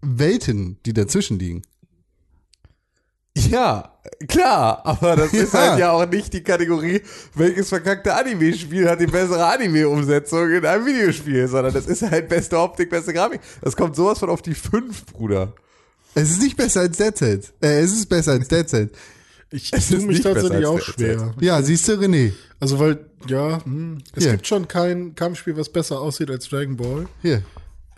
Welten, 0.00 0.78
die 0.86 0.94
dazwischen 0.94 1.38
liegen. 1.38 1.62
Ja, 3.48 3.98
klar, 4.28 4.80
aber 4.84 5.16
das 5.16 5.32
ist 5.32 5.52
Ja. 5.54 5.60
halt 5.70 5.78
ja 5.78 5.92
auch 5.92 6.06
nicht 6.08 6.32
die 6.32 6.42
Kategorie, 6.42 7.00
welches 7.34 7.68
verkackte 7.68 8.14
Anime-Spiel 8.14 8.88
hat 8.88 9.00
die 9.00 9.06
bessere 9.06 9.46
Anime-Umsetzung 9.46 10.50
in 10.50 10.66
einem 10.66 10.84
Videospiel, 10.86 11.48
sondern 11.48 11.72
das 11.72 11.86
ist 11.86 12.02
halt 12.02 12.28
beste 12.28 12.58
Optik, 12.58 12.90
beste 12.90 13.12
Grafik. 13.12 13.40
Das 13.62 13.76
kommt 13.76 13.96
sowas 13.96 14.18
von 14.18 14.30
auf 14.30 14.42
die 14.42 14.54
5, 14.54 15.06
Bruder. 15.06 15.52
Es 16.14 16.30
ist 16.30 16.42
nicht 16.42 16.56
besser 16.56 16.80
als 16.80 16.96
Dead 16.96 17.16
Cells. 17.16 17.52
Äh, 17.62 17.80
es 17.80 17.92
ist 17.92 18.06
besser 18.08 18.32
als 18.32 18.48
Dead 18.48 18.68
Cells. 18.68 18.90
Ich 19.52 19.72
Es 19.72 19.88
tue 19.88 19.98
ist 19.98 20.06
mich 20.06 20.20
tatsächlich 20.20 20.66
auch 20.66 20.80
schwer. 20.80 21.34
Ja, 21.40 21.60
siehst 21.62 21.86
du, 21.88 21.92
René. 21.92 22.32
Also 22.60 22.78
weil, 22.78 22.98
ja, 23.26 23.64
hm, 23.64 23.98
es 24.14 24.22
Hier. 24.24 24.32
gibt 24.32 24.46
schon 24.46 24.68
kein 24.68 25.14
Kampfspiel, 25.14 25.56
was 25.56 25.68
besser 25.68 26.00
aussieht 26.00 26.30
als 26.30 26.48
Dragon 26.48 26.76
Ball. 26.76 27.06
Hier. 27.22 27.42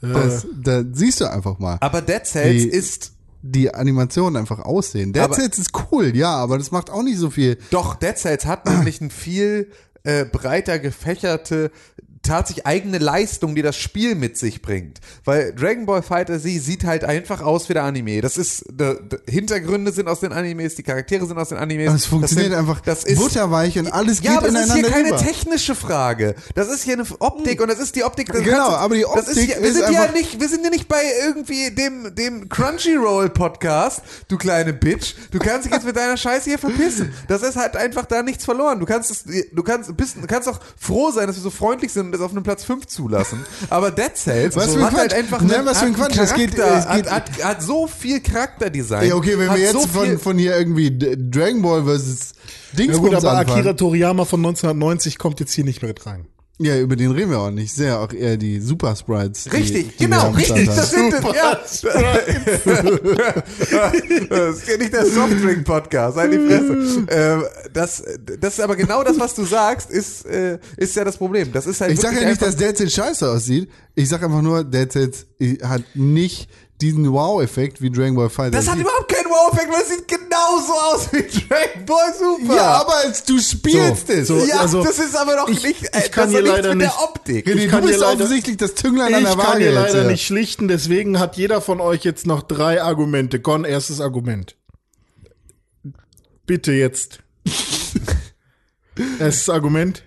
Das, 0.00 0.46
da 0.62 0.82
siehst 0.92 1.20
du 1.20 1.30
einfach 1.30 1.58
mal. 1.58 1.76
Aber 1.80 2.00
Dead 2.00 2.24
Cells 2.24 2.62
Die- 2.62 2.68
ist 2.68 3.12
die 3.42 3.74
Animationen 3.74 4.36
einfach 4.36 4.60
aussehen. 4.60 5.12
Dead 5.12 5.32
Cells 5.34 5.58
ist 5.58 5.70
cool, 5.90 6.16
ja, 6.16 6.34
aber 6.34 6.58
das 6.58 6.70
macht 6.70 6.90
auch 6.90 7.02
nicht 7.02 7.18
so 7.18 7.30
viel. 7.30 7.58
Doch, 7.70 7.96
Dead 7.96 8.16
Cells 8.16 8.46
hat 8.46 8.66
nämlich 8.66 9.00
ein 9.00 9.10
viel 9.10 9.70
äh, 10.04 10.24
breiter 10.24 10.78
gefächerte, 10.78 11.70
tatsächlich 12.22 12.66
eigene 12.66 12.98
Leistung, 12.98 13.54
die 13.54 13.62
das 13.62 13.76
Spiel 13.76 14.14
mit 14.14 14.36
sich 14.38 14.62
bringt. 14.62 15.00
Weil 15.24 15.52
Dragon 15.54 15.86
Ball 15.86 16.02
Fighter 16.02 16.40
Z 16.40 16.62
sieht 16.62 16.84
halt 16.84 17.04
einfach 17.04 17.40
aus 17.40 17.68
wie 17.68 17.74
der 17.74 17.82
Anime. 17.84 18.20
Das 18.20 18.36
ist, 18.36 18.64
de, 18.70 18.96
de, 19.02 19.18
Hintergründe 19.28 19.92
sind 19.92 20.08
aus 20.08 20.20
den 20.20 20.32
Animes, 20.32 20.74
die 20.76 20.82
Charaktere 20.82 21.26
sind 21.26 21.36
aus 21.38 21.48
den 21.50 21.58
Animes. 21.58 21.92
Es 21.92 22.06
funktioniert 22.06 22.52
das 22.52 22.58
sind, 22.58 22.68
einfach 22.70 22.80
das 22.80 23.04
ist, 23.04 23.18
butterweich 23.18 23.78
und 23.78 23.92
alles 23.92 24.20
ja, 24.22 24.30
geht 24.32 24.38
aber 24.38 24.48
es 24.48 24.54
ist 24.54 24.64
ineinander 24.66 24.88
hier 24.88 24.96
keine 24.96 25.08
über. 25.08 25.18
technische 25.18 25.74
Frage. 25.74 26.34
Das 26.54 26.68
ist 26.68 26.84
hier 26.84 26.94
eine 26.94 27.04
Optik 27.18 27.60
und 27.60 27.68
das 27.68 27.78
ist 27.80 27.96
die 27.96 28.04
Optik. 28.04 28.32
das 28.32 28.42
Genau, 28.42 28.56
kannst 28.68 28.78
aber 28.78 28.94
die 28.94 29.02
das 29.14 29.28
ist 29.28 29.28
Optik 29.36 29.44
hier, 29.54 29.62
wir 29.62 29.68
ist 29.68 29.74
sind 29.76 29.92
ja 29.92 30.02
einfach- 30.02 30.14
nicht, 30.14 30.40
wir 30.40 30.48
sind 30.48 30.64
ja 30.64 30.70
nicht 30.70 30.88
bei 30.88 31.02
irgendwie 31.26 31.70
dem, 31.70 32.14
dem 32.14 32.48
Crunchyroll 32.48 33.30
Podcast, 33.30 34.02
du 34.28 34.38
kleine 34.38 34.72
Bitch. 34.72 35.14
Du 35.30 35.38
kannst 35.38 35.66
dich 35.66 35.72
jetzt 35.72 35.84
mit 35.84 35.96
deiner 35.96 36.16
Scheiße 36.16 36.48
hier 36.50 36.58
verpissen. 36.58 37.12
Das 37.28 37.42
ist 37.42 37.56
halt 37.56 37.76
einfach 37.76 38.06
da 38.06 38.22
nichts 38.22 38.44
verloren. 38.44 38.78
Du 38.78 38.86
kannst 38.86 39.10
es, 39.10 39.24
du 39.24 39.62
kannst, 39.62 39.96
bist, 39.96 40.16
du 40.22 40.26
kannst 40.26 40.48
auch 40.48 40.60
froh 40.78 41.10
sein, 41.10 41.26
dass 41.26 41.36
wir 41.36 41.42
so 41.42 41.50
freundlich 41.50 41.92
sind 41.92 42.11
das 42.12 42.20
auf 42.20 42.30
einem 42.32 42.42
Platz 42.42 42.64
5 42.64 42.86
zulassen. 42.86 43.44
Aber 43.70 43.90
Dead 43.90 44.14
Cells 44.14 44.54
Was 44.56 44.72
für 44.74 44.78
ein 44.80 44.84
hat 44.86 44.94
halt 44.96 45.14
einfach 45.14 45.40
Nein, 45.40 45.56
einen- 45.58 45.66
was 45.66 45.78
für 45.78 45.86
ein 45.86 45.94
einen 45.94 45.96
Quatsch. 45.96 46.18
Es 46.18 46.34
geht- 46.34 46.50
es 46.50 46.56
geht- 46.56 46.64
hat, 46.64 47.10
hat, 47.10 47.44
hat 47.44 47.62
so 47.62 47.86
viel 47.86 48.20
Charakterdesign. 48.20 49.02
Ey, 49.04 49.12
okay, 49.12 49.38
wenn 49.38 49.50
wir 49.50 49.58
jetzt 49.58 49.72
so 49.72 49.86
von, 49.86 50.18
von 50.18 50.38
hier 50.38 50.56
irgendwie 50.56 50.96
Dragon 50.96 51.62
Ball 51.62 51.84
versus 51.84 52.32
Ja 52.72 52.78
Dingsbums 52.78 53.08
gut, 53.10 53.14
aber 53.16 53.30
anfangen. 53.38 53.58
Akira 53.58 53.72
Toriyama 53.74 54.24
von 54.24 54.40
1990 54.40 55.18
kommt 55.18 55.40
jetzt 55.40 55.52
hier 55.52 55.64
nicht 55.64 55.82
mehr 55.82 55.88
mit 55.88 56.06
rein. 56.06 56.26
Ja, 56.58 56.78
über 56.78 56.96
den 56.96 57.10
reden 57.10 57.30
wir 57.30 57.40
auch 57.40 57.50
nicht. 57.50 57.74
Sehr 57.74 57.98
auch 57.98 58.12
eher 58.12 58.36
die 58.36 58.60
Super 58.60 58.94
Sprites. 58.94 59.44
Die, 59.44 59.50
Richtig, 59.50 59.96
die 59.96 60.00
wir 60.00 60.08
genau, 60.08 60.30
richtig, 60.30 60.66
das 60.66 60.90
sind 60.90 61.14
es, 61.14 61.22
ja. 61.22 61.54
das 64.28 64.58
ist 64.58 64.68
ja 64.68 64.76
nicht 64.76 64.92
der 64.92 65.06
Softdrink-Podcast, 65.06 66.16
halt 66.16 66.32
die 66.32 66.38
Fresse. 66.38 67.06
Ähm, 67.12 67.44
das, 67.72 68.02
das 68.40 68.54
ist 68.54 68.60
aber 68.60 68.76
genau 68.76 69.02
das, 69.02 69.18
was 69.18 69.34
du 69.34 69.44
sagst, 69.44 69.90
ist, 69.90 70.24
äh, 70.26 70.58
ist 70.76 70.94
ja 70.94 71.04
das 71.04 71.16
Problem. 71.16 71.52
Das 71.52 71.66
ist 71.66 71.80
halt 71.80 71.92
Ich 71.92 72.00
sage 72.00 72.20
ja 72.20 72.28
nicht, 72.28 72.40
dass 72.40 72.56
Dead 72.56 72.90
scheiße 72.90 73.28
aussieht. 73.28 73.68
Ich 73.94 74.08
sage 74.08 74.26
einfach 74.26 74.42
nur, 74.42 74.64
Dead 74.64 74.90
Cells 74.90 75.26
hat 75.62 75.82
nicht 75.94 76.48
diesen 76.82 77.10
Wow-Effekt 77.12 77.80
wie 77.80 77.90
Dragon 77.90 78.16
Ball 78.16 78.28
Fighter. 78.28 78.50
Das 78.50 78.68
hat 78.68 78.78
überhaupt 78.78 79.08
keinen 79.10 79.30
Wow-Effekt, 79.30 79.72
weil 79.72 79.82
es 79.82 79.88
sieht 79.88 80.08
genauso 80.08 80.72
aus 80.72 81.12
wie 81.12 81.22
Dragon 81.22 81.86
Ball 81.86 82.14
Super. 82.18 82.56
Ja, 82.56 82.80
aber 82.82 82.96
als 83.04 83.24
du 83.24 83.38
spielst 83.38 84.08
So, 84.08 84.12
es. 84.12 84.28
so, 84.28 84.38
ja 84.44 84.56
also, 84.60 84.82
das 84.84 84.98
ist 84.98 85.16
aber 85.16 85.36
doch 85.36 85.48
ich- 85.48 85.62
nicht, 85.62 85.82
ich 85.82 85.88
äh, 85.94 86.08
kann 86.10 86.28
hier 86.30 86.42
nichts 86.42 86.56
leider 86.56 86.68
mit 86.74 86.78
nicht- 86.78 86.92
der 86.98 87.02
Optik. 87.04 87.46
Ich 87.48 87.54
du 87.64 87.68
kann 87.68 87.82
bist 87.84 87.94
dir 87.94 87.98
leider- 88.00 88.12
offensichtlich 88.14 88.56
das 88.58 88.74
Zünglein 88.74 89.14
an 89.14 89.22
Ich 89.22 89.28
der 89.28 89.36
kann 89.36 89.46
Waage. 89.46 89.58
hier 89.60 89.72
jetzt, 89.72 89.80
leider 89.92 90.02
ja. 90.02 90.10
nicht 90.10 90.26
schlichten, 90.26 90.68
deswegen 90.68 91.18
hat 91.18 91.36
jeder 91.36 91.60
von 91.60 91.80
euch 91.80 92.02
jetzt 92.04 92.26
noch 92.26 92.42
drei 92.42 92.82
Argumente. 92.82 93.40
Gon, 93.40 93.64
erstes 93.64 94.00
Argument. 94.00 94.56
Bitte 96.44 96.72
jetzt. 96.72 97.20
Erstes 99.18 99.48
Argument. 99.48 100.02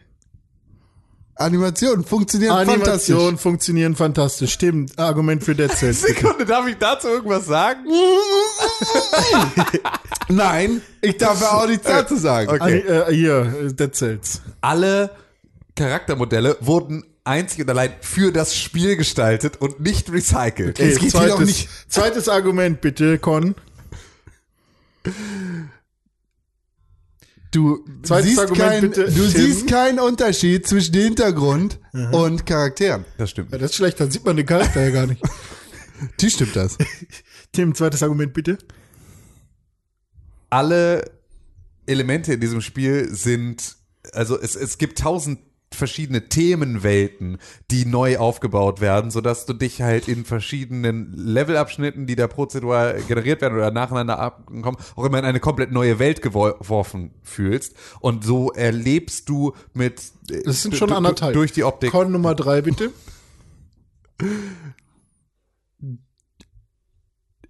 Animation 1.37 2.03
funktioniert 2.05 2.51
fantastisch. 2.51 2.81
Animationen 2.83 3.37
funktionieren 3.37 3.95
fantastisch. 3.95 4.53
Stimmt. 4.53 4.97
Argument 4.97 5.43
für 5.43 5.53
Dead 5.53 5.69
Cells. 5.71 6.01
bitte. 6.01 6.13
Sekunde, 6.19 6.45
darf 6.45 6.65
ich 6.67 6.77
dazu 6.77 7.09
irgendwas 7.09 7.45
sagen? 7.45 7.81
Nein, 10.29 10.81
ich 11.01 11.17
darf 11.17 11.41
ja 11.41 11.51
auch 11.51 11.67
nichts 11.67 11.85
dazu 11.85 12.15
sagen. 12.15 12.49
Okay. 12.49 12.83
Ani- 12.87 13.11
äh, 13.11 13.13
hier, 13.13 13.71
Dead 13.73 13.93
Cells. 13.93 14.41
alle 14.61 15.11
Charaktermodelle 15.75 16.57
wurden 16.61 17.03
einzig 17.25 17.61
und 17.61 17.69
allein 17.69 17.91
für 18.01 18.31
das 18.31 18.55
Spiel 18.55 18.95
gestaltet 18.95 19.57
und 19.59 19.81
nicht 19.81 20.09
recycelt. 20.11 20.79
Es 20.79 20.99
geht 20.99 21.11
hier 21.11 21.21
doch 21.27 21.35
zweites, 21.35 21.47
nicht- 21.47 21.69
zweites 21.89 22.29
Argument 22.29 22.79
bitte, 22.81 23.19
Con. 23.19 23.55
Du 27.55 27.85
Zweites 28.03 28.27
siehst, 28.27 28.39
Argument 28.39 28.69
kein, 28.69 28.81
bitte, 28.81 29.05
du 29.05 29.11
Tim. 29.11 29.29
siehst 29.29 29.67
keinen 29.67 29.99
Unterschied 29.99 30.67
zwischen 30.67 30.93
Hintergrund 30.93 31.79
und 32.11 32.45
Charakteren. 32.45 33.05
Das 33.17 33.29
stimmt. 33.29 33.53
Ja, 33.53 33.57
das 33.57 33.71
ist 33.71 33.77
schlecht, 33.77 33.97
dann 33.97 34.11
sieht 34.11 34.25
man 34.25 34.35
den 34.35 34.45
Charakter 34.45 34.81
ja 34.83 34.89
gar 34.89 35.07
nicht. 35.07 35.21
Die 36.19 36.29
stimmt 36.29 36.53
das. 36.53 36.77
Tim, 37.53 37.73
zweites 37.73 38.03
Argument 38.03 38.33
bitte. 38.33 38.57
Alle 40.49 41.09
Elemente 41.85 42.33
in 42.33 42.41
diesem 42.41 42.59
Spiel 42.59 43.07
sind, 43.15 43.77
also 44.11 44.37
es, 44.37 44.57
es 44.57 44.77
gibt 44.77 44.99
tausend 44.99 45.39
verschiedene 45.75 46.27
Themenwelten, 46.29 47.37
die 47.71 47.85
neu 47.85 48.17
aufgebaut 48.17 48.81
werden, 48.81 49.11
sodass 49.11 49.45
du 49.45 49.53
dich 49.53 49.81
halt 49.81 50.07
in 50.07 50.25
verschiedenen 50.25 51.13
Levelabschnitten, 51.15 52.07
die 52.07 52.15
da 52.15 52.27
prozedural 52.27 53.01
generiert 53.07 53.41
werden 53.41 53.55
oder 53.55 53.71
nacheinander 53.71 54.19
abkommen, 54.19 54.77
auch 54.95 55.05
immer 55.05 55.19
in 55.19 55.25
eine 55.25 55.39
komplett 55.39 55.71
neue 55.71 55.99
Welt 55.99 56.23
gewor- 56.23 56.57
geworfen 56.57 57.11
fühlst. 57.23 57.75
Und 57.99 58.23
so 58.23 58.51
erlebst 58.51 59.29
du 59.29 59.53
mit 59.73 60.01
äh, 60.31 60.43
Das 60.43 60.61
sind 60.61 60.75
schon 60.75 60.91
anderthalb. 60.91 61.33
durch 61.33 61.51
die 61.51 61.63
Optik. 61.63 61.91
Con 61.91 62.11
Nummer 62.11 62.35
drei 62.35 62.61
bitte. 62.61 62.91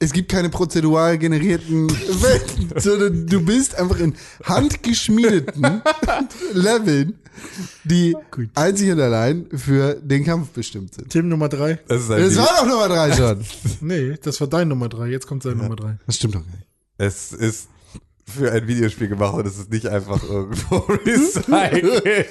Es 0.05 0.13
gibt 0.13 0.29
keine 0.31 0.49
prozedural 0.49 1.17
generierten 1.17 1.89
Welten, 1.89 2.69
sondern 2.79 3.25
du 3.25 3.41
bist 3.43 3.73
einfach 3.75 3.99
in 3.99 4.13
handgeschmiedeten 4.43 5.81
Leveln, 6.53 7.15
die 7.83 8.15
Gut. 8.29 8.49
einzig 8.53 8.91
und 8.91 8.99
allein 9.01 9.47
für 9.55 9.95
den 9.95 10.23
Kampf 10.23 10.49
bestimmt 10.49 10.93
sind. 10.93 11.09
Tim 11.09 11.27
Nummer 11.27 11.49
drei. 11.49 11.79
Das 11.87 12.03
ist 12.03 12.09
halt 12.09 12.23
Das 12.23 12.33
die- 12.33 12.37
war 12.37 12.49
doch 12.59 12.67
Nummer 12.67 12.87
drei 12.87 13.11
schon. 13.13 13.43
Nee, 13.81 14.15
das 14.21 14.39
war 14.39 14.47
dein 14.47 14.67
Nummer 14.67 14.89
drei. 14.89 15.07
Jetzt 15.07 15.25
kommt 15.27 15.41
sein 15.43 15.57
Nummer 15.57 15.75
drei. 15.75 15.97
Das 16.05 16.17
stimmt 16.17 16.35
doch 16.35 16.41
gar 16.45 16.51
nicht. 16.55 16.67
Es 16.97 17.33
ist 17.33 17.67
für 18.27 18.51
ein 18.51 18.67
Videospiel 18.67 19.07
gemacht 19.07 19.33
und 19.35 19.45
es 19.47 19.57
ist 19.57 19.71
nicht 19.71 19.87
einfach 19.87 20.21
irgendwo 20.23 20.77
recycelt 21.05 22.27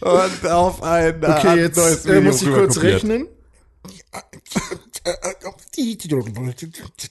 und 0.00 0.46
auf 0.50 0.82
ein 0.82 1.16
Okay, 1.16 1.26
Art 1.48 1.56
jetzt 1.56 1.76
neues 1.76 2.04
äh, 2.06 2.08
Medium 2.08 2.24
muss 2.26 2.42
ich 2.42 2.48
kurz 2.48 2.76
rüberkopiert. 2.76 2.94
rechnen. 3.04 3.26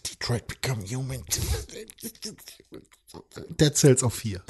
Detroit 0.03 0.47
become 0.47 0.83
human. 0.85 1.23
Dead 3.59 3.75
Cells 3.75 4.03
auf 4.03 4.13
vier. 4.15 4.41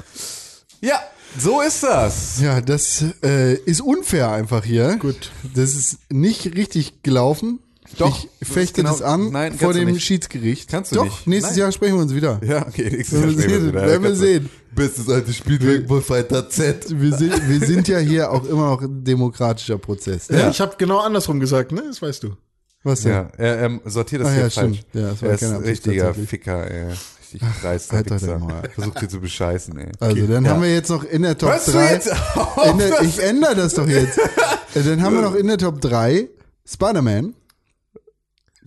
Ja, 0.80 1.00
so 1.36 1.60
ist 1.60 1.82
das. 1.82 2.40
Ja, 2.40 2.60
das 2.60 3.04
äh, 3.22 3.54
ist 3.54 3.80
unfair 3.80 4.30
einfach 4.30 4.64
hier. 4.64 4.96
Gut. 4.96 5.32
Das 5.54 5.74
ist 5.74 5.98
nicht 6.10 6.54
richtig 6.54 7.02
gelaufen. 7.02 7.60
Doch, 7.96 8.26
ich 8.40 8.46
fechte 8.48 8.82
genau- 8.82 8.92
das 8.92 9.02
an 9.02 9.30
Nein, 9.32 9.54
vor 9.58 9.72
dem 9.72 9.88
nicht. 9.90 10.04
Schiedsgericht. 10.04 10.68
Kannst 10.70 10.92
du 10.92 10.96
Doch, 10.96 11.04
nicht. 11.04 11.26
nächstes 11.26 11.52
Nein. 11.52 11.60
Jahr 11.60 11.72
sprechen 11.72 11.94
wir 11.96 12.02
uns 12.02 12.14
wieder. 12.14 12.40
Ja, 12.44 12.66
okay, 12.66 12.90
nächstes 12.90 13.20
Werden 13.20 13.30
Jahr 13.30 13.36
wir 13.38 13.42
sprechen 13.42 13.60
sehen, 13.60 13.68
wieder. 13.72 13.86
werden 13.86 14.02
wir 14.04 14.14
sehen. 14.14 14.50
Bestes 14.74 15.08
alte 15.08 15.32
Spiel 15.32 15.58
Dragon 15.58 16.02
Fighter 16.02 16.48
Z. 16.48 16.86
Wir 17.00 17.16
sind, 17.16 17.48
wir 17.48 17.66
sind 17.66 17.88
ja 17.88 17.98
hier 17.98 18.30
auch 18.30 18.44
immer 18.44 18.66
noch 18.70 18.82
ein 18.82 19.02
demokratischer 19.02 19.78
Prozess. 19.78 20.28
Ja. 20.28 20.50
Ich 20.50 20.60
habe 20.60 20.74
genau 20.78 20.98
andersrum 21.00 21.40
gesagt, 21.40 21.72
ne? 21.72 21.82
Das 21.88 22.00
weißt 22.02 22.22
du. 22.24 22.36
Was 22.84 23.00
denn? 23.00 23.12
Ja, 23.12 23.28
er 23.38 23.62
ähm, 23.62 23.80
sortiert 23.84 24.22
das 24.22 24.28
Ah, 24.28 24.32
hier 24.32 24.42
ja, 24.44 24.50
falsch. 24.50 24.78
stimmt. 24.78 24.86
Ja, 24.94 25.10
das 25.10 25.22
war 25.22 25.28
er 25.30 25.34
ist 25.34 25.42
ein 25.44 25.56
richtiger. 25.56 26.14
Ficker, 26.14 26.70
ey. 26.70 26.84
Richtig 27.32 27.42
dreister 27.60 27.96
halt 27.96 28.10
Wichser. 28.10 28.40
Versucht 28.74 29.00
hier 29.00 29.08
zu 29.08 29.20
bescheißen, 29.20 29.76
ey. 29.78 29.92
Also, 30.00 30.26
dann 30.26 30.44
Ja. 30.44 30.50
haben 30.52 30.62
wir 30.62 30.72
jetzt 30.72 30.88
noch 30.88 31.04
in 31.04 31.22
der 31.22 31.36
Top 31.36 31.50
Hörst 31.50 31.68
du 31.68 31.72
3. 31.72 31.92
jetzt 31.92 32.10
auf, 32.36 32.70
In 32.70 32.78
der, 32.78 33.02
ich 33.02 33.22
ändere 33.22 33.56
das 33.56 33.74
doch 33.74 33.86
jetzt. 33.88 34.18
Dann 34.74 35.02
haben 35.02 35.14
wir 35.16 35.22
noch 35.22 35.34
in 35.34 35.46
der 35.48 35.58
Top 35.58 35.80
3 35.80 36.28
Spider-Man, 36.66 37.34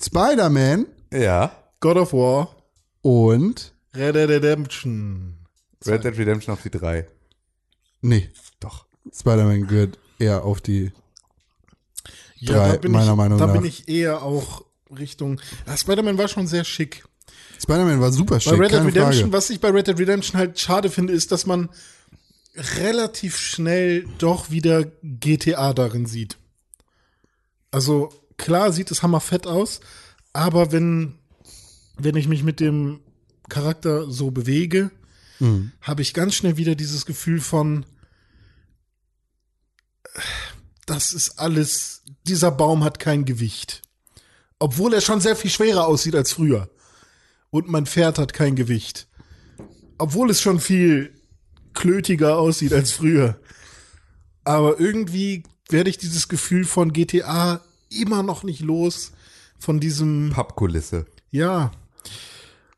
Spider-Man 0.03 0.85
Ja. 1.13 1.55
God 1.79 1.97
of 1.97 2.13
War, 2.13 2.55
und. 3.01 3.73
Red 3.95 4.15
Dead 4.15 4.29
Redemption. 4.29 5.35
Red 5.85 6.03
Dead 6.03 6.17
Redemption 6.17 6.53
auf 6.53 6.61
die 6.61 6.69
drei. 6.69 7.07
Nee, 8.01 8.29
Doch. 8.59 8.85
Spider-Man 9.13 9.67
gehört 9.67 9.97
eher 10.19 10.43
auf 10.45 10.61
die. 10.61 10.91
Ja, 12.35 12.53
Drei, 12.53 12.71
da 12.73 12.77
bin 12.77 12.91
meiner 12.91 13.11
ich, 13.11 13.17
Meinung 13.17 13.37
da 13.39 13.47
nach. 13.47 13.53
bin 13.53 13.65
ich 13.65 13.87
eher 13.87 14.23
auch 14.23 14.63
Richtung. 14.97 15.39
Ja, 15.67 15.75
Spider-Man 15.77 16.17
war 16.17 16.27
schon 16.27 16.47
sehr 16.47 16.63
schick. 16.63 17.03
Spider-Man 17.61 17.99
war 18.01 18.11
super 18.11 18.35
Bei 18.35 18.39
schick, 18.39 18.53
Red 18.53 18.71
Dead 18.71 18.79
Redemption, 18.79 19.13
Frage. 19.23 19.33
was 19.33 19.49
ich 19.51 19.59
bei 19.59 19.69
Red 19.69 19.87
Dead 19.87 19.99
Redemption 19.99 20.39
halt 20.39 20.59
schade 20.59 20.89
finde, 20.89 21.13
ist, 21.13 21.31
dass 21.31 21.45
man 21.45 21.69
relativ 22.55 23.37
schnell 23.37 24.05
doch 24.17 24.49
wieder 24.51 24.85
GTA 25.03 25.73
darin 25.73 26.05
sieht. 26.05 26.37
Also 27.71 28.09
klar 28.41 28.73
sieht 28.73 28.91
es 28.91 29.03
hammerfett 29.03 29.47
aus, 29.47 29.79
aber 30.33 30.71
wenn, 30.71 31.15
wenn 31.97 32.15
ich 32.17 32.27
mich 32.27 32.43
mit 32.43 32.59
dem 32.59 32.99
Charakter 33.47 34.09
so 34.09 34.31
bewege, 34.31 34.91
habe 35.81 36.01
ich 36.01 36.13
ganz 36.13 36.35
schnell 36.35 36.57
wieder 36.57 36.75
dieses 36.75 37.05
Gefühl 37.05 37.41
von, 37.41 37.85
das 40.85 41.13
ist 41.13 41.39
alles, 41.39 42.03
dieser 42.27 42.51
Baum 42.51 42.83
hat 42.83 42.99
kein 42.99 43.25
Gewicht. 43.25 43.81
Obwohl 44.59 44.93
er 44.93 45.01
schon 45.01 45.21
sehr 45.21 45.35
viel 45.35 45.49
schwerer 45.49 45.87
aussieht 45.87 46.15
als 46.15 46.33
früher. 46.33 46.69
Und 47.49 47.69
mein 47.69 47.87
Pferd 47.87 48.19
hat 48.19 48.33
kein 48.33 48.55
Gewicht. 48.55 49.07
Obwohl 49.97 50.29
es 50.29 50.41
schon 50.41 50.59
viel 50.59 51.11
klötiger 51.73 52.37
aussieht 52.37 52.73
als 52.73 52.91
früher. 52.91 53.39
Aber 54.43 54.79
irgendwie 54.79 55.43
werde 55.69 55.89
ich 55.89 55.97
dieses 55.97 56.27
Gefühl 56.27 56.65
von 56.65 56.93
GTA 56.93 57.61
immer 57.91 58.23
noch 58.23 58.43
nicht 58.43 58.61
los. 58.61 59.11
Von 59.59 59.79
diesem, 59.79 60.31
Pappkulisse. 60.33 61.05
ja, 61.29 61.71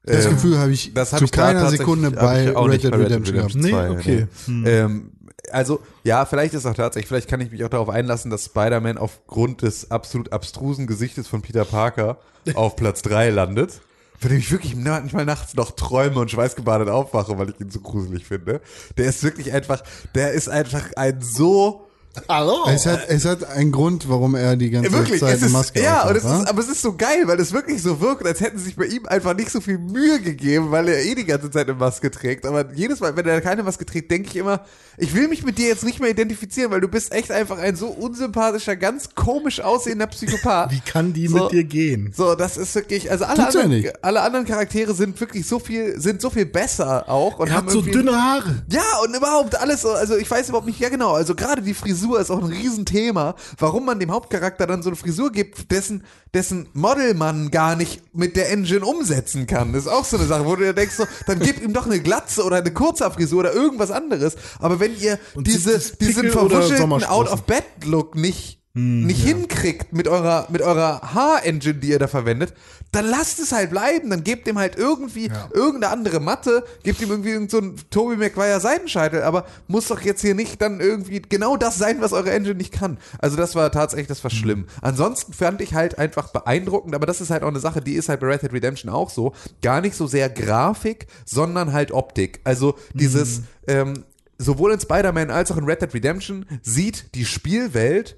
Das 0.03 0.26
Ähm, 0.26 0.31
Gefühl 0.34 0.57
habe 0.57 0.72
ich 0.72 0.94
Das 0.94 1.14
hab 1.14 1.19
zu 1.19 1.26
ich 1.26 1.31
keiner 1.31 1.69
Sekunde 1.69 2.11
bei 2.11 2.52
Red 2.52 2.84
Dead 2.84 2.94
Redemption 2.94 3.35
gehabt. 3.38 3.56
Nee, 3.56 3.69
zwei, 3.69 3.90
okay. 3.90 4.27
nee. 4.48 4.69
Ähm, 4.69 5.11
also, 5.52 5.80
ja, 6.03 6.26
vielleicht 6.26 6.53
ist 6.53 6.65
auch 6.65 6.73
tatsächlich, 6.73 7.07
vielleicht 7.07 7.30
kann 7.30 7.41
ich 7.41 7.52
mich 7.52 7.64
auch 7.64 7.69
darauf 7.69 7.90
einlassen, 7.90 8.31
dass 8.31 8.45
Spider-Man 8.45 8.98
aufgrund 8.98 9.61
des 9.61 9.91
absolut 9.91 10.34
abstrusen 10.34 10.88
Gesichtes 10.88 11.27
von 11.27 11.41
Peter 11.41 11.65
Parker 11.65 12.18
auf 12.56 12.76
Platz 12.76 13.02
3 13.03 13.30
landet. 13.30 13.81
Von 14.19 14.30
dem 14.30 14.40
ich 14.40 14.52
wirklich 14.52 14.76
manchmal 14.76 15.26
nachts 15.26 15.53
noch 15.56 15.72
träume 15.72 16.19
und 16.19 16.31
schweißgebadet 16.31 16.88
aufwache, 16.88 17.38
weil 17.38 17.49
ich 17.49 17.60
ihn 17.60 17.69
so 17.72 17.81
gruselig 17.81 18.26
finde. 18.26 18.61
Der 18.98 19.06
ist 19.06 19.23
wirklich 19.23 19.52
einfach, 19.52 19.84
der 20.15 20.31
ist 20.31 20.49
einfach 20.49 20.91
ein 20.95 21.22
so 21.22 21.88
Hallo. 22.30 22.65
Es 22.68 22.85
hat, 22.85 23.10
es 23.10 23.26
hat 23.26 23.44
einen 23.44 23.72
Grund, 23.72 24.07
warum 24.07 24.35
er 24.35 24.56
die 24.56 24.69
ganze 24.69 24.91
Wirklich, 24.91 25.19
Zeit 25.19 25.34
es 25.35 25.40
eine 25.40 25.48
ist, 25.48 25.52
Maske 25.53 25.81
ja, 25.81 26.02
aufhat, 26.03 26.11
und 26.11 26.18
es 26.18 26.23
ist, 26.41 26.48
aber 26.48 26.60
es 26.61 26.68
ist 26.69 26.81
so 26.84 26.95
geil, 26.95 27.23
weil 27.26 27.40
es 27.40 27.52
wirklich 27.53 27.81
so 27.81 27.99
wirkt, 28.02 28.26
als 28.27 28.40
hätten 28.40 28.60
sie 28.60 28.65
sich 28.65 28.76
bei 28.76 28.85
ihm 28.85 29.07
einfach 29.07 29.35
nicht 29.35 29.49
so 29.49 29.60
viel 29.60 29.80
Mühe 29.80 30.19
gegeben, 30.22 30.69
weil 30.69 30.90
er 30.90 31.03
eh 31.03 31.15
die 31.15 31.26
ganze 31.26 31.49
Zeit 31.49 31.68
eine 31.68 31.76
Maske 31.77 32.11
trägt. 32.11 32.45
Aber 32.45 32.72
jedes 32.76 32.99
Mal, 32.99 33.15
wenn 33.15 33.26
er 33.26 33.41
keine 33.41 33.64
Maske 33.64 33.84
trägt, 33.85 34.11
denke 34.11 34.30
ich 34.30 34.35
immer, 34.35 34.61
ich 34.98 35.15
will 35.15 35.27
mich 35.27 35.44
mit 35.44 35.57
dir 35.57 35.68
jetzt 35.68 35.84
nicht 35.84 35.99
mehr 35.99 36.11
identifizieren, 36.11 36.69
weil 36.69 36.81
du 36.81 36.88
bist 36.88 37.11
echt 37.14 37.31
einfach 37.31 37.57
ein 37.57 37.76
so 37.76 37.88
unsympathischer, 37.88 38.76
ganz 38.76 39.15
komisch 39.15 39.60
aussehender 39.61 40.06
Psychopath. 40.06 40.69
Wie 40.72 40.81
kann 40.81 41.14
die 41.14 41.27
So. 41.27 41.45
mit 41.45 41.52
dir 41.52 41.64
gehen? 41.64 42.14
So, 42.15 42.35
das 42.35 42.57
ist 42.57 42.76
wirklich, 42.76 43.10
also 43.10 43.26
alle 43.26 43.38
Tut's 43.44 43.56
ja 43.56 43.61
anderen, 43.61 43.81
nicht. 43.81 44.03
alle 44.06 44.22
anderen 44.22 44.45
Charaktere 44.45 44.94
sind 44.94 45.19
wirklich 45.19 45.48
so 45.48 45.57
viel, 45.57 45.99
sind 45.99 46.22
so 46.22 46.30
viel 46.30 46.45
besser 46.45 47.10
auch 47.10 47.40
und 47.40 47.48
Er 47.48 47.56
hat 47.56 47.72
so 47.72 47.81
dünne 47.81 48.11
Haare. 48.11 48.64
ja, 48.69 48.84
und 49.03 49.15
überhaupt 49.15 49.60
alles 49.60 49.81
so, 49.81 49.90
also 49.90 50.15
ich 50.15 50.30
weiß 50.30 50.49
überhaupt 50.49 50.68
nicht, 50.68 50.80
ja 50.80 50.90
genau, 50.90 51.14
also 51.14 51.34
gerade 51.34 51.64
die 51.64 51.73
Frisur 51.73 52.02
ist 52.19 52.31
auch 52.31 52.39
ein 52.39 52.51
Riesenthema, 52.51 53.35
warum 53.57 53.85
man 53.85 53.99
dem 53.99 54.11
Hauptcharakter 54.11 54.67
dann 54.67 54.84
so 54.84 54.89
eine 54.89 54.95
Frisur 54.95 55.31
gibt, 55.31 55.71
dessen, 55.71 56.03
dessen 56.34 56.67
Model 56.73 57.13
man 57.13 57.51
gar 57.51 57.75
nicht 57.75 58.15
mit 58.15 58.35
der 58.35 58.51
Engine 58.51 58.85
umsetzen 58.85 59.47
kann. 59.47 59.73
Das 59.73 59.84
ist 59.84 59.91
auch 59.91 60.05
so 60.05 60.17
eine 60.17 60.25
Sache, 60.25 60.45
wo 60.45 60.55
du 60.55 60.63
dir 60.63 60.73
denkst, 60.73 60.95
so, 60.95 61.05
dann 61.27 61.39
gib 61.39 61.61
ihm 61.61 61.73
doch 61.73 61.85
eine 61.85 61.99
Glatze 61.99 62.43
oder 62.43 62.57
eine 62.57 62.71
Kurzhaarfrisur 62.71 63.39
oder 63.39 63.53
irgendwas 63.53 63.91
anderes. 63.91 64.35
Aber 64.59 64.80
wenn 64.80 64.97
ihr 64.99 65.19
Und 65.35 65.47
diese, 65.47 65.80
diesen 65.97 66.31
verwuschelten? 66.31 67.03
Out-of-Bed-Look 67.03 68.15
nicht 68.15 68.62
nicht 68.76 69.24
hinkriegt 69.24 69.94
mit 69.94 70.08
eurer, 70.08 70.48
mit 70.50 70.64
eurer 70.64 71.14
Haar-Engine, 71.14 71.76
die 71.76 71.90
ihr 71.90 72.00
da 72.00 72.08
verwendet, 72.08 72.56
dann 72.91 73.06
lasst 73.06 73.40
es 73.40 73.52
halt 73.52 73.70
bleiben. 73.70 74.10
Dann 74.10 74.24
gebt 74.24 74.48
ihm 74.48 74.58
halt 74.58 74.78
irgendwie 74.78 75.30
irgendeine 75.54 75.94
andere 75.94 76.20
Matte, 76.20 76.64
gebt 76.82 77.00
ihm 77.00 77.12
irgendwie 77.12 77.30
irgend 77.30 77.52
so 77.52 77.60
einen 77.60 77.76
Tobey 77.91 78.16
Maguire 78.16 78.60
Seitenscheitel, 78.60 79.22
aber 79.22 79.45
muss 79.68 79.90
doch 79.90 80.02
jetzt 80.02 80.22
hier 80.22 80.34
nicht 80.34 80.60
dann 80.60 80.80
irgendwie 80.80 81.22
genau 81.22 81.56
das 81.56 81.78
sein, 81.78 82.02
was 82.02 82.14
eure 82.14 82.32
Engine 82.32 82.56
nicht 82.56 82.72
kann. 82.74 82.98
Also 83.20 83.38
das 83.38 83.54
war 83.54 83.72
tatsächlich, 83.72 84.08
das 84.08 84.24
war 84.24 84.32
schlimm. 84.32 84.66
Ansonsten 84.82 85.34
fand 85.34 85.62
ich 85.62 85.76
halt 85.76 86.00
einfach 86.00 86.32
beeindruckend, 86.32 86.95
aber 86.95 87.06
das 87.06 87.22
ist 87.22 87.30
halt 87.30 87.44
auch 87.44 87.50
eine 87.50 87.60
Sache, 87.60 87.80
die 87.80 87.94
ist 87.94 88.10
halt 88.10 88.22
bei 88.22 88.28
Red 88.28 88.41
Dead 88.41 88.54
Redemption 88.54 88.91
auch 88.91 89.12
so. 89.12 89.34
Gar 89.62 89.82
nicht 89.82 89.95
so 89.95 90.08
sehr 90.08 90.32
Grafik, 90.32 91.06
sondern 91.26 91.74
halt 91.74 91.91
Optik. 91.91 92.40
Also 92.44 92.74
dieses, 92.95 93.41
ähm, 93.68 94.04
sowohl 94.40 94.74
in 94.74 94.80
Spider-Man 94.80 95.30
als 95.30 95.52
auch 95.52 95.58
in 95.58 95.66
Red 95.66 95.84
Dead 95.84 95.94
Redemption 95.94 96.48
sieht 96.64 97.14
die 97.14 97.26
Spielwelt 97.26 98.18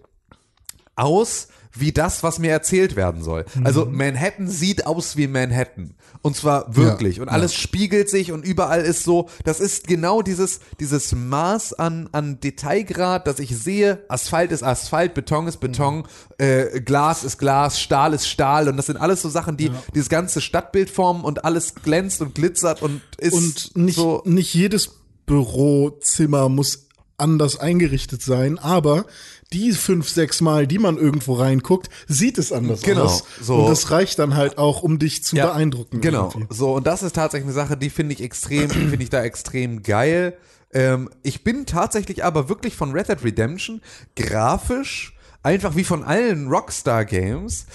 aus 0.96 1.48
wie 1.78 1.92
das, 1.92 2.24
was 2.24 2.40
mir 2.40 2.52
erzählt 2.52 2.96
werden 2.96 3.22
soll. 3.22 3.46
Also 3.64 3.86
Manhattan 3.86 4.48
sieht 4.48 4.86
aus 4.88 5.18
wie 5.18 5.28
Manhattan. 5.28 5.94
Und 6.22 6.36
zwar 6.36 6.76
wirklich. 6.76 7.18
Ja, 7.18 7.24
und 7.24 7.30
alles 7.30 7.54
spiegelt 7.54 8.10
sich 8.10 8.32
und 8.32 8.46
überall 8.46 8.82
ist 8.82 9.04
so, 9.04 9.30
das 9.44 9.60
ist 9.60 9.86
genau 9.88 10.22
dieses, 10.22 10.60
dieses 10.80 11.14
Maß 11.14 11.74
an, 11.74 12.10
an 12.14 12.40
Detailgrad, 12.40 13.28
dass 13.28 13.40
ich 13.40 13.56
sehe, 13.56 14.04
Asphalt 14.08 14.52
ist 14.52 14.64
Asphalt, 14.64 15.14
Beton 15.14 15.48
ist 15.48 15.58
Beton, 15.58 16.08
äh, 16.38 16.80
Glas 16.82 17.24
ist 17.24 17.38
Glas, 17.38 17.80
Stahl 17.80 18.14
ist 18.14 18.28
Stahl. 18.28 18.70
Und 18.70 18.78
das 18.78 18.88
sind 18.88 18.98
alles 18.98 19.22
so 19.22 19.30
Sachen, 19.30 19.58
die 19.58 19.70
dieses 19.94 20.10
ganze 20.10 20.42
Stadtbild 20.42 20.90
formen 20.90 21.24
und 21.24 21.46
alles 21.46 21.76
glänzt 21.76 22.22
und 22.22 22.36
glitzert 22.36 22.82
und 22.82 23.02
ist 23.18 23.34
Und 23.34 23.72
nicht, 23.76 23.96
so. 23.96 24.24
nicht 24.26 24.54
jedes 24.54 24.90
Bürozimmer 25.26 26.50
muss 26.50 26.85
anders 27.18 27.58
eingerichtet 27.60 28.22
sein, 28.22 28.60
aber 28.60 29.06
die 29.54 29.72
fünf, 29.72 30.10
sechs 30.10 30.42
Mal, 30.42 30.68
die 30.68 30.80
man 30.80 30.98
irgendwo 30.98 31.34
reinguckt, 31.36 31.90
sieht 32.08 32.38
es 32.38 32.52
anders 32.52 32.82
Genau, 32.82 33.04
aus. 33.06 33.24
so. 33.42 33.56
Und 33.56 33.70
das 33.70 33.92
reicht 33.92 34.20
dann 34.20 34.36
halt 34.36 34.58
auch, 34.58 34.82
um 34.84 35.00
dich 35.00 35.24
zu 35.24 35.36
Ja, 35.36 35.48
beeindrucken. 35.48 36.02
Genau. 36.02 36.32
irgendwie. 36.34 36.54
So, 36.54 36.74
und 36.76 36.86
das 36.88 37.04
ist 37.04 37.16
tatsächlich 37.16 37.46
eine 37.46 37.54
Sache, 37.54 37.78
die 37.78 37.90
finde 37.90 38.14
ich 38.14 38.22
extrem, 38.22 38.70
die 38.70 38.88
finde 38.88 39.04
ich 39.04 39.10
da 39.10 39.24
extrem 39.24 39.84
geil. 39.84 40.38
Ähm, 40.74 41.10
ich 41.24 41.44
bin 41.44 41.66
tatsächlich 41.66 42.24
aber 42.26 42.50
wirklich 42.50 42.76
von 42.76 42.92
Red 42.92 43.08
Dead 43.10 43.24
Redemption 43.24 43.82
grafisch, 44.16 45.14
einfach 45.44 45.76
wie 45.76 45.84
von 45.84 46.04
allen 46.04 46.48
Rockstar 46.48 47.06
Games, 47.06 47.66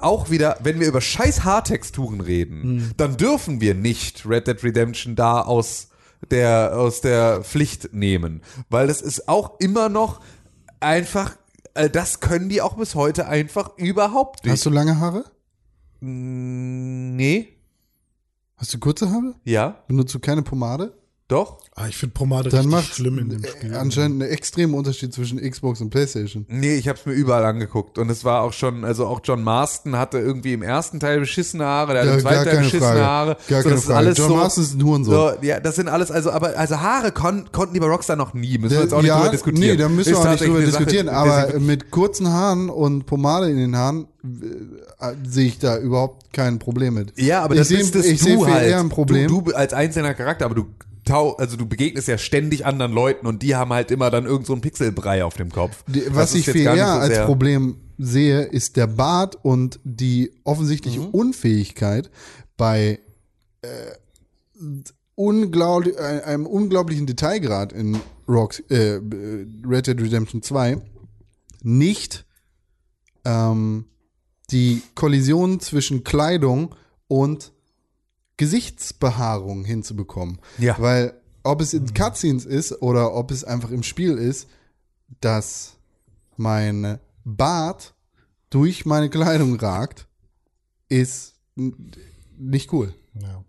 auch 0.00 0.30
wieder, 0.30 0.56
wenn 0.62 0.80
wir 0.80 0.86
über 0.88 1.02
scheiß 1.02 1.44
Haartexturen 1.44 2.22
reden, 2.22 2.94
dann 2.96 3.18
dürfen 3.18 3.60
wir 3.60 3.74
nicht 3.74 4.24
Red 4.26 4.46
Dead 4.46 4.62
Redemption 4.64 5.14
da 5.14 5.42
aus 5.42 5.88
der, 6.30 6.76
aus 6.76 7.00
der 7.00 7.42
Pflicht 7.42 7.92
nehmen. 7.92 8.42
Weil 8.68 8.86
das 8.86 9.00
ist 9.00 9.28
auch 9.28 9.58
immer 9.60 9.88
noch 9.88 10.20
einfach, 10.80 11.36
äh, 11.74 11.88
das 11.88 12.20
können 12.20 12.48
die 12.48 12.62
auch 12.62 12.76
bis 12.76 12.94
heute 12.94 13.26
einfach 13.26 13.76
überhaupt 13.76 14.44
nicht. 14.44 14.52
Hast 14.52 14.66
du 14.66 14.70
lange 14.70 14.98
Haare? 14.98 15.24
Nee. 16.00 17.48
Hast 18.56 18.74
du 18.74 18.78
kurze 18.78 19.10
Haare? 19.10 19.34
Ja, 19.44 19.82
Benutzt 19.88 20.14
du 20.14 20.18
keine 20.18 20.42
Pomade? 20.42 20.92
Doch. 21.30 21.58
Ah, 21.76 21.86
ich 21.88 21.96
finde 21.96 22.12
Pomade 22.12 22.50
Dann 22.50 22.60
richtig 22.66 22.72
macht 22.72 22.94
schlimm 22.94 23.18
in 23.18 23.28
dem 23.30 23.44
Spiel. 23.44 23.74
anscheinend 23.74 24.22
einen 24.22 24.30
extremen 24.30 24.74
Unterschied 24.74 25.14
zwischen 25.14 25.38
Xbox 25.40 25.80
und 25.80 25.88
PlayStation. 25.90 26.44
Nee, 26.48 26.74
ich 26.76 26.88
hab's 26.88 27.06
mir 27.06 27.12
überall 27.12 27.44
angeguckt. 27.44 27.96
Und 27.96 28.10
es 28.10 28.24
war 28.24 28.42
auch 28.42 28.52
schon, 28.52 28.84
also 28.84 29.06
auch 29.06 29.20
John 29.24 29.42
Marston 29.42 29.96
hatte 29.96 30.18
irgendwie 30.18 30.52
im 30.52 30.62
ersten 30.62 31.00
Teil 31.00 31.20
beschissene 31.20 31.64
Haare, 31.64 31.92
der 31.92 32.02
hat 32.02 32.08
Ja, 32.08 32.14
im 32.14 32.20
zweiten 32.20 32.44
Teil 32.44 32.56
beschissene 32.58 32.82
Frage. 32.82 33.00
Haare. 33.06 33.36
Gar 33.48 33.62
so, 33.62 33.62
keine 33.62 33.74
das 33.74 33.80
ist 33.80 33.86
Frage. 33.86 33.98
alles 33.98 34.18
John 34.18 34.28
so, 34.28 34.36
Marston 34.36 34.64
ist 34.64 34.74
ein 34.74 34.84
Hurensohn. 34.84 35.14
So, 35.14 35.32
ja, 35.42 35.60
das 35.60 35.76
sind 35.76 35.88
alles, 35.88 36.10
also, 36.10 36.30
aber, 36.32 36.58
also 36.58 36.80
Haare 36.80 37.12
kon, 37.12 37.48
konnten 37.52 37.72
die 37.74 37.80
bei 37.80 37.86
Rockstar 37.86 38.16
noch 38.16 38.34
nie. 38.34 38.58
Müssen 38.58 38.74
wir 38.74 38.82
jetzt 38.82 38.92
auch 38.92 39.00
nicht 39.02 39.14
drüber 39.14 39.30
diskutieren. 39.30 39.70
Nee, 39.70 39.76
da 39.76 39.88
müssen 39.88 40.10
wir 40.12 40.18
Ist 40.18 40.26
auch 40.26 40.30
nicht 40.30 40.42
drüber 40.42 40.58
Sache, 40.58 40.66
diskutieren. 40.66 41.06
die 41.06 41.12
aber 41.12 41.58
mit 41.60 41.90
kurzen 41.90 42.28
Haaren 42.28 42.68
und 42.68 43.06
Pomade 43.06 43.48
in 43.50 43.56
den 43.56 43.76
Haaren 43.76 44.06
äh, 44.24 45.14
sehe 45.26 45.46
ich 45.46 45.58
da 45.58 45.78
überhaupt 45.78 46.32
kein 46.34 46.58
Problem 46.58 46.94
mit. 46.94 47.18
Ja, 47.18 47.42
aber 47.42 47.54
ich 47.54 47.60
das 47.60 47.68
sehe, 47.68 47.78
ist 47.78 47.94
das 47.94 48.04
ich 48.04 48.20
du 48.22 48.46
halt. 48.46 48.66
eher 48.68 48.80
ein 48.80 48.90
Problem. 48.90 49.28
Du, 49.28 49.40
du 49.40 49.52
als 49.54 49.72
einzelner 49.72 50.12
Charakter, 50.14 50.44
aber 50.44 50.54
du 50.56 50.66
also 51.10 51.56
du 51.56 51.66
begegnest 51.66 52.08
ja 52.08 52.18
ständig 52.18 52.64
anderen 52.66 52.92
Leuten 52.92 53.26
und 53.26 53.42
die 53.42 53.56
haben 53.56 53.72
halt 53.72 53.90
immer 53.90 54.10
dann 54.10 54.26
irgend 54.26 54.46
so 54.46 54.52
einen 54.52 54.62
Pixelbrei 54.62 55.24
auf 55.24 55.34
dem 55.34 55.50
Kopf. 55.50 55.84
Die- 55.86 56.04
Was 56.14 56.34
ich 56.34 56.46
viel 56.50 56.62
eher 56.62 56.76
so 56.94 57.00
als 57.00 57.24
Problem 57.26 57.76
sehe, 57.98 58.42
ist 58.42 58.76
der 58.76 58.86
Bart 58.86 59.36
und 59.42 59.78
die 59.84 60.32
offensichtliche 60.44 61.00
Mhm. 61.00 61.06
Unfähigkeit 61.08 62.10
bei 62.56 63.00
äh, 63.62 63.68
unglaublich, 65.14 65.96
äh, 65.98 66.22
einem 66.24 66.46
unglaublichen 66.46 67.06
Detailgrad 67.06 67.72
in 67.72 67.98
Rocks, 68.28 68.60
äh, 68.70 69.00
Red 69.68 69.86
Dead 69.86 70.00
Redemption 70.00 70.42
2 70.42 70.78
nicht 71.62 72.24
ähm, 73.24 73.84
die 74.50 74.82
Kollision 74.94 75.60
zwischen 75.60 76.04
Kleidung 76.04 76.74
und 77.06 77.52
Gesichtsbehaarung 78.40 79.66
hinzubekommen. 79.66 80.38
Ja. 80.56 80.74
Weil 80.78 81.12
ob 81.42 81.60
es 81.60 81.74
in 81.74 81.92
Cutscenes 81.92 82.46
ist 82.46 82.80
oder 82.80 83.12
ob 83.14 83.30
es 83.30 83.44
einfach 83.44 83.70
im 83.70 83.82
Spiel 83.82 84.16
ist, 84.16 84.48
dass 85.20 85.76
mein 86.38 86.98
Bart 87.22 87.92
durch 88.48 88.86
meine 88.86 89.10
Kleidung 89.10 89.56
ragt, 89.56 90.08
ist 90.88 91.34
nicht 92.38 92.72
cool. 92.72 92.94
Ja. 93.20 93.44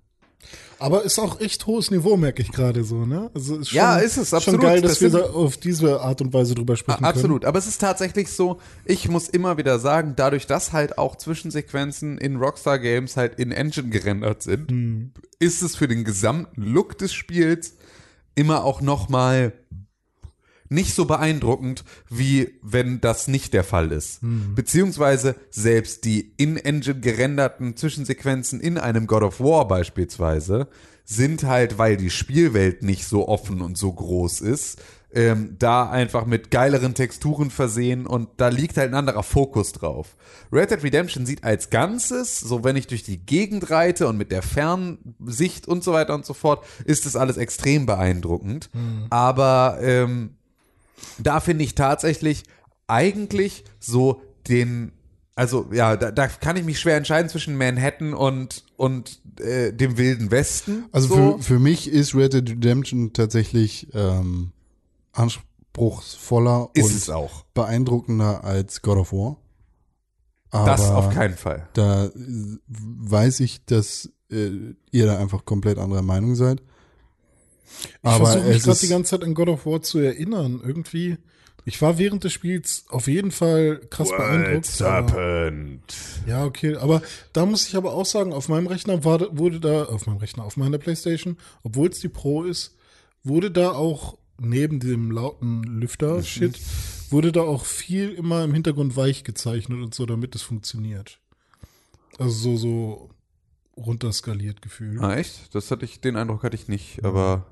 Aber 0.81 1.03
ist 1.03 1.19
auch 1.19 1.39
echt 1.39 1.67
hohes 1.67 1.91
Niveau, 1.91 2.17
merke 2.17 2.41
ich 2.41 2.51
gerade 2.51 2.83
so, 2.83 3.05
ne? 3.05 3.29
Also 3.35 3.57
ist 3.57 3.69
schon, 3.69 3.77
Ja, 3.77 3.97
ist 3.97 4.17
es, 4.17 4.29
Schon 4.29 4.37
absolut. 4.37 4.61
geil, 4.61 4.81
dass 4.81 4.93
Das 4.93 5.01
wir 5.01 5.09
da 5.11 5.25
auf 5.29 5.57
diese 5.57 6.01
Art 6.01 6.21
und 6.21 6.33
Weise 6.33 6.55
drüber 6.55 6.75
sprechen 6.75 7.05
Absolut, 7.05 7.45
aber 7.45 7.59
es 7.59 7.67
ist 7.67 7.79
tatsächlich 7.79 8.29
so, 8.29 8.59
ich 8.85 9.07
muss 9.07 9.29
immer 9.29 9.57
wieder 9.57 9.77
sagen, 9.77 10.13
dadurch, 10.15 10.47
dass 10.47 10.73
halt 10.73 10.97
auch 10.97 11.15
Zwischensequenzen 11.15 12.17
in 12.17 12.37
Rockstar 12.37 12.79
Games 12.79 13.15
halt 13.15 13.39
in 13.39 13.51
Engine 13.51 13.89
gerendert 13.89 14.41
sind, 14.41 15.11
ist 15.39 15.61
es 15.61 15.75
für 15.75 15.87
den 15.87 16.03
gesamten 16.03 16.63
Look 16.63 16.97
des 16.97 17.13
Spiels 17.13 17.75
immer 18.33 18.63
auch 18.63 18.81
noch 18.81 19.07
mal 19.07 19.53
nicht 20.71 20.95
so 20.95 21.05
beeindruckend, 21.05 21.83
wie 22.09 22.55
wenn 22.61 23.01
das 23.01 23.27
nicht 23.27 23.53
der 23.53 23.63
Fall 23.63 23.91
ist. 23.91 24.19
Beziehungsweise 24.55 25.35
selbst 25.49 26.05
die 26.05 26.33
in-engine 26.37 26.99
gerenderten 26.99 27.75
Zwischensequenzen 27.75 28.61
in 28.61 28.77
einem 28.77 29.05
God 29.05 29.23
of 29.23 29.39
War 29.39 29.67
beispielsweise 29.67 30.67
sind 31.03 31.43
halt, 31.43 31.77
weil 31.77 31.97
die 31.97 32.09
Spielwelt 32.09 32.83
nicht 32.83 33.05
so 33.05 33.27
offen 33.27 33.61
und 33.61 33.77
so 33.77 33.91
groß 33.91 34.41
ist, 34.41 34.81
ähm, 35.13 35.57
da 35.59 35.89
einfach 35.89 36.25
mit 36.25 36.51
geileren 36.51 36.93
Texturen 36.93 37.49
versehen 37.49 38.05
und 38.07 38.29
da 38.37 38.47
liegt 38.47 38.77
halt 38.77 38.91
ein 38.91 38.95
anderer 38.95 39.23
Fokus 39.23 39.73
drauf. 39.73 40.15
Red 40.53 40.71
Dead 40.71 40.83
Redemption 40.83 41.25
sieht 41.25 41.43
als 41.43 41.69
Ganzes, 41.69 42.39
so 42.39 42.63
wenn 42.63 42.77
ich 42.77 42.87
durch 42.87 43.03
die 43.03 43.17
Gegend 43.17 43.69
reite 43.71 44.07
und 44.07 44.17
mit 44.17 44.31
der 44.31 44.41
Fernsicht 44.41 45.67
und 45.67 45.83
so 45.83 45.91
weiter 45.91 46.15
und 46.15 46.25
so 46.25 46.33
fort, 46.33 46.63
ist 46.85 47.05
das 47.05 47.17
alles 47.17 47.35
extrem 47.35 47.85
beeindruckend. 47.85 48.69
Aber 49.09 49.79
ähm, 49.81 50.37
da 51.19 51.39
finde 51.39 51.63
ich 51.63 51.75
tatsächlich 51.75 52.43
eigentlich 52.87 53.63
so 53.79 54.21
den, 54.47 54.91
also 55.35 55.69
ja, 55.71 55.95
da, 55.95 56.11
da 56.11 56.27
kann 56.27 56.57
ich 56.57 56.63
mich 56.63 56.79
schwer 56.79 56.97
entscheiden 56.97 57.29
zwischen 57.29 57.57
Manhattan 57.57 58.13
und, 58.13 58.65
und 58.75 59.21
äh, 59.39 59.71
dem 59.71 59.97
Wilden 59.97 60.31
Westen. 60.31 60.85
Also 60.91 61.07
so. 61.07 61.15
für, 61.15 61.43
für 61.43 61.59
mich 61.59 61.89
ist 61.89 62.15
Red 62.15 62.33
Dead 62.33 62.49
Redemption 62.49 63.13
tatsächlich 63.13 63.87
ähm, 63.93 64.51
anspruchsvoller 65.13 66.69
ist 66.73 67.09
und 67.09 67.29
beeindruckender 67.53 68.43
als 68.43 68.81
God 68.81 68.97
of 68.97 69.13
War. 69.13 69.37
Aber 70.51 70.65
Das 70.65 70.81
auf 70.81 71.13
keinen 71.13 71.37
Fall. 71.37 71.67
da 71.73 72.09
weiß 72.67 73.39
ich, 73.39 73.65
dass 73.65 74.09
äh, 74.29 74.75
ihr 74.91 75.05
da 75.05 75.17
einfach 75.17 75.45
komplett 75.45 75.77
anderer 75.77 76.01
Meinung 76.01 76.35
seid. 76.35 76.61
Ich 78.03 78.09
versuche 78.09 78.43
mich 78.47 78.63
gerade 78.63 78.79
die 78.79 78.87
ganze 78.87 79.09
Zeit 79.11 79.23
an 79.23 79.33
God 79.33 79.49
of 79.49 79.65
War 79.65 79.81
zu 79.81 79.99
erinnern. 79.99 80.61
Irgendwie, 80.65 81.17
ich 81.65 81.81
war 81.81 81.97
während 81.97 82.23
des 82.23 82.33
Spiels 82.33 82.85
auf 82.89 83.07
jeden 83.07 83.31
Fall 83.31 83.81
krass 83.89 84.09
beeindruckt. 84.09 84.81
aber- 84.81 85.11
happened? 85.11 85.81
Ja, 86.27 86.45
okay, 86.45 86.75
aber 86.75 87.01
da 87.33 87.45
muss 87.45 87.67
ich 87.67 87.75
aber 87.75 87.93
auch 87.93 88.05
sagen, 88.05 88.33
auf 88.33 88.49
meinem 88.49 88.67
Rechner 88.67 89.03
war, 89.05 89.37
wurde 89.37 89.59
da, 89.59 89.85
auf 89.85 90.07
meinem 90.07 90.17
Rechner, 90.17 90.43
auf 90.43 90.57
meiner 90.57 90.77
Playstation, 90.77 91.37
obwohl 91.63 91.89
es 91.89 91.99
die 91.99 92.09
Pro 92.09 92.43
ist, 92.43 92.75
wurde 93.23 93.51
da 93.51 93.71
auch 93.71 94.17
neben 94.39 94.79
dem 94.79 95.11
lauten 95.11 95.63
Lüfter-Shit, 95.63 96.59
wurde 97.11 97.31
da 97.31 97.41
auch 97.41 97.65
viel 97.65 98.09
immer 98.11 98.43
im 98.43 98.53
Hintergrund 98.53 98.95
weich 98.95 99.23
gezeichnet 99.23 99.79
und 99.83 99.93
so, 99.93 100.07
damit 100.07 100.33
es 100.33 100.41
funktioniert. 100.41 101.19
Also 102.17 102.31
so, 102.31 102.57
so 102.57 103.09
runterskaliert 103.77 104.61
gefühlt. 104.61 104.99
Ah, 104.99 105.15
echt? 105.15 105.53
Das 105.53 105.69
hatte 105.71 105.85
ich, 105.85 106.01
den 106.01 106.15
Eindruck 106.15 106.43
hatte 106.43 106.55
ich 106.55 106.67
nicht, 106.67 107.03
aber. 107.05 107.45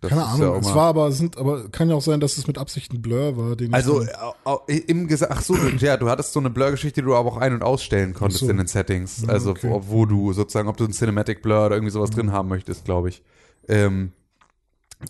Das 0.00 0.08
Keine 0.10 0.24
Ahnung, 0.24 0.54
ja 0.54 0.58
es 0.60 0.74
war 0.74 0.86
aber, 0.88 1.12
sind, 1.12 1.36
aber 1.36 1.68
kann 1.68 1.88
ja 1.90 1.94
auch 1.94 2.02
sein, 2.02 2.20
dass 2.20 2.38
es 2.38 2.46
mit 2.46 2.56
Absicht 2.58 2.92
ein 2.92 3.02
Blur 3.02 3.36
war, 3.36 3.56
den 3.56 3.68
ich 3.68 3.74
Also 3.74 4.02
au- 4.02 4.34
au- 4.44 4.60
im 4.66 5.06
Gesa 5.08 5.26
ach 5.30 5.42
so, 5.42 5.54
ja, 5.56 5.96
du 5.96 6.08
hattest 6.08 6.32
so 6.32 6.40
eine 6.40 6.48
Blur-Geschichte, 6.50 7.00
die 7.02 7.04
du 7.06 7.14
aber 7.14 7.30
auch 7.30 7.36
ein- 7.36 7.52
und 7.52 7.62
ausstellen 7.62 8.14
konntest 8.14 8.44
so. 8.44 8.50
in 8.50 8.56
den 8.56 8.66
Settings. 8.66 9.28
Also 9.28 9.50
okay. 9.50 9.68
wo, 9.70 9.82
wo 9.88 10.06
du 10.06 10.32
sozusagen, 10.32 10.68
ob 10.68 10.76
du 10.78 10.84
ein 10.84 10.92
Cinematic 10.92 11.42
Blur 11.42 11.66
oder 11.66 11.76
irgendwie 11.76 11.92
sowas 11.92 12.10
drin 12.10 12.32
haben 12.32 12.48
möchtest, 12.48 12.84
glaube 12.84 13.10
ich. 13.10 13.22
Ähm, 13.68 14.12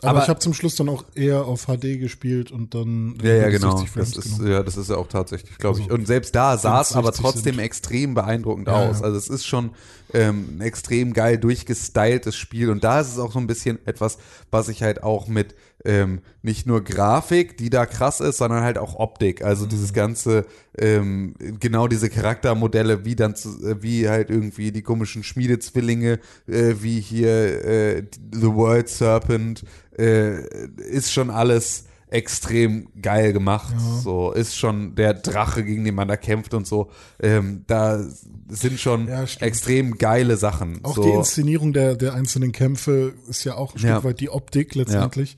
aber, 0.02 0.08
aber- 0.10 0.22
ich 0.22 0.28
habe 0.28 0.38
zum 0.40 0.54
Schluss 0.54 0.76
dann 0.76 0.88
auch 0.88 1.04
eher 1.14 1.44
auf 1.44 1.66
HD 1.66 1.98
gespielt 1.98 2.50
und 2.52 2.74
dann 2.74 3.18
ja, 3.22 3.34
ja, 3.34 3.48
genau. 3.50 3.72
60 3.76 3.90
Frames 3.90 4.10
Das 4.12 4.24
ist, 4.24 4.36
genommen. 4.36 4.52
ja, 4.52 4.62
das 4.62 4.76
ist 4.76 4.90
ja 4.90 4.96
auch 4.96 5.08
tatsächlich, 5.08 5.58
glaube 5.58 5.78
ich. 5.78 5.84
Also, 5.84 5.94
Und 5.96 6.06
selbst 6.06 6.34
da 6.34 6.56
sah 6.56 6.80
es 6.80 6.92
aber 6.94 7.08
60 7.12 7.22
trotzdem 7.24 7.54
sind- 7.56 7.64
extrem 7.64 8.14
beeindruckend 8.14 8.68
Ja, 8.68 8.88
aus. 8.88 9.00
ja. 9.00 9.04
Also 9.04 9.16
es 9.18 9.28
ist 9.28 9.46
schon 9.46 9.70
ähm, 10.12 10.56
ein 10.56 10.60
extrem 10.60 11.12
geil 11.12 11.38
durchgestyltes 11.38 12.34
Spiel. 12.36 12.70
Und 12.70 12.82
da 12.82 13.00
ist 13.00 13.08
es 13.12 13.18
auch 13.18 13.32
so 13.32 13.38
ein 13.38 13.46
bisschen 13.46 13.78
etwas, 13.86 14.18
was 14.50 14.68
ich 14.68 14.82
halt 14.82 15.02
auch 15.02 15.28
mit 15.28 15.54
ähm, 15.84 16.20
nicht 16.42 16.66
nur 16.66 16.82
Grafik, 16.84 17.56
die 17.56 17.70
da 17.70 17.86
krass 17.86 18.20
ist, 18.20 18.38
sondern 18.38 18.62
halt 18.62 18.78
auch 18.78 18.94
Optik. 18.96 19.42
Also 19.42 19.64
Mhm. 19.64 19.68
dieses 19.70 19.92
ganze, 19.92 20.46
ähm, 20.78 21.34
genau 21.60 21.88
diese 21.88 22.10
Charaktermodelle, 22.10 23.04
wie 23.04 23.16
dann, 23.16 23.34
zu, 23.34 23.48
äh, 23.66 23.82
wie 23.82 24.08
halt 24.08 24.30
irgendwie 24.30 24.72
die 24.72 24.82
komischen 24.82 25.22
Schmiedezwillinge, 25.22 26.18
äh, 26.46 26.74
wie 26.80 27.00
hier 27.00 27.64
äh, 27.64 28.02
The 28.32 28.54
World 28.54 28.88
Serpent, 28.88 29.64
äh, 29.98 30.42
ist 30.90 31.12
schon 31.12 31.30
alles 31.30 31.84
extrem 32.10 32.88
geil 33.00 33.32
gemacht. 33.32 33.74
So 34.02 34.32
ist 34.32 34.56
schon 34.56 34.94
der 34.94 35.14
Drache, 35.14 35.64
gegen 35.64 35.84
den 35.84 35.94
man 35.94 36.08
da 36.08 36.16
kämpft 36.16 36.54
und 36.54 36.66
so. 36.66 36.90
Ähm, 37.20 37.64
da 37.66 38.04
sind 38.48 38.80
schon 38.80 39.08
Ja, 39.08 39.24
extrem 39.40 39.96
geile 39.98 40.36
Sachen. 40.36 40.84
Auch 40.84 40.96
so. 40.96 41.02
die 41.02 41.10
Inszenierung 41.10 41.72
der, 41.72 41.94
der 41.94 42.14
einzelnen 42.14 42.52
Kämpfe 42.52 43.14
ist 43.28 43.44
ja 43.44 43.54
auch 43.54 43.74
ein 43.74 43.80
Ja. 43.80 43.94
Stück 43.94 44.04
weit 44.04 44.20
die 44.20 44.30
Optik 44.30 44.74
letztendlich. 44.74 45.36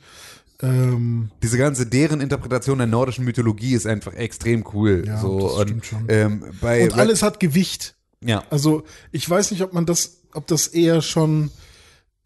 Ähm, 0.63 1.31
diese 1.43 1.59
ganze 1.59 1.87
deren 1.87 2.21
Interpretation 2.21 2.79
der 2.79 2.87
nordischen 2.87 3.25
Mythologie 3.25 3.75
ist 3.75 3.87
einfach 3.87 4.15
extrem 4.15 4.65
cool. 4.73 5.03
Ja, 5.07 5.21
so 5.21 5.41
das 5.41 5.53
und 5.57 5.69
stimmt 5.69 5.87
schon. 5.87 6.05
Ähm, 6.09 6.45
bei 6.61 6.85
und 6.85 6.95
alles 6.99 7.23
hat 7.23 7.41
Gewicht. 7.41 7.97
ja 8.25 8.45
Also 8.51 8.85
ich 9.11 9.29
weiß 9.29 9.51
nicht, 9.51 9.63
ob 9.63 9.73
man 9.73 9.87
das, 9.87 10.19
ob 10.35 10.47
das 10.47 10.69
eher 10.69 11.03
schon 11.03 11.51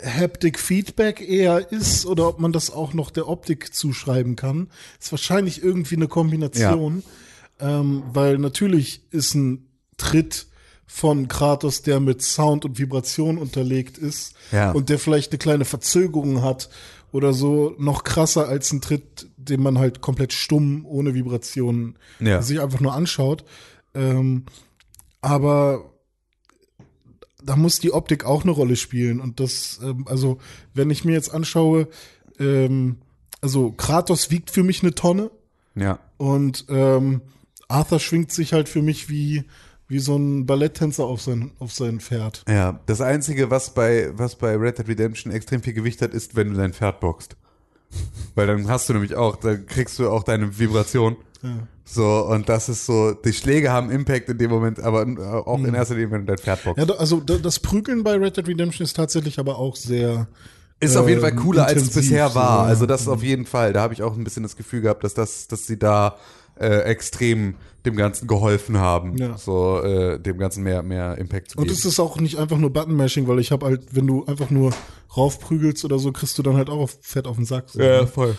Haptic 0.02 0.58
Feedback 0.58 1.20
eher 1.26 1.72
ist 1.72 2.04
oder 2.06 2.28
ob 2.28 2.38
man 2.38 2.52
das 2.52 2.70
auch 2.70 2.92
noch 2.92 3.10
der 3.10 3.28
Optik 3.28 3.74
zuschreiben 3.74 4.36
kann. 4.36 4.68
Ist 5.00 5.10
wahrscheinlich 5.12 5.62
irgendwie 5.62 5.96
eine 5.96 6.08
Kombination, 6.08 7.02
ähm, 7.60 8.02
weil 8.12 8.38
natürlich 8.38 9.02
ist 9.10 9.34
ein 9.34 9.66
Tritt 9.96 10.46
von 10.86 11.28
Kratos, 11.28 11.82
der 11.82 11.98
mit 12.00 12.22
Sound 12.22 12.64
und 12.64 12.78
Vibration 12.78 13.38
unterlegt 13.38 13.96
ist 13.98 14.34
Ja. 14.52 14.72
und 14.72 14.88
der 14.90 14.98
vielleicht 14.98 15.32
eine 15.32 15.38
kleine 15.38 15.64
Verzögerung 15.64 16.42
hat 16.42 16.68
oder 17.10 17.32
so, 17.32 17.74
noch 17.78 18.04
krasser 18.04 18.46
als 18.48 18.72
ein 18.72 18.82
Tritt, 18.82 19.28
den 19.38 19.62
man 19.62 19.78
halt 19.78 20.00
komplett 20.02 20.32
stumm, 20.34 20.84
ohne 20.86 21.14
Vibration 21.14 21.96
Ja. 22.20 22.42
sich 22.42 22.60
einfach 22.60 22.80
nur 22.80 22.92
anschaut. 22.94 23.44
Ähm, 23.94 24.44
aber 25.22 25.92
da 27.46 27.56
muss 27.56 27.78
die 27.78 27.92
Optik 27.92 28.24
auch 28.24 28.42
eine 28.42 28.52
Rolle 28.52 28.76
spielen. 28.76 29.20
Und 29.20 29.40
das, 29.40 29.80
ähm, 29.82 30.04
also, 30.08 30.38
wenn 30.74 30.90
ich 30.90 31.04
mir 31.04 31.12
jetzt 31.12 31.32
anschaue, 31.32 31.88
ähm, 32.38 32.96
also 33.40 33.72
Kratos 33.72 34.30
wiegt 34.30 34.50
für 34.50 34.62
mich 34.62 34.82
eine 34.82 34.94
Tonne 34.94 35.30
ja 35.74 35.98
und 36.16 36.66
ähm, 36.68 37.20
Arthur 37.68 38.00
schwingt 38.00 38.32
sich 38.32 38.52
halt 38.52 38.68
für 38.68 38.82
mich 38.82 39.08
wie, 39.08 39.44
wie 39.88 39.98
so 39.98 40.16
ein 40.16 40.46
Balletttänzer 40.46 41.04
auf 41.04 41.20
sein, 41.20 41.52
auf 41.58 41.72
sein 41.72 42.00
Pferd. 42.00 42.44
ja 42.48 42.80
das 42.86 43.00
einzige 43.00 43.50
was 43.50 43.74
bei 43.74 44.10
was 44.14 44.36
bei 44.36 44.56
Red 44.56 44.78
Dead 44.78 44.88
Redemption 44.88 45.32
extrem 45.32 45.62
viel 45.62 45.74
Gewicht 45.74 46.02
hat 46.02 46.14
ist 46.14 46.34
wenn 46.34 46.50
du 46.50 46.56
dein 46.56 46.72
Pferd 46.72 47.00
boxt 47.00 47.36
weil 48.34 48.46
dann 48.46 48.68
hast 48.68 48.88
du 48.88 48.94
nämlich 48.94 49.14
auch 49.14 49.36
dann 49.36 49.66
kriegst 49.66 49.98
du 49.98 50.08
auch 50.08 50.22
deine 50.22 50.58
Vibration 50.58 51.16
Ja. 51.42 51.50
so 51.84 52.26
und 52.26 52.48
das 52.48 52.68
ist 52.68 52.86
so 52.86 53.12
die 53.12 53.32
Schläge 53.32 53.70
haben 53.70 53.90
Impact 53.90 54.28
in 54.28 54.38
dem 54.38 54.50
Moment 54.50 54.80
aber 54.80 55.06
äh, 55.06 55.18
auch 55.20 55.58
in 55.58 55.74
erster 55.74 55.94
Linie 55.94 56.10
wenn 56.12 56.20
du 56.22 56.26
dein 56.34 56.38
Pferd 56.38 56.64
boxt 56.64 56.78
Ja, 56.88 56.94
also 56.96 57.20
da- 57.20 57.38
das 57.38 57.58
Prügeln 57.60 58.02
bei 58.02 58.14
Red 58.16 58.36
Dead 58.36 58.48
Redemption 58.48 58.84
ist 58.84 58.94
tatsächlich 58.96 59.38
aber 59.38 59.58
auch 59.58 59.76
sehr. 59.76 60.26
Ist 60.78 60.96
auf 60.96 61.08
jeden 61.08 61.22
Fall 61.22 61.30
ähm, 61.30 61.36
cooler, 61.36 61.64
als 61.66 61.82
es 61.82 61.90
bisher 61.90 62.28
so, 62.28 62.34
war. 62.34 62.64
ja. 62.64 62.68
Also 62.68 62.84
das 62.84 63.00
ist 63.02 63.08
auf 63.08 63.22
jeden 63.22 63.46
Fall. 63.46 63.72
Da 63.72 63.80
habe 63.80 63.94
ich 63.94 64.02
auch 64.02 64.14
ein 64.14 64.24
bisschen 64.24 64.42
das 64.42 64.56
Gefühl 64.56 64.82
gehabt, 64.82 65.04
dass 65.04 65.14
das, 65.14 65.48
dass 65.48 65.66
sie 65.66 65.78
da 65.78 66.16
äh, 66.60 66.80
extrem 66.80 67.54
dem 67.86 67.96
Ganzen 67.96 68.26
geholfen 68.26 68.76
haben, 68.78 69.16
Ja. 69.16 69.38
so 69.38 69.80
äh, 69.82 70.18
dem 70.20 70.36
Ganzen 70.36 70.62
mehr 70.64 70.82
mehr 70.82 71.16
Impact 71.16 71.52
zu 71.52 71.58
Und 71.58 71.64
geben. 71.64 71.74
es 71.78 71.84
ist 71.86 71.98
auch 72.00 72.18
nicht 72.20 72.36
einfach 72.36 72.58
nur 72.58 72.70
Button-Mashing, 72.74 73.26
weil 73.26 73.38
ich 73.38 73.52
habe 73.52 73.64
halt, 73.64 73.86
wenn 73.94 74.06
du 74.06 74.24
einfach 74.26 74.50
nur 74.50 74.72
raufprügelst 75.16 75.84
oder 75.86 75.98
so, 75.98 76.12
kriegst 76.12 76.36
du 76.38 76.42
dann 76.42 76.56
halt 76.56 76.68
auch 76.68 76.78
auf, 76.80 76.98
fett 77.00 77.26
auf 77.26 77.36
den 77.36 77.46
Sack. 77.46 77.70
So, 77.70 77.78
ne? 77.78 78.06
voll. 78.06 78.36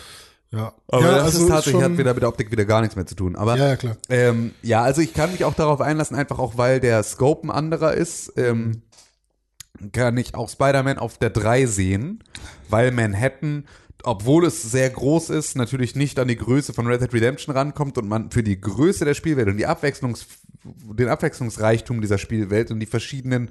Ja. 0.50 0.72
Aber 0.88 1.02
ja, 1.02 1.14
das 1.16 1.24
also 1.24 1.42
ist 1.42 1.48
tatsächlich 1.48 1.82
hat 1.82 1.98
wieder 1.98 2.14
mit 2.14 2.22
der 2.22 2.28
Optik 2.28 2.50
wieder 2.50 2.64
gar 2.64 2.80
nichts 2.80 2.96
mehr 2.96 3.06
zu 3.06 3.14
tun. 3.14 3.36
Aber 3.36 3.56
Ja, 3.56 3.68
ja, 3.68 3.76
klar. 3.76 3.96
Ähm, 4.08 4.52
ja, 4.62 4.82
also 4.82 5.00
ich 5.00 5.12
kann 5.12 5.32
mich 5.32 5.44
auch 5.44 5.54
darauf 5.54 5.80
einlassen, 5.80 6.16
einfach 6.16 6.38
auch 6.38 6.56
weil 6.56 6.80
der 6.80 7.02
Scope 7.02 7.46
ein 7.46 7.50
anderer 7.50 7.94
ist. 7.94 8.32
Ähm, 8.36 8.82
kann 9.92 10.16
ich 10.16 10.34
auch 10.34 10.48
Spider-Man 10.48 10.98
auf 10.98 11.18
der 11.18 11.30
3 11.30 11.66
sehen, 11.66 12.24
weil 12.68 12.90
Manhattan, 12.90 13.66
obwohl 14.02 14.46
es 14.46 14.62
sehr 14.62 14.90
groß 14.90 15.30
ist, 15.30 15.56
natürlich 15.56 15.94
nicht 15.94 16.18
an 16.18 16.28
die 16.28 16.36
Größe 16.36 16.72
von 16.72 16.86
Red 16.86 17.02
Dead 17.02 17.12
Redemption 17.12 17.54
rankommt 17.54 17.98
und 17.98 18.08
man 18.08 18.30
für 18.30 18.42
die 18.42 18.60
Größe 18.60 19.04
der 19.04 19.14
Spielwelt 19.14 19.48
und 19.48 19.56
die 19.56 19.66
Abwechslungs 19.66 20.26
den 20.64 21.08
Abwechslungsreichtum 21.08 22.00
dieser 22.00 22.18
Spielwelt 22.18 22.70
und 22.70 22.80
die 22.80 22.86
verschiedenen 22.86 23.50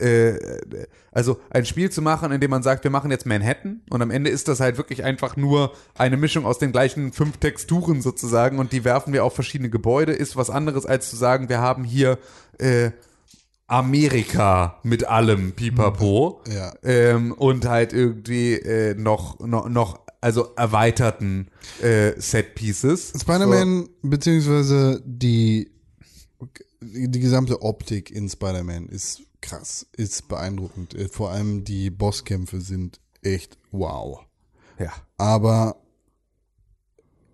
äh, 0.00 0.86
also 1.12 1.38
ein 1.50 1.64
Spiel 1.64 1.90
zu 1.90 2.02
machen, 2.02 2.32
in 2.32 2.40
dem 2.40 2.50
man 2.50 2.62
sagt, 2.62 2.84
wir 2.84 2.90
machen 2.90 3.10
jetzt 3.10 3.26
Manhattan 3.26 3.82
und 3.90 4.02
am 4.02 4.10
Ende 4.10 4.30
ist 4.30 4.48
das 4.48 4.60
halt 4.60 4.76
wirklich 4.76 5.04
einfach 5.04 5.36
nur 5.36 5.72
eine 5.94 6.16
Mischung 6.16 6.46
aus 6.46 6.58
den 6.58 6.72
gleichen 6.72 7.12
fünf 7.12 7.38
Texturen 7.38 8.02
sozusagen 8.02 8.58
und 8.58 8.72
die 8.72 8.84
werfen 8.84 9.12
wir 9.12 9.24
auf 9.24 9.34
verschiedene 9.34 9.70
Gebäude, 9.70 10.12
ist 10.12 10.36
was 10.36 10.50
anderes 10.50 10.86
als 10.86 11.10
zu 11.10 11.16
sagen, 11.16 11.48
wir 11.48 11.60
haben 11.60 11.84
hier 11.84 12.18
äh, 12.58 12.90
Amerika 13.66 14.80
mit 14.82 15.06
allem 15.06 15.52
Pipapo 15.52 16.42
Ja. 16.48 16.72
ähm, 16.82 17.32
und 17.32 17.66
halt 17.66 17.92
irgendwie 17.92 18.54
äh, 18.54 18.94
noch, 18.94 19.38
noch, 19.40 19.68
noch 19.68 20.00
also 20.20 20.48
erweiterten 20.56 21.48
äh, 21.82 22.12
Set 22.18 22.54
Pieces. 22.54 23.12
Spider-Man, 23.20 23.88
beziehungsweise 24.02 25.02
die, 25.04 25.70
die 26.80 27.20
gesamte 27.20 27.62
Optik 27.62 28.10
in 28.10 28.28
Spider-Man 28.28 28.88
ist 28.88 29.22
krass, 29.40 29.86
ist 29.96 30.28
beeindruckend. 30.28 30.94
Äh, 30.94 31.08
Vor 31.08 31.30
allem 31.30 31.64
die 31.64 31.90
Bosskämpfe 31.90 32.60
sind 32.60 33.00
echt 33.22 33.58
wow. 33.70 34.20
Ja. 34.78 34.92
Aber 35.16 35.76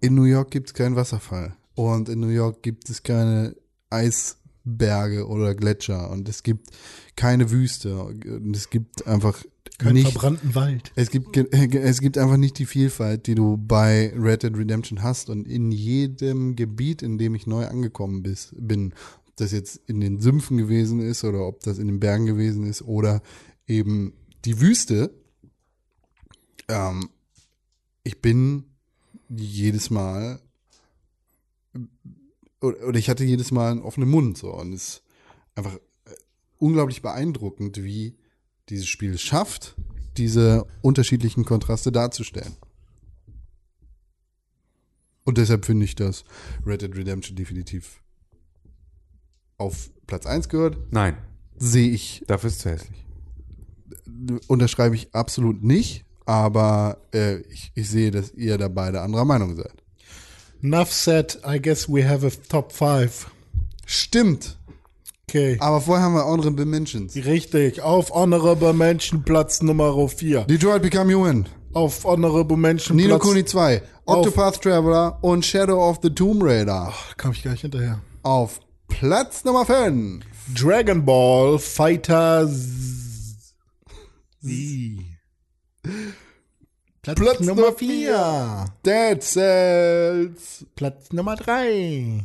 In 0.01 0.15
New 0.15 0.25
York 0.25 0.51
gibt 0.51 0.69
es 0.69 0.75
keinen 0.75 0.97
Wasserfall. 0.97 1.57
Und 1.75 2.09
in 2.09 2.21
New 2.21 2.29
York 2.29 2.63
gibt 2.63 2.89
es 2.91 3.03
keine 3.03 3.57
Eisberge 3.91 5.27
oder 5.27 5.55
Gletscher. 5.55 6.11
Und 6.11 6.29
es 6.29 6.43
gibt 6.43 6.69
keine 7.17 7.51
Wüste. 7.51 8.03
Und 8.03 8.55
es 8.57 8.71
gibt 8.71 9.07
einfach 9.07 9.43
Keinen 9.79 9.95
nicht. 9.95 10.13
verbrannten 10.13 10.55
Wald. 10.55 10.93
Es 10.95 11.11
gibt, 11.11 11.37
es 11.37 12.01
gibt 12.01 12.17
einfach 12.19 12.37
nicht 12.37 12.59
die 12.59 12.67
Vielfalt, 12.67 13.27
die 13.27 13.35
du 13.35 13.57
bei 13.57 14.13
Red 14.17 14.43
Dead 14.45 14.57
Redemption 14.57 15.03
hast. 15.03 15.31
Und 15.31 15.49
in 15.49 15.73
jedem 15.73 16.55
Gebiet, 16.55 17.03
in 17.03 17.19
dem 17.19 17.35
ich 17.35 17.47
neu 17.47 17.67
angekommen 17.67 18.23
bis, 18.23 18.55
bin, 18.57 18.95
das 19.37 19.53
jetzt 19.53 19.81
in 19.87 20.01
den 20.01 20.21
Sümpfen 20.21 20.57
gewesen 20.57 21.01
ist 21.01 21.25
oder 21.25 21.47
ob 21.47 21.61
das 21.61 21.79
in 21.79 21.87
den 21.87 22.01
Bergen 22.01 22.27
gewesen 22.27 22.67
ist 22.67 22.83
oder 22.83 23.23
eben 23.67 24.15
die 24.45 24.61
Wüste, 24.61 25.15
ähm, 26.69 27.11
ich 28.03 28.21
bin 28.21 28.65
jedes 29.29 29.91
Mal 29.91 30.41
oder, 32.61 32.89
oder 32.89 32.99
ich 32.99 33.09
hatte 33.09 33.25
jedes 33.25 33.51
Mal 33.51 33.73
einen 33.73 33.83
offenen 33.83 34.09
Mund 34.09 34.39
so 34.39 34.53
und 34.53 34.73
es 34.73 34.89
ist 34.89 35.03
einfach 35.55 35.75
äh, 35.75 35.81
unglaublich 36.59 37.03
beeindruckend, 37.03 37.83
wie 37.83 38.17
dieses 38.69 38.87
Spiel 38.87 39.15
es 39.15 39.23
schafft, 39.23 39.77
diese 40.17 40.67
unterschiedlichen 40.81 41.45
Kontraste 41.45 41.93
darzustellen. 41.93 42.57
Und 45.25 45.39
deshalb 45.39 45.65
finde 45.65 45.85
ich, 45.85 45.95
dass 45.95 46.25
Red 46.65 46.83
Dead 46.83 46.95
Redemption 46.97 47.37
definitiv 47.37 48.03
auf 49.59 49.91
Platz 50.07 50.27
1 50.27 50.49
gehört. 50.49 50.77
Nein, 50.91 51.17
Sehe 51.57 51.91
ich, 51.91 52.25
dafür 52.27 52.49
ist 52.49 52.57
es 52.57 52.63
zu 52.63 52.71
hässlich. 52.71 53.05
unterschreibe 54.49 54.95
ich 54.97 55.15
absolut 55.15 55.63
nicht, 55.63 56.05
aber 56.27 56.99
äh, 57.15 57.37
ich, 57.43 57.71
ich 57.75 57.89
sehe, 57.89 58.11
dass 58.11 58.33
ihr 58.35 58.59
da 58.59 58.69
beide 58.69 59.01
anderer 59.01 59.25
Meinung 59.25 59.55
seid. 59.57 59.73
Enough 60.63 60.93
said, 60.93 61.39
I 61.47 61.61
guess 61.61 61.89
we 61.89 62.07
have 62.09 62.27
a 62.27 62.31
top 62.49 62.73
five. 62.73 63.31
Stimmt, 63.87 64.57
Okay. 65.29 65.57
aber 65.61 65.81
vorher 65.81 66.05
haben 66.05 66.15
wir 66.15 66.27
Honorable 66.27 66.65
Mentions. 66.67 67.15
Richtig. 67.17 67.81
Auf 67.83 68.11
Honorable 68.11 68.73
Mention 68.73 69.23
Platz 69.25 69.63
Nummer 69.63 70.09
4. 70.09 70.45
Detroit 70.45 70.83
Become 70.83 71.15
Human, 71.15 71.49
Auf 71.73 72.05
Honorable 72.05 72.57
Mention 72.57 72.97
Nino 72.97 73.17
Platz... 73.17 73.23
Kuni 73.23 73.45
2, 73.45 73.83
Octopath 74.07 74.61
Traveler 74.63 75.19
und 75.23 75.45
Shadow 75.45 75.89
of 75.89 75.99
the 76.03 76.11
Tomb 76.11 76.43
Raider. 76.43 76.93
Da 76.93 76.95
kam 77.17 77.33
ich 77.33 77.43
gleich 77.43 77.63
hinterher. 77.63 78.01
Auf 78.23 78.61
Platz 78.89 79.45
Nummer 79.45 79.65
5. 79.67 80.25
Dragon 80.55 81.05
Ball 81.05 81.59
Fighter 81.59 82.47
Z. 82.47 82.55
Platz, 87.03 87.21
Platz 87.21 87.41
Nummer 87.41 87.63
Nummer 87.63 87.73
4. 87.77 88.65
Dead 88.85 89.23
Cells. 89.23 90.67
Platz 90.75 91.13
Nummer 91.13 91.37
3. 91.37 92.25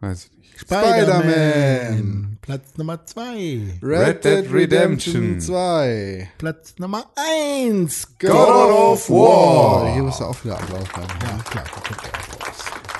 Weiß 0.00 0.26
ich 0.26 0.38
nicht. 0.38 0.60
Spider-Man. 0.60 2.38
Platz 2.42 2.76
Nummer 2.76 3.04
2. 3.04 3.80
Red, 3.82 4.24
Dead 4.24 4.52
Redemption 4.52 5.40
2. 5.40 6.30
Platz 6.38 6.74
Nummer 6.78 7.10
1. 7.16 8.18
God 8.18 8.30
of 8.30 9.08
War. 9.10 9.92
Hier 9.92 10.02
musst 10.02 10.20
du 10.20 10.24
auch 10.24 10.44
wieder 10.44 10.58
Applaus. 10.58 10.88
Ja, 10.96 11.38
klar. 11.50 11.64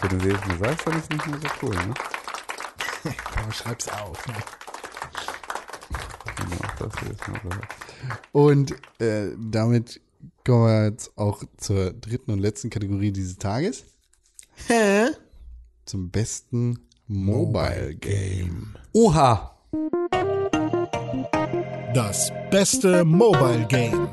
Wenn 0.03 0.19
du 0.19 0.29
jetzt 0.29 0.47
mir 0.47 0.59
sagst, 0.59 0.87
dann 0.87 0.99
ist 0.99 1.05
es 1.05 1.11
nicht 1.11 1.27
mehr 1.27 1.39
so 1.41 1.67
cool, 1.67 1.75
ne? 1.75 1.95
Aber 3.37 3.53
schreib's 3.53 3.89
auf. 3.89 4.27
Ne? 4.27 4.35
Genau. 7.27 7.55
Und 8.33 8.73
äh, 9.01 9.31
damit 9.39 10.01
kommen 10.47 10.67
wir 10.67 10.85
jetzt 10.91 11.17
auch 11.17 11.43
zur 11.57 11.93
dritten 11.93 12.31
und 12.33 12.41
letzten 12.41 12.71
Kategorie 12.71 13.13
dieses 13.13 13.39
Tages. 13.39 13.85
Hä? 14.67 15.09
Zum 15.87 16.11
besten 16.11 16.81
Mobile 17.07 17.95
Game. 17.95 18.75
Oha! 18.93 19.57
Das 21.95 22.31
beste 22.51 23.05
Mobile 23.05 23.67
Game. 23.67 24.09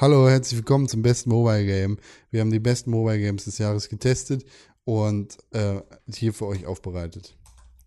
Hallo, 0.00 0.28
herzlich 0.28 0.58
willkommen 0.58 0.88
zum 0.88 1.00
besten 1.02 1.30
Mobile 1.30 1.64
Game. 1.64 1.98
Wir 2.30 2.40
haben 2.40 2.50
die 2.50 2.60
besten 2.60 2.90
Mobile 2.90 3.18
Games 3.18 3.44
des 3.44 3.58
Jahres 3.58 3.88
getestet 3.88 4.44
und 4.84 5.38
äh, 5.52 5.80
hier 6.12 6.32
für 6.34 6.46
euch 6.46 6.66
aufbereitet. 6.66 7.36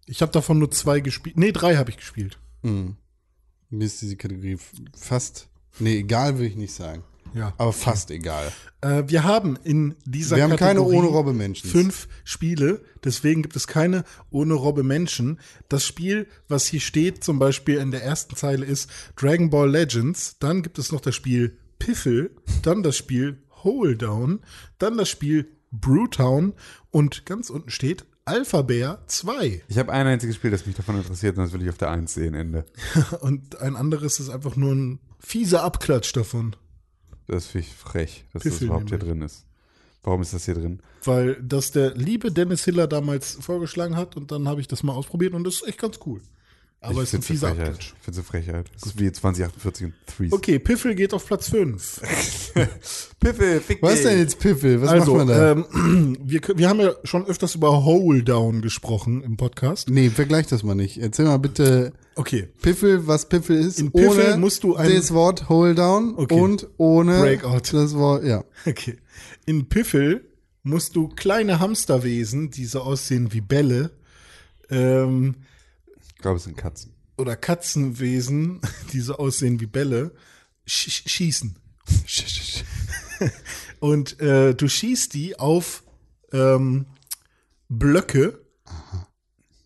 Ich 0.05 0.21
habe 0.21 0.31
davon 0.31 0.57
nur 0.59 0.71
zwei 0.71 0.99
gespielt. 0.99 1.37
Nee, 1.37 1.51
drei 1.51 1.75
habe 1.75 1.89
ich 1.91 1.97
gespielt. 1.97 2.39
Mir 2.63 3.85
ist 3.85 4.01
diese 4.01 4.15
Kategorie 4.15 4.57
fast, 4.95 5.47
nee, 5.79 5.97
egal 5.99 6.39
will 6.39 6.47
ich 6.47 6.55
nicht 6.55 6.73
sagen, 6.73 7.03
Ja. 7.33 7.53
aber 7.57 7.73
fast 7.73 8.09
egal. 8.11 8.51
Äh, 8.81 9.03
wir 9.07 9.23
haben 9.25 9.57
in 9.63 9.95
dieser 10.05 10.37
Wir 10.37 10.43
haben 10.43 10.55
keine 10.55 10.79
Kategorie 10.79 10.95
ohne 10.97 11.07
Robbe 11.07 11.33
Menschen. 11.33 11.69
fünf 11.69 12.07
Spiele, 12.23 12.81
deswegen 13.03 13.41
gibt 13.41 13.55
es 13.55 13.67
keine 13.67 14.03
ohne 14.31 14.53
Robbe 14.53 14.83
Menschen. 14.83 15.39
Das 15.69 15.85
Spiel, 15.85 16.27
was 16.47 16.65
hier 16.67 16.79
steht, 16.81 17.23
zum 17.23 17.37
Beispiel 17.39 17.77
in 17.77 17.91
der 17.91 18.03
ersten 18.03 18.35
Zeile 18.35 18.65
ist 18.65 18.89
Dragon 19.17 19.49
Ball 19.49 19.69
Legends. 19.69 20.37
Dann 20.39 20.61
gibt 20.63 20.79
es 20.79 20.91
noch 20.91 21.01
das 21.01 21.15
Spiel 21.15 21.57
Piffle, 21.79 22.31
dann 22.63 22.81
das 22.83 22.95
Spiel 22.97 23.43
Hole 23.63 23.95
Down, 23.97 24.39
dann 24.77 24.97
das 24.97 25.09
Spiel 25.09 25.49
Brewtown 25.71 26.53
und 26.97 27.27
ganz 27.27 27.51
unten 27.51 27.69
steht 27.69 28.07
Alpha 28.25 28.63
Bear 28.63 29.03
2. 29.05 29.61
Ich 29.67 29.77
habe 29.77 29.93
ein 29.93 30.07
einziges 30.07 30.35
Spiel, 30.35 30.49
das 30.49 30.65
mich 30.65 30.75
davon 30.75 30.97
interessiert 30.97 31.37
und 31.37 31.43
das 31.43 31.53
will 31.53 31.61
ich 31.61 31.69
auf 31.69 31.77
der 31.77 31.91
1 31.91 32.11
sehen, 32.11 32.33
Ende. 32.33 32.65
Und 33.21 33.59
ein 33.61 33.75
anderes 33.75 34.19
ist 34.19 34.29
einfach 34.29 34.55
nur 34.55 34.73
ein 34.73 34.99
fieser 35.19 35.61
Abklatsch 35.61 36.11
davon. 36.13 36.55
Das 37.27 37.45
finde 37.45 37.67
ich 37.67 37.75
frech, 37.75 38.25
dass 38.33 38.41
Piffel 38.41 38.57
das 38.57 38.61
überhaupt 38.63 38.89
hier 38.89 38.97
nämlich. 38.97 39.13
drin 39.13 39.21
ist. 39.21 39.45
Warum 40.01 40.23
ist 40.23 40.33
das 40.33 40.45
hier 40.45 40.55
drin? 40.55 40.81
Weil 41.03 41.35
das 41.35 41.69
der 41.69 41.93
liebe 41.93 42.31
Dennis 42.31 42.65
Hiller 42.65 42.87
damals 42.87 43.37
vorgeschlagen 43.39 43.95
hat 43.95 44.17
und 44.17 44.31
dann 44.31 44.47
habe 44.47 44.59
ich 44.59 44.67
das 44.67 44.81
mal 44.81 44.93
ausprobiert 44.93 45.35
und 45.35 45.43
das 45.43 45.57
ist 45.57 45.67
echt 45.67 45.79
ganz 45.79 45.99
cool. 46.07 46.21
Aber 46.79 47.01
es 47.01 47.09
ist 47.09 47.15
ein 47.15 47.21
fieser 47.23 47.55
Frechheit. 47.55 47.79
Ich 47.79 47.93
finde 48.01 48.11
es 48.11 48.17
eine 48.17 48.23
Frechheit. 48.23 48.71
Das 48.75 48.83
ist 48.91 48.99
wie 48.99 49.11
2048 49.11 49.85
und 49.87 49.93
Threes. 50.05 50.31
Okay, 50.31 50.59
Piffel 50.59 50.93
geht 50.95 51.13
auf 51.13 51.25
Platz 51.25 51.49
5. 51.49 52.01
Piffel, 53.19 53.59
fick 53.61 53.81
Was 53.81 53.95
ist 53.95 54.05
denn 54.05 54.19
jetzt 54.19 54.39
Piffel? 54.39 54.81
Was 54.81 54.89
Also, 54.89 55.15
macht 55.15 55.27
man 55.27 55.35
da? 55.35 55.51
ähm, 55.53 56.17
wir, 56.23 56.41
wir 56.55 56.69
haben 56.69 56.79
ja 56.79 56.93
schon 57.03 57.25
öfters 57.25 57.55
über 57.55 57.83
Hole 57.83 58.23
Down 58.23 58.61
gesprochen 58.61 59.23
im 59.23 59.37
Podcast. 59.37 59.89
nee, 59.89 60.09
vergleich 60.09 60.47
das 60.47 60.63
mal 60.63 60.75
nicht. 60.75 60.97
Erzähl 60.99 61.25
mal 61.25 61.37
bitte 61.37 61.93
Okay. 62.15 62.47
Piffel, 62.61 63.05
was 63.07 63.27
Piffel 63.29 63.57
ist, 63.57 63.79
In 63.79 63.91
Piffel 63.91 64.09
ohne 64.09 64.37
musst 64.37 64.63
du 64.63 64.75
ein- 64.75 64.91
das 64.93 65.13
Wort 65.13 65.49
Hold 65.49 65.77
Down 65.79 66.13
Okay. 66.15 66.39
und 66.39 66.67
ohne 66.77 67.19
Breakout. 67.19 67.61
das 67.73 67.95
Wort, 67.95 68.23
ja. 68.23 68.43
Okay. 68.65 68.97
In 69.45 69.67
Piffel 69.67 70.25
musst 70.63 70.95
du 70.95 71.07
kleine 71.09 71.59
Hamsterwesen, 71.59 72.49
die 72.51 72.65
so 72.65 72.81
aussehen 72.81 73.33
wie 73.33 73.41
Bälle, 73.41 73.91
ähm, 74.69 75.35
Ich 76.17 76.21
glaube, 76.23 76.37
es 76.37 76.45
sind 76.45 76.57
Katzen. 76.57 76.93
oder 77.17 77.35
Katzenwesen, 77.35 78.59
die 78.91 79.01
so 79.01 79.15
aussehen 79.17 79.59
wie 79.59 79.67
Bälle, 79.67 80.15
sch 80.65 80.87
sch- 80.89 81.07
schießen. 81.07 81.55
Und 83.79 84.19
äh, 84.19 84.53
du 84.55 84.67
schießt 84.67 85.13
die 85.13 85.37
auf 85.39 85.83
ähm, 86.33 86.85
Blöcke. 87.69 88.41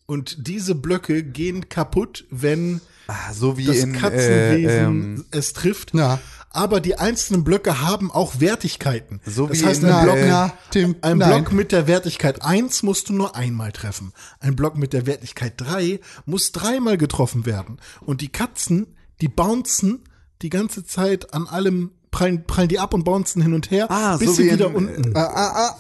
Und 0.06 0.46
diese 0.48 0.76
Blöcke 0.76 1.24
gehen 1.24 1.70
kaputt, 1.70 2.26
wenn 2.30 2.82
Ah, 3.08 3.34
so 3.34 3.58
wie 3.58 3.66
das 3.66 3.78
in 3.78 3.94
Katzenwesen 3.94 4.68
äh, 4.70 4.84
ähm, 4.84 5.26
es 5.32 5.54
trifft. 5.54 5.94
Na. 5.94 6.20
Aber 6.54 6.82
die 6.82 6.98
einzelnen 7.00 7.44
Blöcke 7.44 7.82
haben 7.82 8.12
auch 8.12 8.40
Wertigkeiten. 8.40 9.22
So 9.26 9.48
das 9.48 9.62
wie 9.62 9.66
heißt, 9.66 9.84
in, 9.84 9.90
ein 9.90 10.04
Block, 10.04 10.18
äh, 10.18 10.28
Na, 10.28 10.54
Tim, 10.72 10.96
ein 11.02 11.18
nein. 11.18 11.44
Block 11.44 11.54
mit 11.54 11.72
der 11.72 11.88
Wertigkeit 11.88 12.44
1 12.44 12.84
musst 12.84 13.10
du 13.10 13.14
nur 13.14 13.36
einmal 13.36 13.72
treffen. 13.72 14.12
Ein 14.40 14.56
Block 14.56 14.76
mit 14.76 14.92
der 14.94 15.06
Wertigkeit 15.06 15.54
3 15.58 16.00
muss 16.26 16.52
dreimal 16.52 16.98
getroffen 16.98 17.46
werden. 17.46 17.78
Und 18.02 18.22
die 18.22 18.30
Katzen, 18.30 18.96
die 19.22 19.30
bouncen 19.30 20.04
die 20.42 20.50
ganze 20.50 20.86
Zeit 20.86 21.34
an 21.34 21.48
allem, 21.48 21.92
prallen, 22.10 22.46
prallen 22.46 22.68
die 22.68 22.80
ab 22.80 22.94
und 22.94 23.04
bouncen 23.06 23.42
hin 23.42 23.54
und 23.54 23.72
her, 23.72 23.90
Ah, 23.90 24.18
bis 24.18 24.28
so 24.30 24.34
sie 24.34 24.46
wie 24.48 24.54
wieder 24.54 24.68
in, 24.68 24.76
unten. 24.76 25.16
Ah, 25.16 25.32
ah, 25.34 25.68
ah. 25.68 25.76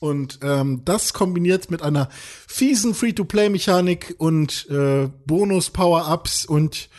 Und 0.00 0.40
ähm, 0.42 0.82
das 0.84 1.14
kombiniert 1.14 1.70
mit 1.70 1.82
einer 1.82 2.08
fiesen 2.46 2.94
Free-to-Play-Mechanik 2.94 4.16
und 4.18 4.68
äh, 4.70 5.08
Bonus-Power-Ups 5.26 6.44
und 6.46 6.90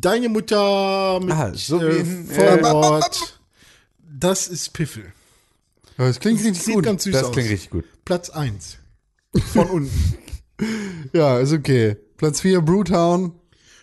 deine 0.00 0.28
Mutter 0.28 1.20
mit 1.20 1.32
Ah, 1.32 1.52
so 1.54 1.80
wie 1.80 1.84
äh, 1.84 2.00
äh, 2.00 2.58
Forward. 2.58 3.40
Das 4.18 4.48
ist 4.48 4.72
Piffel. 4.72 5.12
Ja, 5.98 6.06
Das 6.06 6.20
klingt 6.20 6.40
richtig 6.40 6.62
Sieht 6.62 6.74
gut. 6.74 6.84
ganz 6.84 7.04
süß 7.04 7.12
das 7.12 7.24
aus. 7.24 7.32
klingt 7.32 7.50
richtig 7.50 7.70
gut. 7.70 7.84
Platz 8.04 8.30
1. 8.30 8.78
Von 9.52 9.66
unten. 9.70 10.14
Ja, 11.12 11.40
ist 11.40 11.52
okay. 11.52 11.96
Platz 12.16 12.40
4, 12.40 12.60
Brewtown. 12.60 13.32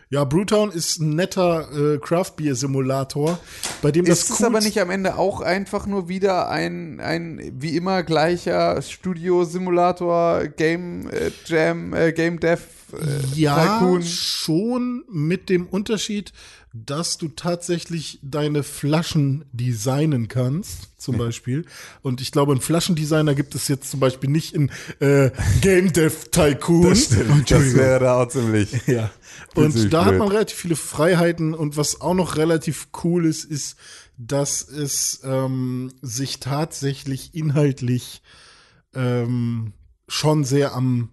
Ja, 0.10 0.24
Brewtown 0.24 0.72
ist 0.72 1.00
ein 1.02 1.16
netter 1.16 1.68
äh, 1.96 1.98
Craft-Beer-Simulator, 1.98 3.38
bei 3.82 3.92
dem 3.92 4.06
das 4.06 4.20
Ist 4.24 4.30
es 4.32 4.44
aber 4.44 4.62
nicht 4.62 4.80
am 4.80 4.90
Ende 4.90 5.18
auch 5.18 5.42
einfach 5.42 5.86
nur 5.86 6.08
wieder 6.08 6.50
ein, 6.50 7.02
ein 7.02 7.42
wie 7.56 7.76
immer 7.76 8.04
gleicher 8.04 8.82
Studio-Simulator, 8.82 10.48
Game 10.48 11.10
äh, 11.10 11.32
Jam, 11.46 11.94
äh, 11.94 12.14
Game 12.14 12.40
Dev 12.40 12.62
äh, 12.94 13.22
Ja, 13.36 13.80
Tycoon. 13.80 14.04
schon 14.04 15.04
mit 15.10 15.50
dem 15.50 15.68
Unterschied, 15.68 16.34
dass 16.74 17.18
du 17.18 17.28
tatsächlich 17.28 18.20
deine 18.22 18.64
Flaschen 18.64 19.44
designen 19.52 20.28
kannst, 20.30 20.90
zum 20.98 21.18
Beispiel. 21.18 21.66
Und 22.02 22.22
ich 22.22 22.32
glaube, 22.32 22.54
einen 22.54 22.62
Flaschendesigner 22.62 23.36
gibt 23.36 23.56
es 23.56 23.68
jetzt 23.68 23.92
zum 23.92 24.00
Beispiel 24.00 24.30
nicht 24.30 24.54
in 24.54 24.72
äh, 25.00 25.32
Game 25.62 25.92
Dev 25.92 26.30
Tycoon. 26.32 26.90
Das 26.90 27.06
stimmt. 27.06 27.52
Das 27.52 27.74
wäre 27.76 28.00
da 28.00 28.22
auch 28.22 28.28
ziemlich. 28.28 28.70
Ja. 28.88 29.12
Und 29.56 29.92
da 29.94 30.02
hat 30.06 30.10
blöd. 30.12 30.20
man 30.20 30.28
relativ 30.30 30.58
viele 30.58 30.76
Freiheiten 30.76 31.54
und 31.54 31.76
was 31.78 32.00
auch 32.02 32.14
noch 32.14 32.38
relativ 32.38 32.88
cool 33.04 33.26
ist, 33.26 33.44
ist, 33.46 33.76
dass 34.18 34.62
es 34.68 35.22
ähm, 35.24 35.92
sich 36.02 36.40
tatsächlich 36.40 37.34
inhaltlich 37.34 38.22
ähm, 38.94 39.74
schon 40.08 40.44
sehr 40.44 40.74
am 40.74 41.10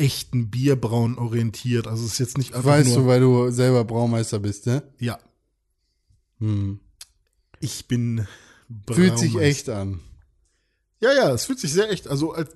echten 0.00 0.50
Bierbrauen 0.50 1.18
orientiert. 1.18 1.86
Also 1.86 2.04
es 2.04 2.12
ist 2.14 2.18
jetzt 2.18 2.38
nicht 2.38 2.54
einfach 2.54 2.70
Weißt 2.70 2.88
nur, 2.90 2.96
du, 2.98 3.06
weil 3.06 3.20
du 3.20 3.50
selber 3.50 3.84
Braumeister 3.84 4.38
bist, 4.38 4.66
ne? 4.66 4.82
ja, 4.98 5.18
Hm. 6.38 6.80
ich 7.60 7.86
bin 7.86 8.26
Fühlt 8.92 9.18
sich 9.18 9.32
Braumeister. 9.32 9.40
echt 9.50 9.68
an. 9.68 10.00
Ja, 11.00 11.12
ja, 11.12 11.30
es 11.32 11.44
fühlt 11.46 11.58
sich 11.60 11.72
sehr 11.72 11.90
echt. 11.90 12.08
Also 12.08 12.32
als, 12.32 12.50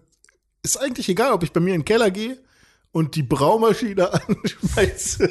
ist 0.63 0.77
eigentlich 0.79 1.09
egal, 1.09 1.33
ob 1.33 1.43
ich 1.43 1.53
bei 1.53 1.61
mir 1.61 1.75
in 1.75 1.81
den 1.81 1.85
Keller 1.87 2.11
gehe 2.11 2.39
und 2.93 3.15
die 3.17 3.23
Braumaschine 3.23 4.13
anschmeiße 4.29 5.29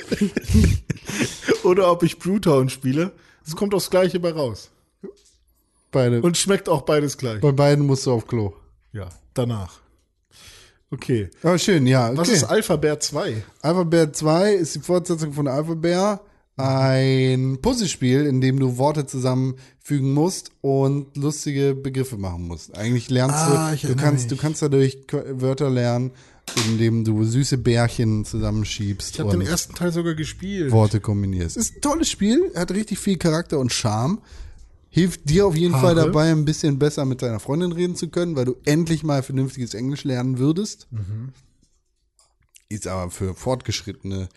oder 1.64 1.92
ob 1.92 2.04
ich 2.04 2.20
Brewtown 2.20 2.70
spiele. 2.70 3.12
Es 3.46 3.56
kommt 3.56 3.74
aufs 3.74 3.90
Gleiche 3.90 4.20
bei 4.20 4.32
raus. 4.32 4.70
Beide. 5.92 6.22
Und 6.22 6.38
schmeckt 6.38 6.70
auch 6.70 6.82
beides 6.84 7.18
gleich. 7.18 7.40
bei 7.42 7.52
beiden 7.52 7.86
musst 7.86 8.06
du 8.06 8.12
auf 8.12 8.26
Klo. 8.28 8.54
Ja, 8.94 9.10
danach. 9.34 9.80
Okay. 10.94 11.30
Aber 11.42 11.58
schön, 11.58 11.88
ja. 11.88 12.10
Okay. 12.10 12.18
Was 12.18 12.30
ist 12.30 12.44
Alpha 12.44 12.76
Bear 12.76 13.00
2? 13.00 13.44
Alpha 13.62 13.84
Bear 13.84 14.14
2 14.14 14.54
ist 14.54 14.76
die 14.76 14.80
Fortsetzung 14.80 15.34
von 15.34 15.48
Alpha 15.48 15.74
Bear. 15.74 16.22
Ein 16.56 17.58
Puzzlespiel, 17.64 18.28
in 18.28 18.40
dem 18.40 18.60
du 18.60 18.78
Worte 18.78 19.08
zusammenfügen 19.08 20.14
musst 20.14 20.52
und 20.62 21.18
lustige 21.18 21.74
Begriffe 21.74 22.18
machen 22.18 22.48
musst. 22.48 22.78
Eigentlich 22.78 23.10
lernst 23.10 23.36
Ah, 23.38 23.76
du, 23.82 23.88
du 23.88 23.96
kannst, 23.96 24.30
du 24.30 24.38
kannst 24.38 24.62
dadurch 24.62 25.00
Wörter 25.32 25.72
lernen, 25.72 26.12
indem 26.68 27.04
du 27.06 27.24
süße 27.24 27.58
Bärchen 27.58 28.24
zusammenschiebst 28.24 29.16
Ich 29.16 29.20
habe 29.20 29.32
den 29.32 29.42
ersten 29.42 29.74
Teil 29.74 29.92
sogar 29.92 30.14
gespielt. 30.14 30.72
Worte 30.72 31.00
kombinierst. 31.00 31.58
Ist 31.58 31.78
ein 31.78 31.82
tolles 31.82 32.12
Spiel, 32.12 32.52
hat 32.56 32.70
richtig 32.70 33.00
viel 33.00 33.18
Charakter 33.18 33.58
und 33.58 33.74
Charme. 33.74 34.20
Hilft 34.96 35.28
dir 35.28 35.48
auf 35.48 35.56
jeden 35.56 35.74
Fall 35.74 35.96
Haare. 35.96 36.06
dabei, 36.06 36.30
ein 36.32 36.46
bisschen 36.46 36.78
besser 36.78 37.04
mit 37.06 37.24
deiner 37.24 37.40
Freundin 37.40 37.72
reden 37.72 37.96
zu 37.96 38.10
können, 38.10 38.36
weil 38.36 38.46
du 38.46 38.58
endlich 38.64 39.02
mal 39.04 39.24
vernünftiges 39.24 39.74
Englisch 39.74 40.04
lernen 40.04 40.38
würdest. 40.38 40.88
Ist 42.70 42.86
aber 42.86 43.10
für 43.10 43.34
Fortgeschrittene 43.34 44.30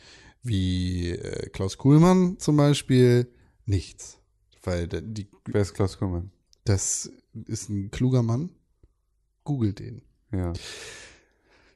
wie 0.42 1.10
äh, 1.10 1.50
Klaus 1.50 1.76
Kuhlmann 1.76 2.38
zum 2.38 2.56
Beispiel 2.56 3.28
nichts. 3.66 4.16
Weil 4.62 4.88
die, 4.88 5.28
Wer 5.44 5.60
ist 5.60 5.74
Klaus 5.74 5.98
Kuhlmann? 5.98 6.30
das 6.64 7.10
ist 7.46 7.68
ein 7.68 7.90
kluger 7.90 8.22
Mann. 8.22 8.48
Googelt 9.44 9.78
den. 9.78 10.00
Ja. 10.32 10.54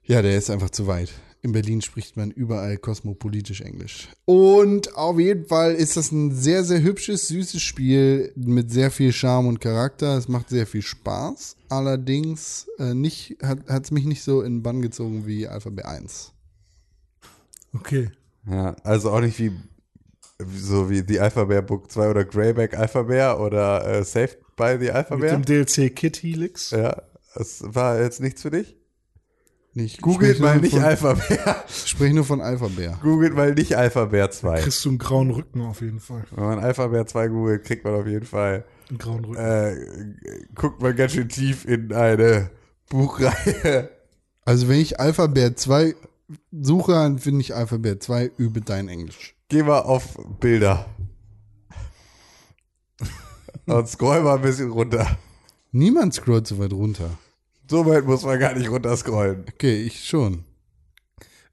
Ja, 0.04 0.22
der 0.22 0.38
ist 0.38 0.48
einfach 0.48 0.70
zu 0.70 0.86
weit. 0.86 1.12
In 1.42 1.52
Berlin 1.52 1.80
spricht 1.80 2.18
man 2.18 2.30
überall 2.30 2.76
kosmopolitisch 2.76 3.62
Englisch. 3.62 4.08
Und 4.26 4.94
auf 4.94 5.18
jeden 5.18 5.46
Fall 5.46 5.74
ist 5.74 5.96
das 5.96 6.12
ein 6.12 6.34
sehr, 6.34 6.64
sehr 6.64 6.82
hübsches, 6.82 7.28
süßes 7.28 7.62
Spiel 7.62 8.32
mit 8.36 8.70
sehr 8.70 8.90
viel 8.90 9.12
Charme 9.12 9.48
und 9.48 9.60
Charakter. 9.60 10.18
Es 10.18 10.28
macht 10.28 10.50
sehr 10.50 10.66
viel 10.66 10.82
Spaß. 10.82 11.56
Allerdings 11.70 12.66
äh, 12.78 12.92
nicht, 12.92 13.38
hat 13.42 13.84
es 13.84 13.90
mich 13.90 14.04
nicht 14.04 14.22
so 14.22 14.42
in 14.42 14.56
den 14.56 14.62
Bann 14.62 14.82
gezogen 14.82 15.26
wie 15.26 15.48
Alphabet 15.48 15.86
1. 15.86 16.32
Okay. 17.74 18.10
Ja, 18.46 18.76
also 18.84 19.10
auch 19.10 19.20
nicht 19.20 19.38
wie 19.38 19.52
so 20.56 20.88
wie 20.88 21.04
The 21.06 21.20
Alpha 21.20 21.44
Bear 21.44 21.62
Book 21.62 21.90
2 21.90 22.10
oder 22.10 22.24
Greyback 22.24 22.76
Alpha 22.76 23.02
Bear 23.02 23.40
oder 23.40 23.86
äh, 23.86 24.04
Saved 24.04 24.38
by 24.56 24.76
the 24.80 24.90
Alpha 24.90 25.16
Mit 25.16 25.22
Bear. 25.22 25.38
dem 25.38 25.44
DLC 25.44 25.94
Kid 25.94 26.22
Helix. 26.22 26.70
Ja, 26.70 27.02
das 27.34 27.62
war 27.64 28.00
jetzt 28.00 28.20
nichts 28.20 28.42
für 28.42 28.50
dich? 28.50 28.76
Nicht, 29.72 30.02
Googelt 30.02 30.40
mal 30.40 30.58
nicht 30.58 30.74
von, 30.74 30.82
Alpha 30.82 31.14
Bear. 31.14 31.64
Sprich 31.68 32.12
nur 32.12 32.24
von 32.24 32.40
Alphabet. 32.40 33.00
Googelt 33.02 33.34
mal 33.34 33.54
nicht 33.54 33.76
Alpha 33.76 34.06
Bear 34.06 34.30
2. 34.30 34.62
Kriegst 34.62 34.84
du 34.84 34.88
einen 34.88 34.98
grauen 34.98 35.30
Rücken 35.30 35.60
auf 35.62 35.80
jeden 35.80 36.00
Fall. 36.00 36.24
Wenn 36.32 36.44
man 36.44 36.58
Alpha 36.58 36.88
Bear 36.88 37.06
2 37.06 37.28
googelt, 37.28 37.64
kriegt 37.64 37.84
man 37.84 37.94
auf 37.94 38.06
jeden 38.06 38.26
Fall, 38.26 38.64
Einen 38.88 38.98
grauen 38.98 39.24
Rücken. 39.24 39.40
äh, 39.40 39.76
guckt 40.56 40.82
man 40.82 40.96
ganz 40.96 41.12
schön 41.12 41.28
tief 41.28 41.64
in 41.66 41.92
eine 41.92 42.50
Buchreihe. 42.88 43.90
Also 44.44 44.68
wenn 44.68 44.80
ich 44.80 44.98
Alphabet 44.98 45.60
2 45.60 45.94
suche, 46.50 46.92
dann 46.92 47.20
finde 47.20 47.42
ich 47.42 47.54
Alphabet 47.54 48.02
2 48.02 48.32
übe 48.38 48.62
dein 48.62 48.88
Englisch. 48.88 49.36
Geh 49.48 49.62
mal 49.62 49.80
auf 49.80 50.18
Bilder. 50.40 50.86
Und 53.66 53.88
scroll 53.88 54.22
mal 54.22 54.36
ein 54.36 54.42
bisschen 54.42 54.70
runter. 54.70 55.06
Niemand 55.70 56.14
scrollt 56.14 56.48
so 56.48 56.58
weit 56.58 56.72
runter. 56.72 57.10
So 57.70 57.86
weit 57.86 58.04
muss 58.04 58.24
man 58.24 58.36
gar 58.40 58.52
nicht 58.54 58.68
runter 58.68 58.96
scrollen. 58.96 59.44
Okay, 59.54 59.80
ich 59.82 60.04
schon. 60.04 60.42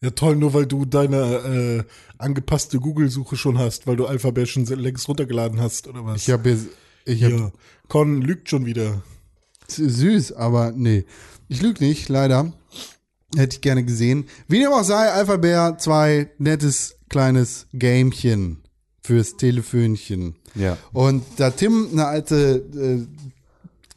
Ja, 0.02 0.10
toll, 0.10 0.36
nur 0.36 0.52
weil 0.56 0.66
du 0.66 0.84
deine 0.86 1.18
äh, 1.18 1.84
angepasste 2.18 2.80
Google-Suche 2.80 3.36
schon 3.36 3.60
hast, 3.60 3.86
weil 3.86 3.98
du 3.98 4.08
Alphabet 4.08 4.50
schon 4.50 4.66
längst 4.66 5.08
runtergeladen 5.08 5.62
hast, 5.62 5.88
oder 5.88 6.04
was? 6.04 6.24
Ich 6.24 6.32
habe 6.32 6.50
jetzt, 6.50 6.70
ich 7.06 7.24
habe 7.24 7.36
ja. 7.36 7.52
Con 7.88 8.24
lügt 8.24 8.50
schon 8.50 8.66
wieder. 8.66 9.04
Süß, 9.68 10.32
aber 10.34 10.72
nee. 10.72 11.06
Ich 11.50 11.62
lüge 11.62 11.84
nicht, 11.86 12.10
leider. 12.10 12.52
Hätte 13.36 13.58
ich 13.58 13.62
gerne 13.62 13.84
gesehen. 13.84 14.26
Wie 14.48 14.58
dem 14.58 14.72
auch 14.72 14.84
sei, 14.84 15.12
Alpha 15.12 15.38
Bear 15.38 15.78
2, 15.78 16.32
nettes 16.40 16.96
kleines 17.10 17.68
Gamchen 17.78 18.64
fürs 19.04 19.38
Telefönchen. 19.38 20.36
Ja. 20.56 20.80
Und 20.94 21.24
da 21.36 21.52
Tim 21.52 21.90
eine 21.92 22.08
alte 22.08 22.66
äh, 22.76 23.06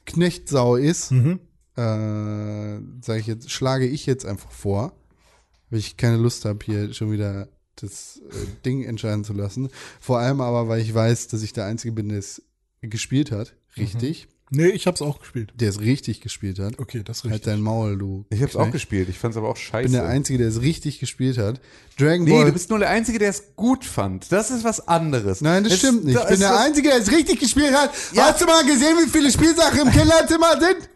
Knechtsau 0.05 0.77
ist, 0.77 1.13
Mhm. 1.13 1.41
Äh, 1.81 2.81
sage 3.05 3.21
ich 3.21 3.27
jetzt, 3.27 3.51
schlage 3.51 3.87
ich 3.87 4.07
jetzt 4.07 4.27
einfach 4.27 4.51
vor, 4.51 4.93
weil 5.71 5.79
ich 5.79 5.97
keine 5.97 6.17
Lust 6.17 6.45
habe, 6.45 6.59
hier 6.65 6.93
schon 6.93 7.11
wieder 7.13 7.49
das 7.77 8.21
äh, 8.31 8.35
Ding 8.65 8.85
entscheiden 8.85 9.25
zu 9.25 9.33
lassen. 9.33 9.69
Vor 10.01 10.19
allem 10.19 10.41
aber, 10.41 10.69
weil 10.69 10.81
ich 10.81 10.95
weiß, 10.95 11.29
dass 11.29 11.43
ich 11.43 11.53
der 11.53 11.65
Einzige 11.67 11.93
bin, 11.93 12.09
der 12.11 12.19
es 12.19 12.43
gespielt 12.83 13.31
hat. 13.31 13.55
Richtig. 13.77 14.29
Nee, 14.53 14.67
ich 14.71 14.89
hab's 14.89 15.01
auch 15.01 15.21
gespielt. 15.21 15.53
Der 15.55 15.69
es 15.69 15.79
richtig 15.79 16.21
gespielt 16.23 16.59
hat. 16.59 16.81
Okay, 16.81 17.03
das 17.05 17.19
ist 17.19 17.23
Halt 17.25 17.35
richtig. 17.35 17.53
dein 17.53 17.61
Maul, 17.61 17.97
du. 17.97 18.27
Ich 18.31 18.43
hab's 18.43 18.57
auch 18.57 18.69
gespielt. 18.73 19.09
Ich 19.09 19.17
fand's 19.17 19.37
aber 19.37 19.49
auch 19.49 19.57
Ich 19.57 19.63
scheiße. 19.63 19.85
bin 19.85 19.93
der 19.93 20.07
Einzige, 20.07 20.41
der 20.41 20.49
es 20.49 20.61
richtig 20.61 20.99
gespielt 20.99 21.39
hat. 21.39 21.61
Dragon 21.97 22.25
Nee, 22.25 22.33
Ball. 22.33 22.47
du 22.47 22.53
bist 22.53 22.69
nur 22.69 22.81
der 22.81 22.91
Einzige, 22.91 23.21
der 23.21 23.31
es 23.31 23.55
gut 23.55 23.85
fand. 23.85 24.33
Das 24.33 24.51
ist 24.51 24.65
was 24.65 24.89
anderes. 24.89 25.41
Nein, 25.41 25.63
das 25.63 25.75
Es- 25.75 25.79
stimmt 25.79 26.05
nicht. 26.05 26.17
da 26.19 26.25
Ich 26.25 26.31
bin 26.31 26.41
der 26.41 26.59
Einzige, 26.59 26.89
der 26.89 26.99
es 26.99 27.13
richtig 27.13 27.39
gespielt 27.39 27.73
hat. 27.73 27.93
Ja. 28.13 28.25
Hast 28.33 28.41
du 28.41 28.47
mal 28.47 28.65
gesehen, 28.67 28.97
wie 29.05 29.09
viele 29.09 29.31
Spielsachen 29.31 29.83
im 29.83 29.91
Kinderzimmer 29.93 30.59
sind? 30.61 30.89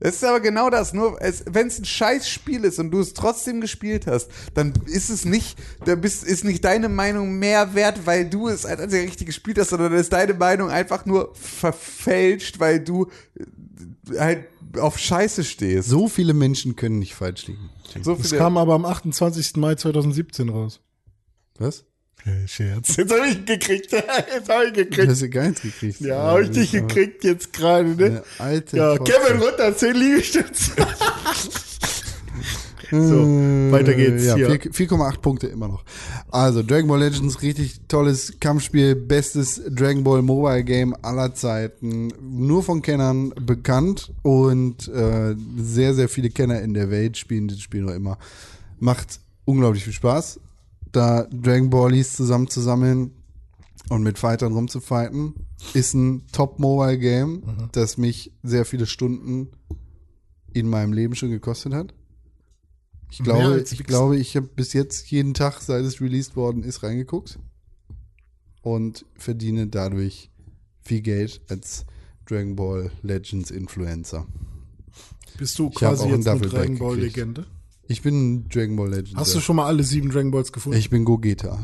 Es 0.00 0.16
ist 0.16 0.24
aber 0.24 0.40
genau 0.40 0.70
das. 0.70 0.94
Nur, 0.94 1.18
wenn 1.46 1.66
es 1.66 1.78
ein 1.78 1.84
scheiß 1.84 2.28
Spiel 2.28 2.64
ist 2.64 2.78
und 2.78 2.90
du 2.90 3.00
es 3.00 3.12
trotzdem 3.12 3.60
gespielt 3.60 4.06
hast, 4.06 4.30
dann 4.54 4.72
ist 4.86 5.10
es 5.10 5.26
nicht, 5.26 5.58
da 5.84 5.94
bist, 5.94 6.24
ist 6.24 6.42
nicht 6.44 6.64
deine 6.64 6.88
Meinung 6.88 7.38
mehr 7.38 7.74
wert, 7.74 8.06
weil 8.06 8.28
du 8.28 8.48
es 8.48 8.64
als 8.64 8.80
einziger 8.80 9.02
richtig 9.02 9.26
gespielt 9.26 9.58
hast, 9.58 9.70
sondern 9.70 9.92
ist 9.92 10.12
deine 10.12 10.34
Meinung 10.34 10.70
einfach 10.70 11.04
nur 11.04 11.34
verfälscht, 11.34 12.58
weil 12.58 12.80
du 12.80 13.08
äh, 14.10 14.18
halt 14.18 14.46
auf 14.78 14.98
Scheiße 14.98 15.44
stehst. 15.44 15.90
So 15.90 16.08
viele 16.08 16.32
Menschen 16.32 16.76
können 16.76 16.98
nicht 16.98 17.14
falsch 17.14 17.46
liegen. 17.48 17.70
So 18.02 18.14
Das 18.14 18.30
kam 18.30 18.56
aber 18.56 18.74
am 18.74 18.86
28. 18.86 19.56
Mai 19.56 19.74
2017 19.74 20.48
raus. 20.48 20.80
Was? 21.58 21.84
Scherz. 22.46 22.96
Jetzt 22.96 23.12
habe 23.12 23.26
ich 23.28 23.36
ihn 23.38 23.44
gekriegt. 23.46 23.92
Jetzt 23.92 24.48
habe 24.48 24.64
ich 24.64 24.68
ihn 24.70 24.74
Du 24.74 24.84
gekriegt. 24.84 25.08
hast 25.10 25.22
ja 25.22 25.26
gar 25.28 25.44
nichts 25.48 25.62
gekriegt. 25.62 26.00
Ja, 26.00 26.16
habe 26.22 26.42
ich 26.44 26.50
dich 26.50 26.72
gekriegt 26.72 27.24
jetzt 27.24 27.52
gerade, 27.52 27.88
ne? 27.88 28.22
Alte 28.38 28.76
Ja. 28.76 28.96
Kevin 28.98 29.40
runter, 29.42 29.76
10 29.76 29.94
Liegestütze. 29.94 30.72
so, 32.90 32.98
weiter 33.72 33.94
geht's. 33.94 34.24
Äh, 34.24 34.26
Ja, 34.26 34.34
hier. 34.36 34.50
4 34.72 34.88
4,8 34.88 35.18
Punkte 35.20 35.46
immer 35.46 35.68
noch. 35.68 35.84
Also, 36.30 36.62
Dragon 36.62 36.88
Ball 36.88 37.00
Legends, 37.00 37.40
richtig 37.42 37.80
tolles 37.88 38.34
Kampfspiel, 38.40 38.94
bestes 38.96 39.60
Dragon 39.68 40.02
Ball 40.04 40.22
Mobile 40.22 40.64
Game 40.64 40.94
aller 41.02 41.34
Zeiten, 41.34 42.08
nur 42.20 42.62
von 42.62 42.82
Kennern 42.82 43.30
bekannt 43.40 44.12
und 44.22 44.88
äh, 44.88 45.34
sehr, 45.56 45.94
sehr 45.94 46.08
viele 46.08 46.30
Kenner 46.30 46.60
in 46.60 46.74
der 46.74 46.90
Welt 46.90 47.16
spielen 47.16 47.48
dieses 47.48 47.62
Spiel 47.62 47.82
noch 47.82 47.94
immer. 47.94 48.18
Macht 48.78 49.20
unglaublich 49.44 49.84
viel 49.84 49.92
Spaß, 49.92 50.40
da 50.92 51.24
Dragon 51.24 51.70
Ballies 51.70 52.14
zusammenzusammeln 52.14 53.12
und 53.88 54.02
mit 54.02 54.18
Fightern 54.18 54.52
rumzufighten. 54.52 55.34
Ist 55.74 55.94
ein 55.94 56.26
Top-Mobile-Game, 56.32 57.42
das 57.72 57.98
mich 57.98 58.32
sehr 58.42 58.64
viele 58.64 58.86
Stunden 58.86 59.48
in 60.52 60.68
meinem 60.68 60.92
Leben 60.92 61.14
schon 61.14 61.30
gekostet 61.30 61.74
hat. 61.74 61.94
Ich 63.10 63.18
glaube, 63.18 63.64
ich 63.68 63.84
glaube, 63.84 64.16
ich 64.16 64.36
habe 64.36 64.46
bis 64.46 64.72
jetzt 64.72 65.10
jeden 65.10 65.34
Tag, 65.34 65.60
seit 65.60 65.84
es 65.84 66.00
released 66.00 66.36
worden 66.36 66.62
ist, 66.62 66.82
reingeguckt 66.82 67.38
und 68.62 69.04
verdiene 69.16 69.66
dadurch 69.66 70.30
viel 70.80 71.00
Geld 71.00 71.40
als 71.48 71.84
Dragon 72.26 72.54
Ball 72.54 72.90
Legends 73.02 73.50
Influencer. 73.50 74.26
Bist 75.38 75.58
du 75.58 75.70
quasi 75.70 76.08
jetzt 76.08 76.28
eine 76.28 76.40
Dragon 76.40 76.78
Ball. 76.78 76.98
Legende? 76.98 77.46
Ich 77.90 78.02
bin 78.02 78.48
Dragon 78.48 78.76
Ball 78.76 78.88
Legend. 78.88 79.16
Hast 79.16 79.34
du 79.34 79.40
schon 79.40 79.56
mal 79.56 79.66
alle 79.66 79.82
sieben 79.82 80.10
Dragon 80.10 80.30
Balls 80.30 80.52
gefunden? 80.52 80.78
Ich 80.78 80.90
bin 80.90 81.04
Gogeta. 81.04 81.58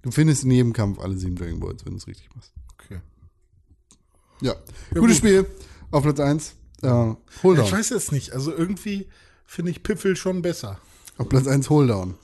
Du 0.00 0.10
findest 0.10 0.44
in 0.44 0.50
jedem 0.50 0.72
Kampf 0.72 0.98
alle 0.98 1.14
sieben 1.14 1.36
Dragon 1.36 1.60
Balls, 1.60 1.84
wenn 1.84 1.92
du 1.92 1.98
es 1.98 2.06
richtig 2.06 2.34
machst. 2.34 2.50
okay. 2.72 3.00
Ja. 4.40 4.54
Gutes 4.94 5.18
Spiel. 5.18 5.44
Auf 5.90 6.04
Platz 6.04 6.20
1. 6.20 6.54
Ja. 6.80 7.18
Hold 7.42 7.58
Ich 7.58 7.70
weiß 7.70 7.90
jetzt 7.90 8.12
nicht. 8.12 8.32
Also 8.32 8.56
irgendwie 8.56 9.08
finde 9.44 9.72
ich 9.72 9.82
Piffel 9.82 10.16
schon 10.16 10.40
besser. 10.40 10.80
Auf 11.18 11.28
Platz 11.28 11.46
1 11.46 11.68
Hold 11.68 11.90
on. 11.90 12.14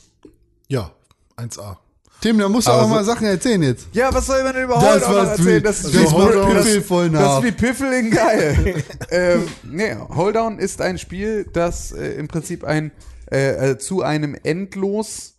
Ja, 0.69 0.95
1A. 1.37 1.77
Tim, 2.21 2.39
da 2.39 2.49
musst 2.49 2.67
du 2.67 2.73
Aber 2.73 2.83
auch 2.83 2.89
so- 2.89 2.95
mal 2.95 3.05
Sachen 3.05 3.27
erzählen 3.27 3.63
jetzt. 3.63 3.87
Ja, 3.93 4.13
was 4.13 4.27
soll 4.27 4.43
man 4.43 4.55
denn 4.55 4.65
überhaupt 4.65 4.85
Das 4.87 5.03
auch 5.05 5.11
noch 5.11 5.31
erzählen? 5.31 5.63
Das 5.63 5.85
ist 5.85 5.95
das 5.95 6.13
Hold- 6.13 6.33
Piffel 6.47 6.75
das- 6.79 6.87
voll 6.87 7.11
Das 7.11 7.21
nach. 7.21 7.39
ist 7.39 7.45
wie 7.45 7.53
Piffeling 7.53 8.11
geil. 8.11 8.85
ähm, 9.11 9.49
nee, 9.65 9.95
Holdown 10.15 10.59
ist 10.59 10.81
ein 10.81 10.99
Spiel, 10.99 11.47
das 11.53 11.93
äh, 11.93 12.15
im 12.15 12.27
Prinzip 12.29 12.65
ein 12.65 12.91
äh, 13.31 13.71
äh, 13.73 13.79
zu 13.79 14.03
einem 14.03 14.37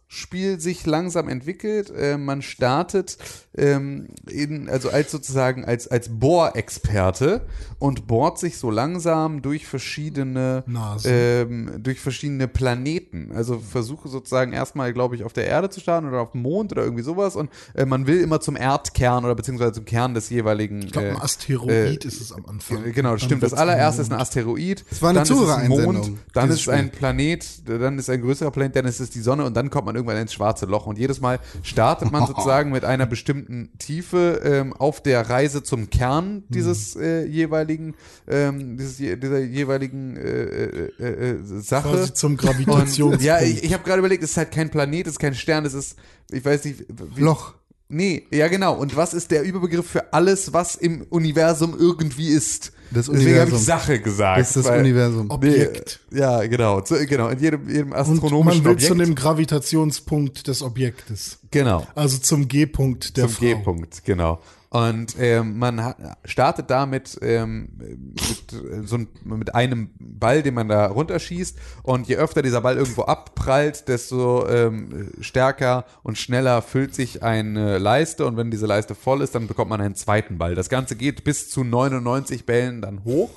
Endlos-Spiel 0.08 0.60
sich 0.60 0.86
langsam 0.86 1.30
entwickelt. 1.30 1.90
Äh, 1.90 2.18
man 2.18 2.42
startet 2.42 3.18
ähm, 3.56 4.08
in, 4.30 4.70
also 4.70 4.90
als 4.90 5.12
sozusagen 5.12 5.66
als, 5.66 5.88
als 5.88 6.10
Bohrexperte 6.10 7.42
und 7.80 8.08
bohrt 8.08 8.40
sich 8.40 8.58
so 8.58 8.72
langsam 8.72 9.42
durch 9.42 9.66
verschiedene 9.66 10.64
ähm, 11.06 11.72
durch 11.80 12.00
verschiedene 12.00 12.48
Planeten. 12.48 13.32
Also 13.34 13.60
versuche 13.60 14.08
sozusagen 14.08 14.54
erstmal, 14.54 14.94
glaube 14.94 15.16
ich, 15.16 15.24
auf 15.24 15.34
der 15.34 15.48
Erde 15.48 15.70
zu 15.70 15.80
starten 15.80 16.08
oder 16.08 16.22
auf 16.22 16.32
dem 16.32 16.42
Mond 16.42 16.72
oder 16.72 16.84
irgendwie 16.84 17.04
sowas. 17.04 17.36
Und 17.36 17.50
äh, 17.74 17.86
man 17.86 18.08
will 18.08 18.22
immer 18.22 18.40
zum 18.40 18.56
Erdkern 18.56 19.26
oder 19.26 19.36
beziehungsweise 19.36 19.74
zum 19.74 19.86
Kern 19.86 20.14
des 20.14 20.30
jeweiligen. 20.30 20.84
Ich 20.84 20.92
glaube, 20.92 21.10
ein 21.10 21.16
äh, 21.16 21.20
Asteroid 21.20 22.06
äh, 22.06 22.08
ist 22.08 22.22
es 22.22 22.32
am 22.32 22.46
Anfang. 22.46 22.84
Genau, 22.94 23.14
das 23.14 23.24
stimmt. 23.24 23.44
Das 23.44 23.54
allererste 23.54 24.02
ist 24.02 24.12
ein. 24.12 24.18
Asteroid. 24.18 24.86
Das 24.90 25.02
war 25.02 25.10
eine 25.10 25.20
dann 25.20 25.38
ist 25.38 25.44
es 25.44 25.50
ein 25.50 25.68
Mond, 25.68 26.12
dann 26.34 26.50
ist 26.50 26.62
es 26.62 26.70
ein 26.70 26.92
Planet, 26.92 27.46
dann 27.68 27.98
ist 27.98 28.10
ein 28.10 28.22
größerer 28.22 28.52
Planet, 28.52 28.78
dann 28.78 28.86
ist 28.86 29.00
es 29.00 29.10
die 29.10 29.20
Sonne 29.20 29.46
und 29.46 29.56
dann 29.56 29.70
kommt 29.70 29.86
man 29.86 29.97
irgendwann 29.98 30.18
ins 30.18 30.34
schwarze 30.34 30.66
Loch. 30.66 30.86
Und 30.88 30.98
jedes 30.98 31.20
Mal 31.20 31.40
startet 31.64 32.12
man 32.12 32.26
sozusagen 32.28 32.72
mit 32.72 32.86
einer 32.86 33.06
bestimmten 33.06 33.72
Tiefe 33.78 34.42
ähm, 34.44 34.74
auf 34.74 35.02
der 35.02 35.30
Reise 35.30 35.64
zum 35.64 35.90
Kern 35.90 36.44
dieses 36.50 36.96
äh, 36.96 37.26
jeweiligen, 37.26 37.96
ähm, 38.28 38.78
dieses, 38.78 38.98
dieser 38.98 39.40
jeweiligen 39.40 40.16
äh, 40.16 40.22
äh, 40.22 40.92
äh, 41.00 41.32
äh, 41.32 41.62
Sache. 41.62 41.90
Quasi 41.90 42.14
zum 42.14 42.32
Und, 42.34 42.42
Gravitationspunkt. 42.42 43.22
ja, 43.22 43.42
ich, 43.42 43.64
ich 43.64 43.74
habe 43.74 43.84
gerade 43.84 44.00
überlegt, 44.00 44.24
es 44.24 44.32
ist 44.32 44.38
halt 44.38 44.52
kein 44.52 44.70
Planet, 44.70 45.08
es 45.08 45.14
ist 45.14 45.20
kein 45.20 45.36
Stern, 45.36 45.66
es 45.66 45.74
ist, 45.74 45.98
ich 46.32 46.44
weiß 46.46 46.66
nicht, 46.66 46.86
wie, 47.16 47.22
Loch. 47.22 47.54
Nee, 47.90 48.28
ja 48.32 48.48
genau. 48.48 48.76
Und 48.76 48.96
was 48.96 49.14
ist 49.14 49.32
der 49.32 49.44
Überbegriff 49.44 49.90
für 49.90 50.14
alles, 50.14 50.54
was 50.54 50.76
im 50.76 51.04
Universum 51.10 51.76
irgendwie 51.78 52.28
ist? 52.28 52.74
Das 52.92 53.08
Deswegen 53.08 53.20
habe 53.20 53.30
ich 53.30 53.40
Universum. 53.42 53.60
Sache 53.60 54.00
gesagt. 54.00 54.40
Das 54.40 54.48
ist 54.50 54.56
das 54.58 54.66
weil- 54.66 54.80
Universum. 54.80 55.30
Objekt. 55.30 56.00
Nee, 56.10 56.20
ja, 56.20 56.46
genau. 56.48 56.82
Zu, 56.82 56.96
genau. 57.06 57.28
In 57.30 57.40
jedem, 57.40 57.68
jedem 57.70 57.92
Und 57.92 57.98
astronomischen 57.98 58.64
man 58.64 58.66
will 58.66 58.72
Objekt. 58.74 58.88
zu 58.88 58.96
dem 58.96 59.16
Gravitationspunkt 59.16 60.48
des 60.48 60.62
Objektes. 60.62 61.40
genau. 61.52 61.86
Also 61.96 62.18
zum 62.18 62.48
G-Punkt 62.48 63.18
der 63.18 63.26
zum 63.28 63.34
Frau. 63.34 63.46
G-Punkt, 63.46 64.04
genau. 64.06 64.40
Und 64.70 65.16
ähm, 65.18 65.58
man 65.58 65.84
hat, 65.84 65.98
startet 66.26 66.70
damit 66.70 67.18
ähm, 67.22 67.70
mit, 67.78 68.54
äh, 68.54 68.86
so 68.86 68.98
ein, 68.98 69.08
mit 69.24 69.56
einem 69.56 69.92
Ball, 69.98 70.44
den 70.44 70.56
man 70.56 70.68
da 70.68 70.88
runterschießt. 70.88 71.58
Und 71.84 72.08
je 72.08 72.18
öfter 72.18 72.42
dieser 72.42 72.62
Ball 72.62 72.76
irgendwo 72.76 73.04
abprallt, 73.04 73.88
desto 73.88 74.46
ähm, 74.48 75.12
stärker 75.22 75.86
und 76.04 76.18
schneller 76.18 76.62
füllt 76.62 76.94
sich 76.94 77.24
eine 77.24 77.78
Leiste. 77.78 78.26
Und 78.26 78.36
wenn 78.36 78.52
diese 78.52 78.66
Leiste 78.66 78.94
voll 78.94 79.22
ist, 79.22 79.36
dann 79.36 79.48
bekommt 79.48 79.70
man 79.70 79.80
einen 79.80 79.96
zweiten 79.96 80.38
Ball. 80.38 80.54
Das 80.54 80.68
Ganze 80.68 80.98
geht 80.98 81.24
bis 81.24 81.50
zu 81.50 81.64
99 81.64 82.46
Bällen 82.46 82.82
dann 82.82 83.06
hoch. 83.06 83.32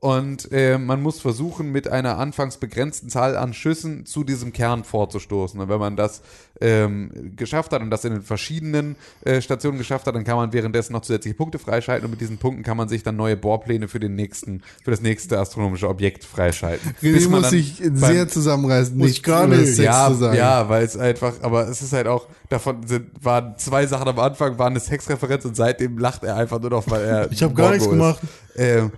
Und 0.00 0.50
äh, 0.50 0.78
man 0.78 1.02
muss 1.02 1.20
versuchen, 1.20 1.72
mit 1.72 1.86
einer 1.86 2.16
anfangs 2.16 2.56
begrenzten 2.56 3.10
Zahl 3.10 3.36
an 3.36 3.52
Schüssen 3.52 4.06
zu 4.06 4.24
diesem 4.24 4.54
Kern 4.54 4.82
vorzustoßen. 4.82 5.60
Und 5.60 5.68
wenn 5.68 5.78
man 5.78 5.94
das 5.94 6.22
ähm, 6.62 7.32
geschafft 7.36 7.72
hat 7.72 7.82
und 7.82 7.90
das 7.90 8.06
in 8.06 8.14
den 8.14 8.22
verschiedenen 8.22 8.96
äh, 9.26 9.42
Stationen 9.42 9.76
geschafft 9.76 10.06
hat, 10.06 10.14
dann 10.14 10.24
kann 10.24 10.36
man 10.36 10.54
währenddessen 10.54 10.94
noch 10.94 11.02
zusätzliche 11.02 11.36
Punkte 11.36 11.58
freischalten. 11.58 12.06
Und 12.06 12.12
mit 12.12 12.20
diesen 12.22 12.38
Punkten 12.38 12.62
kann 12.62 12.78
man 12.78 12.88
sich 12.88 13.02
dann 13.02 13.16
neue 13.16 13.36
Bohrpläne 13.36 13.88
für 13.88 14.00
den 14.00 14.14
nächsten, 14.14 14.62
für 14.82 14.90
das 14.90 15.02
nächste 15.02 15.38
astronomische 15.38 15.86
Objekt 15.86 16.24
freischalten. 16.24 16.94
René 17.02 17.28
man 17.28 17.42
muss 17.42 17.50
sich 17.50 17.82
sehr 17.92 18.26
zusammenreißen, 18.26 18.96
nicht 18.96 19.22
gar 19.22 19.46
das 19.48 19.58
nicht. 19.58 19.78
Ja, 19.80 20.10
zu 20.16 20.34
ja, 20.34 20.66
weil 20.70 20.82
es 20.82 20.96
einfach, 20.96 21.34
aber 21.42 21.68
es 21.68 21.82
ist 21.82 21.92
halt 21.92 22.06
auch, 22.06 22.26
davon 22.48 22.86
sind, 22.86 23.10
waren 23.22 23.54
zwei 23.58 23.86
Sachen 23.86 24.08
am 24.08 24.18
Anfang, 24.18 24.58
waren 24.58 24.72
eine 24.72 24.80
Sexreferenz 24.80 25.44
und 25.44 25.56
seitdem 25.56 25.98
lacht 25.98 26.24
er 26.24 26.36
einfach 26.36 26.58
nur 26.58 26.70
noch, 26.70 26.88
weil 26.90 27.04
er. 27.04 27.30
Ich 27.30 27.42
hab 27.42 27.54
gar 27.54 27.70
nichts 27.70 27.84
ist. 27.84 27.90
gemacht. 27.90 28.20
Ähm, 28.56 28.92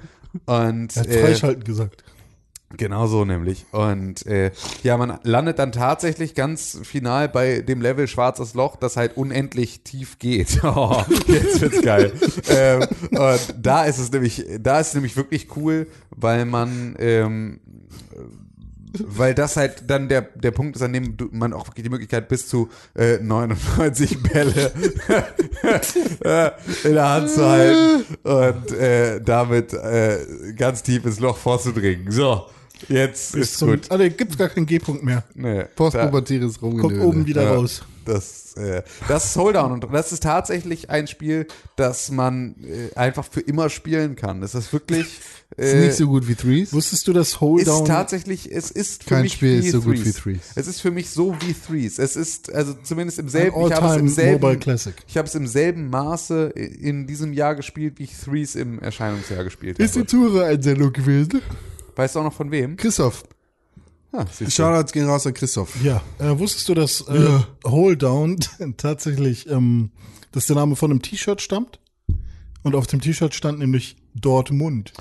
und 0.46 0.96
Er 0.96 1.00
hat 1.00 1.08
äh, 1.08 1.22
Freischalten 1.22 1.64
gesagt. 1.64 2.04
Genau 2.76 3.06
so 3.06 3.24
nämlich. 3.24 3.66
Und 3.72 4.26
äh, 4.26 4.50
ja, 4.82 4.96
man 4.96 5.18
landet 5.22 5.58
dann 5.58 5.72
tatsächlich 5.72 6.34
ganz 6.34 6.78
final 6.82 7.28
bei 7.28 7.60
dem 7.60 7.82
Level 7.82 8.08
Schwarzes 8.08 8.54
Loch, 8.54 8.76
das 8.76 8.96
halt 8.96 9.16
unendlich 9.16 9.82
tief 9.82 10.18
geht. 10.18 10.60
Oh, 10.74 11.02
jetzt 11.26 11.60
wird's 11.60 11.82
geil. 11.82 12.12
ähm, 12.48 12.86
und 13.10 13.54
da 13.60 13.84
ist 13.84 13.98
es 13.98 14.10
nämlich, 14.10 14.46
da 14.58 14.80
ist 14.80 14.88
es 14.88 14.94
nämlich 14.94 15.16
wirklich 15.16 15.54
cool, 15.56 15.86
weil 16.10 16.46
man 16.46 16.96
ähm, 16.98 17.60
weil 18.98 19.34
das 19.34 19.56
halt 19.56 19.84
dann 19.88 20.08
der, 20.08 20.22
der 20.22 20.50
Punkt 20.50 20.76
ist, 20.76 20.82
an 20.82 20.92
dem 20.92 21.16
du, 21.16 21.28
man 21.32 21.52
auch 21.52 21.66
wirklich 21.66 21.84
die 21.84 21.90
Möglichkeit 21.90 22.28
bis 22.28 22.48
zu 22.48 22.68
äh, 22.94 23.18
99 23.18 24.22
Bälle 24.22 24.72
äh, 26.24 26.50
in 26.84 26.94
der 26.94 27.08
Hand 27.08 27.30
zu 27.30 27.48
halten 27.48 28.04
und 28.22 28.72
äh, 28.72 29.20
damit 29.20 29.72
äh, 29.72 30.52
ganz 30.56 30.82
tief 30.82 31.04
ins 31.04 31.20
Loch 31.20 31.36
vorzudringen. 31.36 32.10
So, 32.10 32.46
jetzt 32.88 33.34
ist 33.34 33.58
zum, 33.58 33.70
gut. 33.70 33.90
ah, 33.90 33.96
da 33.96 34.08
gibt's 34.08 34.36
gar 34.36 34.48
keinen 34.48 34.66
G-Punkt 34.66 35.02
mehr. 35.02 35.24
Nee, 35.34 35.64
Postpubertäres 35.76 36.60
Kommt 36.60 36.74
Rumgenöle. 36.74 37.04
oben 37.04 37.26
wieder 37.26 37.42
ja. 37.42 37.54
raus. 37.54 37.82
Das, 38.04 38.54
äh, 38.56 38.82
das 39.06 39.26
ist 39.26 39.36
Holdown 39.36 39.70
und 39.72 39.92
das 39.92 40.10
ist 40.10 40.24
tatsächlich 40.24 40.90
ein 40.90 41.06
Spiel, 41.06 41.46
das 41.76 42.10
man 42.10 42.56
äh, 42.64 42.92
einfach 42.96 43.24
für 43.24 43.40
immer 43.40 43.70
spielen 43.70 44.16
kann. 44.16 44.40
Das 44.40 44.56
ist 44.56 44.72
wirklich 44.72 45.06
Ist 45.56 45.74
äh, 45.74 45.86
nicht 45.86 45.96
so 45.96 46.06
gut 46.06 46.26
wie 46.28 46.34
Threes. 46.34 46.72
Wusstest 46.72 47.06
du, 47.06 47.12
dass 47.12 47.28
ist 47.28 47.40
Holedown 47.40 47.84
tatsächlich, 47.84 48.50
es 48.50 48.70
ist 48.70 49.04
für 49.04 49.16
Kein 49.16 49.22
mich 49.22 49.34
Spiel 49.34 49.58
ist 49.58 49.72
so 49.72 49.82
gut 49.82 49.96
Threes. 49.96 50.06
wie 50.06 50.20
Threes. 50.20 50.40
Es 50.54 50.66
ist 50.66 50.80
für 50.80 50.90
mich 50.90 51.10
so 51.10 51.36
wie 51.40 51.54
Threes. 51.54 51.98
Es 51.98 52.16
ist, 52.16 52.52
also 52.52 52.74
zumindest 52.82 53.18
im 53.18 53.28
selben, 53.28 53.66
ich 53.66 53.72
habe 53.72 53.86
es 53.88 53.96
im 53.96 54.08
selben, 54.08 54.60
ich 55.06 55.16
habe 55.16 55.28
es 55.28 55.34
im 55.34 55.46
selben 55.46 55.90
Maße 55.90 56.46
in 56.46 57.06
diesem 57.06 57.32
Jahr 57.32 57.54
gespielt, 57.54 57.98
wie 57.98 58.04
ich 58.04 58.16
Threes 58.16 58.54
im 58.54 58.78
Erscheinungsjahr 58.78 59.44
gespielt 59.44 59.78
Ist 59.78 59.94
die 59.94 60.00
habe. 60.00 60.08
Zuhörereinsendung 60.08 60.92
gewesen? 60.92 61.42
Weißt 61.96 62.14
du 62.14 62.20
auch 62.20 62.24
noch 62.24 62.32
von 62.32 62.50
wem? 62.50 62.76
Christoph. 62.76 63.24
Ah. 64.12 64.26
Shoutouts 64.26 64.92
gehen 64.92 65.08
raus 65.08 65.26
an 65.26 65.32
Christoph. 65.32 65.82
Ja. 65.82 66.02
Äh, 66.18 66.38
wusstest 66.38 66.68
du, 66.68 66.74
dass 66.74 67.00
äh, 67.08 67.40
Holedown 67.64 68.38
tatsächlich, 68.76 69.48
ähm, 69.48 69.90
dass 70.32 70.46
der 70.46 70.56
Name 70.56 70.76
von 70.76 70.90
einem 70.90 71.00
T-Shirt 71.00 71.40
stammt? 71.40 71.78
Und 72.62 72.74
auf 72.74 72.86
dem 72.86 73.00
T-Shirt 73.00 73.34
stand 73.34 73.58
nämlich 73.58 73.96
Dortmund. 74.14 74.92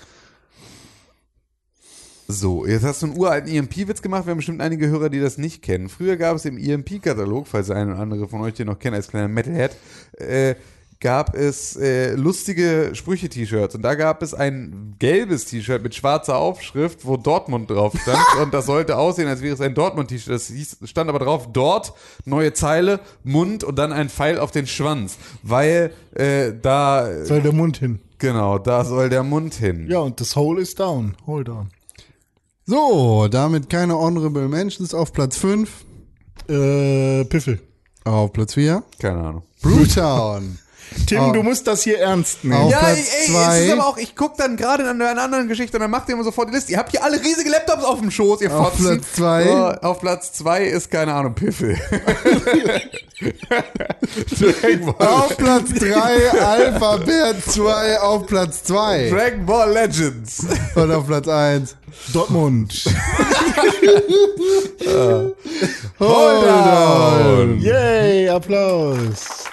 So, 2.28 2.66
jetzt 2.66 2.84
hast 2.84 3.02
du 3.02 3.08
einen 3.08 3.18
uralten 3.18 3.52
EMP-Witz 3.52 4.02
gemacht. 4.02 4.26
Wir 4.26 4.32
haben 4.32 4.38
bestimmt 4.38 4.62
einige 4.62 4.88
Hörer, 4.88 5.10
die 5.10 5.20
das 5.20 5.38
nicht 5.38 5.62
kennen. 5.62 5.90
Früher 5.90 6.16
gab 6.16 6.38
es 6.38 6.46
im 6.46 6.58
EMP-Katalog, 6.58 7.46
falls 7.46 7.68
der 7.68 7.76
eine 7.76 7.92
oder 7.92 8.00
andere 8.00 8.30
von 8.30 8.40
euch 8.40 8.54
den 8.54 8.68
noch 8.68 8.80
kennt 8.80 8.96
als 8.96 9.10
kleiner 9.10 9.28
Metalhead, 9.28 9.76
äh, 10.18 10.56
gab 11.02 11.36
es 11.36 11.76
äh, 11.76 12.14
lustige 12.14 12.92
Sprüche-T-Shirts. 12.94 13.76
Und 13.76 13.82
da 13.82 13.96
gab 13.96 14.22
es 14.22 14.34
ein 14.34 14.96
gelbes 15.00 15.46
T-Shirt 15.46 15.82
mit 15.82 15.96
schwarzer 15.96 16.38
Aufschrift, 16.38 17.06
wo 17.06 17.18
Dortmund 17.18 17.70
drauf 17.70 17.94
stand. 18.00 18.20
und 18.42 18.54
das 18.54 18.68
sollte 18.68 18.98
aussehen, 18.98 19.28
als 19.28 19.42
wäre 19.42 19.56
es 19.56 19.62
ein 19.62 19.74
Dortmund-T-Shirt. 19.74 20.34
Das 20.34 20.48
hieß, 20.48 20.78
stand 20.84 21.10
aber 21.10 21.20
drauf, 21.20 21.50
dort, 21.52 21.94
neue 22.24 22.54
Zeile, 22.54 23.00
Mund 23.24 23.64
und 23.64 23.78
dann 23.78 23.92
ein 23.92 24.10
Pfeil 24.10 24.40
auf 24.40 24.52
den 24.52 24.68
Schwanz. 24.68 25.18
Weil 25.42 25.92
äh, 26.14 26.54
da, 26.62 27.26
Soll 27.26 27.42
der 27.42 27.54
Mund 27.54 27.78
hin. 27.78 28.00
genau, 28.20 28.60
da 28.60 28.86
soll 28.86 29.10
der 29.10 29.24
Mund 29.24 29.56
hin. 29.56 29.88
Ja, 29.90 30.00
und 30.00 30.22
das 30.22 30.36
Hole 30.36 30.62
ist 30.62 30.80
down. 30.80 31.18
Holedown. 31.26 31.70
So, 32.68 33.28
damit 33.28 33.70
keine 33.72 33.98
Honorable 33.98 34.48
Mentions 34.48 34.94
auf 34.94 35.12
Platz 35.12 35.36
5. 35.38 35.84
Äh, 36.48 37.26
Piffel. 37.26 37.60
Auf 38.04 38.34
Platz 38.34 38.54
4. 38.54 38.84
Keine 39.00 39.20
Ahnung. 39.20 39.44
Brewtown. 39.64 40.60
Tim, 41.08 41.20
Oh. 41.22 41.32
du 41.32 41.42
musst 41.44 41.68
das 41.68 41.84
hier 41.84 42.00
ernst 42.00 42.44
nehmen. 42.44 42.62
Auf 42.62 42.72
Ja, 42.72 42.80
Platz 42.80 42.98
ey, 42.98 43.04
ey, 43.28 43.32
zwei. 43.32 43.58
es 43.60 43.66
ist 43.68 43.72
aber 43.74 43.88
auch, 43.88 43.98
ich 43.98 44.16
guck 44.16 44.36
dann 44.38 44.58
gerade 44.58 44.90
an 44.90 45.02
einer 45.02 45.22
anderen 45.22 45.48
Geschichte 45.48 45.78
und 45.78 45.82
dann 45.82 45.92
macht 45.92 46.10
ihr 46.10 46.16
immer 46.16 46.24
sofort 46.24 46.50
die 46.50 46.54
Liste. 46.54 46.72
Ihr 46.74 46.78
habt 46.80 46.92
hier 46.92 47.04
alle 47.04 47.20
riesige 47.22 47.50
Laptops 47.50 47.84
auf 47.84 48.00
dem 48.00 48.12
Schoß, 48.12 48.42
ihr 48.42 48.54
Auf 48.54 48.70
Fotzen. 48.74 48.86
Platz 49.00 49.14
zwei. 49.14 49.44
So, 49.46 49.88
auf 49.88 50.00
Platz 50.02 50.34
zwei 50.34 50.64
ist, 50.66 50.92
keine 50.92 51.14
Ahnung, 51.14 51.34
Piffel. 51.34 51.78
Dragon, 54.40 54.96
Ball, 54.98 55.08
Auf 55.08 55.38
Platz 55.38 55.70
3 55.74 56.32
Alphabet 56.42 57.36
2 57.48 58.00
auf 58.00 58.26
Platz 58.26 58.64
2. 58.64 59.10
Dragon 59.12 59.46
Ball 59.46 59.72
Legends. 59.72 60.46
Und 60.76 60.92
auf 60.92 61.06
Platz 61.06 61.28
1 61.28 61.76
Dortmund. 62.14 62.74
Holdown. 66.00 67.60
Yay, 67.62 68.30
Applaus. 68.30 69.46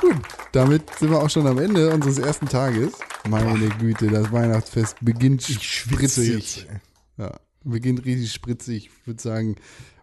Gut, 0.00 0.16
damit 0.52 0.94
sind 0.96 1.10
wir 1.10 1.20
auch 1.20 1.28
schon 1.28 1.46
am 1.48 1.58
Ende 1.58 1.92
unseres 1.92 2.18
ersten 2.18 2.46
Tages. 2.46 2.92
Meine 3.28 3.68
Güte, 3.70 4.06
das 4.06 4.30
Weihnachtsfest 4.30 4.96
beginnt 5.00 5.42
spritzig. 5.42 6.68
Ja, 7.16 7.40
beginnt 7.64 8.04
richtig 8.04 8.32
spritzig. 8.32 8.86
Ich 8.86 9.06
würde 9.08 9.20
sagen, 9.20 9.56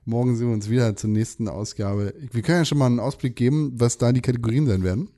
morgen 0.04 0.36
sehen 0.36 0.48
wir 0.48 0.54
uns 0.54 0.70
wieder 0.70 0.98
zur 0.98 1.12
nächsten 1.12 1.48
Ausgabe. 1.48 2.14
Wir 2.32 2.42
können 2.42 2.60
ja 2.60 2.66
schon 2.66 2.78
mal 2.78 2.88
einen 2.88 3.00
Ausblick 3.00 3.38
geben, 3.38 3.72
was 3.80 3.98
da 3.98 4.12
die 4.12 4.22
Kategorien 4.22 4.68
sein 4.68 4.84
werden. 4.84 5.10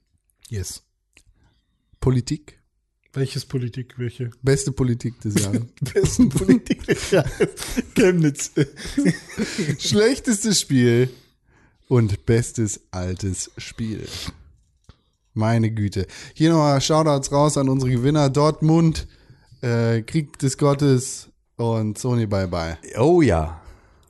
Yes. 0.48 0.84
Politik, 1.99 2.57
Welches 3.14 3.46
Politik? 3.46 3.96
Welche? 3.98 4.30
beste 4.42 4.72
Politik 4.72 5.20
des 5.22 5.36
Jahres. 5.44 5.62
Besten 5.94 6.30
Politik 6.30 6.86
des 6.86 7.12
Jahres. 7.12 7.50
Chemnitz. 7.96 8.52
Schlechtestes 9.80 10.62
Spiel 10.62 11.10
und 11.88 12.26
bestes 12.26 12.82
altes 12.92 13.52
Spiel. 13.58 14.06
Meine 15.34 15.72
Güte. 15.72 16.08
Hier 16.34 16.50
nochmal 16.50 16.82
Shoutouts 16.82 17.32
raus 17.32 17.58
an 17.58 17.70
unsere 17.70 17.92
Gewinner. 17.92 18.30
Dortmund, 18.30 19.08
äh, 19.62 20.02
Krieg 20.02 20.38
des 20.40 20.58
Gottes 20.58 21.30
und 21.56 21.98
Sony 21.98 22.26
Bye 22.26 22.48
Bye. 22.48 22.78
Oh 22.98 23.22
ja. 23.22 23.62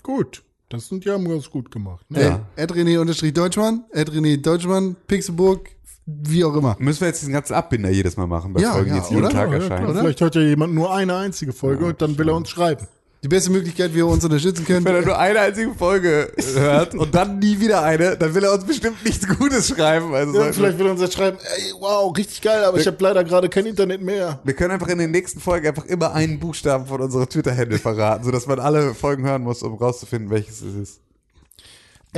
Gut. 0.03 0.43
Das 0.69 0.89
sind 0.89 1.05
ja 1.05 1.13
haben 1.13 1.27
ganz 1.29 1.49
gut 1.49 1.71
gemacht. 1.71 2.05
Ne? 2.09 2.21
Ja. 2.21 2.45
Ed 2.57 2.71
René 2.73 2.99
unterstrich 2.99 3.33
Deutschmann, 3.33 3.85
Ed 3.91 4.09
René 4.09 4.35
Deutschmann, 4.35 4.97
Pixelburg, 5.07 5.69
wie 6.07 6.43
auch 6.45 6.55
immer. 6.55 6.75
Müssen 6.79 7.01
wir 7.01 7.07
jetzt 7.09 7.19
diesen 7.21 7.33
ganzen 7.33 7.53
Abbinder 7.53 7.89
jedes 7.89 8.15
Mal 8.17 8.27
machen, 8.27 8.53
bei 8.53 8.61
Ja, 8.61 8.71
Folgen, 8.71 8.87
ja, 8.89 8.93
die 8.95 8.99
jetzt 9.01 9.09
jeden 9.11 9.23
oder? 9.25 9.33
Tag 9.33 9.49
Ja, 9.49 9.55
erscheinen. 9.55 9.85
klar. 9.91 10.01
Vielleicht 10.03 10.21
hört 10.21 10.35
ja 10.35 10.41
jemand 10.41 10.73
nur 10.73 10.93
eine 10.93 11.15
einzige 11.15 11.51
Folge 11.53 11.85
und 11.85 12.01
dann 12.01 12.17
will 12.17 12.29
er 12.29 12.35
uns 12.35 12.49
schreiben. 12.49 12.87
Die 13.23 13.27
beste 13.29 13.51
Möglichkeit, 13.51 13.93
wie 13.95 13.97
ihr 13.97 14.07
uns 14.07 14.23
unterstützen 14.23 14.63
könnt. 14.63 14.85
Wenn 14.85 14.93
er 14.93 15.01
nur 15.01 15.17
eine 15.17 15.39
einzige 15.39 15.73
Folge 15.73 16.31
hört 16.55 16.93
und 16.93 17.13
dann 17.15 17.39
nie 17.39 17.59
wieder 17.59 17.81
eine, 17.83 18.15
dann 18.15 18.33
will 18.35 18.43
er 18.43 18.53
uns 18.53 18.63
bestimmt 18.63 19.03
nichts 19.03 19.27
Gutes 19.27 19.67
schreiben. 19.69 20.13
Also 20.13 20.39
Ja, 20.39 20.53
vielleicht 20.53 20.77
will 20.77 20.85
er 20.85 20.91
uns 20.91 21.01
jetzt 21.01 21.15
schreiben, 21.15 21.37
ey, 21.41 21.73
wow, 21.79 22.15
richtig 22.15 22.41
geil, 22.43 22.63
aber 22.63 22.79
ich 22.79 22.85
habe 22.85 22.97
leider 22.99 23.23
gerade 23.23 23.49
kein 23.49 23.65
Internet 23.65 24.01
mehr. 24.03 24.39
wir 24.43 24.53
können 24.53 24.71
einfach 24.71 24.87
in 24.89 24.99
den 24.99 25.09
nächsten 25.11 25.39
Folgen 25.39 25.67
einfach 25.67 25.85
immer 25.85 26.13
einen 26.13 26.39
Buchstaben 26.39 26.85
von 26.85 27.01
unserem 27.01 27.27
Twitter-Handle 27.27 27.79
verraten, 27.79 28.23
sodass 28.23 28.45
man 28.45 28.59
alle 28.59 28.93
Folgen 28.93 29.25
hören 29.25 29.41
muss, 29.41 29.63
um 29.63 29.73
rauszufinden, 29.73 30.29
welches 30.29 30.61
es 30.61 30.75
ist. 30.75 30.99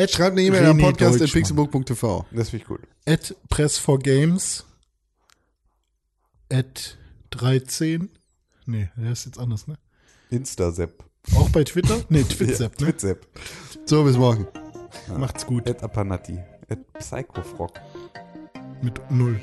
Schreibt 0.08 0.32
eine 0.34 0.42
E-Mail 0.44 0.66
an 0.66 0.78
René 0.78 0.82
podcast.pixelburg.tv. 0.82 2.26
Das 2.32 2.50
finde 2.50 2.64
ich 2.64 2.68
gut. 2.68 2.82
At 3.06 3.36
Press4Games. 3.50 4.64
At 6.52 6.98
13. 7.32 8.10
Nee, 8.66 8.90
der 8.96 9.12
ist 9.12 9.26
jetzt 9.26 9.40
anders, 9.40 9.68
ne? 9.68 9.76
Insta-Sepp. 10.30 11.04
Auch 11.36 11.50
bei 11.50 11.64
Twitter? 11.64 12.02
Nee, 12.10 12.24
Twitsap, 12.30 12.80
ne? 12.80 12.88
Twitsepp. 12.88 13.28
So, 13.86 14.04
bis 14.04 14.18
morgen. 14.18 14.48
Macht's 15.18 15.46
gut. 15.46 15.68
At 15.68 15.84
Apanati. 15.84 16.40
At 16.70 16.80
Psychofrog. 16.94 17.74
Mit 18.82 19.00
null. 19.12 19.40